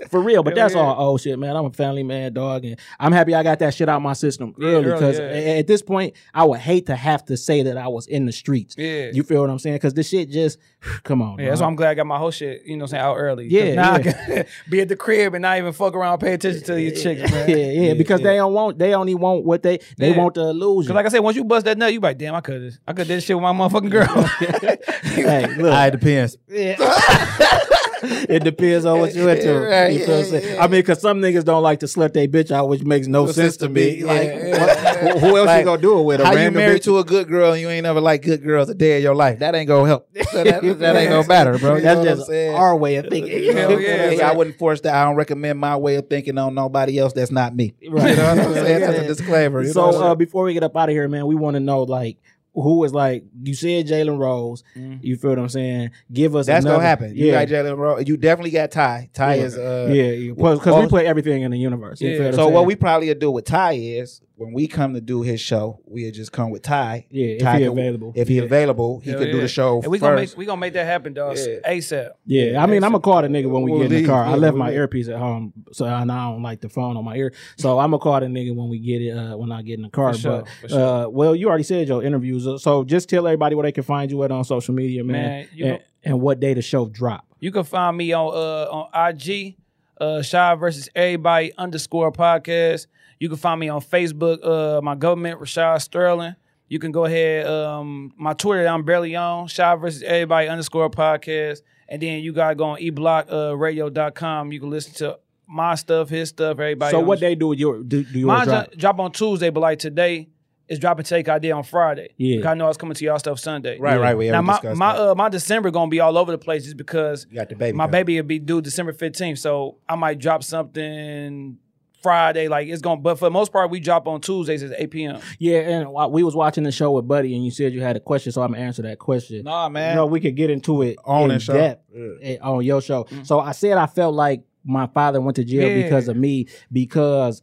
For 0.09 0.21
real, 0.21 0.43
but 0.43 0.55
that's 0.55 0.75
all 0.75 0.95
old 0.99 1.21
shit, 1.21 1.37
man. 1.37 1.55
I'm 1.55 1.65
a 1.65 1.71
family 1.71 2.03
man, 2.03 2.33
dog, 2.33 2.65
and 2.65 2.77
I'm 2.99 3.11
happy 3.11 3.35
I 3.35 3.43
got 3.43 3.59
that 3.59 3.73
shit 3.73 3.89
out 3.89 4.01
my 4.01 4.13
system 4.13 4.55
early 4.61 4.85
because 4.85 5.19
at 5.19 5.67
this 5.67 5.81
point, 5.81 6.15
I 6.33 6.43
would 6.43 6.59
hate 6.59 6.87
to 6.87 6.95
have 6.95 7.25
to 7.25 7.37
say 7.37 7.63
that 7.63 7.77
I 7.77 7.87
was 7.87 8.07
in 8.07 8.25
the 8.25 8.31
streets. 8.31 8.75
Yeah. 8.77 9.11
you 9.13 9.23
feel 9.23 9.41
what 9.41 9.49
I'm 9.49 9.59
saying? 9.59 9.75
Because 9.75 9.93
this 9.93 10.09
shit 10.09 10.29
just, 10.29 10.57
come 11.03 11.21
on, 11.21 11.39
Yeah, 11.39 11.49
that's 11.49 11.61
why 11.61 11.67
I'm 11.67 11.75
glad 11.75 11.88
I 11.89 11.93
got 11.95 12.07
my 12.07 12.17
whole 12.17 12.31
shit, 12.31 12.63
you 12.65 12.77
know 12.77 12.83
what 12.83 12.93
I'm 12.93 12.99
saying, 12.99 13.03
out 13.03 13.15
early. 13.17 13.45
'Cause 13.45 13.51
Yeah, 13.53 13.73
now 13.75 13.91
yeah. 13.91 13.93
I 13.97 14.01
can 14.01 14.45
be 14.69 14.81
at 14.81 14.87
the 14.87 14.95
crib 14.95 15.33
and 15.33 15.41
not 15.41 15.57
even 15.57 15.73
fuck 15.73 15.93
around, 15.95 16.19
pay 16.19 16.33
attention 16.33 16.63
to 16.63 16.73
these 16.75 17.03
chicks, 17.03 17.29
man. 17.31 17.49
yeah, 17.49 17.55
yeah, 17.55 17.93
because 17.95 18.21
they 18.21 18.37
don't 18.37 18.53
want, 18.53 18.79
they 18.79 18.93
only 18.95 19.15
want 19.15 19.43
what 19.43 19.61
they, 19.63 19.79
they 19.97 20.11
Yeah. 20.11 20.17
want 20.17 20.35
the 20.35 20.41
illusion. 20.49 20.87
Cause 20.89 20.95
like 20.95 21.05
I 21.05 21.09
said, 21.09 21.19
once 21.19 21.35
you 21.35 21.43
bust 21.43 21.65
that 21.65 21.77
nut, 21.77 21.91
you 21.91 21.99
be 21.99 22.07
like, 22.07 22.17
damn, 22.17 22.33
I 22.35 22.41
could 22.41 22.77
I 22.87 22.93
could 22.93 23.07
did 23.07 23.17
this 23.17 23.25
shit 23.25 23.35
with 23.35 23.43
my 23.43 23.51
motherfucking 23.53 23.89
girl. 23.91 24.05
hey, 25.03 25.47
look, 25.55 25.73
it 25.73 25.91
depends. 25.99 26.37
it 28.29 28.43
depends 28.43 28.85
on 28.85 28.99
what 28.99 29.13
you're 29.13 29.29
into. 29.35 29.59
Right, 29.67 29.93
you 29.93 30.05
feel 30.05 30.19
what 30.19 30.33
I'm 30.43 30.49
yeah. 30.49 30.63
I 30.63 30.67
mean, 30.67 30.81
because 30.81 31.01
some 31.01 31.19
niggas 31.21 31.43
don't 31.45 31.63
like 31.63 31.79
to 31.81 31.85
slut 31.85 32.13
their 32.13 32.27
bitch 32.27 32.51
out, 32.51 32.69
which 32.69 32.83
makes 32.83 33.07
no 33.07 33.27
sense 33.27 33.57
to 33.57 33.69
me. 33.69 34.03
Like, 34.03 34.31
what- 34.33 35.19
who 35.19 35.37
else 35.37 35.45
Like, 35.47 35.59
you 35.59 35.65
gonna 35.65 35.81
do 35.81 35.99
it 35.99 36.03
with? 36.03 36.19
A 36.21 36.25
How 36.25 36.33
you 36.33 36.51
married 36.51 36.81
bitch? 36.81 36.85
to 36.85 36.97
a 36.99 37.03
good 37.05 37.27
girl 37.29 37.53
and 37.53 37.61
you 37.61 37.69
ain't 37.69 37.83
never 37.83 38.01
like 38.01 38.21
good 38.21 38.43
girls 38.43 38.69
a 38.69 38.73
day 38.75 38.97
of 38.97 39.03
your 39.03 39.15
life? 39.15 39.39
That 39.39 39.55
ain't 39.55 39.67
gonna 39.67 39.87
help. 39.87 40.11
that, 40.13 40.25
that- 40.33 40.79
that 40.79 40.95
ain't 40.95 41.09
gonna 41.09 41.27
matter, 41.27 41.57
bro. 41.57 41.75
You 41.75 41.83
know 41.83 42.03
That's 42.03 42.27
just 42.27 42.31
our 42.31 42.75
way 42.75 42.95
of 42.97 43.07
thinking. 43.07 43.53
Hell 43.55 43.79
yeah, 43.79 44.09
Hey, 44.09 44.21
I 44.21 44.33
wouldn't 44.33 44.57
force 44.57 44.81
that. 44.81 44.93
I 44.95 45.05
don't 45.05 45.15
recommend 45.15 45.59
my 45.59 45.77
way 45.77 45.95
of 45.95 46.09
thinking 46.09 46.37
on 46.37 46.53
nobody 46.55 46.99
else 46.99 47.13
that's 47.13 47.31
not 47.31 47.55
me. 47.55 47.73
Right. 47.89 48.11
You 48.11 48.15
know 48.17 48.35
what 48.35 48.39
I'm 48.39 48.53
saying? 48.53 48.79
That's 48.81 48.99
a 48.99 49.07
disclaimer. 49.07 49.61
You 49.63 49.71
so 49.71 49.91
know 49.91 50.01
uh, 50.03 50.15
before 50.15 50.43
we 50.43 50.53
get 50.53 50.63
up 50.63 50.75
out 50.75 50.89
of 50.89 50.93
here, 50.93 51.07
man, 51.07 51.25
we 51.27 51.35
want 51.35 51.55
to 51.55 51.59
know 51.59 51.83
like 51.83 52.17
who 52.53 52.79
was 52.79 52.93
like 52.93 53.23
you 53.43 53.53
said 53.53 53.87
Jalen 53.87 54.17
Rose. 54.19 54.63
You 54.75 55.15
feel 55.17 55.31
what 55.31 55.39
I'm 55.39 55.49
saying? 55.49 55.91
Give 56.11 56.35
us 56.35 56.47
that's 56.47 56.65
another, 56.65 56.77
gonna 56.77 56.87
happen. 56.87 57.15
You 57.15 57.27
Yeah, 57.27 57.45
got 57.45 57.47
Jalen 57.53 57.77
Rose. 57.77 58.07
You 58.07 58.17
definitely 58.17 58.51
got 58.51 58.71
Ty. 58.71 59.09
Ty 59.13 59.35
Yeah. 59.35 59.43
is 59.43 59.57
uh 59.57 59.89
yeah, 59.91 60.31
because 60.33 60.81
we 60.83 60.87
play 60.87 61.05
everything 61.05 61.43
in 61.43 61.51
the 61.51 61.57
universe. 61.59 62.01
Yeah. 62.01 62.09
feel 62.11 62.19
what 62.21 62.27
I'm 62.27 62.33
So 62.33 62.47
what 62.49 62.65
we 62.65 62.75
probably 62.75 63.13
do 63.13 63.31
with 63.31 63.45
Ty 63.45 63.73
is 63.73 64.21
when 64.39 64.53
we 64.53 64.67
come 64.67 64.93
to 64.93 65.01
do 65.01 65.21
his 65.21 65.41
show, 65.41 65.79
we'll 65.85 66.11
just 66.11 66.31
come 66.31 66.49
with 66.49 66.61
Ty. 66.61 67.05
Yeah, 67.09 67.25
if 67.25 67.41
he 67.41 67.45
could- 67.65 67.71
available. 67.73 68.13
If 68.15 68.27
he 68.29 68.37
Yeah. 68.37 68.43
available, 68.43 68.99
he 69.03 69.09
Hell 69.11 69.19
could 69.19 69.31
do 69.31 69.41
the 69.41 69.47
show 69.49 69.81
And 69.81 69.91
we 69.91 69.97
first. 69.99 70.01
gonna 70.01 70.15
make 70.15 70.37
we 70.37 70.45
gonna 70.45 70.61
make 70.61 70.73
that 70.73 70.85
happen, 70.85 71.13
dog. 71.13 71.37
Yeah. 71.37 71.57
ASAP. 71.69 72.11
Yeah, 72.25 72.63
I 72.63 72.65
mean, 72.65 72.83
I'm 72.83 72.91
gonna 72.91 73.01
call 73.01 73.21
the 73.21 73.27
nigga 73.27 73.49
when 73.49 73.63
we 73.63 73.71
We'll 73.71 73.79
get 73.81 73.85
in 73.87 73.91
the 73.91 73.97
leave. 73.99 74.07
car. 74.07 74.23
I 74.23 74.35
left 74.35 74.53
we'll 74.53 74.59
my 74.63 74.67
leave. 74.69 74.77
earpiece 74.77 75.09
at 75.09 75.17
home, 75.17 75.51
so 75.73 75.85
I 75.85 76.01
and 76.01 76.11
I 76.11 76.31
don't 76.31 76.41
like 76.41 76.61
the 76.61 76.69
phone 76.69 76.95
on 76.95 77.03
my 77.03 77.15
ear. 77.17 77.33
So 77.57 77.79
I'm 77.79 77.91
gonna 77.91 77.99
call 77.99 78.19
the 78.21 78.27
nigga 78.27 78.55
when 78.55 78.69
we 78.69 78.79
get 78.79 79.01
it 79.01 79.11
uh, 79.17 79.35
when 79.37 79.51
I 79.51 79.61
get 79.61 79.73
in 79.77 79.83
the 79.83 79.89
car. 79.89 80.13
For 80.13 80.19
sure, 80.19 80.37
but 80.39 80.47
for 80.61 80.69
sure. 80.69 81.05
uh, 81.05 81.09
well, 81.09 81.35
you 81.35 81.49
already 81.49 81.63
said 81.63 81.87
your 81.87 82.01
interviews, 82.03 82.47
uh, 82.47 82.57
so 82.57 82.83
just 82.85 83.09
tell 83.09 83.27
everybody 83.27 83.55
where 83.55 83.63
they 83.63 83.71
can 83.73 83.83
find 83.83 84.09
you 84.09 84.23
at 84.23 84.31
on 84.31 84.43
social 84.45 84.73
media, 84.73 85.03
man, 85.03 85.47
Man, 85.57 85.69
and, 85.71 85.79
and 86.03 86.21
what 86.21 86.39
day 86.39 86.53
the 86.53 86.61
show 86.61 86.87
drop. 86.87 87.25
You 87.41 87.51
can 87.51 87.63
find 87.65 87.97
me 87.97 88.13
on 88.13 88.27
uh 88.33 88.67
on 88.71 89.09
IG, 89.11 89.55
uh 89.99 90.21
Shad 90.21 90.59
versus 90.59 90.89
Everybody 90.95 91.51
underscore 91.57 92.11
podcast. 92.11 92.87
You 93.19 93.27
can 93.29 93.37
find 93.37 93.59
me 93.59 93.69
on 93.69 93.81
Facebook, 93.81 94.39
uh 94.45 94.81
my 94.81 94.95
government, 94.95 95.39
Rashad 95.39 95.81
Sterling. 95.81 96.35
You 96.67 96.79
can 96.79 96.91
go 96.91 97.05
ahead, 97.05 97.45
um 97.47 98.13
my 98.17 98.33
Twitter 98.33 98.63
that 98.63 98.73
I'm 98.73 98.83
barely 98.83 99.15
on, 99.15 99.47
Shad 99.47 99.79
versus 99.81 100.01
Everybody 100.03 100.47
underscore 100.47 100.89
podcast. 100.89 101.61
And 101.89 102.01
then 102.01 102.19
you 102.19 102.31
gotta 102.33 102.55
go 102.55 102.65
on 102.65 102.79
eblock 102.79 103.31
uh 103.31 103.55
radio.com. 103.57 104.51
You 104.51 104.59
can 104.59 104.69
listen 104.69 104.93
to 104.95 105.19
my 105.47 105.75
stuff, 105.75 106.09
his 106.09 106.29
stuff, 106.29 106.59
everybody. 106.59 106.91
so 106.91 106.99
on 106.99 107.05
what 107.07 107.19
they 107.19 107.29
day 107.29 107.35
do 107.35 107.53
your 107.57 107.81
do, 107.83 108.03
do 108.03 108.19
yours 108.19 108.43
drop? 108.45 108.45
drop. 108.45 108.71
drop 108.77 108.99
on 108.99 109.11
Tuesday, 109.11 109.49
but 109.49 109.59
like 109.61 109.79
today, 109.79 110.29
it's 110.67 110.79
dropping 110.79 111.03
take 111.05 111.27
idea 111.27 111.55
on 111.55 111.63
Friday. 111.63 112.09
Yeah. 112.17 112.37
'Cause 112.37 112.45
I 112.45 112.53
know 112.53 112.65
I 112.65 112.67
was 112.67 112.77
coming 112.77 112.93
to 112.93 113.03
y'all 113.03 113.17
stuff 113.17 113.39
Sunday. 113.39 113.79
Right, 113.79 113.99
right. 113.99 114.15
We 114.15 114.29
now 114.29 114.43
my 114.43 114.59
my 114.75 114.93
that. 114.95 115.01
uh 115.09 115.15
my 115.15 115.27
December 115.27 115.71
gonna 115.71 115.89
be 115.89 115.99
all 115.99 116.17
over 116.17 116.31
the 116.31 116.37
place 116.37 116.63
just 116.65 116.77
because 116.77 117.25
You 117.29 117.35
got 117.37 117.49
the 117.49 117.55
baby. 117.55 117.75
my 117.75 117.85
coming. 117.85 117.91
baby 117.91 118.21
will 118.21 118.27
be 118.27 118.37
due 118.39 118.61
December 118.61 118.93
fifteenth. 118.93 119.39
So 119.39 119.79
I 119.89 119.95
might 119.95 120.19
drop 120.19 120.43
something 120.43 121.57
Friday. 122.01 122.47
Like 122.47 122.67
it's 122.67 122.81
gonna 122.81 123.01
but 123.01 123.19
for 123.19 123.25
the 123.25 123.31
most 123.31 123.51
part 123.51 123.69
we 123.69 123.79
drop 123.79 124.07
on 124.07 124.21
Tuesdays 124.21 124.63
at 124.63 124.71
eight 124.77 124.91
PM. 124.91 125.19
Yeah, 125.37 125.59
and 125.59 126.11
we 126.11 126.23
was 126.23 126.35
watching 126.35 126.63
the 126.63 126.71
show 126.71 126.91
with 126.91 127.07
Buddy, 127.07 127.35
and 127.35 127.43
you 127.43 127.51
said 127.51 127.73
you 127.73 127.81
had 127.81 127.95
a 127.95 127.99
question, 127.99 128.31
so 128.31 128.41
I'm 128.41 128.51
gonna 128.53 128.63
answer 128.63 128.81
that 128.83 128.99
question. 128.99 129.43
Nah, 129.43 129.69
man. 129.69 129.91
You 129.91 129.95
know, 129.97 130.05
we 130.05 130.19
could 130.19 130.35
get 130.35 130.49
into 130.49 130.81
it 130.81 130.97
On 131.05 131.23
in 131.23 131.29
that 131.29 131.39
show. 131.41 131.53
depth 131.53 131.83
eh, 132.21 132.37
on 132.41 132.63
your 132.63 132.81
show. 132.81 133.05
So 133.23 133.39
I 133.39 133.51
said 133.51 133.77
I 133.77 133.85
felt 133.87 134.15
like 134.15 134.43
my 134.63 134.87
father 134.87 135.21
went 135.21 135.35
to 135.37 135.43
jail 135.43 135.69
Yeah. 135.69 135.83
because 135.83 136.07
of 136.07 136.17
me 136.17 136.47
because 136.71 137.41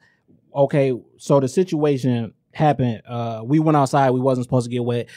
okay, 0.54 0.92
so 1.18 1.40
the 1.40 1.48
situation 1.48 2.32
happened. 2.52 3.02
Uh, 3.06 3.42
we 3.44 3.58
went 3.58 3.76
outside. 3.76 4.10
We 4.10 4.20
wasn't 4.20 4.44
supposed 4.46 4.64
to 4.64 4.70
get 4.70 4.84
wet. 4.84 5.08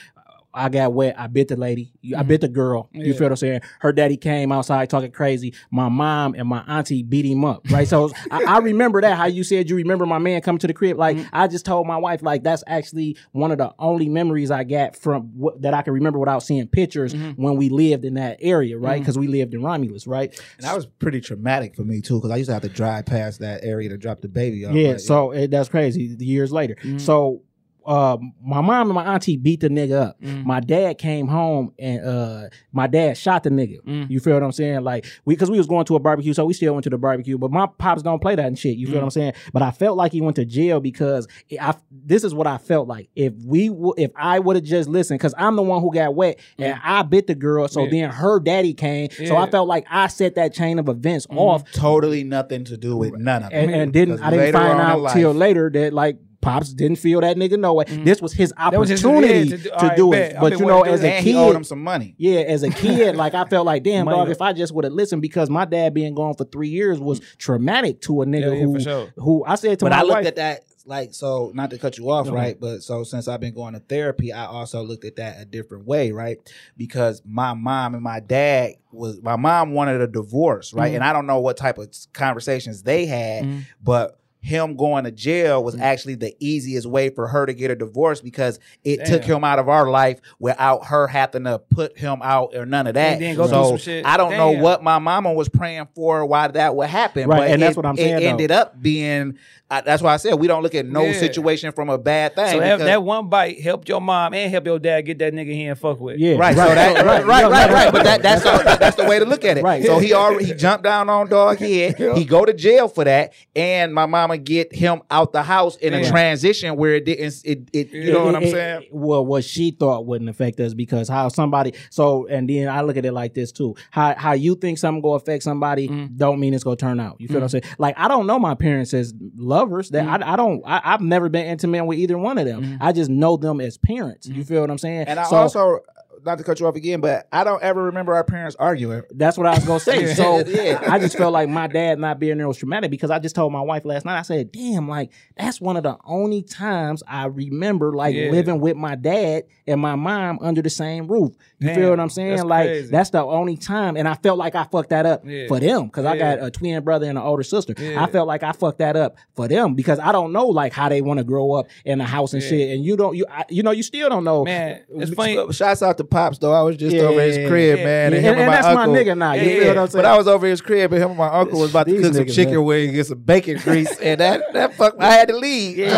I 0.54 0.70
got 0.70 0.94
wet. 0.94 1.20
I 1.20 1.28
bit 1.28 1.48
the 1.48 1.56
lady. 1.56 1.94
I 2.18 2.24
bit 2.24 2.42
mm-hmm. 2.42 2.42
the 2.42 2.48
girl. 2.48 2.90
You 2.92 3.06
Yeah. 3.06 3.14
feel 3.14 3.26
what 3.26 3.32
I'm 3.32 3.38
saying? 3.38 3.62
Her 3.80 3.92
daddy 3.92 4.18
came 4.18 4.52
outside 4.52 4.90
talking 4.90 5.12
crazy. 5.12 5.54
My 5.72 5.90
mom 5.90 6.34
and 6.36 6.48
my 6.48 6.60
auntie 6.68 7.04
beat 7.04 7.26
him 7.26 7.46
up. 7.46 7.70
Right. 7.70 7.88
So 7.88 8.12
I, 8.32 8.44
I 8.46 8.58
remember 8.60 9.02
that. 9.02 9.18
How 9.18 9.26
you 9.26 9.44
said 9.44 9.70
you 9.70 9.76
remember 9.76 10.06
my 10.06 10.18
man 10.18 10.42
coming 10.42 10.60
to 10.60 10.68
the 10.68 10.74
crib. 10.74 10.98
Like 10.98 11.18
mm-hmm. 11.18 11.28
I 11.34 11.48
just 11.48 11.66
told 11.66 11.88
my 11.88 11.98
wife, 11.98 12.24
like 12.24 12.44
that's 12.44 12.64
actually 12.68 13.18
one 13.32 13.52
of 13.52 13.58
the 13.58 13.74
only 13.80 14.10
memories 14.10 14.52
I 14.52 14.64
got 14.64 14.96
from 14.96 15.24
what, 15.38 15.62
that 15.62 15.74
I 15.74 15.82
can 15.82 15.94
remember 15.94 16.20
without 16.20 16.44
seeing 16.44 16.68
pictures 16.68 17.14
mm-hmm. 17.14 17.42
when 17.42 17.56
we 17.56 17.70
lived 17.70 18.06
in 18.06 18.16
that 18.16 18.38
area. 18.42 18.78
Right. 18.78 19.00
Because 19.00 19.18
we 19.18 19.28
lived 19.28 19.54
in 19.54 19.62
Romulus. 19.62 20.08
Right. 20.08 20.30
And 20.58 20.66
that 20.66 20.76
was 20.76 20.86
pretty 20.86 21.22
traumatic 21.22 21.76
for 21.76 21.84
me 21.84 22.02
too, 22.02 22.16
because 22.16 22.32
I 22.32 22.38
used 22.38 22.50
to 22.50 22.54
have 22.54 22.64
to 22.64 22.70
drive 22.70 23.06
past 23.06 23.40
that 23.42 23.64
area 23.64 23.90
to 23.90 23.98
drop 23.98 24.22
the 24.22 24.28
baby 24.28 24.66
off. 24.66 24.74
Yeah, 24.74 24.92
Like, 24.92 25.00
so 25.00 25.32
it, 25.32 25.52
that's 25.52 25.70
crazy. 25.70 26.16
Years 26.20 26.52
later, 26.52 26.76
so 26.98 27.44
um, 27.90 28.34
my 28.40 28.62
mom 28.62 28.88
and 28.88 28.94
my 28.94 29.16
auntie 29.16 29.36
beat 29.36 29.62
the 29.62 29.68
nigga 29.68 30.10
up. 30.10 30.22
Mm. 30.22 30.46
My 30.46 30.60
dad 30.60 31.00
came 31.00 31.28
home 31.28 31.74
and 31.80 32.06
uh, 32.06 32.50
my 32.72 32.86
dad 32.86 33.18
shot 33.18 33.42
the 33.42 33.50
nigga. 33.50 33.82
Mm. 33.84 34.10
You 34.12 34.20
feel 34.20 34.36
what 34.36 34.44
I'm 34.44 34.52
saying? 34.52 34.84
Like 34.84 35.08
we, 35.26 35.34
because 35.34 35.50
we 35.50 35.58
was 35.58 35.66
going 35.66 35.86
to 35.86 35.96
a 35.96 36.00
barbecue, 36.00 36.34
so 36.34 36.46
we 36.46 36.54
still 36.54 36.74
went 36.74 36.84
to 36.84 36.92
the 36.92 37.00
barbecue. 37.00 37.40
But 37.40 37.50
my 37.50 37.66
pops 37.66 38.04
don't 38.04 38.22
play 38.22 38.36
that 38.36 38.46
and 38.46 38.58
shit. 38.58 38.78
You 38.78 38.86
feel 38.86 38.98
mm. 38.98 39.00
what 39.00 39.04
I'm 39.06 39.10
saying? 39.10 39.34
But 39.54 39.64
I 39.64 39.72
felt 39.72 39.98
like 39.98 40.12
he 40.12 40.22
went 40.22 40.36
to 40.36 40.46
jail 40.46 40.80
because 40.80 41.28
I. 41.60 41.74
This 41.92 42.24
is 42.24 42.34
what 42.34 42.46
I 42.46 42.58
felt 42.60 42.88
like. 42.88 43.10
If 43.16 43.34
we, 43.44 43.70
w- 43.70 43.94
if 43.98 44.12
I 44.16 44.40
would 44.40 44.56
have 44.56 44.66
just 44.66 44.88
listened, 44.88 45.20
because 45.20 45.34
I'm 45.38 45.56
the 45.56 45.64
one 45.64 45.82
who 45.82 45.94
got 45.94 46.14
wet 46.16 46.40
and 46.58 46.80
I 46.84 47.02
bit 47.02 47.28
the 47.28 47.36
girl, 47.36 47.68
so 47.68 47.86
Yeah. 47.86 47.90
then 47.90 48.10
her 48.12 48.40
daddy 48.40 48.74
came. 48.74 49.10
So 49.12 49.36
I 49.36 49.50
felt 49.50 49.68
like 49.68 49.86
I 49.90 50.08
set 50.08 50.36
that 50.36 50.54
chain 50.54 50.78
of 50.80 50.90
events 50.90 51.26
mm-hmm. 51.26 51.38
off 51.40 51.72
totally 51.72 52.24
nothing 52.24 52.66
to 52.66 52.78
do 52.78 52.96
with 52.98 53.14
none 53.16 53.44
of 53.44 53.52
it. 53.52 53.56
and, 53.56 53.72
and 53.72 53.94
didn't 53.94 54.22
I 54.22 54.30
didn't 54.30 54.54
find 54.54 54.74
on 54.74 54.76
in 54.76 54.82
out 54.82 55.00
life- 55.02 55.14
till 55.14 55.34
later 55.34 55.70
that 55.72 55.94
like 55.94 56.18
pops 56.42 56.74
didn't 56.74 56.98
feel 56.98 57.22
that 57.22 57.38
nigga 57.38 57.60
no 57.60 57.74
way. 57.74 57.86
This 57.88 58.22
was 58.22 58.34
his 58.34 58.54
was 58.72 58.90
his- 58.90 59.04
opportunity 59.06 59.50
to 59.50 59.58
do- 59.58 59.70
to, 59.70 59.94
do 59.96 60.12
bet. 60.12 60.32
it. 60.32 60.36
I've 60.36 60.42
But 60.42 60.60
you 60.60 60.66
know, 60.66 60.82
as 60.84 61.00
a 61.02 61.04
that. 61.04 61.14
and 61.16 61.26
he 61.26 61.36
owed 61.36 61.48
kid, 61.52 61.56
him 61.58 61.64
some 61.64 61.84
money. 61.84 62.16
yeah, 62.18 62.40
as 62.42 62.64
a 62.64 62.70
kid, 62.70 63.16
like 63.16 63.34
I 63.34 63.46
felt 63.46 63.66
like, 63.66 63.84
damn 63.84 64.06
Money 64.06 64.18
dog, 64.18 64.30
if 64.30 64.42
I 64.42 64.54
just 64.54 64.74
would 64.74 64.84
have 64.86 64.94
listened 64.94 65.22
because 65.22 65.50
my 65.50 65.66
dad 65.66 65.94
being 65.94 66.16
gone 66.16 66.34
for 66.36 66.46
three 66.46 66.70
years 66.70 67.00
was 67.00 67.20
traumatic 67.38 68.02
to 68.02 68.22
a 68.22 68.26
nigga 68.26 68.42
Yeah, 68.42 68.52
yeah, 68.54 68.64
who 68.66 68.74
for 68.76 68.80
sure. 68.82 69.14
who 69.18 69.44
I 69.46 69.56
said 69.56 69.80
to 69.80 69.86
But 69.86 69.92
my 69.92 70.00
I 70.00 70.02
looked 70.04 70.14
wife, 70.14 70.26
at 70.28 70.36
that 70.38 70.64
like 70.86 71.14
so. 71.14 71.52
Not 71.54 71.70
to 71.72 71.78
cut 71.78 71.98
you 72.00 72.10
off, 72.10 72.26
Go 72.28 72.32
right? 72.34 72.60
But 72.60 72.82
so 72.82 73.04
since 73.04 73.28
I've 73.28 73.40
been 73.42 73.54
going 73.54 73.74
to 73.76 73.80
therapy, 73.80 74.34
I 74.34 74.46
also 74.48 74.82
looked 74.82 75.06
at 75.06 75.18
that 75.18 75.40
a 75.40 75.46
different 75.46 75.86
way, 75.86 76.12
right? 76.12 76.38
Because 76.78 77.22
my 77.26 77.54
mom 77.54 77.94
and 77.94 78.04
my 78.04 78.20
dad 78.22 78.72
was 78.92 79.22
my 79.22 79.36
mom 79.36 79.74
wanted 79.74 80.02
a 80.02 80.08
divorce, 80.08 80.74
right? 80.74 80.92
Mhm. 80.94 80.96
And 80.96 81.04
I 81.04 81.14
don't 81.14 81.28
know 81.28 81.40
what 81.42 81.58
type 81.58 81.78
of 81.78 81.90
conversations 82.14 82.82
they 82.84 83.06
had, 83.06 83.44
Mhm. 83.44 83.66
but 83.84 84.19
him 84.42 84.76
going 84.78 85.04
to 85.04 85.12
jail 85.12 85.62
Mm. 85.62 85.66
was 85.66 85.80
actually 85.80 86.16
the 86.16 86.34
easiest 86.40 86.88
way 86.88 87.10
for 87.10 87.28
her 87.28 87.46
to 87.46 87.54
get 87.54 87.72
a 87.72 87.76
divorce 87.76 88.22
because 88.22 88.60
it 88.84 89.06
took 89.06 89.24
him 89.24 89.44
out 89.44 89.60
of 89.60 89.68
our 89.68 89.90
life 89.90 90.22
without 90.40 90.86
her 90.86 91.08
having 91.08 91.44
to 91.44 91.60
put 91.60 91.98
him 91.98 92.22
out 92.24 92.56
or 92.56 92.66
none 92.66 92.88
of 92.88 92.94
that. 92.94 93.20
Go 93.20 93.48
so 93.48 93.64
some 93.72 93.78
shit. 93.78 94.06
I 94.06 94.16
don't 94.18 94.38
know 94.38 94.52
what 94.52 94.82
my 94.84 94.98
mama 95.00 95.34
was 95.34 95.50
praying 95.50 95.88
for, 95.94 96.26
why 96.26 96.48
that 96.48 96.76
would 96.76 96.90
happen. 96.90 97.28
Right, 97.28 97.38
but 97.40 97.52
and 97.52 97.62
that's 97.62 97.76
what 97.76 97.86
I'm 97.86 97.96
it 97.96 97.98
saying, 97.98 98.20
though. 98.22 98.30
ended 98.30 98.52
up 98.52 98.82
being. 98.82 99.38
I, 99.72 99.82
that's 99.82 100.02
why 100.02 100.16
I 100.16 100.18
said 100.18 100.34
we 100.34 100.48
don't 100.48 100.64
look 100.64 100.74
at 100.74 100.88
no 100.88 101.06
Yeah. 101.06 101.12
situation 101.20 101.72
from 101.74 101.90
a 101.90 101.98
bad 102.00 102.34
thing. 102.36 102.54
So 102.54 102.60
that, 102.60 102.80
that 102.80 103.04
one 103.04 103.30
bite 103.30 103.62
helped 103.62 103.88
your 103.88 104.02
mom 104.02 104.34
and 104.34 104.50
help 104.50 104.66
your 104.66 104.80
dad 104.80 105.02
get 105.02 105.20
that 105.20 105.32
nigga 105.32 105.52
he 105.54 105.68
ain't 105.68 105.78
fuck 105.78 106.00
with. 106.00 106.18
yeah, 106.18 106.38
Right, 106.38 106.56
so 106.56 106.64
that, 106.66 107.06
right, 107.06 107.24
right, 107.24 107.44
right, 107.52 107.72
right, 107.72 107.92
But 107.92 108.04
that, 108.04 108.24
that's 108.24 108.42
That's 108.44 108.64
the, 108.64 108.78
that's 108.80 108.96
the 108.96 109.04
way 109.06 109.20
to 109.20 109.26
look 109.26 109.46
at 109.46 109.60
it. 109.60 109.64
Right. 109.64 109.84
So 109.86 110.00
he 110.00 110.14
already 110.14 110.46
he 110.46 110.54
jumped 110.56 110.86
down 110.86 111.08
on 111.10 111.28
dog 111.30 111.58
head. 111.60 111.96
He 112.18 112.26
go 112.26 112.46
to 112.46 112.54
jail 112.54 112.88
for 112.88 113.04
that, 113.04 113.34
and 113.56 113.94
my 113.94 114.08
mama 114.30 114.38
get 114.38 114.74
him 114.74 115.02
out 115.10 115.34
the 115.34 115.44
house 115.44 115.76
in 115.78 115.94
a 115.94 116.02
Yeah. 116.02 116.10
transition 116.10 116.76
where 116.78 116.96
it 116.96 117.06
didn't. 117.06 117.42
It, 117.44 117.70
it 117.74 117.92
you 117.92 118.14
know 118.14 118.26
what 118.26 118.36
I'm 118.36 118.44
It- 118.44 118.48
it- 118.48 118.52
saying? 118.52 118.84
Well, 118.92 119.26
what 119.26 119.44
she 119.44 119.72
thought 119.72 120.06
wouldn't 120.06 120.30
affect 120.30 120.60
us 120.60 120.74
because 120.74 121.10
how 121.10 121.30
somebody 121.30 121.74
so 121.90 122.28
and 122.28 122.50
then 122.50 122.68
I 122.70 122.82
look 122.82 122.98
at 122.98 123.06
it 123.06 123.12
like 123.14 123.34
this 123.34 123.52
too. 123.52 123.76
How 123.92 124.14
how 124.16 124.34
you 124.34 124.56
think 124.56 124.78
something 124.78 125.02
gonna 125.02 125.16
affect 125.16 125.44
somebody 125.44 125.88
Mm-hmm. 125.88 126.18
don't 126.18 126.40
mean 126.40 126.54
it's 126.54 126.64
gonna 126.64 126.76
turn 126.76 127.00
out. 127.00 127.16
You 127.20 127.28
feel 127.28 127.38
what 127.38 127.44
I'm 127.44 127.50
saying? 127.50 127.64
Like 127.78 127.96
I 127.98 128.08
don't 128.08 128.28
know 128.28 128.40
my 128.40 128.56
parents 128.56 128.94
as 128.94 129.14
lovers. 129.36 129.90
That 129.90 130.06
Mm-hmm. 130.06 130.24
I, 130.24 130.34
I 130.34 130.36
don't 130.36 130.62
I, 130.66 130.82
I've 130.84 131.02
never 131.02 131.30
been 131.30 131.46
intimate 131.46 131.86
with 131.86 131.98
either 132.00 132.18
one 132.18 132.38
of 132.38 132.46
them. 132.46 132.78
I 132.82 132.92
just 132.92 133.10
know 133.10 133.38
them 133.38 133.60
as 133.62 133.78
parents. 133.78 134.28
You 134.28 134.44
feel 134.44 134.62
what 134.62 134.70
I'm 134.72 134.78
saying? 134.78 135.08
And 135.08 135.20
I 135.20 135.24
So- 135.24 135.36
also 135.38 135.80
not 136.26 136.38
to 136.38 136.44
cut 136.44 136.60
you 136.60 136.68
off 136.68 136.76
again, 136.76 137.02
but 137.02 137.28
I 137.32 137.44
don't 137.44 137.62
ever 137.64 137.84
remember 137.84 138.14
our 138.16 138.24
parents 138.24 138.56
arguing. 138.60 139.04
That's 139.12 139.38
what 139.38 139.48
I 139.48 139.56
was 139.56 139.66
gonna 139.66 139.80
say. 139.80 140.14
So 140.20 140.40
Yeah. 140.46 140.80
I 140.90 141.00
just 141.00 141.18
felt 141.18 141.34
like 141.34 141.50
my 141.50 141.68
dad 141.68 142.00
not 142.00 142.20
being 142.20 142.38
there 142.38 142.48
was 142.48 142.58
traumatic 142.58 142.92
because 142.92 143.12
I 143.12 143.20
just 143.20 143.36
told 143.36 143.54
my 143.54 143.62
wife 143.62 143.86
last 143.86 144.06
night. 144.06 144.20
I 144.20 144.24
said, 144.24 144.52
"Damn, 144.52 144.88
like 144.88 145.12
that's 145.38 145.62
one 145.62 145.78
of 145.78 145.84
the 145.84 145.98
only 146.06 146.42
times 146.44 147.04
I 147.08 147.26
remember 147.26 147.94
like 147.94 148.16
Yeah. 148.16 148.32
living 148.32 148.60
with 148.60 148.76
my 148.78 148.96
dad 148.96 149.44
and 149.68 149.80
my 149.80 149.96
mom 149.96 150.40
under 150.42 150.62
the 150.62 150.70
same 150.70 151.08
roof." 151.08 151.34
You 151.60 151.68
Damn, 151.68 151.76
feel 151.76 151.90
what 151.92 152.00
I'm 152.00 152.10
saying? 152.10 152.30
that's 152.38 152.44
like 152.46 152.68
crazy. 152.68 152.92
that's 152.92 153.10
the 153.12 153.24
only 153.24 153.58
time, 153.58 153.98
and 153.98 154.08
I 154.08 154.16
felt 154.16 154.38
like 154.38 154.56
I 154.56 154.64
fucked 154.66 154.90
that 154.90 155.06
up 155.06 155.24
Yeah. 155.26 155.48
for 155.48 155.60
them 155.60 155.86
because 155.86 156.06
I 156.06 156.18
got 156.18 156.42
a 156.42 156.50
twin 156.52 156.84
brother 156.84 157.08
and 157.08 157.18
an 157.18 157.24
older 157.24 157.44
sister. 157.44 157.74
I 157.78 158.08
felt 158.08 158.28
like 158.28 158.44
I 158.44 158.52
fucked 158.52 158.80
that 158.80 158.96
up 158.96 159.16
for 159.36 159.48
them 159.48 159.76
because 159.76 160.00
I 160.00 160.12
don't 160.12 160.32
know 160.32 160.48
like 160.48 160.74
how 160.74 160.90
they 160.90 161.02
want 161.02 161.18
to 161.20 161.24
grow 161.24 161.54
up 161.54 161.68
in 161.86 162.02
a 162.02 162.06
house 162.06 162.34
and 162.34 162.42
shit, 162.44 162.72
and 162.72 162.84
you 162.84 162.98
don't 162.98 163.16
you 163.16 163.26
I, 163.30 163.46
you 163.50 163.64
know 163.64 163.72
you 163.72 163.84
still 163.84 164.10
don't 164.10 164.24
know. 164.24 164.44
Man, 164.44 164.82
it's 164.90 165.14
funny. 165.14 165.38
Shouts 165.54 165.82
out 165.84 165.98
to 165.98 166.04
Pops 166.10 166.38
though. 166.38 166.54
I 166.54 166.62
was 166.62 166.78
just 166.78 166.96
Yeah, 166.96 167.04
over 167.04 167.22
his 167.22 167.38
crib, 167.48 167.80
yeah, 167.80 167.84
man, 167.86 168.12
Yeah, 168.12 168.18
and 168.18 168.26
him 168.26 168.26
and, 168.26 168.26
and, 168.28 168.40
and 168.40 168.48
my 168.48 168.52
that's 168.56 168.66
uncle. 168.68 168.94
my 168.94 169.00
nigga 169.00 169.18
now. 169.18 169.34
You 169.34 169.42
Yeah, 169.50 169.60
feel 169.60 169.68
what 169.70 169.78
I'm 169.78 169.88
saying? 169.88 170.04
But 170.04 170.06
I 170.12 170.18
was 170.18 170.28
over 170.28 170.48
his 170.48 170.62
crib, 170.62 170.92
and 170.94 171.02
him 171.04 171.10
and 171.12 171.18
my 171.18 171.28
uncle 171.30 171.60
was 171.60 171.70
about 171.72 171.88
to 171.88 171.94
These 171.94 172.02
cook 172.06 172.14
some 172.16 172.26
chicken 172.28 172.56
man. 172.56 172.64
wings 172.66 172.98
and 172.98 173.06
some 173.08 173.20
bacon 173.20 173.58
grease, 173.60 173.98
and 174.00 174.20
that 174.20 174.42
that 174.54 174.74
fuck, 174.76 174.96
I 175.00 175.12
had 175.14 175.28
to 175.30 175.38
leave. 175.38 175.80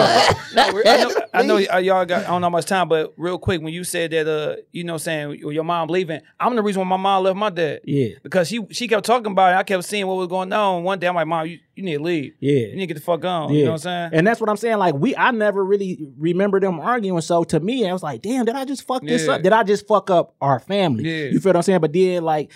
I 0.56 0.98
know, 1.04 1.12
I 1.34 1.42
know 1.44 1.58
y'all 1.58 2.06
got 2.06 2.26
I 2.26 2.28
don't 2.28 2.42
know 2.42 2.46
how 2.46 2.50
much 2.50 2.66
time, 2.66 2.88
but 2.90 3.14
real 3.18 3.38
quick, 3.38 3.62
when 3.62 3.74
you 3.74 3.84
said 3.84 4.12
that, 4.12 4.28
uh, 4.28 4.56
you 4.72 4.84
know, 4.84 4.98
saying 4.98 5.36
your 5.40 5.64
mom 5.64 5.90
leaving, 5.90 6.22
I'm 6.40 6.56
the 6.56 6.62
reason 6.64 6.82
why 6.82 6.88
my 6.88 6.98
mom 6.98 7.24
left 7.24 7.38
my 7.38 7.50
dad. 7.50 7.82
Yeah. 7.86 8.10
because 8.24 8.48
she 8.48 8.66
she 8.72 8.88
kept 8.88 9.06
talking 9.06 9.32
about 9.32 9.54
it. 9.54 9.58
I 9.58 9.64
kept 9.64 9.84
seeing 9.86 10.08
what 10.08 10.16
was 10.18 10.28
going 10.28 10.52
on. 10.54 10.84
One 10.84 11.00
day, 11.00 11.08
I'm 11.08 11.16
like, 11.16 11.28
Mom, 11.28 11.46
you, 11.48 11.60
you 11.76 11.84
need 11.84 11.98
to 11.98 12.04
leave. 12.04 12.34
Yeah. 12.40 12.52
you 12.52 12.76
need 12.76 12.82
to 12.82 12.88
get 12.88 12.94
the 12.96 13.02
fuck 13.02 13.24
on. 13.26 13.54
You 13.54 13.66
know 13.66 13.72
what 13.72 13.86
I'm 13.86 14.10
saying? 14.10 14.10
And 14.14 14.28
that's 14.28 14.40
what 14.42 14.50
I'm 14.50 14.58
saying. 14.58 14.78
Like 14.78 14.96
we, 14.96 15.16
I 15.16 15.32
never 15.32 15.64
really 15.64 16.00
remember 16.18 16.60
them 16.60 16.80
arguing. 16.80 17.22
So 17.22 17.44
to 17.46 17.60
me, 17.60 17.88
I 17.88 17.94
was 17.94 18.04
like, 18.04 18.22
damn, 18.22 18.46
did 18.46 18.56
I 18.56 18.66
just 18.66 18.86
fuck 18.86 19.02
this 19.04 19.26
Yeah. 19.26 19.34
up? 19.34 19.42
Did 19.42 19.54
I 19.54 19.64
just 19.64 19.88
fuck 19.88 20.01
up 20.10 20.34
our 20.42 20.60
family? 20.60 21.04
Yeah. 21.04 21.26
You 21.32 21.40
feel 21.40 21.50
what 21.50 21.58
I'm 21.58 21.62
saying? 21.64 21.82
But 21.82 21.94
then 21.94 22.24
like, 22.24 22.52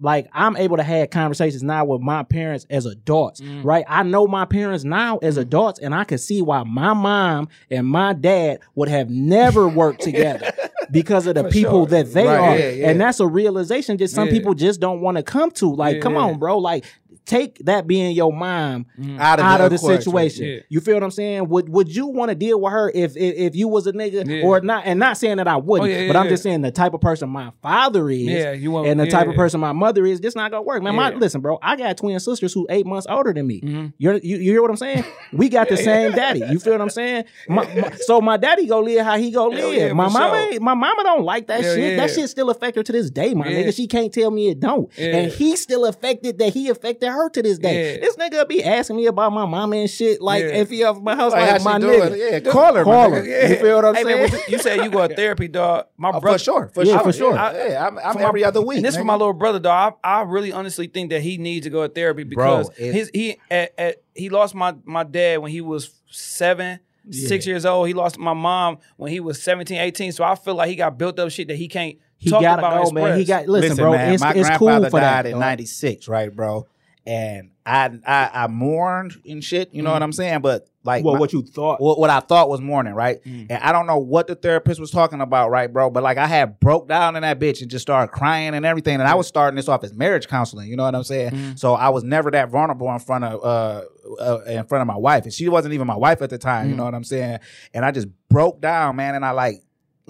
like 0.00 0.28
I'm 0.32 0.56
able 0.56 0.76
to 0.76 0.82
have 0.82 1.10
conversations 1.10 1.62
now 1.62 1.84
with 1.84 2.00
my 2.00 2.22
parents 2.22 2.66
as 2.68 2.86
adults, 2.86 3.40
Mm. 3.40 3.64
right? 3.64 3.84
I 3.88 4.02
know 4.02 4.26
my 4.26 4.44
parents 4.44 4.84
now 4.84 5.18
as 5.18 5.36
adults, 5.36 5.80
and 5.80 5.94
I 5.94 6.04
can 6.04 6.18
see 6.18 6.42
why 6.42 6.62
my 6.64 6.92
mom 6.92 7.48
and 7.70 7.86
my 7.86 8.12
dad 8.12 8.60
would 8.74 8.88
have 8.88 9.08
never 9.08 9.68
worked 9.68 10.00
together. 10.02 10.52
Because 10.90 11.28
of 11.28 11.36
the 11.36 11.44
people 11.44 11.86
that 11.86 12.12
they 12.12 12.26
Right, 12.26 12.36
are. 12.36 12.58
yeah, 12.58 12.68
yeah. 12.70 12.90
And 12.90 13.00
that's 13.00 13.20
a 13.20 13.26
realization 13.26 13.96
that 13.98 14.08
some 14.10 14.26
Yeah. 14.26 14.32
people 14.32 14.54
just 14.54 14.80
don't 14.80 15.00
want 15.00 15.18
to 15.18 15.22
come 15.22 15.52
to. 15.52 15.72
Like, 15.72 16.00
come 16.00 16.16
on, 16.16 16.40
bro. 16.40 16.58
Like, 16.58 16.84
take 17.26 17.58
that 17.64 17.86
being 17.86 18.14
your 18.16 18.32
mom 18.32 18.86
Out 19.18 19.38
of 19.38 19.44
out 19.46 19.58
the 19.58 19.64
of 19.64 19.70
the 19.70 19.76
equation. 19.76 20.02
situation. 20.02 20.46
Yeah. 20.46 20.56
You 20.68 20.80
feel 20.80 20.94
what 20.94 21.02
I'm 21.04 21.10
saying? 21.10 21.48
Would 21.48 21.68
would 21.68 21.94
you 21.94 22.06
want 22.06 22.30
to 22.30 22.34
deal 22.34 22.60
with 22.60 22.72
her 22.72 22.90
if 22.94 23.16
if, 23.16 23.34
if 23.36 23.56
you 23.56 23.68
was 23.68 23.86
a 23.86 23.92
nigga 23.92 24.26
Yeah. 24.28 24.44
or 24.46 24.60
not? 24.60 24.84
And 24.86 24.98
not 24.98 25.16
saying 25.16 25.36
that 25.36 25.46
I 25.48 25.56
wouldn't, 25.56 25.90
Oh, 25.90 25.92
yeah, 25.92 26.06
but 26.06 26.16
I'm 26.16 26.28
just 26.28 26.42
saying 26.42 26.62
the 26.62 26.70
type 26.70 26.94
of 26.94 27.00
person 27.00 27.28
my 27.28 27.52
father 27.62 28.10
is, 28.10 28.20
Yeah, 28.20 28.52
you 28.52 28.70
want- 28.70 28.86
and 28.88 28.98
the 28.98 29.06
type 29.06 29.28
of 29.28 29.34
person 29.34 29.60
my 29.60 29.72
mother 29.72 30.04
is. 30.06 30.20
This 30.20 30.34
not 30.34 30.50
gonna 30.50 30.62
work, 30.62 30.82
man. 30.82 30.94
My 30.96 31.10
listen, 31.10 31.40
bro. 31.40 31.58
I 31.62 31.76
got 31.76 31.96
twin 31.96 32.18
sisters 32.20 32.52
who 32.52 32.66
eight 32.70 32.86
months 32.86 33.06
older 33.08 33.32
than 33.32 33.46
me. 33.46 33.60
Mm-hmm. 33.60 33.86
You're, 33.98 34.14
you 34.14 34.36
you 34.38 34.50
hear 34.52 34.62
what 34.62 34.70
I'm 34.70 34.76
saying? 34.76 35.04
We 35.32 35.48
got 35.48 35.68
the 35.68 35.76
same 35.90 36.12
daddy. 36.12 36.40
You 36.50 36.58
feel 36.58 36.72
what 36.74 36.80
I'm 36.80 36.90
saying? 36.90 37.24
My, 37.48 37.64
my- 37.74 37.96
so 38.00 38.20
my 38.20 38.36
daddy 38.36 38.66
go 38.66 38.80
live 38.80 39.04
how 39.04 39.18
he 39.18 39.30
go 39.30 39.50
Hell 39.50 39.68
live. 39.68 39.74
yeah, 39.78 39.92
my 39.92 40.08
mama, 40.08 40.48
sure. 40.52 40.60
my 40.60 40.74
mama 40.74 41.02
don't 41.04 41.24
like 41.24 41.46
that 41.48 41.60
Hell 41.62 41.74
shit. 41.74 41.96
That 41.96 42.10
shit 42.10 42.28
still 42.28 42.50
affect 42.50 42.76
her 42.76 42.82
to 42.82 42.92
this 42.92 43.10
day, 43.10 43.34
my 43.34 43.46
Yeah. 43.48 43.64
nigga. 43.64 43.76
She 43.76 43.86
can't 43.86 44.12
tell 44.12 44.30
me 44.30 44.48
it 44.48 44.60
don't, 44.60 44.90
Yeah. 44.98 45.16
and 45.16 45.32
he 45.32 45.56
still 45.56 45.84
affected 45.84 46.38
that 46.38 46.52
he 46.54 46.68
affected 46.68 47.09
her 47.12 47.28
to 47.30 47.42
this 47.42 47.58
day. 47.58 47.94
Yeah. 47.94 48.00
This 48.00 48.16
nigga 48.16 48.48
be 48.48 48.62
asking 48.64 48.96
me 48.96 49.06
about 49.06 49.32
my 49.32 49.44
mama 49.46 49.76
and 49.76 49.90
shit. 49.90 50.20
Like 50.20 50.42
Yeah. 50.44 50.50
if 50.60 50.70
he 50.70 50.84
off 50.84 51.00
my 51.00 51.14
house, 51.16 51.32
Like, 51.32 51.50
like, 51.52 51.62
my 51.64 51.78
doing? 51.78 52.00
nigga. 52.00 52.44
Yeah, 52.44 52.52
call 52.52 52.74
her, 52.74 52.84
Call 52.84 53.10
nigga. 53.10 53.24
her. 53.24 53.48
You 53.48 53.56
feel 53.56 53.76
what 53.76 53.84
I'm 53.84 53.94
Hey 53.94 54.02
saying? 54.04 54.20
what 54.20 54.32
you, 54.32 54.40
you 54.48 54.58
said 54.58 54.76
you 54.84 54.90
go 54.90 55.06
to 55.06 55.14
therapy, 55.14 55.48
dog. 55.48 55.86
My 55.96 56.10
Oh, 56.10 56.20
brother, 56.20 56.38
for 56.38 56.44
sure, 56.44 56.70
for 56.74 56.84
Yeah, 56.84 56.94
sure, 56.94 57.04
for 57.04 57.12
sure. 57.12 57.34
Yeah, 57.34 57.68
yeah, 57.68 57.86
I'm, 57.86 57.98
I'm 57.98 58.12
for 58.14 58.32
my- 58.32 58.42
other 58.42 58.60
week. 58.62 58.76
And 58.78 58.84
this 58.86 58.96
for 58.96 59.04
my 59.04 59.14
little 59.14 59.32
brother, 59.32 59.58
dog. 59.58 59.94
I, 60.02 60.20
I 60.20 60.22
really 60.22 60.52
honestly 60.52 60.86
think 60.86 61.10
that 61.10 61.22
he 61.22 61.38
needs 61.38 61.64
to 61.64 61.70
go 61.70 61.86
to 61.86 61.92
therapy 61.92 62.24
because 62.24 62.70
it- 62.78 62.92
his 62.94 63.10
he 63.14 63.36
at, 63.50 63.72
at, 63.78 64.02
he 64.14 64.28
lost 64.28 64.54
my 64.54 64.74
my 64.84 65.04
dad 65.04 65.38
when 65.38 65.50
he 65.50 65.60
was 65.60 65.90
seven. 66.10 66.80
Six 67.10 67.44
years 67.44 67.64
old, 67.66 67.88
he 67.88 67.94
lost 67.94 68.18
my 68.18 68.34
mom 68.34 68.78
when 68.96 69.10
he 69.10 69.18
was 69.18 69.42
17, 69.42 69.76
18. 69.80 70.12
So 70.12 70.22
I 70.22 70.36
feel 70.36 70.54
like 70.54 70.68
he 70.68 70.76
got 70.76 70.96
built 70.96 71.18
up 71.18 71.30
shit 71.30 71.48
that 71.48 71.56
he 71.56 71.66
can't 71.66 71.96
He 72.18 72.30
talk 72.30 72.40
gotta 72.42 72.60
about. 72.64 72.84
go, 72.84 72.90
man. 72.92 73.18
He 73.18 73.24
got 73.24 73.48
listen, 73.48 73.74
bro. 73.76 73.92
man, 73.92 74.12
it's 74.12 74.22
my 74.22 74.30
it's 74.32 74.46
grandfather 74.46 74.80
cool 74.82 74.90
for 74.90 75.00
died 75.00 75.24
that. 75.24 75.32
in 75.32 75.38
'96, 75.40 76.06
right, 76.06 76.32
bro? 76.34 76.66
And 77.10 77.50
I, 77.66 77.90
I 78.06 78.30
I 78.44 78.46
mourned 78.46 79.14
and 79.28 79.42
shit. 79.42 79.74
You 79.74 79.82
know 79.82 79.90
what 79.92 80.00
I'm 80.00 80.12
saying? 80.12 80.42
But 80.42 80.68
like, 80.84 81.04
Well, 81.04 81.14
my- 81.14 81.20
what 81.20 81.32
you 81.32 81.42
thought? 81.42 81.80
what, 81.80 81.98
what 81.98 82.08
I 82.08 82.20
thought 82.20 82.48
was 82.48 82.60
mourning, 82.60 82.94
right? 82.94 83.18
And 83.24 83.52
I 83.52 83.72
don't 83.72 83.86
know 83.86 83.98
what 83.98 84.28
the 84.28 84.36
therapist 84.36 84.78
was 84.78 84.92
talking 84.92 85.20
about, 85.20 85.50
right, 85.50 85.70
bro? 85.72 85.90
But 85.90 86.04
like, 86.04 86.18
I 86.18 86.26
had 86.28 86.60
broke 86.60 86.86
down 86.88 87.16
in 87.16 87.22
that 87.22 87.40
bitch 87.40 87.62
and 87.62 87.70
just 87.70 87.82
started 87.82 88.12
crying 88.12 88.54
and 88.54 88.64
everything. 88.64 88.94
And 89.00 89.08
I 89.08 89.16
was 89.16 89.26
starting 89.26 89.56
this 89.56 89.68
off 89.68 89.82
as 89.82 89.92
marriage 89.92 90.28
counseling. 90.28 90.68
You 90.68 90.76
know 90.76 90.84
what 90.84 90.94
I'm 90.94 91.02
saying? 91.02 91.56
So 91.56 91.74
I 91.74 91.88
was 91.88 92.04
never 92.04 92.30
that 92.30 92.48
vulnerable 92.48 92.88
in 92.92 93.00
front 93.00 93.24
of 93.24 93.44
uh, 93.44 93.82
uh 94.22 94.40
in 94.46 94.64
front 94.66 94.82
of 94.82 94.86
my 94.86 94.96
wife, 94.96 95.24
and 95.24 95.32
she 95.32 95.48
wasn't 95.48 95.74
even 95.74 95.88
my 95.88 95.96
wife 95.96 96.22
at 96.22 96.30
the 96.30 96.38
time. 96.38 96.70
You 96.70 96.76
know 96.76 96.84
what 96.84 96.94
I'm 96.94 97.04
saying? 97.04 97.40
And 97.74 97.84
I 97.84 97.90
just 97.90 98.06
broke 98.28 98.60
down, 98.60 98.94
man. 98.96 99.16
And 99.16 99.24
I 99.24 99.32
like. 99.32 99.56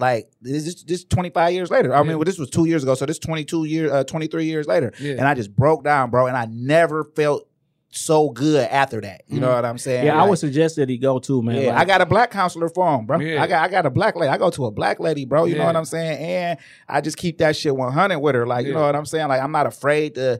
Like 0.01 0.31
this, 0.41 0.65
is 0.67 0.83
this 0.83 1.03
25 1.05 1.53
years 1.53 1.69
later. 1.71 1.95
I 1.95 2.01
mean, 2.03 2.17
well, 2.17 2.25
this 2.25 2.39
was 2.39 2.49
two 2.49 2.65
years 2.65 2.83
ago, 2.83 2.95
so 2.95 3.05
this 3.05 3.19
22 3.19 3.65
years, 3.65 3.91
uh, 3.91 4.03
23 4.03 4.45
years 4.45 4.65
later, 4.67 4.91
Yeah. 4.99 5.13
and 5.13 5.21
I 5.21 5.35
just 5.35 5.55
broke 5.55 5.83
down, 5.83 6.09
bro. 6.09 6.25
And 6.27 6.35
I 6.35 6.47
never 6.49 7.03
felt 7.15 7.47
so 7.93 8.29
good 8.29 8.67
after 8.69 9.01
that. 9.01 9.21
You 9.27 9.39
know 9.41 9.53
what 9.53 9.65
I'm 9.65 9.77
saying? 9.77 10.05
Yeah, 10.05 10.21
I 10.21 10.27
would 10.27 10.39
suggest 10.39 10.77
that 10.77 10.87
he 10.89 10.97
go 10.97 11.19
too, 11.19 11.41
man. 11.41 11.55
yeah, 11.61 11.67
Like, 11.73 11.77
I 11.77 11.85
got 11.85 12.01
a 12.01 12.05
black 12.05 12.31
counselor 12.31 12.69
for 12.69 12.97
him, 12.97 13.05
bro. 13.05 13.19
Yeah. 13.19 13.43
I 13.43 13.47
got 13.47 13.63
I 13.63 13.67
got 13.67 13.85
a 13.85 13.89
black 13.89 14.15
lady. 14.15 14.29
I 14.29 14.37
go 14.37 14.49
to 14.49 14.65
a 14.65 14.71
black 14.71 14.99
lady, 14.99 15.25
bro. 15.25 15.45
You 15.45 15.55
know 15.57 15.65
what 15.65 15.75
I'm 15.75 15.85
saying? 15.85 16.17
And 16.19 16.59
I 16.87 17.01
just 17.01 17.17
keep 17.17 17.37
that 17.39 17.55
shit 17.55 17.75
100 17.75 18.17
with 18.19 18.33
her. 18.35 18.47
Like, 18.47 18.65
you 18.65 18.73
know 18.73 18.81
what 18.85 18.95
I'm 18.95 19.05
saying? 19.05 19.27
Like, 19.27 19.41
I'm 19.41 19.51
not 19.51 19.67
afraid 19.67 20.15
to 20.15 20.39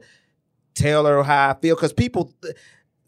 tell 0.74 1.04
her 1.06 1.22
how 1.22 1.50
I 1.50 1.54
feel 1.60 1.76
because 1.76 1.92
people. 1.92 2.32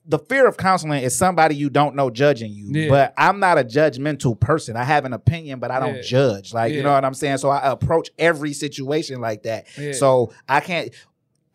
The 0.06 0.18
fear 0.18 0.46
of 0.46 0.56
counseling 0.58 1.02
is 1.02 1.16
somebody 1.16 1.54
you 1.56 1.70
don't 1.70 1.94
know 1.96 2.10
judging 2.10 2.52
you. 2.52 2.68
Yeah. 2.70 2.88
But 2.90 3.14
I'm 3.16 3.40
not 3.40 3.56
a 3.58 3.64
judgmental 3.64 4.38
person. 4.38 4.76
I 4.76 4.84
have 4.84 5.04
an 5.06 5.14
opinion, 5.14 5.60
but 5.60 5.70
I 5.70 5.80
don't 5.80 5.96
Yeah. 5.96 6.02
judge. 6.02 6.52
Like, 6.52 6.72
you 6.74 6.82
know 6.82 6.92
what 6.92 7.04
I'm 7.04 7.14
saying? 7.14 7.38
So 7.38 7.48
I 7.48 7.70
approach 7.70 8.10
every 8.18 8.52
situation 8.52 9.20
like 9.22 9.44
that. 9.44 9.66
Yeah. 9.78 9.92
So 9.92 10.32
I 10.48 10.60
can't 10.60 10.90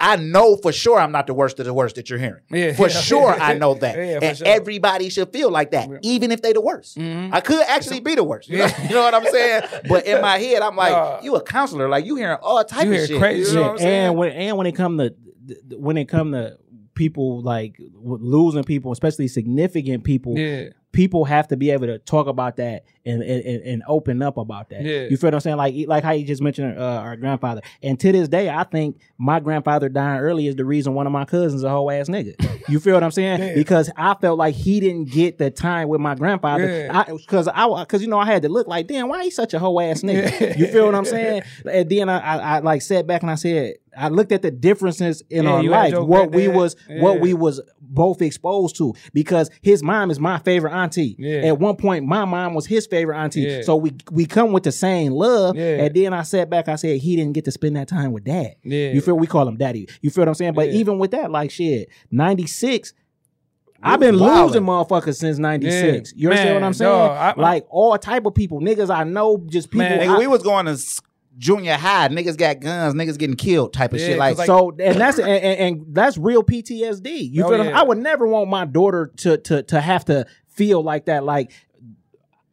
I 0.01 0.15
know 0.15 0.55
for 0.55 0.71
sure 0.71 0.97
I'm 0.97 1.11
not 1.11 1.27
the 1.27 1.33
worst 1.33 1.59
of 1.59 1.65
the 1.65 1.73
worst 1.73 1.95
that 1.97 2.09
you're 2.09 2.17
hearing. 2.19 2.41
Yeah. 2.49 2.71
For 2.73 2.87
sure 3.09 3.31
I 3.33 3.55
know 3.55 3.73
that. 3.73 3.97
Yeah, 3.97 4.19
and 4.21 4.37
sure. 4.37 4.47
everybody 4.47 5.09
should 5.09 5.29
feel 5.33 5.51
like 5.51 5.71
that, 5.71 5.89
even 6.03 6.31
if 6.31 6.41
they 6.41 6.53
the 6.53 6.61
worst. 6.61 6.97
Mhm. 6.97 7.33
I 7.33 7.41
could 7.41 7.61
actually 7.67 7.99
be 7.99 8.15
the 8.15 8.23
worst. 8.23 8.47
You, 8.47 8.57
know, 8.59 8.69
you 8.83 8.95
know 8.95 9.01
what 9.01 9.13
I'm 9.13 9.25
saying? 9.25 9.63
But 9.89 10.05
in 10.05 10.21
my 10.21 10.37
head, 10.39 10.61
I'm 10.61 10.77
like, 10.77 10.93
Nah. 10.93 11.19
you 11.21 11.35
a 11.35 11.41
counselor, 11.43 11.89
like 11.89 12.05
you 12.05 12.15
hearing 12.15 12.37
all 12.41 12.63
type 12.63 12.85
You 12.87 12.93
of 12.93 13.07
shit. 13.07 13.19
crazy 13.19 13.51
You 13.51 13.55
know 13.57 13.61
Yeah, 13.61 13.67
what 13.67 13.71
I'm 13.73 13.77
saying? 13.79 14.05
and 14.07 14.15
when 14.17 14.31
and 14.31 14.57
when 14.57 14.67
it 14.67 14.71
come 14.71 14.97
to 14.99 15.13
when 15.77 15.97
it 15.97 16.05
come 16.05 16.31
to 16.31 16.57
people 16.99 17.41
like 17.41 17.79
losing 18.03 18.63
people, 18.65 18.91
especially 18.91 19.27
significant 19.29 20.03
people, 20.03 20.37
Yeah. 20.37 20.65
people 20.91 21.23
have 21.25 21.47
to 21.47 21.55
be 21.55 21.71
able 21.71 21.87
to 21.87 21.97
talk 21.99 22.27
about 22.27 22.57
that 22.57 22.83
and 23.05 23.23
and, 23.23 23.61
and- 23.63 23.83
open 23.87 24.21
up 24.21 24.35
about 24.37 24.69
that. 24.69 24.81
Yeah. 24.83 25.03
You 25.09 25.15
feel 25.17 25.27
what 25.27 25.33
I'm 25.35 25.39
saying? 25.39 25.55
Like 25.57 25.73
like 25.87 26.03
how 26.03 26.11
you 26.11 26.25
just 26.25 26.41
mentioned 26.41 26.77
uh, 26.77 26.83
our 27.05 27.15
grandfather. 27.15 27.61
And 27.81 27.97
to 28.01 28.11
this 28.11 28.27
day, 28.27 28.49
I 28.49 28.63
think 28.65 28.99
my 29.17 29.39
grandfather 29.39 29.87
dying 29.87 30.19
early 30.19 30.47
is 30.47 30.55
the 30.57 30.65
reason 30.65 30.93
one 30.93 31.07
of 31.07 31.13
my 31.13 31.23
cousins 31.25 31.63
a 31.63 31.69
whole 31.69 31.89
ass 31.89 32.09
nigga. 32.09 32.35
You 32.67 32.79
feel 32.79 32.93
what 32.95 33.03
I'm 33.03 33.11
saying? 33.11 33.39
Yeah. 33.39 33.55
Because 33.55 33.89
I 33.95 34.13
felt 34.15 34.37
like 34.37 34.53
he 34.55 34.79
didn't 34.81 35.05
get 35.11 35.37
the 35.37 35.49
time 35.49 35.87
with 35.87 36.01
my 36.01 36.15
grandfather. 36.15 36.67
Yeah. 36.67 37.05
Because 37.05 37.47
I 37.47 37.65
because 37.83 38.01
you 38.01 38.09
know 38.09 38.19
I 38.19 38.25
had 38.25 38.41
to 38.41 38.49
look 38.49 38.67
like 38.67 38.87
damn 38.87 39.07
why 39.07 39.23
he 39.23 39.31
such 39.31 39.53
a 39.53 39.59
whole 39.59 39.79
ass 39.79 40.01
nigga. 40.01 40.29
Yeah. 40.41 40.53
You 40.59 40.67
feel 40.67 40.85
what 40.85 40.95
I'm 40.95 41.05
saying? 41.05 41.43
And 41.71 41.89
then 41.89 42.09
I, 42.09 42.17
I 42.19 42.35
I 42.37 42.59
like 42.59 42.81
sat 42.81 43.07
back 43.07 43.21
and 43.21 43.31
I 43.31 43.35
said 43.35 43.75
I 43.97 44.09
looked 44.09 44.31
at 44.31 44.41
the 44.41 44.51
differences 44.51 45.23
in 45.29 45.45
Yeah, 45.45 45.51
our 45.51 45.63
you 45.63 45.69
life, 45.69 45.93
what 45.97 46.31
we 46.31 46.43
granddad. 46.43 46.55
was 46.55 46.75
what 46.99 47.19
we 47.19 47.33
was 47.33 47.61
both 47.81 48.21
exposed 48.21 48.75
to 48.77 48.93
because 49.13 49.49
his 49.61 49.81
mom 49.83 50.11
is 50.11 50.19
my 50.19 50.37
favorite 50.39 50.71
auntie. 50.73 51.15
Yeah. 51.17 51.39
At 51.47 51.59
one 51.59 51.75
point, 51.75 52.05
my 52.05 52.23
mom 52.25 52.53
was 52.53 52.65
his 52.67 52.85
favorite 52.87 53.17
auntie. 53.17 53.41
Yeah. 53.41 53.61
So 53.63 53.75
we 53.75 53.93
we 54.11 54.25
come 54.25 54.51
with 54.51 54.63
the 54.63 54.71
same 54.71 55.11
love. 55.13 55.55
Yeah. 55.55 55.83
And 55.85 55.95
then 55.95 56.13
I 56.13 56.21
sat 56.23 56.49
back, 56.49 56.67
I 56.67 56.75
said 56.75 56.99
he 56.99 57.15
didn't 57.15 57.33
get 57.33 57.45
to 57.45 57.51
spend 57.51 57.75
that 57.77 57.87
time 57.87 58.11
with 58.11 58.23
dad. 58.25 58.55
Yeah. 58.63 58.91
You 58.91 59.01
feel 59.01 59.15
we 59.17 59.27
call 59.27 59.47
him 59.47 59.57
daddy. 59.57 59.87
You 60.01 60.09
feel 60.11 60.21
what 60.21 60.27
I'm 60.29 60.35
saying? 60.35 60.53
But 60.53 60.67
Yeah. 60.71 60.79
even 60.79 60.99
with 60.99 61.11
that, 61.11 61.31
like 61.31 61.49
shit, 61.51 61.89
96. 62.11 62.93
I've 63.81 63.99
been 64.01 64.15
wildin'. 64.15 64.45
losing 64.47 64.63
motherfuckers 64.63 65.15
since 65.15 65.37
96. 65.39 66.13
You 66.15 66.27
understand 66.27 66.49
Man, 66.55 66.61
what 66.61 66.67
I'm 66.67 66.73
saying? 66.73 66.91
dog, 66.91 67.11
I- 67.11 67.29
I- 67.29 67.41
like 67.41 67.65
all 67.69 67.97
type 67.97 68.25
of 68.25 68.35
people. 68.35 68.59
Niggas 68.59 68.93
I 68.93 69.05
know, 69.05 69.41
just 69.47 69.71
people. 69.71 69.87
Man, 69.87 69.99
Nigga, 70.01 70.15
I- 70.15 70.19
we 70.19 70.27
was 70.27 70.43
going 70.43 70.65
to 70.65 70.73
s- 70.73 70.99
junior 71.39 71.73
high. 71.73 72.07
Niggas 72.09 72.37
got 72.37 72.59
guns. 72.59 72.93
Niggas 72.93 73.17
getting 73.17 73.35
killed. 73.35 73.73
Type 73.73 73.93
of 73.93 73.99
Yeah, 73.99 74.05
shit. 74.07 74.17
Like, 74.19 74.33
'cause, 74.37 74.39
like- 74.39 74.47
so 74.47 74.69
and 74.79 74.99
that's 75.01 75.17
and, 75.17 75.27
and, 75.27 75.59
and 75.77 75.95
that's 75.95 76.17
real 76.19 76.43
PTSD. 76.43 77.31
You 77.31 77.45
Oh, 77.45 77.49
feel? 77.49 77.65
yeah. 77.65 77.79
I 77.79 77.83
would 77.83 77.97
never 77.97 78.27
want 78.27 78.49
my 78.49 78.65
daughter 78.65 79.11
to 79.17 79.37
to 79.37 79.63
to 79.63 79.81
have 79.81 80.05
to 80.05 80.25
feel 80.49 80.83
like 80.83 81.05
that. 81.05 81.23
Like 81.23 81.51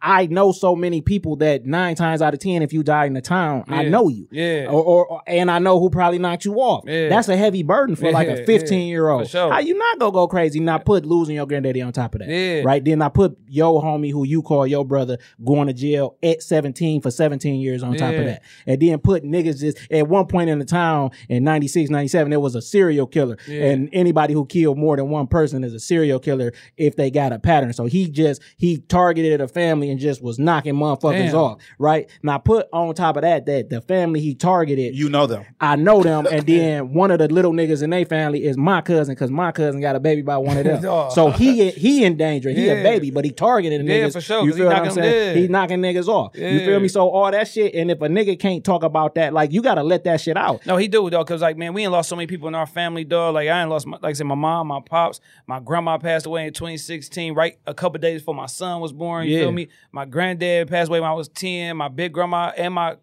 I 0.06 0.26
know 0.26 0.52
so 0.52 0.76
many 0.76 1.00
people 1.00 1.36
that 1.36 1.66
nine 1.66 1.96
times 1.96 2.22
out 2.22 2.32
of 2.32 2.40
ten, 2.40 2.62
if 2.62 2.72
you 2.72 2.82
die 2.82 3.06
in 3.06 3.14
the 3.14 3.20
town, 3.20 3.64
I 3.68 3.84
know 3.84 4.08
you. 4.08 4.28
Yeah. 4.30 4.66
Or, 4.68 4.82
or, 4.82 5.06
or- 5.06 5.22
and 5.26 5.50
I 5.50 5.58
know 5.58 5.80
who 5.80 5.90
probably 5.90 6.18
knocked 6.18 6.44
you 6.44 6.54
off. 6.56 6.84
Yeah. 6.86 7.08
That's 7.08 7.28
a 7.28 7.36
heavy 7.36 7.62
burden 7.64 7.96
for 7.96 8.10
like 8.12 8.28
Yeah, 8.28 8.34
a 8.34 8.38
yeah, 8.40 8.46
15 8.46 8.88
year 8.88 9.08
old. 9.08 9.28
sure. 9.28 9.50
How 9.52 9.58
you 9.58 9.76
not 9.76 9.98
gonna 9.98 10.12
go 10.12 10.28
crazy? 10.28 10.60
Not 10.60 10.84
put 10.84 11.04
losing 11.04 11.34
your 11.34 11.46
granddaddy 11.46 11.82
on 11.82 11.92
top 11.92 12.14
of 12.14 12.20
that. 12.20 12.28
Yeah. 12.28 12.62
Right. 12.64 12.84
Then 12.84 13.02
I 13.02 13.08
put 13.08 13.36
yo 13.48 13.80
homie 13.80 14.12
who 14.12 14.24
you 14.24 14.42
call 14.42 14.66
your 14.66 14.84
brother 14.84 15.18
going 15.44 15.66
to 15.66 15.72
jail 15.72 16.16
at 16.22 16.42
17 16.42 17.00
for 17.00 17.10
17 17.10 17.60
years 17.60 17.82
on 17.82 17.96
top 17.96 18.14
of 18.14 18.24
that. 18.26 18.42
And 18.66 18.80
then 18.80 18.98
put 19.00 19.24
niggas 19.24 19.58
just 19.60 19.78
at 19.90 20.06
one 20.06 20.26
point 20.26 20.50
in 20.50 20.58
the 20.60 20.64
town 20.64 21.10
in 21.28 21.42
96, 21.44 21.90
97, 21.90 22.30
there 22.30 22.38
was 22.40 22.54
a 22.54 22.62
serial 22.62 23.06
killer. 23.06 23.36
Yeah. 23.48 23.70
And 23.70 23.88
anybody 23.92 24.34
who 24.34 24.46
killed 24.46 24.78
more 24.78 24.96
than 24.96 25.08
one 25.08 25.26
person 25.26 25.64
is 25.64 25.74
a 25.74 25.80
serial 25.80 26.18
killer 26.20 26.52
if 26.76 26.94
they 26.96 27.10
got 27.10 27.32
a 27.32 27.38
pattern. 27.38 27.72
So 27.72 27.86
he 27.86 28.08
just 28.08 28.40
he 28.56 28.78
targeted 28.78 29.40
a 29.40 29.48
family 29.48 29.90
and 29.96 30.00
just 30.00 30.22
was 30.22 30.38
knocking 30.38 30.74
motherfuckers 30.74 31.26
Damn. 31.30 31.34
off. 31.34 31.62
Right. 31.78 32.08
Now 32.22 32.38
put 32.38 32.66
on 32.72 32.94
top 32.94 33.16
of 33.16 33.22
that 33.22 33.46
that 33.46 33.70
the 33.70 33.80
family 33.80 34.20
he 34.20 34.34
targeted 34.34 34.94
You 34.94 35.08
know 35.08 35.26
them. 35.26 35.44
I 35.60 35.76
know 35.76 36.02
them, 36.02 36.26
and 36.30 36.46
then 36.46 36.92
one 36.92 37.10
of 37.10 37.18
the 37.18 37.28
little 37.28 37.52
niggas 37.52 37.82
in 37.82 37.90
their 37.90 38.04
family 38.04 38.44
is 38.44 38.56
my 38.56 38.80
cousin 38.82 39.14
because 39.14 39.30
my 39.30 39.52
cousin 39.52 39.80
got 39.80 39.96
a 39.96 40.00
baby 40.00 40.22
by 40.22 40.36
one 40.36 40.56
of 40.58 40.64
them. 40.64 40.76
Oh. 40.86 41.08
so 41.10 41.30
he 41.30 41.70
he 41.70 42.04
in 42.04 42.16
danger. 42.16 42.50
He 42.50 42.66
Yeah. 42.66 42.74
a 42.74 42.82
baby, 42.82 43.10
but 43.10 43.24
he 43.24 43.30
targeted 43.32 43.84
Yeah, 43.86 44.06
niggas. 44.06 44.12
for 44.12 44.20
sure, 44.20 44.42
You 44.44 44.50
'cause 44.50 44.56
he 44.56 44.60
feel 44.62 44.66
what 44.68 44.76
I'm 44.76 44.82
knocking 44.84 45.02
saying? 45.02 45.34
dead. 45.34 45.36
He 45.36 45.48
knocking 45.48 45.80
niggas 45.80 46.06
off. 46.08 46.36
You 46.36 46.60
feel 46.60 46.78
me? 46.80 46.88
So 46.88 47.08
all 47.08 47.30
that 47.30 47.48
shit, 47.48 47.74
and 47.74 47.90
if 47.90 48.00
a 48.02 48.08
nigga 48.08 48.38
can't 48.38 48.62
talk 48.62 48.82
about 48.82 49.14
that, 49.16 49.32
like 49.32 49.52
you 49.52 49.62
gotta 49.62 49.82
let 49.82 50.04
that 50.04 50.20
shit 50.20 50.36
out. 50.36 50.64
No, 50.66 50.76
he 50.76 50.86
do 50.88 51.08
though, 51.10 51.24
cause 51.24 51.40
like 51.42 51.56
man, 51.56 51.72
we 51.74 51.82
ain't 51.82 51.92
lost 51.92 52.08
so 52.08 52.16
many 52.16 52.26
people 52.26 52.46
in 52.48 52.54
our 52.54 52.66
family, 52.66 53.04
dog. 53.04 53.34
Like 53.34 53.48
I 53.48 53.60
ain't 53.62 53.70
lost, 53.70 53.86
my, 53.86 53.96
like 54.02 54.10
I 54.10 54.12
said, 54.12 54.26
my 54.26 54.34
mom, 54.34 54.68
my 54.68 54.80
pops, 54.80 55.20
my 55.46 55.58
grandma 55.60 55.96
passed 55.98 56.26
away 56.26 56.46
in 56.46 56.52
2016, 56.52 57.34
right 57.34 57.58
a 57.66 57.74
couple 57.74 57.98
days 58.00 58.20
before 58.20 58.34
my 58.34 58.46
son 58.46 58.80
was 58.80 58.92
born. 58.92 59.26
You 59.26 59.34
Yeah. 59.36 59.40
feel 59.44 59.52
me? 59.52 59.68
My 59.92 60.04
granddad 60.04 60.68
passed 60.68 60.88
away 60.88 61.00
when 61.00 61.10
I 61.10 61.14
was 61.14 61.28
10. 61.28 61.76
My 61.76 61.88
big 61.88 62.12
grandma 62.12 62.52
and 62.56 62.74
my 62.74 62.96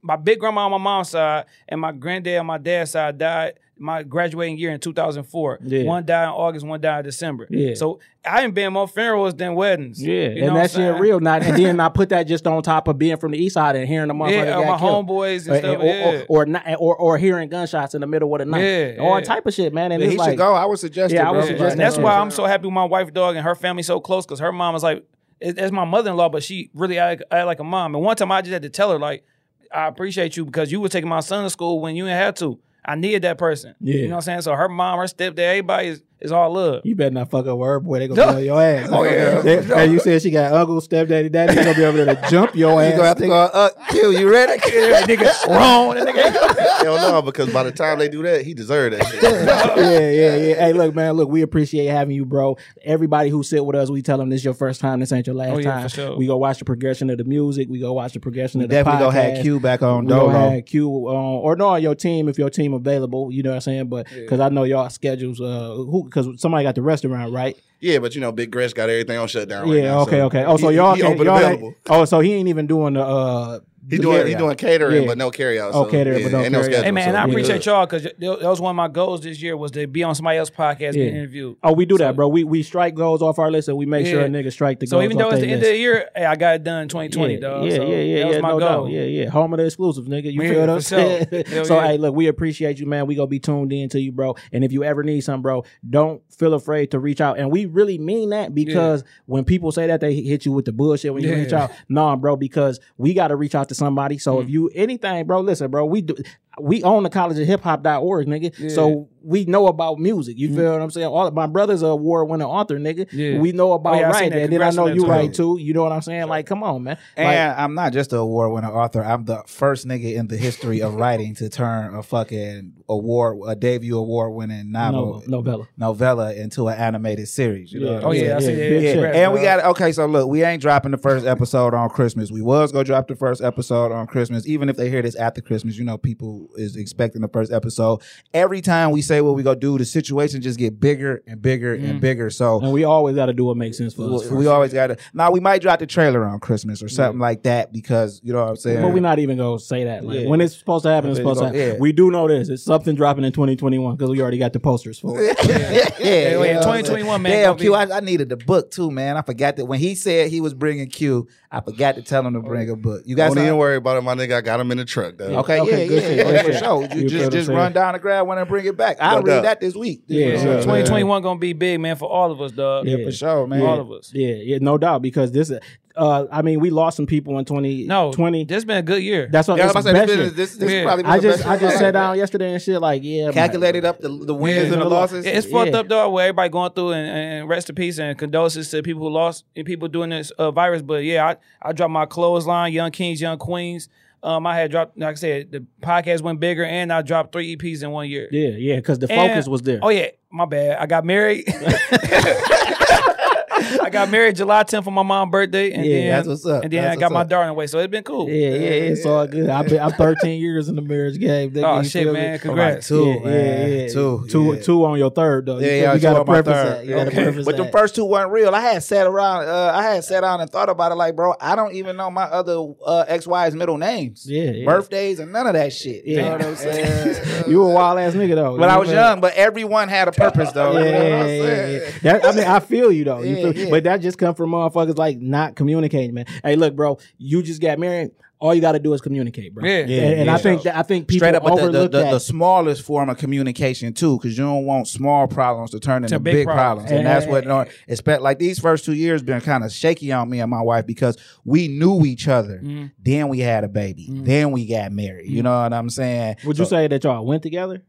my 0.00 0.16
big 0.16 0.38
grandma 0.38 0.64
on 0.66 0.70
my 0.70 0.78
mom's 0.78 1.10
side 1.10 1.46
and 1.68 1.80
my 1.80 1.92
granddad 1.92 2.38
on 2.38 2.46
my 2.46 2.58
dad's 2.58 2.92
side 2.92 3.18
died 3.18 3.54
my 3.80 4.02
graduating 4.02 4.58
year 4.58 4.72
in 4.72 4.80
2004. 4.80 5.60
Yeah. 5.62 5.84
One 5.84 6.04
died 6.04 6.24
in 6.24 6.30
August, 6.30 6.66
one 6.66 6.80
died 6.80 7.00
in 7.00 7.04
December. 7.04 7.46
Yeah. 7.48 7.74
So 7.74 8.00
I 8.24 8.42
ain't 8.42 8.52
been 8.52 8.72
more 8.72 8.88
funerals 8.88 9.34
than 9.34 9.54
weddings. 9.54 10.02
Yeah, 10.04 10.30
You 10.30 10.40
know 10.40 10.46
and 10.48 10.54
what 10.56 10.62
that 10.62 10.70
shit 10.72 11.00
real. 11.00 11.20
Not 11.20 11.42
and 11.44 11.56
then 11.56 11.78
I 11.86 11.88
put 11.88 12.08
that 12.08 12.24
just 12.24 12.44
on 12.48 12.60
top 12.64 12.88
of 12.88 12.98
being 12.98 13.18
from 13.18 13.30
the 13.32 13.38
east 13.38 13.54
side 13.54 13.76
and 13.76 13.86
hearing 13.86 14.08
the 14.08 14.14
motherfucker 14.14 14.30
Yeah, 14.32 14.44
got 14.46 14.66
my 14.66 14.78
killed. 14.78 15.06
homeboys 15.06 15.46
and 15.46 15.56
Or- 15.56 15.58
stuff. 15.58 15.78
or, 15.78 15.84
yeah. 15.84 16.24
or, 16.28 16.42
or, 16.42 16.46
not, 16.46 16.64
or 16.80 16.96
or 16.96 17.18
hearing 17.18 17.48
gunshots 17.48 17.94
in 17.94 18.00
the 18.00 18.08
middle 18.08 18.32
of 18.34 18.38
the 18.40 18.46
night. 18.46 18.62
Yeah, 18.62 18.96
all 19.00 19.16
yeah. 19.18 19.24
type 19.24 19.46
of 19.46 19.54
shit, 19.54 19.72
man. 19.72 19.92
And 19.92 20.02
he 20.02 20.08
it's 20.10 20.18
like 20.18 20.30
should 20.30 20.38
go. 20.38 20.54
I 20.54 20.64
would 20.64 20.78
suggest 20.80 21.14
Yeah, 21.14 21.22
it, 21.22 21.28
I 21.28 21.30
would 21.32 21.44
suggest 21.44 21.72
and 21.72 21.80
that's 21.80 21.98
why 21.98 22.18
I'm 22.18 22.32
so 22.32 22.46
happy 22.46 22.64
with 22.66 22.74
my 22.74 22.84
wife, 22.84 23.12
dog, 23.12 23.36
and 23.36 23.44
her 23.44 23.54
family 23.54 23.84
so 23.84 24.00
close 24.00 24.26
because 24.26 24.40
her 24.40 24.50
mom 24.52 24.74
is 24.74 24.82
like, 24.82 25.04
it's 25.40 25.72
my 25.72 25.84
mother 25.84 26.10
in 26.10 26.16
law, 26.16 26.28
but 26.28 26.42
she 26.42 26.70
really 26.74 26.98
act, 26.98 27.22
act 27.30 27.46
like 27.46 27.60
a 27.60 27.64
mom. 27.64 27.94
And 27.94 28.04
one 28.04 28.16
time 28.16 28.32
I 28.32 28.42
just 28.42 28.52
had 28.52 28.62
to 28.62 28.70
tell 28.70 28.90
her, 28.90 28.98
like, 28.98 29.24
I 29.72 29.86
appreciate 29.86 30.36
you 30.36 30.44
because 30.44 30.72
you 30.72 30.80
were 30.80 30.88
taking 30.88 31.08
my 31.08 31.20
son 31.20 31.44
to 31.44 31.50
school 31.50 31.80
when 31.80 31.94
you 31.94 32.04
didn't 32.04 32.18
have 32.18 32.34
to. 32.36 32.58
I 32.84 32.94
needed 32.94 33.22
that 33.22 33.36
person. 33.38 33.74
Yeah. 33.80 33.96
You 33.96 34.02
know 34.08 34.16
what 34.16 34.16
I'm 34.16 34.22
saying? 34.22 34.42
So 34.42 34.54
her 34.54 34.68
mom, 34.68 34.98
her 34.98 35.04
stepdad, 35.04 35.38
everybody 35.38 35.88
is, 35.88 36.02
is 36.20 36.32
all 36.32 36.52
love. 36.52 36.82
You 36.84 36.96
better 36.96 37.10
not 37.14 37.30
fuck 37.30 37.46
up 37.46 37.58
with 37.58 37.66
her, 37.68 37.80
boy. 37.80 37.98
They 38.00 38.08
gonna 38.08 38.20
No. 38.26 38.32
kill 38.32 38.40
your 38.40 38.62
ass. 38.62 38.88
Oh, 38.90 39.04
yeah. 39.04 39.40
They- 39.40 39.58
and 39.58 39.92
you 39.92 39.98
said 40.00 40.20
she 40.22 40.30
got 40.30 40.52
uncle, 40.52 40.80
stepdaddy, 40.80 41.28
daddy. 41.28 41.54
They 41.54 41.64
gonna 41.64 41.76
be 41.76 41.84
over 41.84 42.04
there 42.04 42.14
to 42.14 42.30
jump 42.30 42.54
your 42.56 42.80
ass. 42.82 42.90
You 42.90 42.96
gonna 42.96 43.08
have 43.08 43.16
to 43.18 43.26
go 43.26 43.32
up. 43.34 43.72
Q, 43.90 44.10
you 44.10 44.30
ready? 44.30 44.58
nigga 44.60 45.46
wrong. 45.48 45.94
That 45.94 46.06
nigga. 46.08 46.78
Hell 46.82 46.96
no, 46.96 47.22
because 47.22 47.52
by 47.52 47.62
the 47.62 47.72
time 47.72 47.98
they 47.98 48.08
do 48.08 48.22
that, 48.22 48.42
he 48.44 48.54
deserved 48.54 48.96
that 48.96 49.06
shit. 49.06 49.22
yeah, 49.22 50.10
yeah, 50.10 50.36
yeah. 50.36 50.54
Hey, 50.66 50.72
look, 50.72 50.94
man. 50.94 51.14
Look, 51.14 51.28
we 51.28 51.42
appreciate 51.42 51.86
having 51.88 52.14
you, 52.14 52.24
bro. 52.24 52.56
Everybody 52.82 53.30
who 53.30 53.42
sit 53.42 53.64
with 53.64 53.76
us, 53.76 53.90
we 53.90 54.02
tell 54.02 54.18
them 54.18 54.28
this 54.30 54.40
is 54.40 54.44
your 54.44 54.54
first 54.54 54.80
time. 54.80 55.00
This 55.00 55.12
ain't 55.12 55.26
your 55.26 55.36
last 55.36 55.50
Oh, 55.50 55.58
yeah, 55.58 55.70
time. 55.72 55.82
for 55.84 55.88
sure. 55.88 56.16
We 56.16 56.26
go 56.26 56.36
watch 56.36 56.58
the 56.58 56.64
progression 56.64 57.10
of 57.10 57.18
the 57.18 57.24
music. 57.24 57.68
We 57.68 57.80
go 57.80 57.92
watch 57.92 58.12
the 58.12 58.20
progression 58.20 58.58
We 58.60 58.64
of 58.64 58.70
the 58.70 58.76
definitely 58.76 59.06
podcast. 59.06 59.12
gonna 59.12 59.34
have 59.34 59.42
Q 59.42 59.60
back 59.60 59.82
on 59.82 60.04
We 60.06 60.10
gonna 60.12 60.50
have 60.50 60.64
Q 60.66 60.88
on, 60.90 61.14
or 61.42 61.56
no, 61.56 61.68
on 61.68 61.82
your 61.82 61.94
team 61.94 62.28
if 62.28 62.38
your 62.38 62.50
team 62.50 62.74
available. 62.74 63.32
You 63.32 63.42
know 63.42 63.50
what 63.50 63.56
I'm 63.56 63.60
saying? 63.62 63.88
But 63.88 64.06
because 64.14 64.40
I 64.40 64.48
know 64.48 64.64
y'all 64.64 64.88
schedules, 64.90 65.40
uh, 65.40 65.74
who 65.74 66.07
because 66.08 66.40
somebody 66.40 66.64
got 66.64 66.74
the 66.74 66.82
restaurant 66.82 67.32
right. 67.32 67.56
yeah, 67.80 67.98
but 67.98 68.14
you 68.14 68.20
know, 68.20 68.32
Big 68.32 68.50
Gresh 68.50 68.72
got 68.72 68.90
everything 68.90 69.18
on 69.18 69.28
shutdown 69.28 69.68
right 69.68 69.78
yeah. 69.78 69.84
now. 69.84 70.00
okay. 70.00 70.18
so 70.18 70.26
okay. 70.26 70.44
Oh, 70.44 70.56
so 70.56 70.68
he- 70.68 70.76
y'all 70.76 70.94
he 70.94 71.02
open 71.02 71.24
y'all 71.24 71.36
available. 71.36 71.74
oh, 71.88 72.04
so 72.04 72.20
he 72.20 72.32
ain't 72.34 72.48
even 72.48 72.66
doing 72.66 72.94
the. 72.94 73.02
uh 73.02 73.60
He 73.88 73.96
the 73.96 74.02
doing 74.02 74.26
he 74.26 74.34
doing 74.34 74.56
catering, 74.56 75.02
Yeah. 75.02 75.06
but 75.08 75.16
no 75.18 75.30
carryout. 75.30 75.70
Oh, 75.72 75.84
catering, 75.86 76.18
yeah, 76.20 76.24
but 76.26 76.32
no 76.32 76.40
ain't 76.42 76.52
no 76.52 76.62
schedule. 76.62 76.82
Hey, 76.82 76.90
man, 76.90 77.04
so 77.04 77.08
and 77.08 77.16
I 77.16 77.24
appreciate 77.24 77.56
good. 77.58 77.66
y'all 77.66 77.86
because 77.86 78.02
that 78.02 78.18
was 78.42 78.60
one 78.60 78.70
of 78.70 78.76
my 78.76 78.88
goals 78.88 79.22
this 79.22 79.40
year 79.40 79.56
was 79.56 79.70
to 79.72 79.86
be 79.86 80.02
on 80.02 80.14
somebody 80.14 80.36
else's 80.38 80.54
podcast 80.54 80.80
Yeah. 80.80 80.90
getting 81.04 81.16
interviewed. 81.16 81.56
Oh, 81.62 81.72
we 81.72 81.86
do 81.86 81.94
So- 81.96 82.04
that, 82.04 82.16
bro. 82.16 82.28
We 82.28 82.44
we 82.44 82.62
strike 82.62 82.94
goals 82.94 83.22
off 83.22 83.38
our 83.38 83.50
list 83.50 83.68
and 83.68 83.78
we 83.78 83.86
make 83.86 84.06
sure 84.06 84.20
a 84.20 84.28
nigga 84.28 84.52
strike 84.52 84.80
the 84.80 84.86
So 84.86 84.96
goals 84.96 85.02
So 85.02 85.04
even 85.04 85.16
though 85.16 85.26
off 85.28 85.32
it's 85.34 85.40
their 85.40 85.46
the 85.46 85.52
end 85.52 85.60
list. 85.62 85.70
of 85.70 85.74
the 85.74 85.78
year, 85.80 86.10
hey, 86.14 86.24
I 86.26 86.36
got 86.36 86.54
it 86.56 86.64
done 86.64 86.82
in 86.82 86.88
2020, 86.88 87.34
yeah, 87.34 87.40
dog. 87.40 87.64
Yeah, 87.64 87.70
so 87.76 87.82
yeah, 87.86 87.96
yeah, 87.96 88.18
that 88.24 88.28
was 88.28 88.42
my 88.42 88.48
no 88.50 88.58
goal. 88.58 88.68
doubt. 88.84 88.90
Yeah, 88.90 89.02
yeah. 89.04 89.28
Home 89.30 89.52
of 89.54 89.58
the 89.58 89.64
exclusive, 89.66 90.04
nigga. 90.06 90.32
You 90.32 90.42
Yeah, 90.42 90.50
feel 90.50 90.60
what 90.60 90.70
I'm 90.70 90.80
saying? 90.80 91.26
So, 91.64 91.80
hey, 91.80 91.96
look, 91.98 92.14
we 92.14 92.26
appreciate 92.26 92.78
you, 92.78 92.86
man. 92.86 93.06
We 93.06 93.14
gonna 93.14 93.26
be 93.28 93.38
tuned 93.40 93.72
in 93.72 93.88
to 93.90 94.00
you, 94.00 94.12
bro. 94.12 94.34
And 94.52 94.64
if 94.64 94.72
you 94.72 94.84
ever 94.84 95.02
need 95.02 95.20
something, 95.22 95.42
bro, 95.42 95.64
don't 95.88 96.20
feel 96.32 96.52
afraid 96.54 96.90
to 96.90 96.98
reach 96.98 97.20
out. 97.20 97.38
And 97.38 97.50
we 97.50 97.64
really 97.66 97.96
mean 97.98 98.30
that 98.30 98.54
because 98.54 99.02
when 99.26 99.44
people 99.44 99.72
say 99.72 99.86
that, 99.86 100.00
they 100.00 100.14
hit 100.14 100.44
you 100.44 100.52
with 100.52 100.64
the 100.66 100.72
bullshit 100.72 101.14
when 101.14 101.22
you 101.22 101.30
Yeah. 101.30 101.36
reach 101.36 101.52
out. 101.52 101.70
Nah, 101.88 102.16
bro, 102.16 102.36
because 102.36 102.80
we 102.98 103.14
got 103.14 103.28
to 103.28 103.36
reach 103.36 103.54
out 103.54 103.67
to 103.68 103.74
somebody. 103.74 104.18
So 104.18 104.36
Mm. 104.36 104.42
if 104.42 104.50
you 104.50 104.70
anything, 104.74 105.26
bro, 105.26 105.40
listen, 105.40 105.70
bro, 105.70 105.84
we 105.86 106.02
do. 106.02 106.14
We 106.60 106.82
own 106.82 107.02
the 107.04 107.10
college 107.10 107.38
of 107.38 107.46
hip 107.46 107.60
hop.org, 107.62 108.26
nigga. 108.26 108.70
So 108.70 109.08
we 109.22 109.44
know 109.44 109.66
about 109.66 109.98
music. 109.98 110.38
You 110.38 110.48
mm-hmm. 110.48 110.58
feel 110.58 110.72
what 110.72 110.82
I'm 110.82 110.90
saying? 110.90 111.06
All 111.06 111.30
my 111.30 111.46
brother's 111.46 111.82
a 111.82 111.86
award 111.86 112.28
winning 112.28 112.46
author, 112.46 112.78
nigga. 112.78 113.08
Yeah. 113.12 113.38
We 113.38 113.52
know 113.52 113.72
about 113.72 113.94
Oh, 113.94 114.00
yeah, 114.00 114.10
writing. 114.10 114.32
And 114.38 114.52
then 114.52 114.62
I 114.62 114.70
know 114.70 114.86
you 114.86 115.06
write 115.06 115.34
too. 115.34 115.58
You 115.60 115.74
know 115.74 115.82
what 115.82 115.92
I'm 115.92 116.02
saying? 116.02 116.28
Like, 116.28 116.46
come 116.46 116.62
on, 116.62 116.84
man. 116.84 116.98
Like, 117.16 117.26
And 117.26 117.60
I'm 117.60 117.74
not 117.74 117.92
just 117.92 118.12
an 118.12 118.18
award 118.18 118.52
winning 118.52 118.70
author. 118.70 119.02
I'm 119.02 119.24
the 119.24 119.42
first 119.46 119.86
nigga 119.86 120.14
in 120.14 120.28
the 120.28 120.36
history 120.36 120.82
of 120.82 120.94
writing 120.96 121.34
to 121.36 121.48
turn 121.48 121.94
a 121.94 122.02
fucking 122.02 122.74
award, 122.88 123.38
a 123.46 123.56
debut 123.56 123.96
award 123.96 124.34
winning 124.34 124.70
novel, 124.70 125.22
no, 125.26 125.38
novella. 125.38 125.68
novella 125.76 126.34
into 126.34 126.68
an 126.68 126.78
animated 126.78 127.28
series. 127.28 127.72
You 127.72 127.80
know 127.80 127.92
Yeah. 127.92 128.00
Oh 128.04 128.12
yeah? 128.12 128.36
I 128.36 128.40
see 128.40 128.84
Yeah, 128.84 128.94
Yeah, 128.94 129.06
and 129.14 129.32
we 129.32 129.42
got 129.42 129.64
okay. 129.64 129.92
So 129.92 130.06
look, 130.06 130.28
we 130.28 130.42
ain't 130.42 130.62
dropping 130.62 130.90
the 130.90 130.98
first 130.98 131.26
episode 131.26 131.74
on 131.74 131.88
Christmas. 131.90 132.30
We 132.30 132.42
was 132.42 132.72
gonna 132.72 132.84
drop 132.84 133.08
the 133.08 133.16
first 133.16 133.42
episode 133.42 133.92
on 133.92 134.06
Christmas. 134.06 134.46
Even 134.46 134.68
if 134.68 134.76
they 134.76 134.90
hear 134.90 135.02
this 135.02 135.16
after 135.16 135.40
Christmas, 135.40 135.76
you 135.76 135.84
know, 135.84 135.98
people 135.98 136.48
is 136.56 136.76
expecting 136.76 137.22
the 137.22 137.28
first 137.28 137.52
episode. 137.52 138.02
Every 138.32 138.60
time 138.60 138.90
we 138.90 139.02
say 139.08 139.20
what 139.20 139.34
we 139.34 139.42
gonna 139.42 139.58
do, 139.58 139.78
the 139.78 139.84
situation 139.84 140.40
just 140.40 140.58
get 140.58 140.78
bigger 140.78 141.22
and 141.26 141.42
bigger 141.42 141.74
and 141.74 141.94
mm. 141.94 142.00
bigger. 142.00 142.30
So 142.30 142.60
And 142.60 142.72
we 142.72 142.84
always 142.84 143.16
got 143.16 143.26
to 143.26 143.32
do 143.32 143.44
what 143.44 143.56
makes 143.56 143.78
sense 143.78 143.94
for 143.94 144.02
us. 144.14 144.30
we, 144.30 144.38
we 144.38 144.46
always 144.46 144.72
got 144.72 144.88
to. 144.88 144.96
Now 145.12 145.30
we 145.30 145.40
might 145.40 145.62
drop 145.62 145.80
the 145.80 145.86
trailer 145.86 146.24
on 146.24 146.40
Christmas 146.40 146.82
or 146.82 146.88
something 146.88 147.18
like 147.18 147.42
that 147.42 147.72
because 147.72 148.20
you 148.22 148.32
know 148.32 148.40
what 148.40 148.50
I'm 148.50 148.56
saying. 148.56 148.82
But 148.82 148.92
we're 148.92 149.00
not 149.00 149.18
even 149.18 149.38
gonna 149.38 149.58
say 149.58 149.84
that. 149.84 150.04
Like 150.04 150.20
Yeah. 150.20 150.28
when 150.28 150.40
it's 150.40 150.56
supposed 150.56 150.84
to 150.84 150.90
happen, 150.90 151.10
it's 151.10 151.18
supposed 151.18 151.40
you 151.40 151.46
to 151.46 151.52
go. 151.52 151.58
happen. 151.58 151.74
Yeah. 151.74 151.80
We 151.80 151.92
do 151.92 152.10
know 152.10 152.28
this. 152.28 152.48
It's 152.48 152.62
something 152.62 152.94
dropping 152.94 153.24
in 153.24 153.32
2021 153.32 153.96
because 153.96 154.10
we 154.10 154.20
already 154.20 154.38
got 154.38 154.52
the 154.52 154.60
posters 154.60 154.98
for 154.98 155.20
it. 155.20 155.36
yeah, 155.44 155.88
Yeah, 155.98 156.38
wait, 156.38 156.48
you 156.48 156.54
know 156.54 156.60
2021, 156.60 157.22
man, 157.22 157.32
Damn, 157.32 157.44
gonna 157.52 157.58
Q, 157.58 157.70
be- 157.70 157.76
I, 157.76 157.96
I 157.96 158.00
needed 158.00 158.28
the 158.28 158.36
book 158.36 158.70
too, 158.70 158.90
man. 158.90 159.16
I 159.16 159.22
forgot 159.22 159.56
that 159.56 159.66
when 159.66 159.80
he 159.80 159.94
said 159.94 160.30
he 160.30 160.40
was 160.40 160.54
bringing 160.54 160.88
Q, 160.88 161.28
I 161.50 161.60
forgot 161.60 161.94
to 161.96 162.02
tell 162.02 162.26
him 162.26 162.34
to 162.34 162.40
bring 162.40 162.68
a 162.70 162.76
book. 162.76 163.02
You 163.06 163.16
got 163.16 163.28
Don't 163.34 163.38
even 163.44 163.56
worry 163.56 163.76
about 163.76 163.96
it, 163.96 164.02
my 164.02 164.14
nigga. 164.14 164.36
I 164.36 164.40
got 164.42 164.60
him 164.60 164.70
in 164.70 164.78
the 164.78 164.84
truck. 164.84 165.16
Though. 165.16 165.38
Okay, 165.38 165.60
Okay, 165.60 165.82
yeah, 165.82 165.88
good 165.88 166.02
yeah, 166.02 166.08
shit, 166.08 166.34
yeah, 166.34 166.42
for 166.42 166.52
sure. 166.52 166.96
You 166.96 167.02
You 167.02 167.08
just 167.08 167.32
just 167.32 167.48
run 167.48 167.72
down 167.72 167.94
the 167.94 167.98
grab 167.98 168.26
one 168.26 168.38
and 168.38 168.48
bring 168.48 168.66
it 168.66 168.76
back. 168.76 168.97
I'll 169.00 169.16
No 169.16 169.22
read 169.22 169.34
doubt. 169.36 169.42
that 169.44 169.60
this 169.60 169.74
week. 169.74 170.02
Yeah, 170.06 170.26
Yeah, 170.28 170.38
so 170.38 170.44
yeah. 170.50 170.56
2021 170.60 171.22
gonna 171.22 171.38
be 171.38 171.52
big, 171.52 171.80
man, 171.80 171.96
for 171.96 172.08
all 172.08 172.30
of 172.32 172.40
us, 172.40 172.52
dog. 172.52 172.86
Yeah, 172.86 173.04
for 173.04 173.12
sure, 173.12 173.46
man. 173.46 173.62
all 173.62 173.80
of 173.80 173.90
us. 173.92 174.10
yeah, 174.14 174.34
yeah, 174.34 174.58
no 174.60 174.78
doubt. 174.78 175.02
Because 175.02 175.32
this, 175.32 175.52
uh, 175.96 176.26
I 176.30 176.42
mean, 176.42 176.60
we 176.60 176.70
lost 176.70 176.96
some 176.96 177.06
people 177.06 177.38
in 177.38 177.44
2020. 177.44 177.86
No, 177.86 178.12
20. 178.12 178.44
This 178.44 178.64
been 178.64 178.76
a 178.76 178.82
good 178.82 179.02
year. 179.02 179.28
That's 179.32 179.48
what 179.48 179.56
Yeah, 179.58 179.64
I'm 179.68 179.74
was 179.74 179.84
about 179.86 179.90
to 179.92 179.98
say, 179.98 180.06
best 180.06 180.16
this, 180.18 180.26
is- 180.30 180.34
this, 180.34 180.56
this 180.56 180.70
Yeah. 180.72 180.78
is 180.78 180.84
probably 180.84 181.04
I 181.04 181.16
the 181.16 181.22
just 181.22 181.38
best 181.38 181.48
I 181.48 181.56
just 181.58 181.78
sat 181.78 181.90
down 181.92 182.16
yesterday 182.18 182.52
and 182.52 182.62
shit 182.62 182.80
like 182.80 183.02
yeah, 183.02 183.24
man. 183.24 183.32
calculated 183.34 183.84
up 183.84 184.00
the 184.00 184.08
the 184.08 184.34
wins 184.34 184.68
Yeah. 184.68 184.72
and 184.74 184.82
the 184.82 184.88
losses. 184.88 185.26
It's 185.26 185.46
fucked 185.46 185.74
up, 185.74 185.88
dog. 185.88 186.12
Where 186.12 186.26
everybody 186.26 186.48
going 186.50 186.72
through 186.72 186.92
and, 186.92 187.08
and 187.08 187.48
rest 187.48 187.68
in 187.68 187.74
peace 187.74 187.98
and 187.98 188.16
condolences 188.16 188.70
to 188.70 188.82
people 188.82 189.02
who 189.02 189.08
lost 189.10 189.44
and 189.56 189.66
people 189.66 189.88
doing 189.88 190.10
this 190.10 190.30
uh, 190.32 190.50
virus. 190.52 190.82
But 190.82 191.02
yeah, 191.04 191.26
I 191.26 191.36
I 191.60 191.72
dropped 191.72 191.92
my 191.92 192.06
clothesline, 192.06 192.72
Young 192.72 192.90
Kings, 192.92 193.20
Young 193.20 193.38
Queens. 193.38 193.88
Um, 194.22 194.46
I 194.46 194.56
had 194.56 194.70
dropped, 194.70 194.98
like 194.98 195.12
I 195.12 195.14
said, 195.14 195.52
the 195.52 195.64
podcast 195.80 196.22
went 196.22 196.40
bigger, 196.40 196.64
and 196.64 196.92
I 196.92 197.02
dropped 197.02 197.32
three 197.32 197.56
EPs 197.56 197.82
in 197.82 197.90
one 197.92 198.08
year. 198.08 198.28
Yeah, 198.32 198.48
yeah, 198.50 198.76
because 198.76 198.98
the 198.98 199.10
And- 199.12 199.30
focus 199.30 199.48
was 199.48 199.62
there. 199.62 199.78
Oh 199.82 199.90
yeah, 199.90 200.08
my 200.30 200.44
bad. 200.44 200.78
I 200.78 200.86
got 200.86 201.04
married. 201.04 201.44
I 203.88 203.90
got 203.90 204.10
married 204.10 204.36
July 204.36 204.62
10th 204.64 204.84
for 204.84 204.90
my 204.90 205.02
mom's 205.02 205.30
birthday, 205.32 205.72
and 205.72 205.84
Yeah, 205.84 205.96
then 205.96 206.08
that's 206.10 206.28
what's 206.28 206.46
up. 206.46 206.62
And 206.64 206.72
then 206.72 206.82
That's 206.84 206.96
I 206.96 207.00
got 207.00 207.10
my 207.12 207.20
up. 207.22 207.28
daughter 207.28 207.48
away, 207.48 207.66
so 207.66 207.78
it's 207.78 207.90
been 207.90 208.02
cool. 208.04 208.28
Yeah, 208.28 208.48
yeah, 208.50 208.90
it's 208.92 209.06
all 209.06 209.26
good. 209.26 209.48
I've 209.48 209.66
been 209.68 209.80
I'm 209.80 209.92
13 209.92 210.40
years 210.40 210.68
in 210.68 210.76
the 210.76 210.82
marriage 210.82 211.18
game. 211.18 211.50
nigga, 211.50 211.64
Oh 211.64 211.78
you 211.80 211.88
shit, 211.88 212.04
feel 212.04 212.12
me? 212.12 212.20
man! 212.20 212.38
Congrats. 212.38 212.86
Two, 212.88 213.06
yeah, 213.06 213.18
man. 213.24 213.32
yeah, 213.70 213.76
yeah. 213.82 213.88
Two, 213.88 214.26
two, 214.28 214.54
yeah. 214.54 214.60
two 214.62 214.84
on 214.84 214.98
your 214.98 215.10
third 215.10 215.46
though. 215.46 215.58
Yeah, 215.58 215.66
feel- 215.66 215.76
yeah, 215.76 215.94
you 215.94 216.00
got 216.00 216.08
two 216.10 216.14
to 216.14 216.20
on 216.20 216.26
my 216.26 216.42
preface 216.42 216.52
third. 216.52 216.78
that. 216.78 216.86
You 216.86 216.94
Okay. 216.98 217.22
preface 217.22 217.44
But 217.46 217.56
the 217.56 217.64
first 217.70 217.94
two 217.94 218.04
weren't 218.04 218.30
real. 218.30 218.54
I 218.54 218.60
had 218.60 218.82
sat 218.82 219.06
around. 219.06 219.48
Uh, 219.48 219.72
I 219.74 219.82
had 219.82 220.04
sat 220.04 220.20
down 220.20 220.40
and 220.40 220.50
thought 220.50 220.68
about 220.68 220.92
it. 220.92 220.96
Like, 220.96 221.16
bro, 221.16 221.34
I 221.40 221.56
don't 221.56 221.72
even 221.74 221.96
know 221.96 222.10
my 222.10 222.24
other 222.24 222.58
uh, 222.84 223.04
ex 223.08 223.26
wife's 223.26 223.54
middle 223.54 223.78
names, 223.78 224.26
Yeah, 224.28 224.50
yeah. 224.50 224.64
birthdays, 224.66 225.18
and 225.20 225.32
none 225.32 225.46
of 225.46 225.54
that 225.54 225.72
shit. 225.72 226.04
You 226.04 226.18
know 226.22 226.32
what 226.32 226.44
I'm 226.44 226.56
saying? 226.56 227.48
you 227.50 227.62
a 227.62 227.70
wild 227.70 227.98
ass 227.98 228.14
nigga 228.14 228.34
though. 228.34 228.56
But 228.58 228.64
You 228.66 228.70
I 228.70 228.76
was 228.78 228.88
feel- 228.88 228.98
young. 228.98 229.20
But 229.20 229.34
everyone 229.34 229.88
had 229.88 230.08
a 230.08 230.12
purpose, 230.12 230.52
though. 230.52 230.72
Yeah, 230.78 230.84
You 230.84 230.84
know 230.92 230.98
what 230.98 231.08
yeah, 231.08 231.20
I'm 231.22 231.28
yeah, 231.28 231.66
yeah. 232.02 232.18
That- 232.18 232.24
I 232.26 232.32
mean, 232.32 232.44
I 232.44 232.60
feel 232.60 232.92
you 232.92 233.04
though. 233.04 233.22
You 233.22 233.34
feel, 233.36 233.56
yeah. 233.56 233.70
But 233.78 233.84
that 233.84 234.00
just 234.00 234.18
come 234.18 234.34
from 234.34 234.50
motherfuckers 234.50 234.98
like 234.98 235.20
not 235.20 235.54
communicating, 235.54 236.12
man. 236.12 236.26
Hey, 236.42 236.56
look, 236.56 236.74
bro, 236.74 236.98
you 237.16 237.44
just 237.44 237.60
got 237.60 237.78
married. 237.78 238.10
All 238.40 238.52
you 238.52 238.60
got 238.60 238.72
to 238.72 238.80
do 238.80 238.92
is 238.92 239.00
communicate, 239.00 239.54
bro. 239.54 239.64
Yeah. 239.64 239.78
and, 239.78 239.90
Yeah, 239.90 240.00
and 240.00 240.30
I 240.30 240.38
think 240.38 240.62
that 240.62 240.76
I 240.76 240.82
think 240.82 241.06
people 241.06 241.26
Straight 241.26 241.36
up, 241.36 241.44
but 241.44 241.56
the, 241.56 241.66
the, 241.66 241.70
the, 241.70 241.88
that. 241.88 242.10
the 242.10 242.18
smallest 242.18 242.82
form 242.82 243.08
of 243.08 243.18
communication 243.18 243.92
too, 243.92 244.16
because 244.16 244.36
you 244.36 244.42
don't 244.42 244.64
want 244.64 244.88
small 244.88 245.28
problems 245.28 245.70
to 245.72 245.80
turn 245.80 246.02
into 246.02 246.18
big 246.18 246.34
big, 246.34 246.46
problems. 246.46 246.88
problems, 246.88 246.90
and 246.90 247.06
that's 247.06 247.26
what. 247.26 247.46
No, 247.46 247.66
expect 247.86 248.22
like 248.22 248.40
these 248.40 248.58
first 248.58 248.84
two 248.84 248.94
years 248.94 249.22
been 249.22 249.40
kind 249.40 249.62
of 249.62 249.70
shaky 249.70 250.10
on 250.10 250.28
me 250.28 250.40
and 250.40 250.50
my 250.50 250.62
wife 250.62 250.86
because 250.86 251.16
we 251.44 251.68
knew 251.68 252.04
each 252.04 252.26
other. 252.26 252.58
Mm-hmm. 252.58 252.86
Then 253.00 253.28
we 253.28 253.38
had 253.38 253.62
a 253.62 253.68
baby. 253.68 254.08
Then 254.10 254.50
we 254.50 254.66
got 254.66 254.90
married. 254.90 255.30
You 255.30 255.44
know 255.44 255.62
what 255.62 255.72
I'm 255.72 255.90
saying? 255.90 256.36
Would 256.44 256.58
you 256.58 256.64
say 256.64 256.88
that 256.88 257.04
y'all 257.04 257.24
went 257.24 257.44
together? 257.44 257.82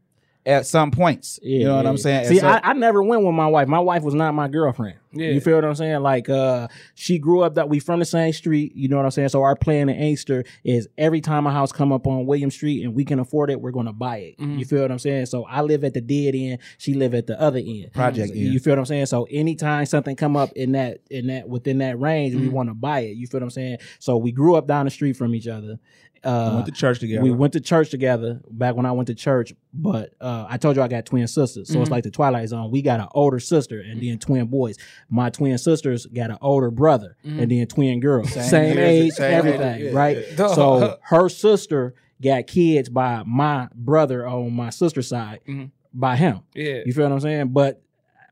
At 0.50 0.66
some 0.66 0.90
points? 0.90 1.38
you 1.42 1.64
know 1.64 1.76
what 1.76 1.86
I'm 1.86 1.96
saying? 1.96 2.26
See, 2.26 2.38
So- 2.38 2.46
I, 2.48 2.60
I 2.62 2.72
never 2.74 3.02
went 3.02 3.24
with 3.24 3.34
my 3.34 3.46
wife. 3.46 3.68
My 3.68 3.78
wife 3.78 4.02
was 4.02 4.14
not 4.14 4.34
my 4.34 4.48
girlfriend. 4.48 4.96
Yeah. 5.12 5.30
You 5.30 5.40
feel 5.40 5.56
what 5.56 5.64
I'm 5.64 5.74
saying? 5.74 6.02
Like, 6.02 6.28
uh, 6.28 6.68
she 6.94 7.18
grew 7.18 7.40
up 7.40 7.56
that 7.56 7.68
we 7.68 7.80
from 7.80 7.98
the 7.98 8.04
same 8.04 8.32
street. 8.32 8.76
You 8.76 8.86
know 8.88 8.96
what 8.96 9.04
I'm 9.04 9.10
saying? 9.10 9.30
So 9.30 9.42
our 9.42 9.56
plan 9.56 9.88
in 9.88 9.96
Inkster 9.96 10.44
is 10.62 10.88
every 10.96 11.20
time 11.20 11.48
a 11.48 11.50
house 11.52 11.72
come 11.72 11.92
up 11.92 12.06
on 12.06 12.26
William 12.26 12.48
Street 12.50 12.84
and 12.84 12.94
we 12.94 13.04
can 13.04 13.18
afford 13.18 13.50
it, 13.50 13.60
we're 13.60 13.72
gonna 13.72 13.92
buy 13.92 14.18
it. 14.18 14.38
Mm-hmm. 14.38 14.58
You 14.58 14.64
feel 14.64 14.82
what 14.82 14.92
I'm 14.92 15.00
saying? 15.00 15.26
So 15.26 15.44
I 15.46 15.62
live 15.62 15.82
at 15.82 15.94
the 15.94 16.00
dead 16.00 16.34
end. 16.36 16.58
She 16.78 16.94
live 16.94 17.14
at 17.14 17.26
the 17.26 17.40
other 17.40 17.58
end. 17.58 17.92
Project 17.92 18.34
You 18.36 18.52
end. 18.52 18.62
feel 18.62 18.72
what 18.72 18.78
I'm 18.78 18.86
saying? 18.86 19.06
So 19.06 19.26
anytime 19.32 19.84
something 19.86 20.14
come 20.14 20.36
up 20.36 20.52
in 20.52 20.72
that 20.72 20.98
in 21.10 21.26
that 21.26 21.48
within 21.48 21.78
that 21.78 21.98
range, 21.98 22.34
Mm-hmm. 22.34 22.42
we 22.42 22.48
want 22.48 22.68
to 22.68 22.74
buy 22.74 23.00
it. 23.00 23.16
You 23.16 23.26
feel 23.26 23.40
what 23.40 23.44
I'm 23.46 23.50
saying? 23.50 23.78
So 23.98 24.16
we 24.16 24.30
grew 24.30 24.54
up 24.54 24.68
down 24.68 24.84
the 24.84 24.90
street 24.92 25.16
from 25.16 25.34
each 25.34 25.48
other. 25.48 25.78
Uh, 26.22 26.48
we 26.50 26.54
went 26.56 26.66
to 26.66 26.72
church 26.72 26.98
together. 27.00 27.22
we 27.22 27.30
went 27.30 27.52
to 27.54 27.60
church 27.60 27.90
together 27.90 28.40
back 28.50 28.74
when 28.76 28.84
I 28.86 28.92
went 28.92 29.06
to 29.08 29.14
church, 29.14 29.54
but 29.72 30.12
uh, 30.20 30.46
I 30.48 30.58
told 30.58 30.76
you 30.76 30.82
I 30.82 30.88
got 30.88 31.06
twin 31.06 31.26
sisters, 31.26 31.68
so 31.68 31.74
Mm-hmm. 31.74 31.82
it's 31.82 31.90
like 31.90 32.04
the 32.04 32.10
Twilight 32.10 32.48
Zone. 32.50 32.70
We 32.70 32.82
got 32.82 33.00
an 33.00 33.08
older 33.12 33.38
sister 33.40 33.80
and 33.80 34.02
then 34.02 34.18
twin 34.18 34.46
boys. 34.46 34.76
My 35.08 35.30
twin 35.30 35.56
sisters 35.58 36.04
got 36.06 36.30
an 36.30 36.38
older 36.42 36.70
brother 36.70 37.16
and 37.24 37.50
then 37.50 37.66
twin 37.66 38.00
girls, 38.00 38.32
same, 38.32 38.44
Same 38.44 38.78
age, 38.78 39.12
same 39.12 39.32
everything, 39.32 39.86
age, 39.86 39.94
right? 39.94 40.18
yeah. 40.38 40.46
So 40.48 40.98
her 41.04 41.28
sister 41.30 41.94
got 42.22 42.46
kids 42.46 42.90
by 42.90 43.22
my 43.26 43.68
brother 43.74 44.26
on 44.26 44.52
my 44.52 44.68
sister's 44.70 45.08
side 45.08 45.40
Mhm. 45.48 45.70
by 45.94 46.16
him. 46.16 46.40
Yeah. 46.54 46.80
You 46.84 46.92
feel 46.92 47.04
what 47.04 47.12
I'm 47.12 47.20
saying? 47.20 47.48
But 47.48 47.80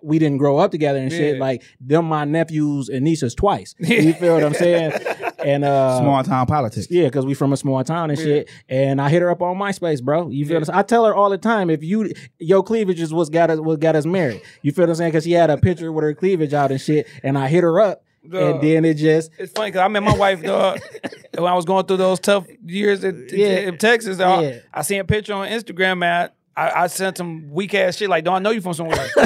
we 0.02 0.18
didn't 0.18 0.36
grow 0.38 0.58
up 0.58 0.70
together 0.70 0.98
and 1.00 1.10
shit. 1.10 1.36
Yeah. 1.36 1.40
Like 1.40 1.62
them, 1.80 2.04
my 2.04 2.24
nephews 2.26 2.88
and 2.90 3.02
nieces 3.02 3.34
twice. 3.34 3.74
You 3.80 4.12
feel 4.12 4.34
what 4.34 4.44
I'm 4.44 4.54
saying? 4.54 4.92
And 5.48 5.64
uh, 5.64 5.98
Small 6.00 6.22
town 6.24 6.46
politics. 6.46 6.88
yeah, 6.90 7.04
because 7.04 7.24
we 7.26 7.34
from 7.34 7.52
a 7.52 7.56
small 7.56 7.82
town 7.84 8.10
and 8.10 8.18
shit. 8.18 8.50
And 8.68 9.00
I 9.00 9.08
hit 9.08 9.22
her 9.22 9.30
up 9.30 9.40
on 9.42 9.56
MySpace, 9.56 10.02
bro. 10.02 10.28
You 10.28 10.44
feel? 10.44 10.54
what 10.56 10.60
I'm 10.60 10.64
saying? 10.66 10.78
I 10.78 10.82
tell 10.82 11.04
her 11.06 11.14
all 11.14 11.30
the 11.30 11.38
time, 11.38 11.70
if 11.70 11.82
you 11.82 12.12
your 12.38 12.62
cleavage 12.62 13.00
is 13.00 13.12
what's 13.14 13.30
got 13.30 13.50
us 13.50 13.58
what 13.60 13.80
got 13.80 13.96
us 13.96 14.04
married. 14.06 14.42
You 14.62 14.72
feel 14.72 14.84
what 14.84 14.90
I'm 14.90 14.94
saying? 14.96 15.10
Because 15.12 15.24
she 15.24 15.32
had 15.32 15.50
a 15.50 15.56
picture 15.56 15.90
with 15.92 16.02
her 16.04 16.14
cleavage 16.14 16.52
out 16.54 16.70
and 16.70 16.80
shit, 16.80 17.06
and 17.22 17.38
I 17.38 17.48
hit 17.48 17.62
her 17.62 17.80
up, 17.80 18.04
Dog. 18.28 18.42
and 18.56 18.62
then 18.62 18.84
it 18.84 18.94
just 18.94 19.30
It's 19.38 19.52
funny 19.52 19.68
because 19.70 19.80
I 19.80 19.88
met 19.88 20.02
my 20.02 20.16
wife, 20.16 20.42
dog, 20.42 20.80
when 21.38 21.50
I 21.50 21.54
was 21.54 21.64
going 21.64 21.86
through 21.86 21.98
those 21.98 22.20
tough 22.20 22.46
years 22.66 23.04
in, 23.04 23.28
in- 23.28 23.38
Yeah. 23.38 23.46
in 23.68 23.78
Texas. 23.78 24.18
Dog. 24.18 24.42
Yeah. 24.44 24.58
I 24.74 24.82
seen 24.82 25.00
a 25.00 25.04
picture 25.04 25.34
on 25.34 25.48
Instagram, 25.48 25.98
man. 25.98 26.30
I, 26.58 26.82
I 26.84 26.86
sent 26.88 27.16
some 27.16 27.50
weak 27.50 27.72
ass 27.74 27.96
shit 27.96 28.10
like, 28.10 28.24
"Don't 28.24 28.34
I 28.34 28.38
know 28.40 28.50
you 28.50 28.60
from 28.60 28.74
somewhere?" 28.74 29.08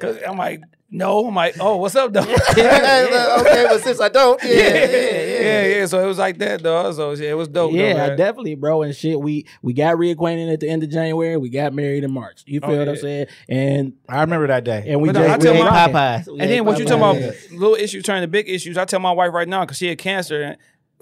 'Cause 0.00 0.18
I'm 0.26 0.36
like, 0.36 0.60
"No." 0.90 1.26
I'm 1.26 1.34
like, 1.34 1.56
"Oh, 1.60 1.76
what's 1.76 1.96
up, 1.96 2.12
dog?" 2.12 2.28
okay, 2.50 3.66
but 3.68 3.80
since 3.82 4.00
I 4.00 4.08
don't, 4.08 4.42
yeah, 4.42 4.50
yeah, 4.50 4.86
yeah, 4.86 5.66
yeah. 5.66 5.86
So 5.86 6.02
it 6.02 6.06
was 6.06 6.18
like 6.18 6.38
that, 6.38 6.62
dog. 6.62 6.94
So 6.94 7.12
yeah, 7.12 7.30
it 7.30 7.36
was 7.36 7.48
dope. 7.48 7.72
yeah, 7.72 7.94
man. 7.94 8.16
definitely, 8.18 8.54
bro, 8.54 8.82
and 8.82 8.94
shit. 8.94 9.18
We 9.20 9.46
we 9.62 9.72
got 9.72 9.96
reacquainted 9.96 10.52
at 10.52 10.60
the 10.60 10.68
end 10.68 10.82
of 10.82 10.90
January. 10.90 11.36
We 11.36 11.48
got 11.48 11.72
married 11.72 12.04
in 12.04 12.12
March. 12.12 12.42
You 12.46 12.60
oh, 12.62 12.66
feel 12.66 12.76
Oh, 12.76 12.78
what 12.80 12.88
I'm 12.90 12.96
saying? 12.96 13.26
And 13.48 13.94
I 14.08 14.20
remember 14.20 14.46
that 14.48 14.64
day. 14.64 14.84
and 14.88 15.00
we 15.00 15.08
But 15.08 15.12
no, 15.20 15.26
just 15.26 15.32
I 15.34 15.36
we 15.38 15.42
tell 15.44 15.54
ate 15.54 15.70
my- 15.70 15.88
Popeyes. 15.88 16.26
We 16.32 16.40
And 16.40 16.50
then 16.50 16.64
what 16.64 16.78
you 16.78 16.84
talking 16.84 17.02
Popeyes. 17.22 17.46
about? 17.48 17.58
Little 17.58 17.74
issues 17.76 18.02
turning 18.04 18.22
to 18.22 18.28
big 18.28 18.48
issues. 18.48 18.76
I 18.76 18.84
tell 18.84 19.00
my 19.00 19.12
wife 19.12 19.32
right 19.32 19.48
now 19.48 19.64
because 19.64 19.78
she 19.78 19.88
had 19.88 19.98
cancer. 19.98 20.42
And 20.42 20.56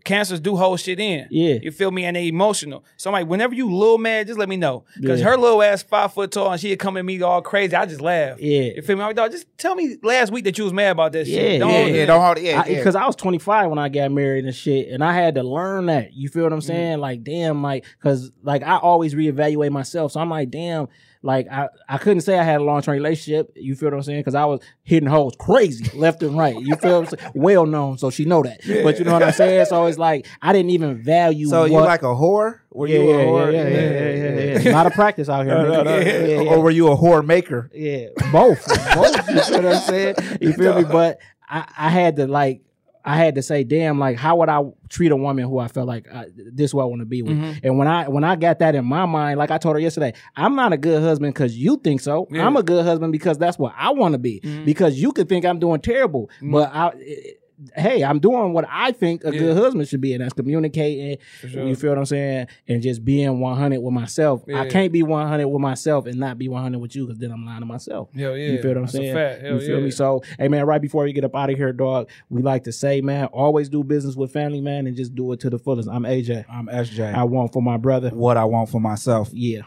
cancers 0.05 0.39
do 0.39 0.57
hold 0.57 0.79
shit 0.79 1.01
in. 1.01 1.27
Yeah. 1.31 1.55
You 1.63 1.71
feel 1.71 1.91
me? 1.91 2.05
And 2.05 2.15
they 2.15 2.29
emotional. 2.29 2.85
So 2.97 3.11
I'm 3.11 3.13
like, 3.13 3.27
whenever 3.27 3.55
you 3.55 3.71
little 3.71 3.99
mad, 3.99 4.27
just 4.27 4.39
let 4.39 4.49
me 4.49 4.57
know. 4.57 4.85
Because 5.01 5.21
Yeah. 5.21 5.27
her 5.27 5.37
little 5.37 5.63
ass 5.63 5.83
five 5.83 6.13
foot 6.13 6.31
tall 6.31 6.53
and 6.53 6.61
she'd 6.61 6.79
come 6.79 6.97
at 6.97 7.05
me 7.05 7.21
all 7.23 7.43
crazy. 7.43 7.75
I 7.75 7.87
just 7.87 8.01
laugh. 8.01 8.39
Yeah. 8.41 8.73
You 8.77 8.83
feel 8.83 8.97
me? 8.97 9.03
I'm 9.03 9.09
like, 9.09 9.17
dog, 9.17 9.33
just 9.33 9.47
tell 9.57 9.75
me 9.75 9.97
last 10.03 10.31
week 10.31 10.45
that 10.45 10.59
you 10.59 10.65
was 10.65 10.73
mad 10.73 10.91
about 10.91 11.13
that 11.13 11.27
Yeah, 11.27 11.39
shit. 11.39 11.61
Don't 11.61 11.71
yeah, 11.71 11.77
hold 11.77 11.89
it 11.89 11.95
yeah, 11.95 12.03
in. 12.03 12.07
don't 12.07 12.21
hold 12.21 12.39
it. 12.39 12.45
Yeah, 12.45 12.65
yeah. 12.67 12.79
because 12.79 12.95
I, 12.95 13.07
was 13.07 13.17
25 13.17 13.71
when 13.71 13.79
I 13.79 13.89
got 13.89 14.13
married 14.13 14.45
and 14.45 14.55
shit, 14.55 14.89
and 14.89 15.03
I 15.03 15.13
had 15.13 15.35
to 15.37 15.43
learn 15.43 15.87
that. 15.87 16.13
You 16.13 16.29
feel 16.29 16.45
what 16.45 16.53
I'm 16.53 16.59
mm-hmm. 16.61 16.67
saying? 16.67 16.99
Like, 16.99 17.25
damn, 17.25 17.63
like, 17.63 17.85
because 17.99 18.31
like 18.43 18.63
I 18.63 18.77
always 18.77 19.15
reevaluate 19.15 19.71
myself, 19.71 20.13
so 20.13 20.21
I'm 20.21 20.31
like, 20.31 20.51
damn, 20.51 20.89
like 21.25 21.49
I, 21.51 21.69
I 21.89 21.97
couldn't 21.97 22.21
say 22.21 22.39
I 22.39 22.43
had 22.43 22.61
a 22.61 22.65
long 22.65 22.83
term 22.83 22.93
relationship. 22.95 23.51
You 23.57 23.75
feel 23.75 23.89
what 23.91 23.97
I'm 23.97 24.03
saying? 24.03 24.21
Because 24.21 24.35
I 24.35 24.45
was 24.45 24.61
hitting 24.83 25.09
hoes 25.09 25.35
crazy 25.39 25.91
left 25.99 26.23
and 26.23 26.37
right. 26.37 26.55
You 26.55 26.77
feel 26.77 27.01
what 27.01 27.13
I'm 27.13 27.19
saying? 27.19 27.33
Well 27.35 27.65
known, 27.65 27.97
so 27.97 28.11
she 28.11 28.27
know 28.27 28.43
that. 28.43 28.61
But 28.85 28.99
you 28.99 29.07
know 29.07 29.15
what 29.15 29.23
I'm 29.23 29.33
saying? 29.33 29.65
So 29.67 29.87
it's 29.87 29.97
like 29.97 30.27
I 30.43 30.53
didn't 30.53 30.71
even 30.71 31.03
value. 31.03 31.49
so 31.49 31.63
what, 31.63 31.71
you 31.71 31.79
like 31.79 32.03
a 32.03 32.07
whore? 32.07 32.61
Were 32.71 32.87
yeah, 32.87 32.99
you 32.99 33.09
yeah, 33.09 33.15
a 33.15 33.27
whore? 33.27 33.53
yeah, 33.53 33.63
yeah, 33.63 33.69
yeah, 33.69 33.91
yeah, 33.91 34.53
yeah, 34.53 34.59
yeah. 34.59 34.73
Not 34.73 34.87
a 34.87 34.91
practice 34.91 35.29
out 35.31 35.47
here. 35.47 35.55
Yeah, 35.65 35.99
yeah, 36.01 36.43
yeah. 36.43 36.51
Or 36.51 36.61
were 36.61 36.71
you 36.71 36.89
a 36.89 36.97
whore 36.97 37.25
maker? 37.25 37.71
Yeah, 37.73 38.09
both, 38.31 38.67
both. 38.95 39.29
You 39.29 39.41
feel 39.41 39.63
what 39.63 39.67
I'm 39.67 39.81
saying? 39.81 40.15
You 40.41 40.53
feel 40.53 40.75
me? 40.75 40.85
But 40.85 41.21
I, 41.49 41.67
I 41.77 41.89
had 41.89 42.17
to 42.17 42.27
like, 42.27 42.61
I 43.05 43.17
had 43.17 43.35
to 43.35 43.43
say, 43.43 43.65
damn, 43.65 43.99
like, 43.99 44.17
how 44.17 44.37
would 44.37 44.49
I 44.49 44.63
treat 44.89 45.13
a 45.13 45.17
woman 45.17 45.45
who 45.45 45.59
I 45.59 45.69
felt 45.69 45.87
like 45.87 46.07
uh, 46.11 46.25
this? 46.35 46.71
Is 46.71 46.75
what 46.75 46.85
I 46.85 46.87
want 46.87 47.01
to 47.01 47.07
be 47.07 47.23
with. 47.23 47.33
Mm-hmm. 47.37 47.59
And 47.67 47.79
when 47.79 47.87
I 47.87 48.09
when 48.09 48.25
I 48.25 48.37
got 48.37 48.61
that 48.61 48.75
in 48.75 48.85
my 48.85 49.05
mind, 49.07 49.39
like 49.39 49.51
I 49.51 49.59
told 49.59 49.77
her 49.77 49.81
yesterday, 49.81 50.15
I'm 50.37 50.55
not 50.57 50.73
a 50.73 50.77
good 50.79 51.03
husband 51.03 51.35
because 51.35 51.57
you 51.57 51.77
think 51.85 52.01
so. 52.01 52.27
Yeah. 52.31 52.47
I'm 52.47 52.57
a 52.57 52.63
good 52.63 52.85
husband 52.85 53.13
because 53.13 53.37
that's 53.37 53.59
what 53.59 53.75
I 53.77 53.91
want 53.91 54.13
to 54.13 54.19
be. 54.19 54.41
Mhm. 54.41 54.65
Because 54.65 55.01
you 55.01 55.13
could 55.13 55.29
think 55.29 55.45
I'm 55.45 55.59
doing 55.59 55.81
terrible, 55.81 56.31
but 56.43 56.71
I. 56.75 56.93
it- 56.97 57.41
Hey, 57.77 58.03
I'm 58.05 58.19
doing 58.19 58.53
what 58.53 58.67
I 58.71 58.93
think 58.93 59.25
a 59.25 59.33
Yeah. 59.33 59.39
good 59.41 59.57
husband 59.57 59.87
should 59.89 60.01
be, 60.01 60.13
and 60.15 60.23
that's 60.23 60.33
communicating. 60.33 61.19
Sure. 61.41 61.67
You 61.67 61.75
feel 61.75 61.91
what 61.91 61.99
I'm 61.99 62.05
saying? 62.07 62.47
And 62.69 62.83
just 62.83 63.05
being 63.05 63.41
100 63.41 63.81
with 63.81 63.93
myself. 63.93 64.43
I 64.55 64.69
can't 64.69 64.93
be 64.93 65.03
100 65.03 65.49
with 65.49 65.61
myself 65.61 66.07
and 66.07 66.19
not 66.19 66.39
be 66.39 66.49
100 66.49 66.79
with 66.79 66.95
you 66.97 67.07
because 67.07 67.19
then 67.19 67.31
I'm 67.31 67.45
lying 67.45 67.61
to 67.61 67.67
myself. 67.67 68.09
Hell 68.15 68.37
yeah. 68.37 68.53
You 68.53 68.63
feel 68.63 68.71
what 68.73 68.77
I'm 68.79 68.83
That's 68.85 68.95
a 68.95 68.99
saying? 68.99 69.15
fact. 69.15 69.43
Hell 69.43 69.55
you 69.55 69.61
feel 69.61 69.79
yeah. 69.79 69.85
me? 69.85 69.91
So, 69.91 70.23
hey 70.39 70.49
man, 70.49 70.65
right 70.67 70.81
before 70.81 71.05
we 71.05 71.13
get 71.13 71.25
up 71.25 71.35
out 71.35 71.51
of 71.51 71.57
here, 71.57 71.73
dog, 71.73 72.09
we 72.31 72.43
like 72.43 72.65
to 72.65 72.73
say, 72.73 73.01
man, 73.01 73.27
always 73.27 73.69
do 73.69 73.83
business 73.85 74.17
with 74.17 74.33
family, 74.33 74.61
man, 74.61 74.87
and 74.87 74.97
just 74.97 75.15
do 75.15 75.33
it 75.33 75.41
to 75.41 75.51
the 75.51 75.59
fullest. 75.59 75.89
I'm 75.89 76.05
AJ. 76.05 76.45
I'm 76.51 76.67
SJ. 76.69 77.15
I 77.15 77.25
want 77.25 77.53
for 77.53 77.63
my 77.63 77.77
brother. 77.77 78.11
what 78.11 78.37
I 78.37 78.45
want 78.45 78.69
for 78.69 78.81
myself. 78.81 79.31
Yeah. 79.33 79.63